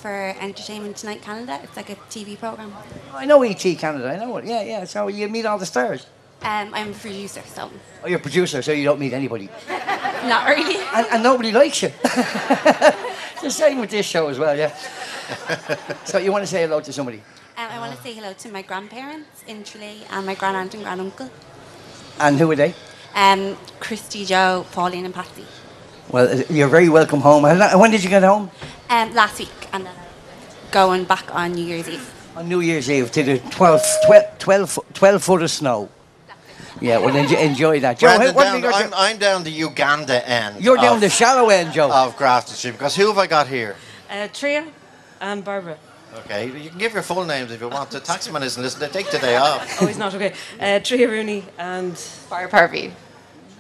for 0.05 0.37
Entertainment 0.39 0.99
Tonight 0.99 1.23
Canada. 1.23 1.59
It's 1.63 1.79
like 1.79 1.89
a 1.89 1.97
TV 2.13 2.39
program. 2.39 2.71
I 3.15 3.25
know 3.25 3.43
ET 3.43 3.65
Canada. 3.79 4.07
I 4.11 4.19
know 4.19 4.37
it. 4.37 4.45
Yeah, 4.45 4.63
yeah. 4.63 4.85
So 4.85 5.09
you 5.09 5.27
meet 5.31 5.47
all 5.47 5.57
the 5.57 5.65
stars. 5.65 6.05
Um, 6.43 6.75
I'm 6.75 6.91
a 6.91 6.93
producer, 6.93 7.41
so 7.47 7.71
Oh, 8.03 8.07
you're 8.07 8.19
a 8.19 8.23
producer, 8.23 8.61
so 8.61 8.73
you 8.73 8.85
don't 8.85 9.01
meet 9.01 9.15
anybody. 9.15 9.49
not 10.29 10.47
really. 10.47 10.77
And, 10.95 11.07
and 11.11 11.23
nobody 11.23 11.53
likes 11.53 11.83
you. 11.83 11.89
the 13.43 13.49
same 13.49 13.79
with 13.79 13.89
this 13.89 14.05
show 14.05 14.29
as 14.29 14.39
well, 14.39 14.55
yeah. 14.55 14.77
so 16.05 16.19
you 16.19 16.31
want 16.33 16.43
to 16.43 16.51
say 16.55 16.61
hello 16.61 16.81
to 16.83 16.93
somebody? 16.93 17.23
Um, 17.57 17.69
I 17.71 17.79
want 17.79 17.97
to 17.97 18.03
say 18.03 18.13
hello 18.13 18.35
to 18.35 18.49
my 18.53 18.61
grandparents 18.61 19.43
in 19.47 19.65
Tralee 19.65 20.03
and 20.11 20.27
my 20.27 20.35
grand 20.35 20.57
aunt 20.59 20.75
and 20.75 20.83
grand 20.83 21.01
uncle. 21.01 21.31
And 22.21 22.39
who 22.39 22.51
are 22.51 22.57
they? 22.57 22.75
Um, 23.15 23.57
Christy, 23.81 24.27
Joe, 24.27 24.67
Pauline, 24.73 25.07
and 25.07 25.15
Patsy. 25.15 25.47
Well, 26.11 26.29
uh, 26.29 26.43
you're 26.51 26.69
very 26.69 26.91
welcome 26.91 27.21
home. 27.21 27.45
When 27.45 27.91
did 27.91 28.05
you 28.05 28.11
get 28.11 28.23
home? 28.23 28.51
Um, 28.91 29.15
last 29.15 29.39
week, 29.39 29.64
and 29.75 29.85
then 29.87 29.95
going 30.71 31.05
back 31.05 31.35
on 31.35 31.53
New 31.53 31.65
Year's 31.67 31.89
Eve. 31.89 32.11
On 32.37 32.49
New 32.49 32.61
Year's 32.61 32.89
Eve 32.89 33.11
to 33.13 33.23
the 33.23 33.39
12, 33.51 33.81
12, 34.07 34.39
12, 34.39 34.71
fo- 34.71 34.85
12 34.95 35.23
foot 35.23 35.43
of 35.43 35.51
snow. 35.51 35.89
Yeah, 36.81 36.99
well, 36.99 37.15
enjoy, 37.15 37.37
enjoy 37.37 37.81
that. 37.81 37.99
Joe, 37.99 38.09
Brendan, 38.09 38.29
how- 38.29 38.35
what 38.35 38.45
down, 38.45 38.63
you 38.63 38.69
I'm, 38.73 38.95
I'm 38.95 39.19
down 39.19 39.45
the 39.45 39.51
Uganda 39.51 40.29
end. 40.29 40.63
You're 40.65 40.77
down 40.77 40.97
of- 40.97 41.01
the 41.01 41.11
shallow 41.11 41.49
end, 41.51 41.73
Joe. 41.73 41.91
Of 41.93 42.17
Grafton 42.17 42.55
Street. 42.55 42.73
Because 42.73 42.97
who 42.97 43.07
have 43.09 43.19
I 43.19 43.27
got 43.27 43.47
here? 43.49 43.77
Uh, 44.11 44.29
Tria, 44.33 44.67
and 45.21 45.45
Barbara. 45.45 45.77
Okay, 46.21 46.47
you 46.47 46.71
can 46.71 46.79
give 46.79 46.93
your 46.93 47.03
full 47.03 47.25
names 47.25 47.51
if 47.51 47.61
you 47.61 47.69
want. 47.69 47.91
The 47.91 48.01
taxman 48.01 48.43
isn't 48.45 48.63
listening. 48.63 48.91
Take 48.91 49.11
the 49.11 49.19
day 49.19 49.37
off. 49.37 49.61
Oh, 49.83 49.87
he's 49.87 49.99
not 49.99 50.15
okay. 50.15 50.33
Uh, 50.61 50.79
Tria 50.79 51.09
Rooney 51.09 51.45
and 51.59 52.01
Barb 52.31 52.51
Harvey. 52.53 52.93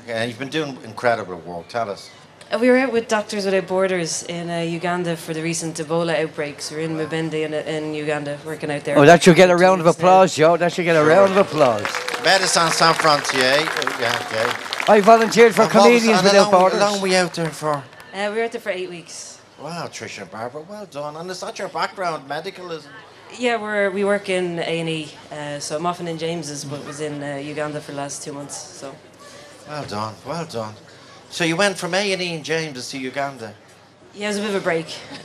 Okay, 0.02 0.12
and 0.12 0.28
you've 0.30 0.38
been 0.38 0.50
doing 0.50 0.78
incredible 0.84 1.36
work. 1.38 1.66
Tell 1.68 1.90
us. 1.90 2.10
Uh, 2.52 2.58
We 2.58 2.68
were 2.70 2.76
out 2.78 2.92
with 2.92 3.08
Doctors 3.08 3.44
Without 3.44 3.66
Borders 3.66 4.22
in 4.24 4.50
uh, 4.50 4.58
Uganda 4.60 5.16
for 5.16 5.34
the 5.34 5.42
recent 5.42 5.76
Ebola 5.76 6.22
outbreaks. 6.22 6.70
we're 6.70 6.80
in 6.80 6.96
Mubende 6.96 7.44
in, 7.44 7.54
in 7.54 7.94
Uganda, 7.94 8.38
working 8.44 8.70
out 8.70 8.84
there. 8.84 8.98
Oh, 8.98 9.04
that 9.04 9.22
should 9.22 9.36
get 9.36 9.50
a 9.50 9.56
round 9.56 9.80
of 9.80 9.86
applause, 9.86 10.34
Joe. 10.36 10.56
That 10.56 10.72
should 10.72 10.84
get 10.84 10.96
a 10.96 11.04
round 11.04 11.32
of 11.32 11.38
applause. 11.38 11.86
Medicine 12.24 12.70
Sans 12.70 12.96
Frontier. 12.96 13.54
Oh, 13.58 13.96
Yeah, 14.00 14.26
okay. 14.26 14.92
I 14.92 15.00
volunteered 15.00 15.54
for 15.54 15.62
And 15.62 15.74
what 15.74 15.92
was- 15.92 16.06
Without 16.06 16.34
long- 16.34 16.50
Borders. 16.50 16.78
How 16.80 16.90
long 16.92 17.00
were 17.00 17.08
you 17.08 17.16
out 17.16 17.34
there 17.34 17.50
for? 17.50 17.74
Uh, 18.14 18.30
we 18.30 18.36
were 18.38 18.44
out 18.44 18.52
there 18.52 18.60
for 18.60 18.70
eight 18.70 18.90
weeks. 18.90 19.38
Wow, 19.60 19.86
Tricia 19.86 20.22
and 20.22 20.30
Barbara, 20.30 20.62
well 20.68 20.86
done. 20.86 21.16
And 21.16 21.30
is 21.30 21.40
that 21.40 21.58
your 21.58 21.68
background, 21.68 22.28
medical? 22.28 22.70
Is 22.72 22.86
Yeah, 23.38 23.56
we're, 23.56 23.90
we 23.90 24.04
work 24.04 24.28
in 24.28 24.58
A&E, 24.58 25.08
uh, 25.32 25.58
so 25.58 25.76
I'm 25.76 25.86
often 25.86 26.06
in 26.06 26.18
James's, 26.18 26.64
but 26.64 26.84
was 26.86 27.00
in 27.00 27.22
uh, 27.22 27.36
Uganda 27.36 27.80
for 27.80 27.92
the 27.92 27.98
last 27.98 28.22
two 28.22 28.32
months, 28.32 28.56
so... 28.56 28.94
Well 29.68 29.84
done, 29.84 30.14
well 30.26 30.44
done. 30.44 30.74
So 31.34 31.42
you 31.42 31.56
went 31.56 31.76
from 31.76 31.94
A 31.94 32.12
and 32.12 32.22
E 32.22 32.32
and 32.32 32.44
James 32.44 32.90
to 32.90 32.96
Uganda. 32.96 33.52
Yeah, 34.14 34.26
it 34.26 34.28
was 34.28 34.38
a 34.38 34.40
bit 34.42 34.50
of 34.50 34.56
a 34.56 34.60
break. 34.60 34.86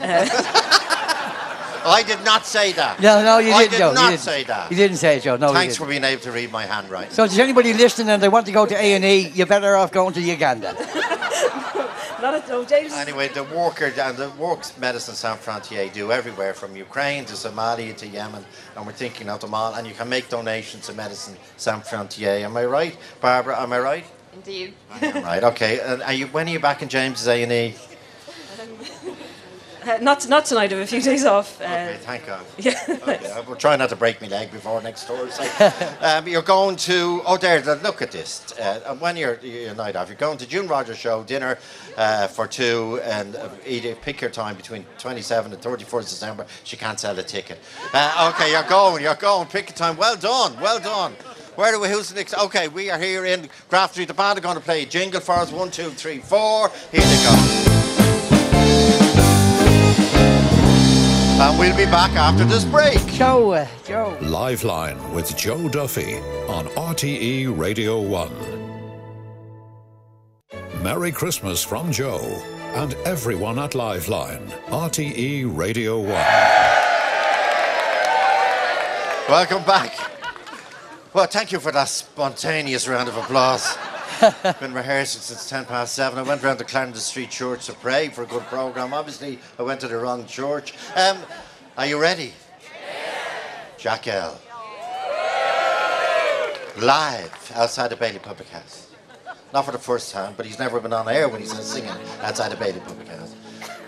Uh, 1.82 1.88
I 1.88 2.02
did 2.02 2.22
not 2.26 2.44
say 2.44 2.72
that. 2.72 3.00
No, 3.00 3.22
no, 3.24 3.38
you 3.38 3.52
I 3.52 3.60
didn't, 3.62 3.70
did 3.70 3.78
Joe. 3.78 3.90
you 3.92 4.10
didn't. 4.10 4.18
say 4.18 4.44
that. 4.44 4.70
You 4.70 4.76
didn't 4.76 4.98
say 4.98 5.16
it, 5.16 5.22
Joe. 5.22 5.36
No, 5.38 5.50
Thanks 5.54 5.78
for 5.78 5.86
being 5.86 6.04
able 6.04 6.20
to 6.20 6.30
read 6.30 6.52
my 6.52 6.66
handwriting. 6.66 7.10
So, 7.10 7.24
if 7.24 7.30
there's 7.30 7.38
anybody 7.40 7.72
listening 7.72 8.10
and 8.10 8.22
they 8.22 8.28
want 8.28 8.44
to 8.46 8.52
go 8.52 8.66
to 8.66 8.74
A 8.76 8.92
and 8.92 9.02
E, 9.02 9.30
you're 9.34 9.46
better 9.46 9.74
off 9.76 9.90
going 9.90 10.12
to 10.12 10.20
Uganda. 10.20 10.74
not 12.20 12.34
at 12.34 12.50
all, 12.50 12.66
James. 12.66 12.92
Anyway, 12.92 13.28
the 13.28 13.44
worker 13.44 13.86
and 13.86 14.16
the 14.18 14.28
works 14.38 14.76
medicine 14.76 15.14
San 15.14 15.38
Frontier 15.38 15.88
do 15.88 16.12
everywhere 16.12 16.52
from 16.52 16.76
Ukraine 16.76 17.24
to 17.24 17.32
Somalia 17.32 17.96
to 17.96 18.06
Yemen, 18.06 18.44
and 18.76 18.84
we're 18.84 18.92
thinking 18.92 19.30
of 19.30 19.40
them 19.40 19.54
all. 19.54 19.74
And 19.74 19.86
you 19.86 19.94
can 19.94 20.10
make 20.10 20.28
donations 20.28 20.86
to 20.88 20.92
Medicine 20.92 21.36
San 21.56 21.80
Frontier. 21.80 22.44
Am 22.44 22.54
I 22.58 22.66
right, 22.66 22.94
Barbara? 23.22 23.58
Am 23.58 23.72
I 23.72 23.78
right? 23.78 24.04
Indeed. 24.32 24.74
right. 25.02 25.42
Okay. 25.44 25.80
And 25.80 26.02
are 26.02 26.12
you, 26.12 26.26
when 26.28 26.48
are 26.48 26.52
you 26.52 26.60
back 26.60 26.82
in 26.82 26.88
James's 26.88 27.28
A 27.28 27.42
and 27.42 27.52
E? 27.52 27.74
uh, 29.86 29.98
not, 30.00 30.28
not 30.28 30.44
tonight, 30.44 30.72
I 30.72 30.76
have 30.76 30.84
a 30.84 30.86
few 30.86 31.00
days 31.00 31.24
off. 31.24 31.60
Uh, 31.60 31.64
Okay, 31.64 31.98
thank 32.02 32.26
God. 32.26 32.44
Yeah. 32.58 32.78
Okay, 32.88 33.42
we'll 33.46 33.56
try 33.56 33.76
not 33.76 33.88
to 33.88 33.96
break 33.96 34.20
my 34.20 34.28
leg 34.28 34.52
before 34.52 34.80
next 34.82 35.04
Thursday. 35.04 35.48
um, 36.00 36.28
you're 36.28 36.42
going 36.42 36.76
to, 36.76 37.22
oh, 37.26 37.36
there, 37.38 37.60
look 37.76 38.02
at 38.02 38.12
this. 38.12 38.52
Uh, 38.58 38.94
when 38.98 39.16
you're 39.16 39.38
your 39.40 39.74
night 39.74 39.96
off, 39.96 40.08
you're 40.08 40.16
going 40.16 40.38
to 40.38 40.46
June 40.46 40.68
Rogers 40.68 40.98
show, 40.98 41.22
dinner 41.24 41.58
uh, 41.96 42.26
for 42.28 42.46
two, 42.46 43.00
and 43.04 43.34
uh, 43.36 43.48
either 43.66 43.94
pick 43.96 44.20
your 44.20 44.30
time 44.30 44.54
between 44.56 44.84
27 44.98 45.52
and 45.52 45.60
31st 45.62 46.00
December. 46.02 46.46
She 46.64 46.76
can't 46.76 47.00
sell 47.00 47.18
a 47.18 47.22
ticket. 47.22 47.58
Uh, 47.92 48.30
okay, 48.34 48.52
you're 48.52 48.62
going, 48.64 49.02
you're 49.02 49.14
going, 49.14 49.48
pick 49.48 49.70
a 49.70 49.72
time. 49.72 49.96
Well 49.96 50.16
done, 50.16 50.58
well 50.60 50.78
done. 50.78 51.14
Where 51.60 51.72
do 51.72 51.78
we, 51.78 51.88
who's 51.90 52.08
the 52.08 52.14
next? 52.14 52.32
Okay, 52.32 52.68
we 52.68 52.88
are 52.88 52.98
here 52.98 53.26
in 53.26 53.46
Graft 53.68 53.92
Street. 53.92 54.08
The 54.08 54.14
band 54.14 54.38
are 54.38 54.40
going 54.40 54.56
to 54.56 54.62
play 54.62 54.86
jingle 54.86 55.20
for 55.20 55.34
us. 55.34 55.52
One, 55.52 55.70
two, 55.70 55.90
three, 55.90 56.16
four. 56.16 56.70
Here 56.90 57.02
they 57.02 57.22
go. 57.22 57.34
And 61.38 61.58
we'll 61.58 61.76
be 61.76 61.84
back 61.84 62.12
after 62.12 62.46
this 62.46 62.64
break. 62.64 62.96
Joe, 63.08 63.50
uh, 63.50 63.66
Joe. 63.84 64.16
Liveline 64.22 65.12
with 65.12 65.36
Joe 65.36 65.68
Duffy 65.68 66.14
on 66.48 66.64
RTE 66.68 67.58
Radio 67.58 68.00
1. 68.00 68.32
Merry 70.82 71.12
Christmas 71.12 71.62
from 71.62 71.92
Joe 71.92 72.20
and 72.74 72.94
everyone 73.04 73.58
at 73.58 73.72
Liveline, 73.72 74.48
RTE 74.68 75.54
Radio 75.54 75.98
1. 75.98 76.08
Welcome 79.28 79.62
back. 79.64 80.19
Well, 81.12 81.26
thank 81.26 81.50
you 81.50 81.58
for 81.58 81.72
that 81.72 81.88
spontaneous 81.88 82.86
round 82.86 83.08
of 83.08 83.16
applause. 83.16 83.76
Been 84.60 84.72
rehearsing 84.72 85.20
since 85.20 85.50
10 85.50 85.64
past 85.64 85.96
7. 85.96 86.16
I 86.16 86.22
went 86.22 86.40
round 86.40 86.60
to 86.60 86.64
Clarendon 86.64 87.00
Street 87.00 87.30
Church 87.30 87.66
to 87.66 87.72
pray 87.72 88.10
for 88.10 88.22
a 88.22 88.26
good 88.26 88.44
programme. 88.44 88.94
Obviously, 88.94 89.40
I 89.58 89.64
went 89.64 89.80
to 89.80 89.88
the 89.88 89.96
wrong 89.96 90.24
church. 90.26 90.72
Um, 90.94 91.18
are 91.76 91.86
you 91.86 92.00
ready? 92.00 92.32
Jack 93.76 94.06
L. 94.06 94.40
Live 96.80 97.52
outside 97.56 97.88
the 97.88 97.96
Bailey 97.96 98.20
Public 98.20 98.48
House. 98.50 98.92
Not 99.52 99.64
for 99.64 99.72
the 99.72 99.78
first 99.78 100.12
time, 100.12 100.34
but 100.36 100.46
he's 100.46 100.60
never 100.60 100.78
been 100.78 100.92
on 100.92 101.08
air 101.08 101.28
when 101.28 101.40
he's 101.40 101.52
singing 101.60 101.90
outside 102.22 102.52
the 102.52 102.56
Bailey 102.56 102.78
Public 102.78 103.08
House. 103.08 103.34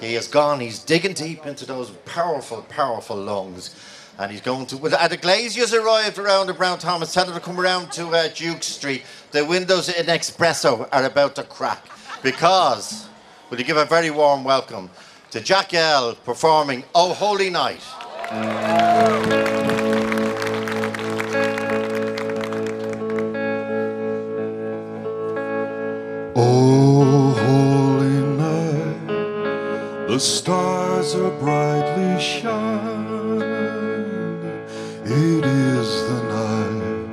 He 0.01 0.15
has 0.15 0.27
gone, 0.27 0.59
he's 0.59 0.81
digging 0.81 1.12
deep 1.12 1.47
into 1.47 1.66
those 1.66 1.90
powerful, 2.05 2.62
powerful 2.62 3.16
lungs. 3.16 3.77
And 4.18 4.30
he's 4.30 4.40
going 4.40 4.66
to. 4.66 4.76
Uh, 4.76 5.09
the 5.09 5.16
Glaziers 5.16 5.72
arrived 5.72 6.18
around 6.18 6.47
the 6.47 6.55
Brown 6.55 6.78
Thomas. 6.78 7.12
Tell 7.12 7.24
them 7.24 7.34
to 7.34 7.40
come 7.40 7.59
around 7.59 7.90
to 7.93 8.09
uh, 8.09 8.28
Duke 8.28 8.62
Street. 8.62 9.05
The 9.30 9.44
windows 9.44 9.89
in 9.89 10.06
Espresso 10.06 10.89
are 10.93 11.05
about 11.05 11.34
to 11.36 11.44
crack. 11.44 11.86
Because, 12.22 13.09
will 13.51 13.59
you 13.59 13.64
give 13.64 13.78
a 13.78 13.84
very 13.84 14.10
warm 14.10 14.44
welcome 14.44 14.90
to 15.30 15.40
Jack 15.40 15.74
L 15.74 16.14
performing 16.14 16.84
Oh 16.94 17.14
Holy 17.14 17.51
Night? 17.51 17.80
Oh, 26.34 27.34
holy 27.39 28.22
night, 28.36 30.09
the 30.09 30.18
stars 30.18 31.14
are 31.14 31.30
brightly 31.39 32.20
shining. 32.22 33.11
It 35.14 35.44
is 35.44 36.09
the 36.09 36.22
night 36.22 37.12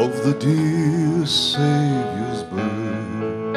of 0.00 0.10
the 0.22 0.34
dear 0.38 1.26
Savior's 1.26 2.44
birth. 2.44 3.56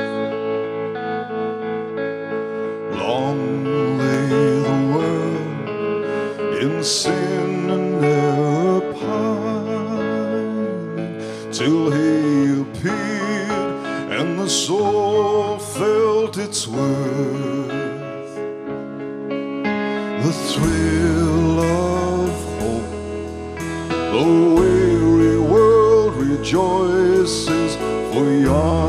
Long 2.98 3.40
lay 4.00 4.28
the 4.70 4.80
world 4.96 5.70
in 6.64 6.84
sin 6.84 7.70
and 7.70 8.04
error 8.04 8.82
pining 9.02 10.34
till 11.52 11.92
he 11.92 12.62
appeared 12.62 13.52
and 14.20 14.40
the 14.40 14.50
soul 14.50 15.60
felt 15.60 16.38
its 16.40 16.68
worth. 16.68 17.70
The 20.24 20.34
thrill 20.50 21.29
rejoices, 26.52 27.76
for 28.12 28.32
yonder 28.32 28.89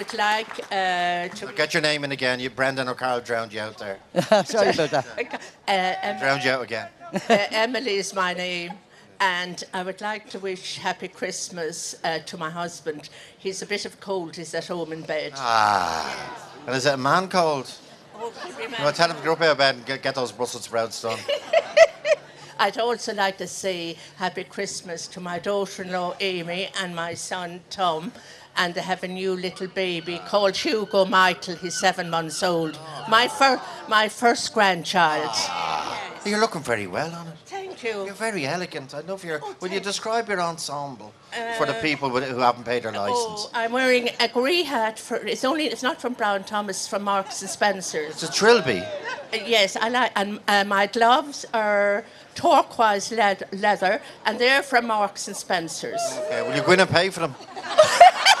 would 0.00 0.14
like 0.14 0.60
uh, 0.72 1.28
to. 1.28 1.52
Get 1.54 1.74
your 1.74 1.82
name 1.82 2.04
in 2.04 2.12
again. 2.12 2.40
You, 2.40 2.48
Brendan 2.50 2.88
or 2.88 2.94
Carl 2.94 3.20
drowned 3.20 3.52
you 3.52 3.60
out 3.60 3.76
there. 3.76 3.98
Sorry 4.44 4.70
about 4.70 4.90
that. 4.90 5.42
Uh, 5.68 5.94
em- 6.02 6.18
Drowned 6.18 6.42
you 6.42 6.50
out 6.50 6.62
again. 6.62 6.88
uh, 7.12 7.18
Emily 7.52 7.94
is 7.96 8.12
my 8.12 8.34
name, 8.34 8.72
and 9.20 9.62
I 9.72 9.84
would 9.84 10.00
like 10.00 10.28
to 10.30 10.38
wish 10.40 10.78
happy 10.78 11.06
Christmas 11.06 11.94
uh, 12.02 12.18
to 12.20 12.36
my 12.36 12.50
husband. 12.50 13.08
He's 13.38 13.62
a 13.62 13.66
bit 13.66 13.84
of 13.84 14.00
cold. 14.00 14.34
He's 14.34 14.52
at 14.54 14.66
home 14.66 14.92
in 14.92 15.02
bed. 15.02 15.34
Ah. 15.36 16.50
And 16.66 16.74
is 16.74 16.86
it 16.86 16.94
a 16.94 16.96
man 16.96 17.28
cold? 17.28 17.70
Oh, 18.16 18.32
could 18.42 18.58
You 18.58 18.68
know, 18.70 18.90
tell 18.90 19.10
him 19.10 19.16
to 19.16 19.22
get 19.22 19.30
up 19.30 19.40
out 19.42 19.50
of 19.52 19.58
bed 19.58 19.74
and 19.76 19.86
get, 19.86 20.02
get 20.02 20.14
those 20.16 20.32
Brussels 20.32 20.64
sprouts 20.64 21.00
done. 21.02 21.18
I'd 22.58 22.78
also 22.78 23.14
like 23.14 23.38
to 23.38 23.46
say 23.46 23.96
happy 24.16 24.42
Christmas 24.44 25.06
to 25.08 25.20
my 25.20 25.38
daughter-in-law 25.38 26.16
Amy 26.20 26.68
and 26.82 26.96
my 26.96 27.14
son 27.14 27.60
Tom. 27.70 28.10
And 28.60 28.74
they 28.74 28.82
have 28.82 29.02
a 29.02 29.08
new 29.08 29.32
little 29.32 29.68
baby 29.68 30.20
called 30.28 30.54
Hugo 30.54 31.06
Michael. 31.06 31.56
He's 31.56 31.80
seven 31.80 32.10
months 32.10 32.42
old. 32.42 32.78
My, 33.08 33.26
fir- 33.26 33.58
my 33.88 34.06
first 34.10 34.52
grandchild. 34.52 35.34
You're 36.26 36.38
looking 36.40 36.60
very 36.60 36.86
well 36.86 37.10
on 37.14 37.26
it. 37.28 37.34
Thank 37.46 37.82
you. 37.82 38.04
You're 38.04 38.12
very 38.12 38.44
elegant. 38.44 38.92
I 38.94 39.00
love 39.00 39.24
your. 39.24 39.40
will 39.60 39.70
you 39.70 39.80
describe 39.80 40.28
your 40.28 40.42
ensemble 40.42 41.14
for 41.56 41.64
the 41.64 41.74
Uh, 41.74 41.80
people 41.80 42.10
who 42.10 42.18
haven't 42.38 42.64
paid 42.64 42.82
their 42.82 42.92
license? 42.92 43.46
Oh, 43.46 43.50
I'm 43.54 43.72
wearing 43.72 44.10
a 44.20 44.28
grey 44.28 44.62
hat. 44.62 44.98
For, 44.98 45.16
it's 45.16 45.42
only. 45.44 45.64
It's 45.64 45.82
not 45.82 45.98
from 45.98 46.12
Brown 46.12 46.44
Thomas. 46.44 46.76
It's 46.80 46.88
from 46.88 47.04
Marks 47.04 47.40
and 47.40 47.50
Spencers. 47.50 48.10
It's 48.22 48.22
a 48.24 48.32
trilby. 48.32 48.80
Uh, 48.80 49.38
Yes, 49.46 49.76
I 49.76 49.88
like, 49.88 50.10
and 50.16 50.40
uh, 50.48 50.64
my 50.64 50.86
gloves 50.88 51.46
are 51.54 52.04
turquoise 52.34 53.12
lead- 53.12 53.44
leather, 53.52 54.02
and 54.26 54.38
they're 54.40 54.62
from 54.62 54.86
Marks 54.88 55.28
and 55.28 55.36
Spencers. 55.36 56.00
Okay, 56.26 56.42
will 56.42 56.54
you 56.56 56.62
go 56.62 56.72
in 56.72 56.80
and 56.80 56.90
pay 56.90 57.08
for 57.10 57.20
them? 57.20 57.34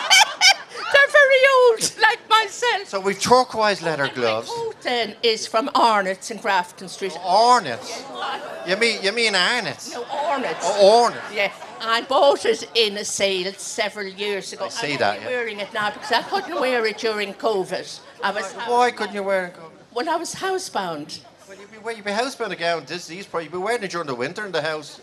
Very 1.12 1.40
old, 1.70 1.92
like 2.00 2.28
myself. 2.28 2.88
So 2.88 3.00
we've 3.00 3.20
turquoise 3.20 3.82
leather 3.82 4.08
gloves. 4.08 4.48
My 4.48 4.54
Coat 4.54 4.80
then 4.82 5.16
is 5.22 5.46
from 5.46 5.70
Arnott's 5.74 6.30
in 6.30 6.38
Grafton 6.38 6.88
Street. 6.88 7.12
Oh, 7.22 7.52
Arnott's. 7.54 8.02
You 8.66 8.76
mean 8.76 9.02
you 9.02 9.12
mean 9.12 9.34
Arnott's? 9.34 9.92
No, 9.92 10.04
Arnott's. 10.04 10.58
Oh, 10.62 11.04
Arnott's. 11.04 11.34
Yeah, 11.34 11.52
I 11.80 12.02
bought 12.02 12.44
it 12.44 12.68
in 12.74 12.96
a 12.98 13.04
sale 13.04 13.52
several 13.54 14.06
years 14.06 14.52
ago. 14.52 14.66
I 14.66 14.68
see 14.68 14.92
I'm 14.92 14.98
that, 14.98 15.16
only 15.18 15.30
yeah. 15.30 15.36
wearing 15.36 15.60
it 15.60 15.72
now 15.72 15.90
because 15.90 16.12
I 16.12 16.22
couldn't 16.22 16.60
wear 16.60 16.86
it 16.86 16.98
during 16.98 17.34
COVID. 17.34 18.00
I 18.22 18.30
was. 18.30 18.52
Why 18.52 18.90
couldn't 18.90 19.14
you 19.14 19.22
wear 19.22 19.46
it? 19.46 19.56
Well, 19.92 20.08
I 20.08 20.16
was 20.16 20.34
housebound. 20.36 21.20
Well, 21.48 21.58
you'd 21.58 21.72
be, 21.72 21.78
well, 21.78 21.96
you'd 21.96 22.04
be 22.04 22.12
housebound 22.12 22.50
again. 22.52 22.84
This, 22.86 23.08
these 23.08 23.26
probably 23.26 23.44
you'd 23.44 23.52
be 23.52 23.58
wearing 23.58 23.82
it 23.82 23.90
during 23.90 24.06
the 24.06 24.14
winter 24.14 24.46
in 24.46 24.52
the 24.52 24.62
house. 24.62 25.00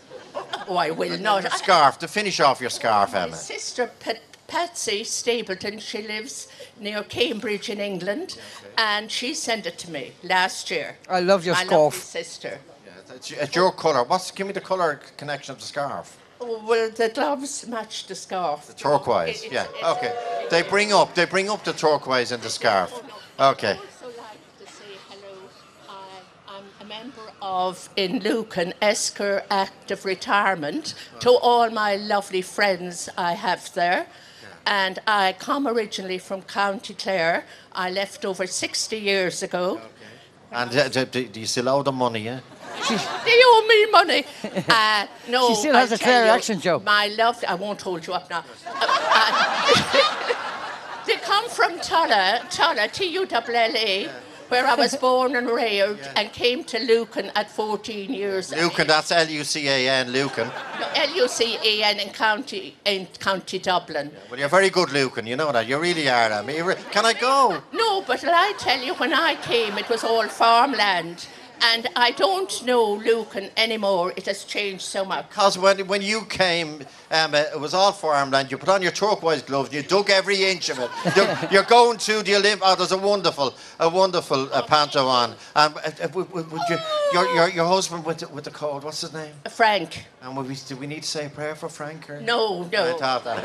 Oh, 0.66 0.76
I 0.76 0.90
will 0.90 1.18
not. 1.18 1.44
A 1.44 1.50
scarf 1.50 1.98
to 1.98 2.08
finish 2.08 2.40
off 2.40 2.60
your 2.60 2.70
scarf, 2.70 3.12
My 3.12 3.24
Emma. 3.24 3.36
sister 3.36 3.90
Pat- 4.00 4.22
Patsy 4.48 5.04
Stapleton, 5.04 5.78
she 5.78 6.00
lives 6.02 6.48
near 6.80 7.02
Cambridge 7.02 7.68
in 7.68 7.80
England, 7.80 8.38
and 8.78 9.10
she 9.12 9.34
sent 9.34 9.66
it 9.66 9.76
to 9.78 9.90
me 9.90 10.12
last 10.22 10.70
year. 10.70 10.96
I 11.08 11.20
love 11.20 11.44
your 11.44 11.54
My 11.54 11.64
scarf. 11.66 11.94
lovely 11.94 12.00
sister. 12.00 12.58
It's, 13.14 13.30
it's 13.30 13.54
your 13.54 13.72
colour. 13.72 14.04
What's 14.04 14.30
give 14.30 14.46
me 14.46 14.52
the 14.54 14.60
colour 14.62 15.00
connection 15.18 15.52
of 15.52 15.58
the 15.60 15.66
scarf? 15.66 16.16
Oh, 16.40 16.62
well, 16.66 16.90
the 16.90 17.10
gloves 17.10 17.66
match 17.66 18.06
the 18.06 18.14
scarf. 18.14 18.66
The 18.66 18.72
turquoise. 18.74 19.42
It- 19.44 19.52
Yeah. 19.52 19.64
it's- 19.64 19.84
Okay. 19.96 20.46
They 20.50 20.62
bring 20.62 20.92
up. 20.94 21.14
They 21.14 21.26
bring 21.26 21.50
up 21.50 21.62
the 21.64 21.72
turquoise 21.74 22.32
and 22.32 22.42
the 22.42 22.48
scarf. 22.50 22.90
Okay. 23.38 23.78
So 24.00 24.06
like 24.06 24.40
to 24.60 24.66
say 24.72 24.92
hello. 25.10 25.36
I'm 26.48 26.64
a 26.80 26.84
member 26.84 27.32
of 27.42 27.88
in 27.96 28.20
Lucan 28.20 28.72
Esker 28.80 29.42
Active 29.50 30.04
Retirement 30.06 30.94
to 31.20 31.30
all 31.30 31.68
my 31.70 31.96
lovely 31.96 32.40
friends 32.42 33.08
I 33.18 33.32
have 33.34 33.72
there. 33.74 34.06
And 34.68 34.98
I 35.06 35.32
come 35.38 35.66
originally 35.66 36.18
from 36.18 36.42
County 36.42 36.92
Clare. 36.92 37.44
I 37.72 37.90
left 37.90 38.26
over 38.26 38.46
60 38.46 38.98
years 38.98 39.42
ago. 39.42 39.80
And 40.52 40.76
uh, 40.76 40.88
do, 40.88 41.04
do- 41.06 41.26
do 41.26 41.40
you 41.40 41.46
still 41.46 41.70
owe 41.70 41.82
them 41.82 41.94
money? 41.96 42.20
Yeah. 42.20 42.40
They 43.24 43.40
owe 43.44 43.66
me 43.66 43.90
money. 43.90 44.24
Uh, 44.68 45.06
no, 45.28 45.48
She 45.48 45.54
still 45.54 45.74
has 45.74 45.90
I'll 45.90 45.96
a 45.96 45.98
Clare 45.98 46.26
you, 46.26 46.32
accent, 46.32 46.62
Joe. 46.62 46.80
My 46.84 47.06
love, 47.18 47.42
I 47.48 47.54
won't 47.54 47.80
hold 47.80 48.06
you 48.06 48.12
up 48.12 48.28
now. 48.28 48.44
Uh, 48.66 48.86
uh, 49.20 50.34
they 51.06 51.16
come 51.16 51.48
from 51.48 51.78
Tulla, 51.80 52.42
Tulla, 52.50 52.88
T-U-L-L-A, 52.88 54.10
where 54.48 54.66
I 54.66 54.74
was 54.74 54.96
born 54.96 55.36
and 55.36 55.48
reared, 55.48 56.00
and 56.16 56.32
came 56.32 56.64
to 56.64 56.78
Lucan 56.78 57.30
at 57.34 57.50
14 57.50 58.12
years. 58.12 58.52
Old. 58.52 58.62
Lucan. 58.62 58.86
That's 58.86 59.10
L 59.12 59.28
U 59.28 59.44
C 59.44 59.68
A 59.68 59.88
N. 59.88 60.12
Lucan. 60.12 60.50
L-U-C-A-N 60.94 62.00
in 62.00 62.10
County, 62.10 62.76
in 62.84 63.06
County 63.18 63.58
Dublin. 63.58 64.10
Well, 64.30 64.38
you're 64.38 64.48
very 64.48 64.70
good, 64.70 64.90
Lucan. 64.92 65.26
You 65.26 65.36
know 65.36 65.52
that. 65.52 65.66
You 65.66 65.78
really 65.78 66.08
are. 66.08 66.32
I 66.32 66.42
mean, 66.42 66.64
can 66.90 67.06
I 67.06 67.12
go? 67.12 67.62
No, 67.72 68.02
but 68.02 68.24
I 68.24 68.52
tell 68.58 68.80
you, 68.80 68.94
when 68.94 69.12
I 69.12 69.36
came, 69.36 69.78
it 69.78 69.88
was 69.88 70.04
all 70.04 70.26
farmland. 70.28 71.26
And 71.60 71.88
I 71.96 72.12
don't 72.12 72.64
know 72.64 72.94
Lucan 72.94 73.50
anymore. 73.56 74.12
It 74.16 74.26
has 74.26 74.44
changed 74.44 74.82
so 74.82 75.04
much. 75.04 75.28
Because 75.28 75.58
when, 75.58 75.86
when 75.88 76.02
you 76.02 76.22
came, 76.26 76.84
um, 77.10 77.34
uh, 77.34 77.38
it 77.38 77.58
was 77.58 77.72
all 77.74 77.92
farmland. 77.92 78.50
You 78.50 78.58
put 78.58 78.68
on 78.68 78.82
your 78.82 78.92
turquoise 78.92 79.42
gloves 79.42 79.68
and 79.68 79.76
you 79.76 79.82
dug 79.82 80.10
every 80.10 80.44
inch 80.44 80.68
of 80.68 80.78
it. 80.78 80.90
You're, 81.16 81.38
you're 81.50 81.62
going 81.64 81.98
to 81.98 82.22
the 82.22 82.32
Olymp. 82.32 82.60
Oh, 82.62 82.74
there's 82.74 82.92
a 82.92 82.98
wonderful, 82.98 83.54
a 83.80 83.88
wonderful 83.88 84.52
uh, 84.52 84.62
panto 84.62 85.06
on. 85.06 85.30
Um, 85.30 85.36
uh, 85.54 85.90
uh, 86.02 86.08
would, 86.14 86.30
would, 86.32 86.50
would 86.50 86.62
you, 86.68 86.76
your, 87.12 87.34
your, 87.34 87.48
your 87.50 87.66
husband 87.66 88.04
with 88.04 88.18
the, 88.18 88.28
with 88.28 88.44
the 88.44 88.50
cold, 88.50 88.84
what's 88.84 89.00
his 89.00 89.12
name? 89.12 89.32
Frank. 89.50 90.04
And 90.22 90.36
would 90.36 90.46
we, 90.46 90.54
do 90.54 90.76
we 90.76 90.86
need 90.86 91.02
to 91.02 91.08
say 91.08 91.26
a 91.26 91.30
prayer 91.30 91.54
for 91.54 91.68
Frank? 91.68 92.10
Or? 92.10 92.20
No, 92.20 92.68
no. 92.72 92.94
I 92.94 92.98
thought 92.98 93.24
that. 93.24 93.44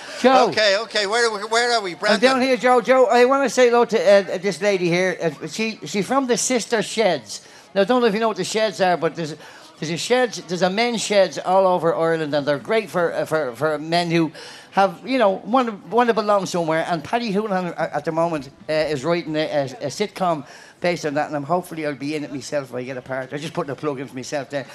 Joe. 0.20 0.48
Okay, 0.48 0.76
okay. 0.78 1.06
Where 1.06 1.26
are 1.26 1.38
we? 1.38 1.40
Where 1.48 1.72
are 1.72 1.80
we, 1.80 1.96
I'm 2.02 2.20
down 2.20 2.42
here, 2.42 2.56
Joe. 2.56 2.80
Joe, 2.82 3.06
I 3.06 3.24
want 3.24 3.44
to 3.44 3.50
say 3.50 3.68
hello 3.68 3.86
to 3.86 3.98
uh, 3.98 4.38
this 4.38 4.60
lady 4.60 4.88
here. 4.88 5.16
Uh, 5.20 5.46
she 5.46 5.78
she's 5.86 6.06
from 6.06 6.26
the 6.26 6.36
Sister 6.36 6.82
Sheds. 6.82 7.46
Now, 7.74 7.82
I 7.82 7.84
don't 7.84 8.00
know 8.00 8.06
if 8.06 8.14
you 8.14 8.20
know 8.20 8.28
what 8.28 8.36
the 8.36 8.44
sheds 8.44 8.80
are, 8.80 8.96
but 8.96 9.14
there's 9.14 9.34
there's 9.80 9.90
a 9.90 9.96
sheds 9.96 10.42
there's 10.42 10.62
a 10.62 10.68
men's 10.68 11.02
sheds 11.02 11.38
all 11.38 11.66
over 11.66 11.94
Ireland, 11.94 12.34
and 12.34 12.46
they're 12.46 12.58
great 12.58 12.90
for 12.90 13.12
uh, 13.12 13.24
for 13.24 13.56
for 13.56 13.78
men 13.78 14.10
who 14.10 14.30
have 14.72 15.00
you 15.08 15.18
know 15.18 15.30
want 15.30 15.68
to 15.68 15.88
want 15.88 16.08
to 16.08 16.14
belong 16.14 16.44
somewhere. 16.44 16.84
And 16.86 17.02
Paddy 17.02 17.32
Houlihan 17.32 17.68
uh, 17.68 17.90
at 17.92 18.04
the 18.04 18.12
moment 18.12 18.50
uh, 18.68 18.72
is 18.72 19.04
writing 19.04 19.34
a, 19.36 19.40
a, 19.40 19.64
a 19.64 19.86
sitcom 19.86 20.46
based 20.80 21.06
on 21.06 21.14
that, 21.14 21.28
and 21.28 21.36
I'm 21.36 21.44
hopefully 21.44 21.86
I'll 21.86 21.94
be 21.94 22.14
in 22.14 22.24
it 22.24 22.32
myself 22.32 22.68
if 22.68 22.74
I 22.74 22.84
get 22.84 22.98
a 22.98 23.02
part. 23.02 23.32
I'm 23.32 23.38
just 23.38 23.54
putting 23.54 23.70
a 23.70 23.74
plug 23.74 23.98
in 24.00 24.06
for 24.06 24.14
myself 24.14 24.50
there. 24.50 24.66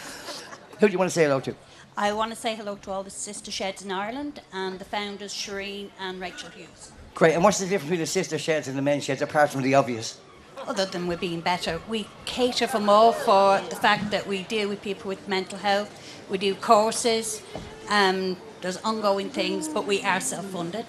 Who 0.80 0.88
do 0.88 0.92
you 0.92 0.98
want 0.98 1.12
to 1.12 1.14
say 1.14 1.24
hello 1.24 1.40
to? 1.42 1.56
I 1.96 2.12
want 2.12 2.32
to 2.32 2.38
say 2.38 2.56
hello 2.56 2.76
to 2.76 2.92
all 2.92 3.04
the 3.04 3.12
sister 3.12 3.52
sheds 3.52 3.86
in 3.86 3.92
Ireland 3.92 4.42
and 4.52 4.80
the 4.80 4.86
founders, 4.86 5.34
Shireen 5.34 5.92
and 6.00 6.20
Rachel 6.20 6.50
Hughes. 6.50 6.92
Great. 7.14 7.36
And 7.36 7.44
what's 7.44 7.60
the 7.60 7.66
difference 7.66 7.84
between 7.84 8.00
the 8.02 8.08
sister 8.08 8.38
sheds 8.38 8.68
and 8.68 8.78
the 8.78 8.82
men's 8.82 9.06
sheds, 9.06 9.22
apart 9.22 9.52
from 9.52 9.62
the 9.62 9.76
obvious? 9.76 10.20
Other 10.68 10.86
than 10.86 11.08
we're 11.08 11.18
being 11.18 11.42
better, 11.42 11.80
we 11.88 12.08
cater 12.26 12.68
for 12.68 12.80
more 12.80 13.14
for 13.14 13.62
the 13.70 13.76
fact 13.76 14.12
that 14.12 14.26
we 14.26 14.44
deal 14.44 14.70
with 14.70 14.82
people 14.82 15.10
with 15.10 15.28
mental 15.28 15.60
health. 15.60 15.90
We 16.30 16.38
do 16.38 16.56
courses. 16.56 17.42
Um, 17.90 18.38
there's 18.62 18.78
ongoing 18.78 19.30
things, 19.30 19.68
but 19.68 19.86
we 19.86 20.02
are 20.04 20.20
self-funded. 20.20 20.86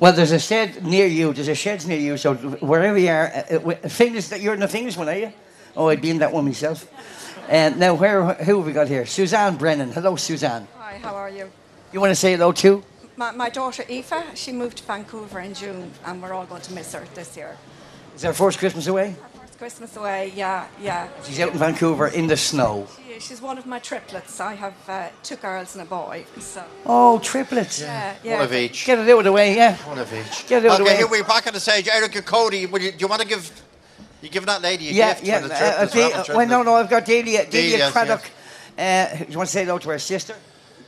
Well, 0.00 0.12
there's 0.12 0.32
a 0.32 0.38
shed 0.38 0.84
near 0.84 1.06
you. 1.06 1.32
There's 1.32 1.48
a 1.48 1.54
sheds 1.54 1.86
near 1.86 1.98
you. 1.98 2.18
So 2.18 2.34
wherever 2.34 2.98
you 2.98 3.08
are, 3.08 3.28
uh, 3.28 3.70
uh, 3.70 3.88
Fingal, 3.88 4.20
that 4.22 4.40
you're 4.42 4.54
in 4.54 4.60
the 4.60 4.68
Fingal 4.68 4.94
one, 4.94 5.08
are 5.08 5.18
you? 5.18 5.32
Oh, 5.74 5.88
I'd 5.88 6.02
be 6.02 6.10
in 6.10 6.18
that 6.18 6.32
one 6.32 6.44
myself. 6.44 6.86
And 7.48 7.78
now, 7.78 7.94
where 7.94 8.34
who 8.34 8.58
have 8.58 8.66
we 8.66 8.72
got 8.72 8.88
here? 8.88 9.06
Suzanne 9.06 9.56
Brennan. 9.56 9.92
Hello, 9.92 10.16
Suzanne. 10.16 10.66
Hi, 10.78 10.98
how 10.98 11.14
are 11.14 11.30
you? 11.30 11.50
You 11.92 12.00
want 12.00 12.10
to 12.10 12.16
say 12.16 12.32
hello 12.32 12.52
too? 12.52 12.82
My, 13.16 13.30
my 13.30 13.48
daughter 13.48 13.84
Aoife, 13.88 14.36
she 14.36 14.52
moved 14.52 14.78
to 14.78 14.84
Vancouver 14.84 15.40
in 15.40 15.54
June, 15.54 15.90
and 16.04 16.20
we're 16.20 16.34
all 16.34 16.44
going 16.44 16.60
to 16.62 16.72
miss 16.74 16.92
her 16.92 17.04
this 17.14 17.34
year. 17.36 17.56
Is 18.16 18.24
our 18.24 18.32
first 18.32 18.58
Christmas 18.58 18.86
away? 18.86 19.14
First 19.38 19.58
Christmas 19.58 19.96
away, 19.98 20.32
yeah, 20.34 20.66
yeah. 20.80 21.06
She's 21.22 21.38
out 21.38 21.52
in 21.52 21.58
Vancouver 21.58 22.08
in 22.08 22.26
the 22.26 22.36
snow. 22.36 22.86
She, 22.96 23.20
she's 23.20 23.42
one 23.42 23.58
of 23.58 23.66
my 23.66 23.78
triplets. 23.78 24.40
I 24.40 24.54
have 24.54 24.74
uh, 24.88 25.08
two 25.22 25.36
girls 25.36 25.74
and 25.76 25.82
a 25.82 25.84
boy, 25.84 26.24
so. 26.38 26.64
Oh, 26.86 27.18
triplets. 27.18 27.82
Yeah, 27.82 28.14
yeah. 28.24 28.36
One 28.36 28.44
of 28.46 28.54
each. 28.54 28.86
Get 28.86 29.00
it 29.00 29.10
out 29.10 29.18
of 29.18 29.24
the 29.24 29.32
way, 29.32 29.54
yeah. 29.54 29.76
One 29.86 29.98
of 29.98 30.10
each. 30.14 30.46
Get 30.48 30.64
it 30.64 30.70
out 30.70 30.80
of 30.80 30.86
the 30.86 30.90
okay, 30.90 30.92
way. 30.92 30.96
here 30.96 31.08
we're 31.08 31.24
back 31.24 31.46
on 31.46 31.52
the 31.52 31.60
stage. 31.60 31.88
Erica 31.88 32.22
Cody, 32.22 32.64
will 32.64 32.80
you, 32.80 32.92
do 32.92 32.96
you 33.00 33.06
want 33.06 33.20
to 33.20 33.28
give? 33.28 33.62
You 34.22 34.30
giving 34.30 34.46
that 34.46 34.62
lady 34.62 34.88
a 34.88 34.92
yeah, 34.92 35.12
gift 35.12 35.26
yeah. 35.26 35.40
for 35.42 35.48
the 35.48 35.54
uh, 35.54 35.58
uh, 35.58 35.86
We're 35.94 36.24
De- 36.24 36.36
well, 36.36 36.48
no, 36.48 36.62
no. 36.62 36.74
I've 36.76 36.88
got 36.88 37.04
Delia, 37.04 37.44
Delia 37.44 37.70
Delia's, 37.76 37.92
Craddock. 37.92 38.30
Uh, 38.78 39.24
you 39.28 39.36
want 39.36 39.50
to 39.50 39.52
say 39.52 39.66
hello 39.66 39.76
to 39.76 39.90
her 39.90 39.98
sister? 39.98 40.34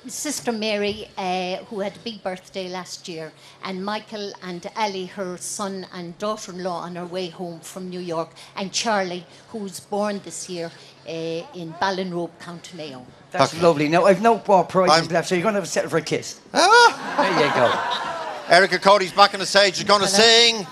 Sister 0.08 0.52
Mary, 0.52 1.08
uh, 1.16 1.56
who 1.66 1.80
had 1.80 1.96
a 1.96 1.98
big 2.00 2.22
birthday 2.22 2.68
last 2.68 3.08
year, 3.08 3.32
and 3.64 3.84
Michael 3.84 4.32
and 4.42 4.66
Ellie, 4.76 5.06
her 5.06 5.36
son 5.36 5.86
and 5.92 6.16
daughter 6.18 6.52
in 6.52 6.62
law, 6.62 6.80
on 6.80 6.96
her 6.96 7.06
way 7.06 7.28
home 7.28 7.60
from 7.60 7.88
New 7.88 8.00
York, 8.00 8.30
and 8.56 8.72
Charlie, 8.72 9.26
who's 9.48 9.80
born 9.80 10.20
this 10.24 10.48
year 10.48 10.70
uh, 11.06 11.10
in 11.54 11.74
Ballinrobe, 11.80 12.38
County 12.38 12.76
Mayo. 12.76 13.06
That's 13.30 13.60
lovely. 13.60 13.88
Now, 13.88 14.04
I've 14.06 14.22
no 14.22 14.42
more 14.46 14.64
prizes 14.64 15.10
left, 15.10 15.28
so 15.28 15.34
you're 15.34 15.42
going 15.42 15.54
to 15.54 15.60
have 15.60 15.68
to 15.68 15.70
settle 15.70 15.90
for 15.90 15.98
a 15.98 16.02
kiss. 16.02 16.40
Ah! 16.54 17.14
There 17.18 17.46
you 17.46 17.52
go. 17.54 18.54
Erica 18.54 18.78
Cody's 18.78 19.12
back 19.12 19.34
on 19.34 19.40
the 19.40 19.46
stage. 19.46 19.76
She's 19.76 19.84
going 19.84 20.00
to 20.00 20.08
sing 20.08 20.66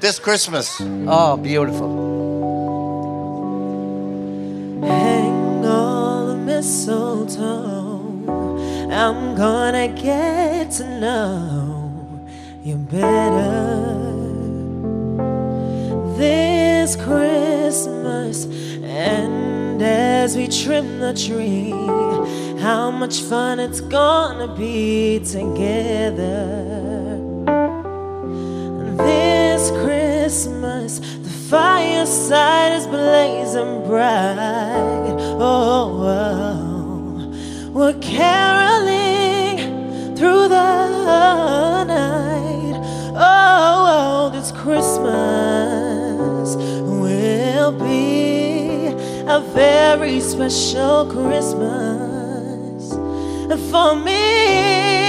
this 0.00 0.18
Christmas. 0.18 0.80
Oh, 0.80 1.36
beautiful. 1.36 1.88
Hang 4.82 5.66
all 5.66 6.26
the 6.28 6.36
mistletoe. 6.36 7.77
I'm 9.00 9.36
gonna 9.36 9.86
get 9.86 10.72
to 10.72 10.98
know 10.98 12.26
you 12.64 12.74
better 12.74 14.18
this 16.16 16.96
Christmas. 16.96 18.46
And 18.82 19.80
as 19.80 20.36
we 20.36 20.48
trim 20.48 20.98
the 20.98 21.14
tree, 21.14 21.70
how 22.60 22.90
much 22.90 23.20
fun 23.20 23.60
it's 23.60 23.80
gonna 23.80 24.52
be 24.56 25.20
together. 25.20 26.64
This 28.96 29.70
Christmas, 29.82 30.98
the 30.98 31.30
fireside 31.48 32.72
is 32.72 32.88
blazing 32.88 33.84
bright. 33.86 35.14
Oh, 35.38 35.40
oh. 35.40 36.02
oh. 36.02 37.70
we're 37.72 37.96
caroling 38.00 38.87
through 40.18 40.48
the 40.48 41.84
night. 41.84 42.74
Oh, 43.14 43.14
oh, 43.14 44.30
this 44.32 44.50
Christmas 44.50 46.56
will 46.56 47.70
be 47.70 48.88
a 49.28 49.38
very 49.54 50.18
special 50.18 51.06
Christmas 51.06 52.94
for 53.70 53.94
me. 53.94 55.07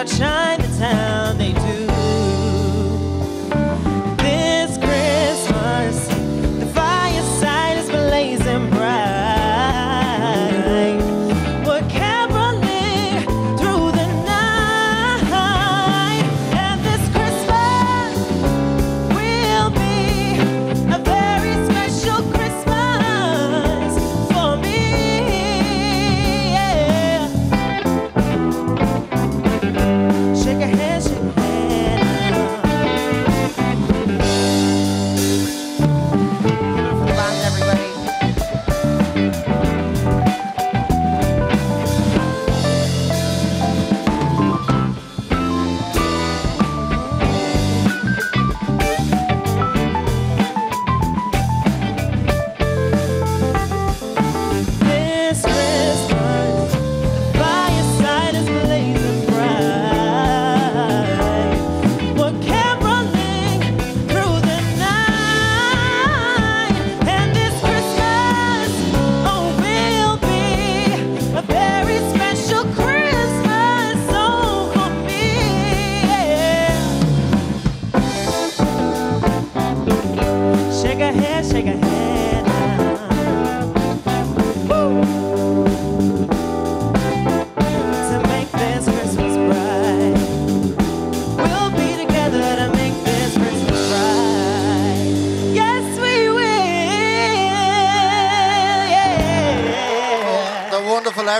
Your 0.00 0.08
eyes 0.08 0.20
outshine 0.20 0.62
the 0.62 0.78
town. 0.78 1.36
They 1.36 1.59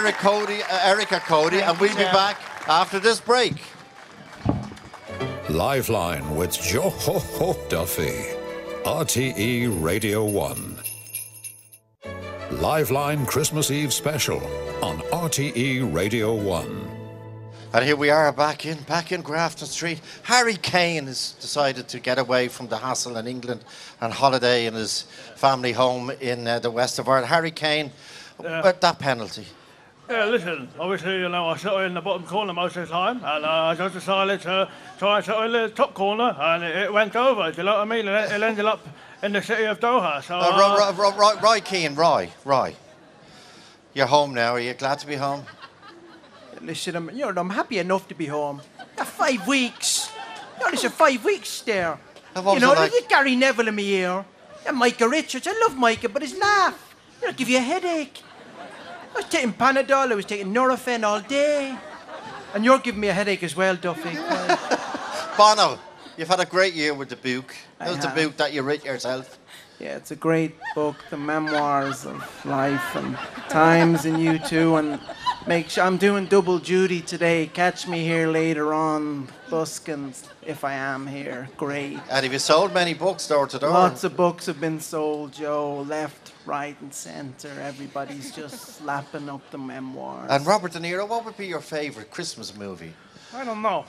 Eric 0.01 0.15
Cody, 0.15 0.63
uh, 0.63 0.79
Erica 0.89 1.21
Cody, 1.21 1.61
and 1.61 1.79
we'll 1.79 1.95
be 1.95 2.05
back 2.05 2.41
after 2.67 2.99
this 2.99 3.21
break. 3.21 3.53
Liveline 5.49 6.37
with 6.37 6.59
Joe 6.59 6.89
Ho 7.05 7.19
Ho 7.19 7.55
Duffy. 7.69 8.25
RTE 8.87 9.83
Radio 9.83 10.25
1. 10.25 10.77
Liveline 12.53 13.27
Christmas 13.27 13.71
Eve 13.71 13.93
special 13.93 14.39
on 14.83 15.01
RTE 15.13 15.93
Radio 15.95 16.33
1. 16.35 16.89
And 17.75 17.85
here 17.85 17.95
we 17.97 18.09
are 18.09 18.33
back 18.33 18.65
in 18.65 18.79
back 18.85 19.13
in 19.13 19.21
Grafton 19.21 19.67
Street. 19.69 20.01
Harry 20.23 20.57
Kane 20.57 21.09
has 21.09 21.33
decided 21.43 21.89
to 21.89 22.01
get 22.01 22.19
away 22.19 22.49
from 22.49 22.69
the 22.69 22.79
hassle 22.79 23.19
in 23.19 23.27
England 23.27 23.63
and 24.01 24.15
holiday 24.15 24.65
in 24.65 24.73
his 24.73 25.03
family 25.37 25.73
home 25.73 26.11
in 26.23 26.49
uh, 26.49 26.59
the 26.59 26.71
west 26.71 26.99
of 26.99 27.07
Ireland. 27.07 27.27
Harry 27.27 27.51
Kane, 27.51 27.93
Yeah. 28.43 28.63
but 28.63 28.81
that 28.81 28.99
penalty. 28.99 29.45
Yeah, 30.11 30.25
listen, 30.25 30.69
obviously, 30.77 31.21
you 31.21 31.29
know, 31.29 31.47
I 31.47 31.57
sit 31.57 31.73
in 31.73 31.95
the 31.95 32.01
bottom 32.01 32.27
corner 32.27 32.53
most 32.53 32.77
of 32.77 32.89
the 32.89 32.93
time, 32.93 33.19
and 33.23 33.45
uh, 33.45 33.49
I 33.49 33.77
just 33.77 33.95
decided 33.95 34.41
to 34.41 34.69
try 34.99 35.19
and 35.19 35.25
sit 35.25 35.37
in 35.37 35.53
the 35.53 35.69
top 35.69 35.95
corner, 35.95 36.37
and 36.37 36.65
it, 36.65 36.77
it 36.77 36.93
went 36.93 37.15
over, 37.15 37.53
do 37.53 37.59
you 37.59 37.63
know 37.63 37.75
what 37.75 37.83
I 37.83 37.85
mean? 37.85 38.09
It, 38.09 38.33
it 38.33 38.43
ended 38.43 38.65
up 38.65 38.85
in 39.23 39.31
the 39.31 39.41
city 39.41 39.67
of 39.67 39.79
Doha, 39.79 40.21
so... 40.21 40.37
Uh, 40.37 40.59
Roy, 40.59 40.93
Roy, 40.99 41.13
Roy, 41.17 41.41
Roy 41.41 41.61
Keane, 41.61 41.95
Roy, 41.95 42.29
Roy. 42.45 42.75
You're 43.95 44.09
home 44.09 44.35
now. 44.35 44.55
Are 44.55 44.61
you 44.61 44.75
glad 44.75 44.99
to 44.99 45.07
be 45.07 45.15
home? 45.15 45.45
Listen, 46.61 46.97
I'm, 46.97 47.11
you 47.11 47.33
know, 47.33 47.41
I'm 47.41 47.51
happy 47.51 47.79
enough 47.79 48.09
to 48.09 48.15
be 48.17 48.27
home. 48.27 48.63
Five 48.97 49.47
weeks. 49.47 50.11
You 50.59 50.65
know, 50.65 50.71
listen, 50.73 50.91
five 50.91 51.25
weeks 51.25 51.63
there. 51.63 52.01
You 52.35 52.43
know, 52.43 52.73
it 52.73 52.79
like? 52.79 52.93
you 52.93 53.01
get 53.03 53.11
Gary 53.11 53.37
Neville 53.37 53.69
in 53.69 53.77
my 53.77 53.83
ear. 53.83 54.25
Yeah, 54.65 54.73
Micah 54.73 55.09
Richards. 55.09 55.47
I 55.49 55.53
love 55.61 55.77
Micah, 55.79 56.09
but 56.09 56.23
his 56.23 56.37
laugh, 56.37 56.97
you 57.21 57.29
know, 57.29 57.33
give 57.33 57.49
you 57.49 57.59
a 57.59 57.61
headache. 57.61 58.23
I 59.21 59.23
was 59.23 59.31
taking 59.31 59.53
Panadol, 59.53 60.13
I 60.13 60.15
was 60.15 60.25
taking 60.25 60.55
Nurofen 60.55 61.05
all 61.05 61.21
day. 61.21 61.77
And 62.55 62.65
you're 62.65 62.79
giving 62.79 63.03
me 63.03 63.09
a 63.09 63.13
headache 63.13 63.43
as 63.43 63.55
well, 63.55 63.77
Duffy. 63.77 64.17
Bono, 65.37 65.79
you've 66.17 66.27
had 66.27 66.41
a 66.41 66.47
great 66.47 66.73
year 66.73 66.95
with 66.95 67.11
the 67.11 67.17
book. 67.17 67.55
It 67.83 67.89
was 67.89 67.99
the 67.99 68.09
book 68.09 68.39
that 68.39 68.55
you 68.55 68.63
wrote 68.63 68.83
yourself? 68.83 69.39
Yeah, 69.79 69.97
it's 69.97 70.11
a 70.11 70.17
great 70.17 70.57
book, 70.75 70.97
the 71.11 71.19
memoirs 71.19 72.07
of 72.07 72.47
life 72.47 72.97
and 72.97 73.15
times 73.51 74.07
in 74.07 74.15
U2. 74.17 74.79
And 74.79 75.01
make 75.47 75.69
sure 75.69 75.85
I'm 75.85 75.99
doing 75.99 76.25
double 76.25 76.59
duty 76.59 77.03
today. 77.03 77.47
Catch 77.53 77.87
me 77.87 78.03
here 78.03 78.29
later 78.29 78.73
on, 78.73 79.29
buskins, 79.51 80.31
if 80.47 80.65
I 80.65 80.73
am 80.73 81.07
here. 81.07 81.51
Great. 81.59 81.99
And 82.11 82.25
have 82.25 82.33
you 82.33 82.39
sold 82.39 82.73
many 82.73 82.95
books 82.95 83.29
door 83.29 83.47
to 83.49 83.59
door? 83.59 83.69
Lots 83.69 84.03
of 84.03 84.17
books 84.17 84.47
have 84.47 84.61
been 84.61 84.81
sold, 84.81 85.33
Joe, 85.33 85.83
left, 85.83 86.30
right, 86.51 86.77
and 86.81 86.93
centre. 86.93 87.55
Everybody's 87.61 88.35
just 88.35 88.59
slapping 88.79 89.29
up 89.29 89.41
the 89.53 89.59
memoirs. 89.59 90.29
And 90.31 90.45
Robert 90.45 90.73
De 90.73 90.81
Niro, 90.81 91.09
what 91.09 91.25
would 91.25 91.37
be 91.37 91.47
your 91.47 91.61
favourite 91.61 92.11
Christmas 92.11 92.57
movie? 92.57 92.93
I 93.33 93.45
don't 93.45 93.63
know. 93.63 93.85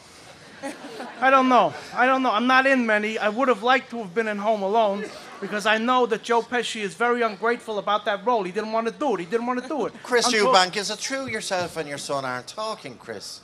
I 1.19 1.31
don't 1.31 1.49
know. 1.49 1.73
I 1.95 2.05
don't 2.05 2.21
know. 2.21 2.31
I'm 2.31 2.45
not 2.45 2.67
in 2.67 2.85
many. 2.85 3.17
I 3.17 3.29
would 3.29 3.47
have 3.47 3.63
liked 3.63 3.89
to 3.89 3.97
have 3.97 4.13
been 4.13 4.27
in 4.27 4.37
Home 4.37 4.61
Alone 4.61 5.05
because 5.39 5.65
I 5.65 5.79
know 5.79 6.05
that 6.05 6.21
Joe 6.21 6.43
Pesci 6.43 6.81
is 6.81 6.93
very 6.93 7.23
ungrateful 7.23 7.79
about 7.79 8.05
that 8.05 8.23
role. 8.27 8.43
He 8.43 8.51
didn't 8.51 8.71
want 8.71 8.85
to 8.87 8.93
do 8.93 9.15
it. 9.15 9.21
He 9.21 9.25
didn't 9.25 9.47
want 9.47 9.59
to 9.63 9.67
do 9.67 9.87
it. 9.87 9.93
Chris 10.03 10.27
I'm 10.27 10.31
so- 10.33 10.53
Eubank, 10.53 10.77
is 10.77 10.91
it 10.91 10.99
true 10.99 11.25
yourself 11.25 11.77
and 11.77 11.89
your 11.89 11.97
son 11.97 12.25
aren't 12.25 12.45
talking, 12.45 12.95
Chris? 12.97 13.41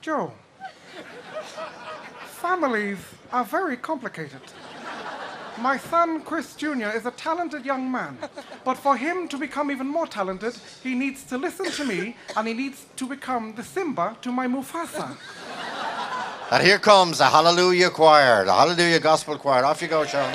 Joe, 0.00 0.32
families 2.24 2.98
are 3.32 3.44
very 3.44 3.76
complicated. 3.76 4.40
My 5.60 5.76
son, 5.76 6.22
Chris 6.22 6.54
Jr., 6.54 6.90
is 6.94 7.06
a 7.06 7.10
talented 7.10 7.64
young 7.64 7.90
man. 7.90 8.18
But 8.64 8.76
for 8.76 8.96
him 8.96 9.28
to 9.28 9.36
become 9.36 9.70
even 9.70 9.86
more 9.88 10.06
talented, 10.06 10.54
he 10.82 10.94
needs 10.94 11.24
to 11.24 11.38
listen 11.38 11.70
to 11.72 11.84
me 11.84 12.16
and 12.36 12.46
he 12.46 12.54
needs 12.54 12.86
to 12.96 13.06
become 13.06 13.54
the 13.54 13.64
Simba 13.64 14.16
to 14.22 14.30
my 14.30 14.46
Mufasa. 14.46 15.16
And 16.50 16.64
here 16.64 16.78
comes 16.78 17.18
the 17.18 17.24
Hallelujah 17.24 17.90
Choir, 17.90 18.44
the 18.44 18.52
Hallelujah 18.52 19.00
Gospel 19.00 19.36
Choir. 19.36 19.64
Off 19.64 19.82
you 19.82 19.88
go, 19.88 20.04
Sharon. 20.04 20.32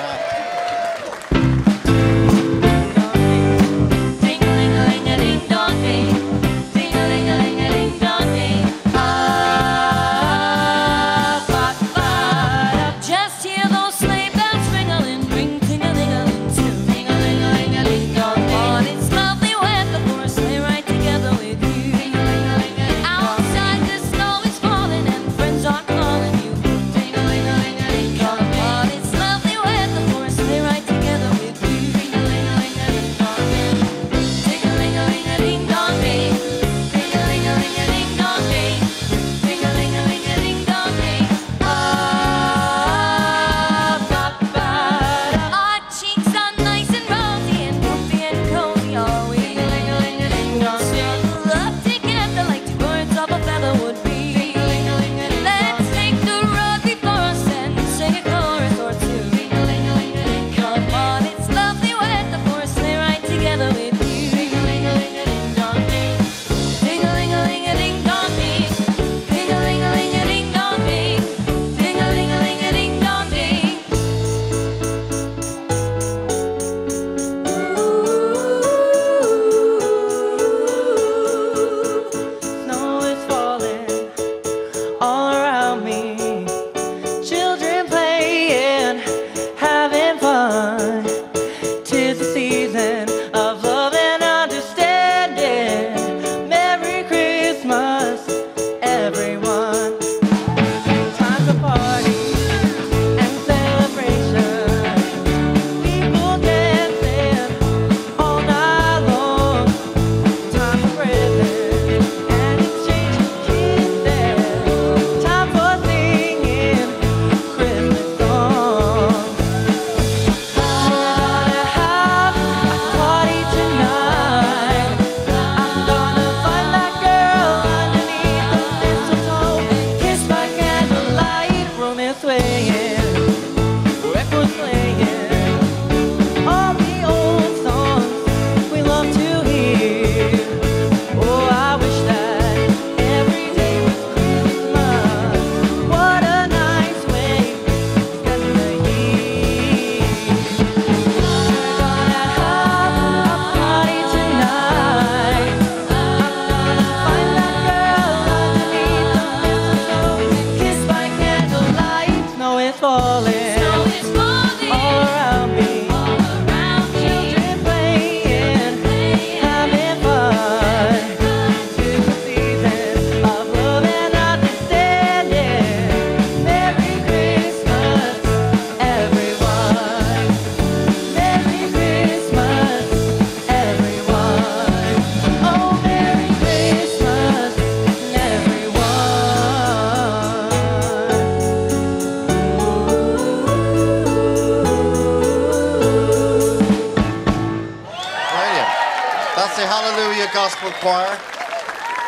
Choir. 200.81 201.19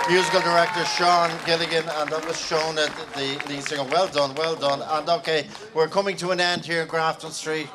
Musical 0.09 0.41
director 0.41 0.85
Sean 0.85 1.31
Gilligan, 1.45 1.83
and 1.89 2.09
that 2.09 2.25
was 2.27 2.39
shown 2.39 2.77
at 2.77 2.91
the 3.15 3.41
lead 3.49 3.63
singer. 3.63 3.83
Well 3.91 4.07
done, 4.07 4.35
well 4.35 4.55
done. 4.55 4.81
And 4.81 5.09
okay, 5.09 5.47
we're 5.73 5.87
coming 5.87 6.15
to 6.17 6.29
an 6.29 6.39
end 6.39 6.63
here 6.63 6.83
in 6.83 6.87
Grafton 6.87 7.31
Street. 7.31 7.67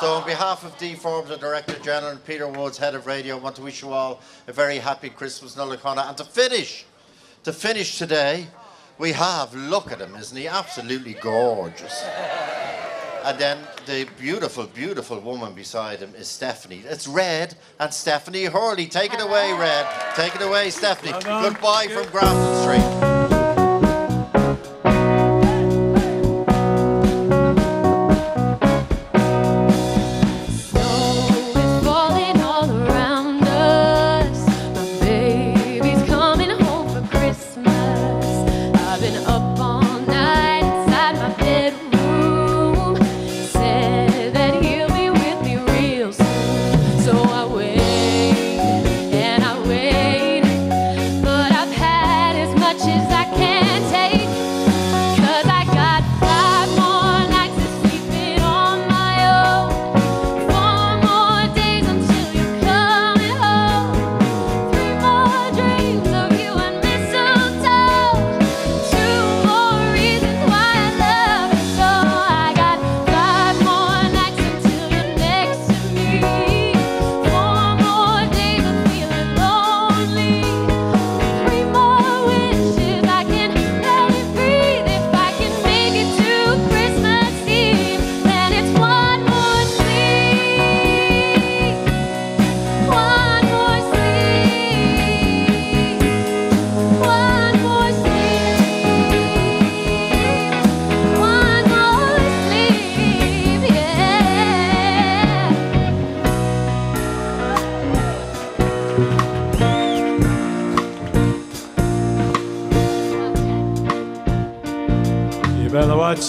So, 0.00 0.14
on 0.14 0.24
behalf 0.24 0.64
of 0.64 0.78
Dee 0.78 0.94
Forbes, 0.94 1.28
the 1.28 1.36
Director 1.36 1.78
General, 1.80 2.12
and 2.12 2.24
Peter 2.24 2.48
Woods, 2.48 2.78
Head 2.78 2.94
of 2.94 3.06
Radio, 3.06 3.36
I 3.36 3.40
want 3.40 3.56
to 3.56 3.62
wish 3.62 3.82
you 3.82 3.92
all 3.92 4.20
a 4.46 4.52
very 4.52 4.78
happy 4.78 5.10
Christmas, 5.10 5.56
Nollaig 5.56 5.78
Shona. 5.78 6.08
And 6.08 6.16
to 6.18 6.24
finish, 6.24 6.86
to 7.44 7.52
finish 7.52 7.98
today, 7.98 8.46
we 8.96 9.12
have, 9.12 9.54
look 9.54 9.92
at 9.92 10.00
him, 10.00 10.16
isn't 10.16 10.36
he? 10.36 10.48
Absolutely 10.48 11.14
gorgeous. 11.14 12.02
And 13.24 13.38
then 13.38 13.58
the 13.88 14.06
beautiful, 14.20 14.66
beautiful 14.66 15.18
woman 15.18 15.54
beside 15.54 16.00
him 16.00 16.14
is 16.14 16.28
Stephanie. 16.28 16.82
It's 16.84 17.08
Red 17.08 17.54
and 17.80 17.92
Stephanie 17.92 18.44
Hurley. 18.44 18.86
Take 18.86 19.14
it 19.14 19.20
away, 19.22 19.54
Red. 19.54 19.86
Take 20.14 20.34
it 20.34 20.42
away, 20.42 20.68
Stephanie. 20.68 21.12
Goodbye 21.12 21.88
from 21.88 22.06
Grafton 22.10 22.62
Street. 22.62 22.97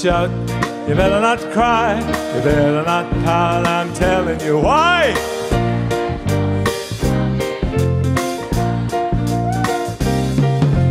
Better 0.04 1.20
not 1.20 1.40
cry. 1.52 2.00
You 2.36 2.42
better 2.42 2.84
not 2.84 3.12
pout. 3.26 3.68
I'm 3.68 3.94
telling 3.94 4.40
you 4.40 4.60
why. 4.60 5.12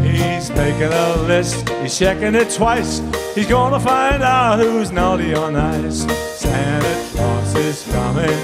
He's 0.02 0.50
making 0.50 0.92
a 0.92 1.16
list. 1.22 1.68
He's 1.80 1.98
checking 1.98 2.34
it 2.34 2.50
twice. 2.50 3.00
He's 3.34 3.46
gonna 3.46 3.80
find 3.80 4.22
out 4.22 4.58
who's 4.58 4.90
naughty 4.90 5.34
or 5.34 5.50
nice. 5.50 6.00
Santa 6.38 7.16
Claus 7.16 7.54
is 7.56 7.82
coming 7.92 8.38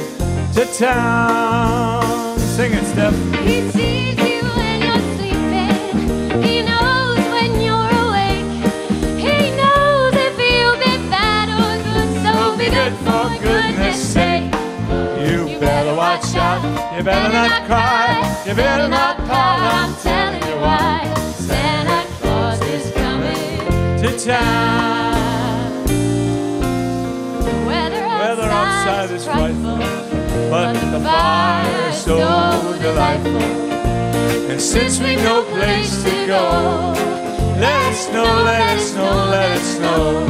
to 0.54 0.64
town. 0.78 2.38
Sing 2.38 2.72
it, 2.72 2.84
Steph. 2.84 4.03
You 16.96 17.02
better 17.02 17.32
not 17.32 17.66
cry. 17.66 18.44
You 18.46 18.54
better 18.54 18.88
not 18.88 19.16
pout. 19.26 19.60
I'm 19.74 19.94
telling 19.96 20.42
you 20.48 20.56
why. 20.60 21.12
Santa 21.34 22.06
Claus 22.20 22.60
is 22.62 22.92
coming 22.92 23.58
to 24.00 24.16
town. 24.24 25.84
The 27.42 27.54
weather 27.66 28.44
outside 28.44 29.10
is 29.10 29.24
frightful, 29.24 29.78
but 30.50 30.74
the 30.92 31.00
fire's 31.00 31.96
so 31.96 32.16
delightful. 32.80 33.42
And 34.50 34.60
since 34.60 35.00
we've 35.00 35.18
no 35.18 35.42
place 35.50 36.02
to 36.04 36.26
go, 36.28 36.94
let 37.58 37.92
it 37.92 37.96
snow, 37.96 38.42
let 38.44 38.76
it 38.76 38.80
snow, 38.80 39.26
let 39.30 39.56
it 39.56 39.64
snow. 39.64 40.26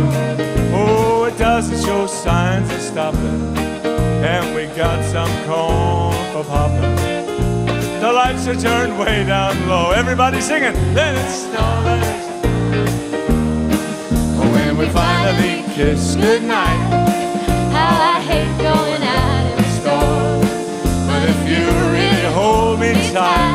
Oh, 0.72 1.24
it 1.24 1.36
doesn't 1.36 1.84
show 1.84 2.06
signs 2.06 2.70
of 2.72 2.80
stopping, 2.80 3.54
and 4.24 4.54
we 4.54 4.64
got 4.74 5.04
some 5.04 5.28
corn 5.44 6.14
for 6.32 6.44
popping. 6.44 6.96
The 8.00 8.10
lights 8.10 8.46
are 8.48 8.54
turned 8.56 8.98
way 8.98 9.24
down 9.26 9.68
low. 9.68 9.90
Everybody 9.90 10.40
singing, 10.40 10.74
let 10.94 11.14
it 11.14 11.30
snow, 11.30 11.82
let 11.84 12.00
it 12.02 12.22
snow. 12.24 12.50
When 14.52 14.76
we 14.78 14.88
finally 14.88 15.62
kiss 15.74 16.16
goodnight. 16.16 16.80
How 17.76 18.14
I 18.14 18.20
hate 18.30 18.56
going 18.62 19.02
out 19.02 19.44
in 19.50 19.56
the 19.62 19.68
store. 19.78 20.40
But 21.06 21.22
if 21.28 21.38
you 21.46 21.64
really 21.92 22.32
hold 22.32 22.80
me 22.80 22.92
tight, 23.12 23.53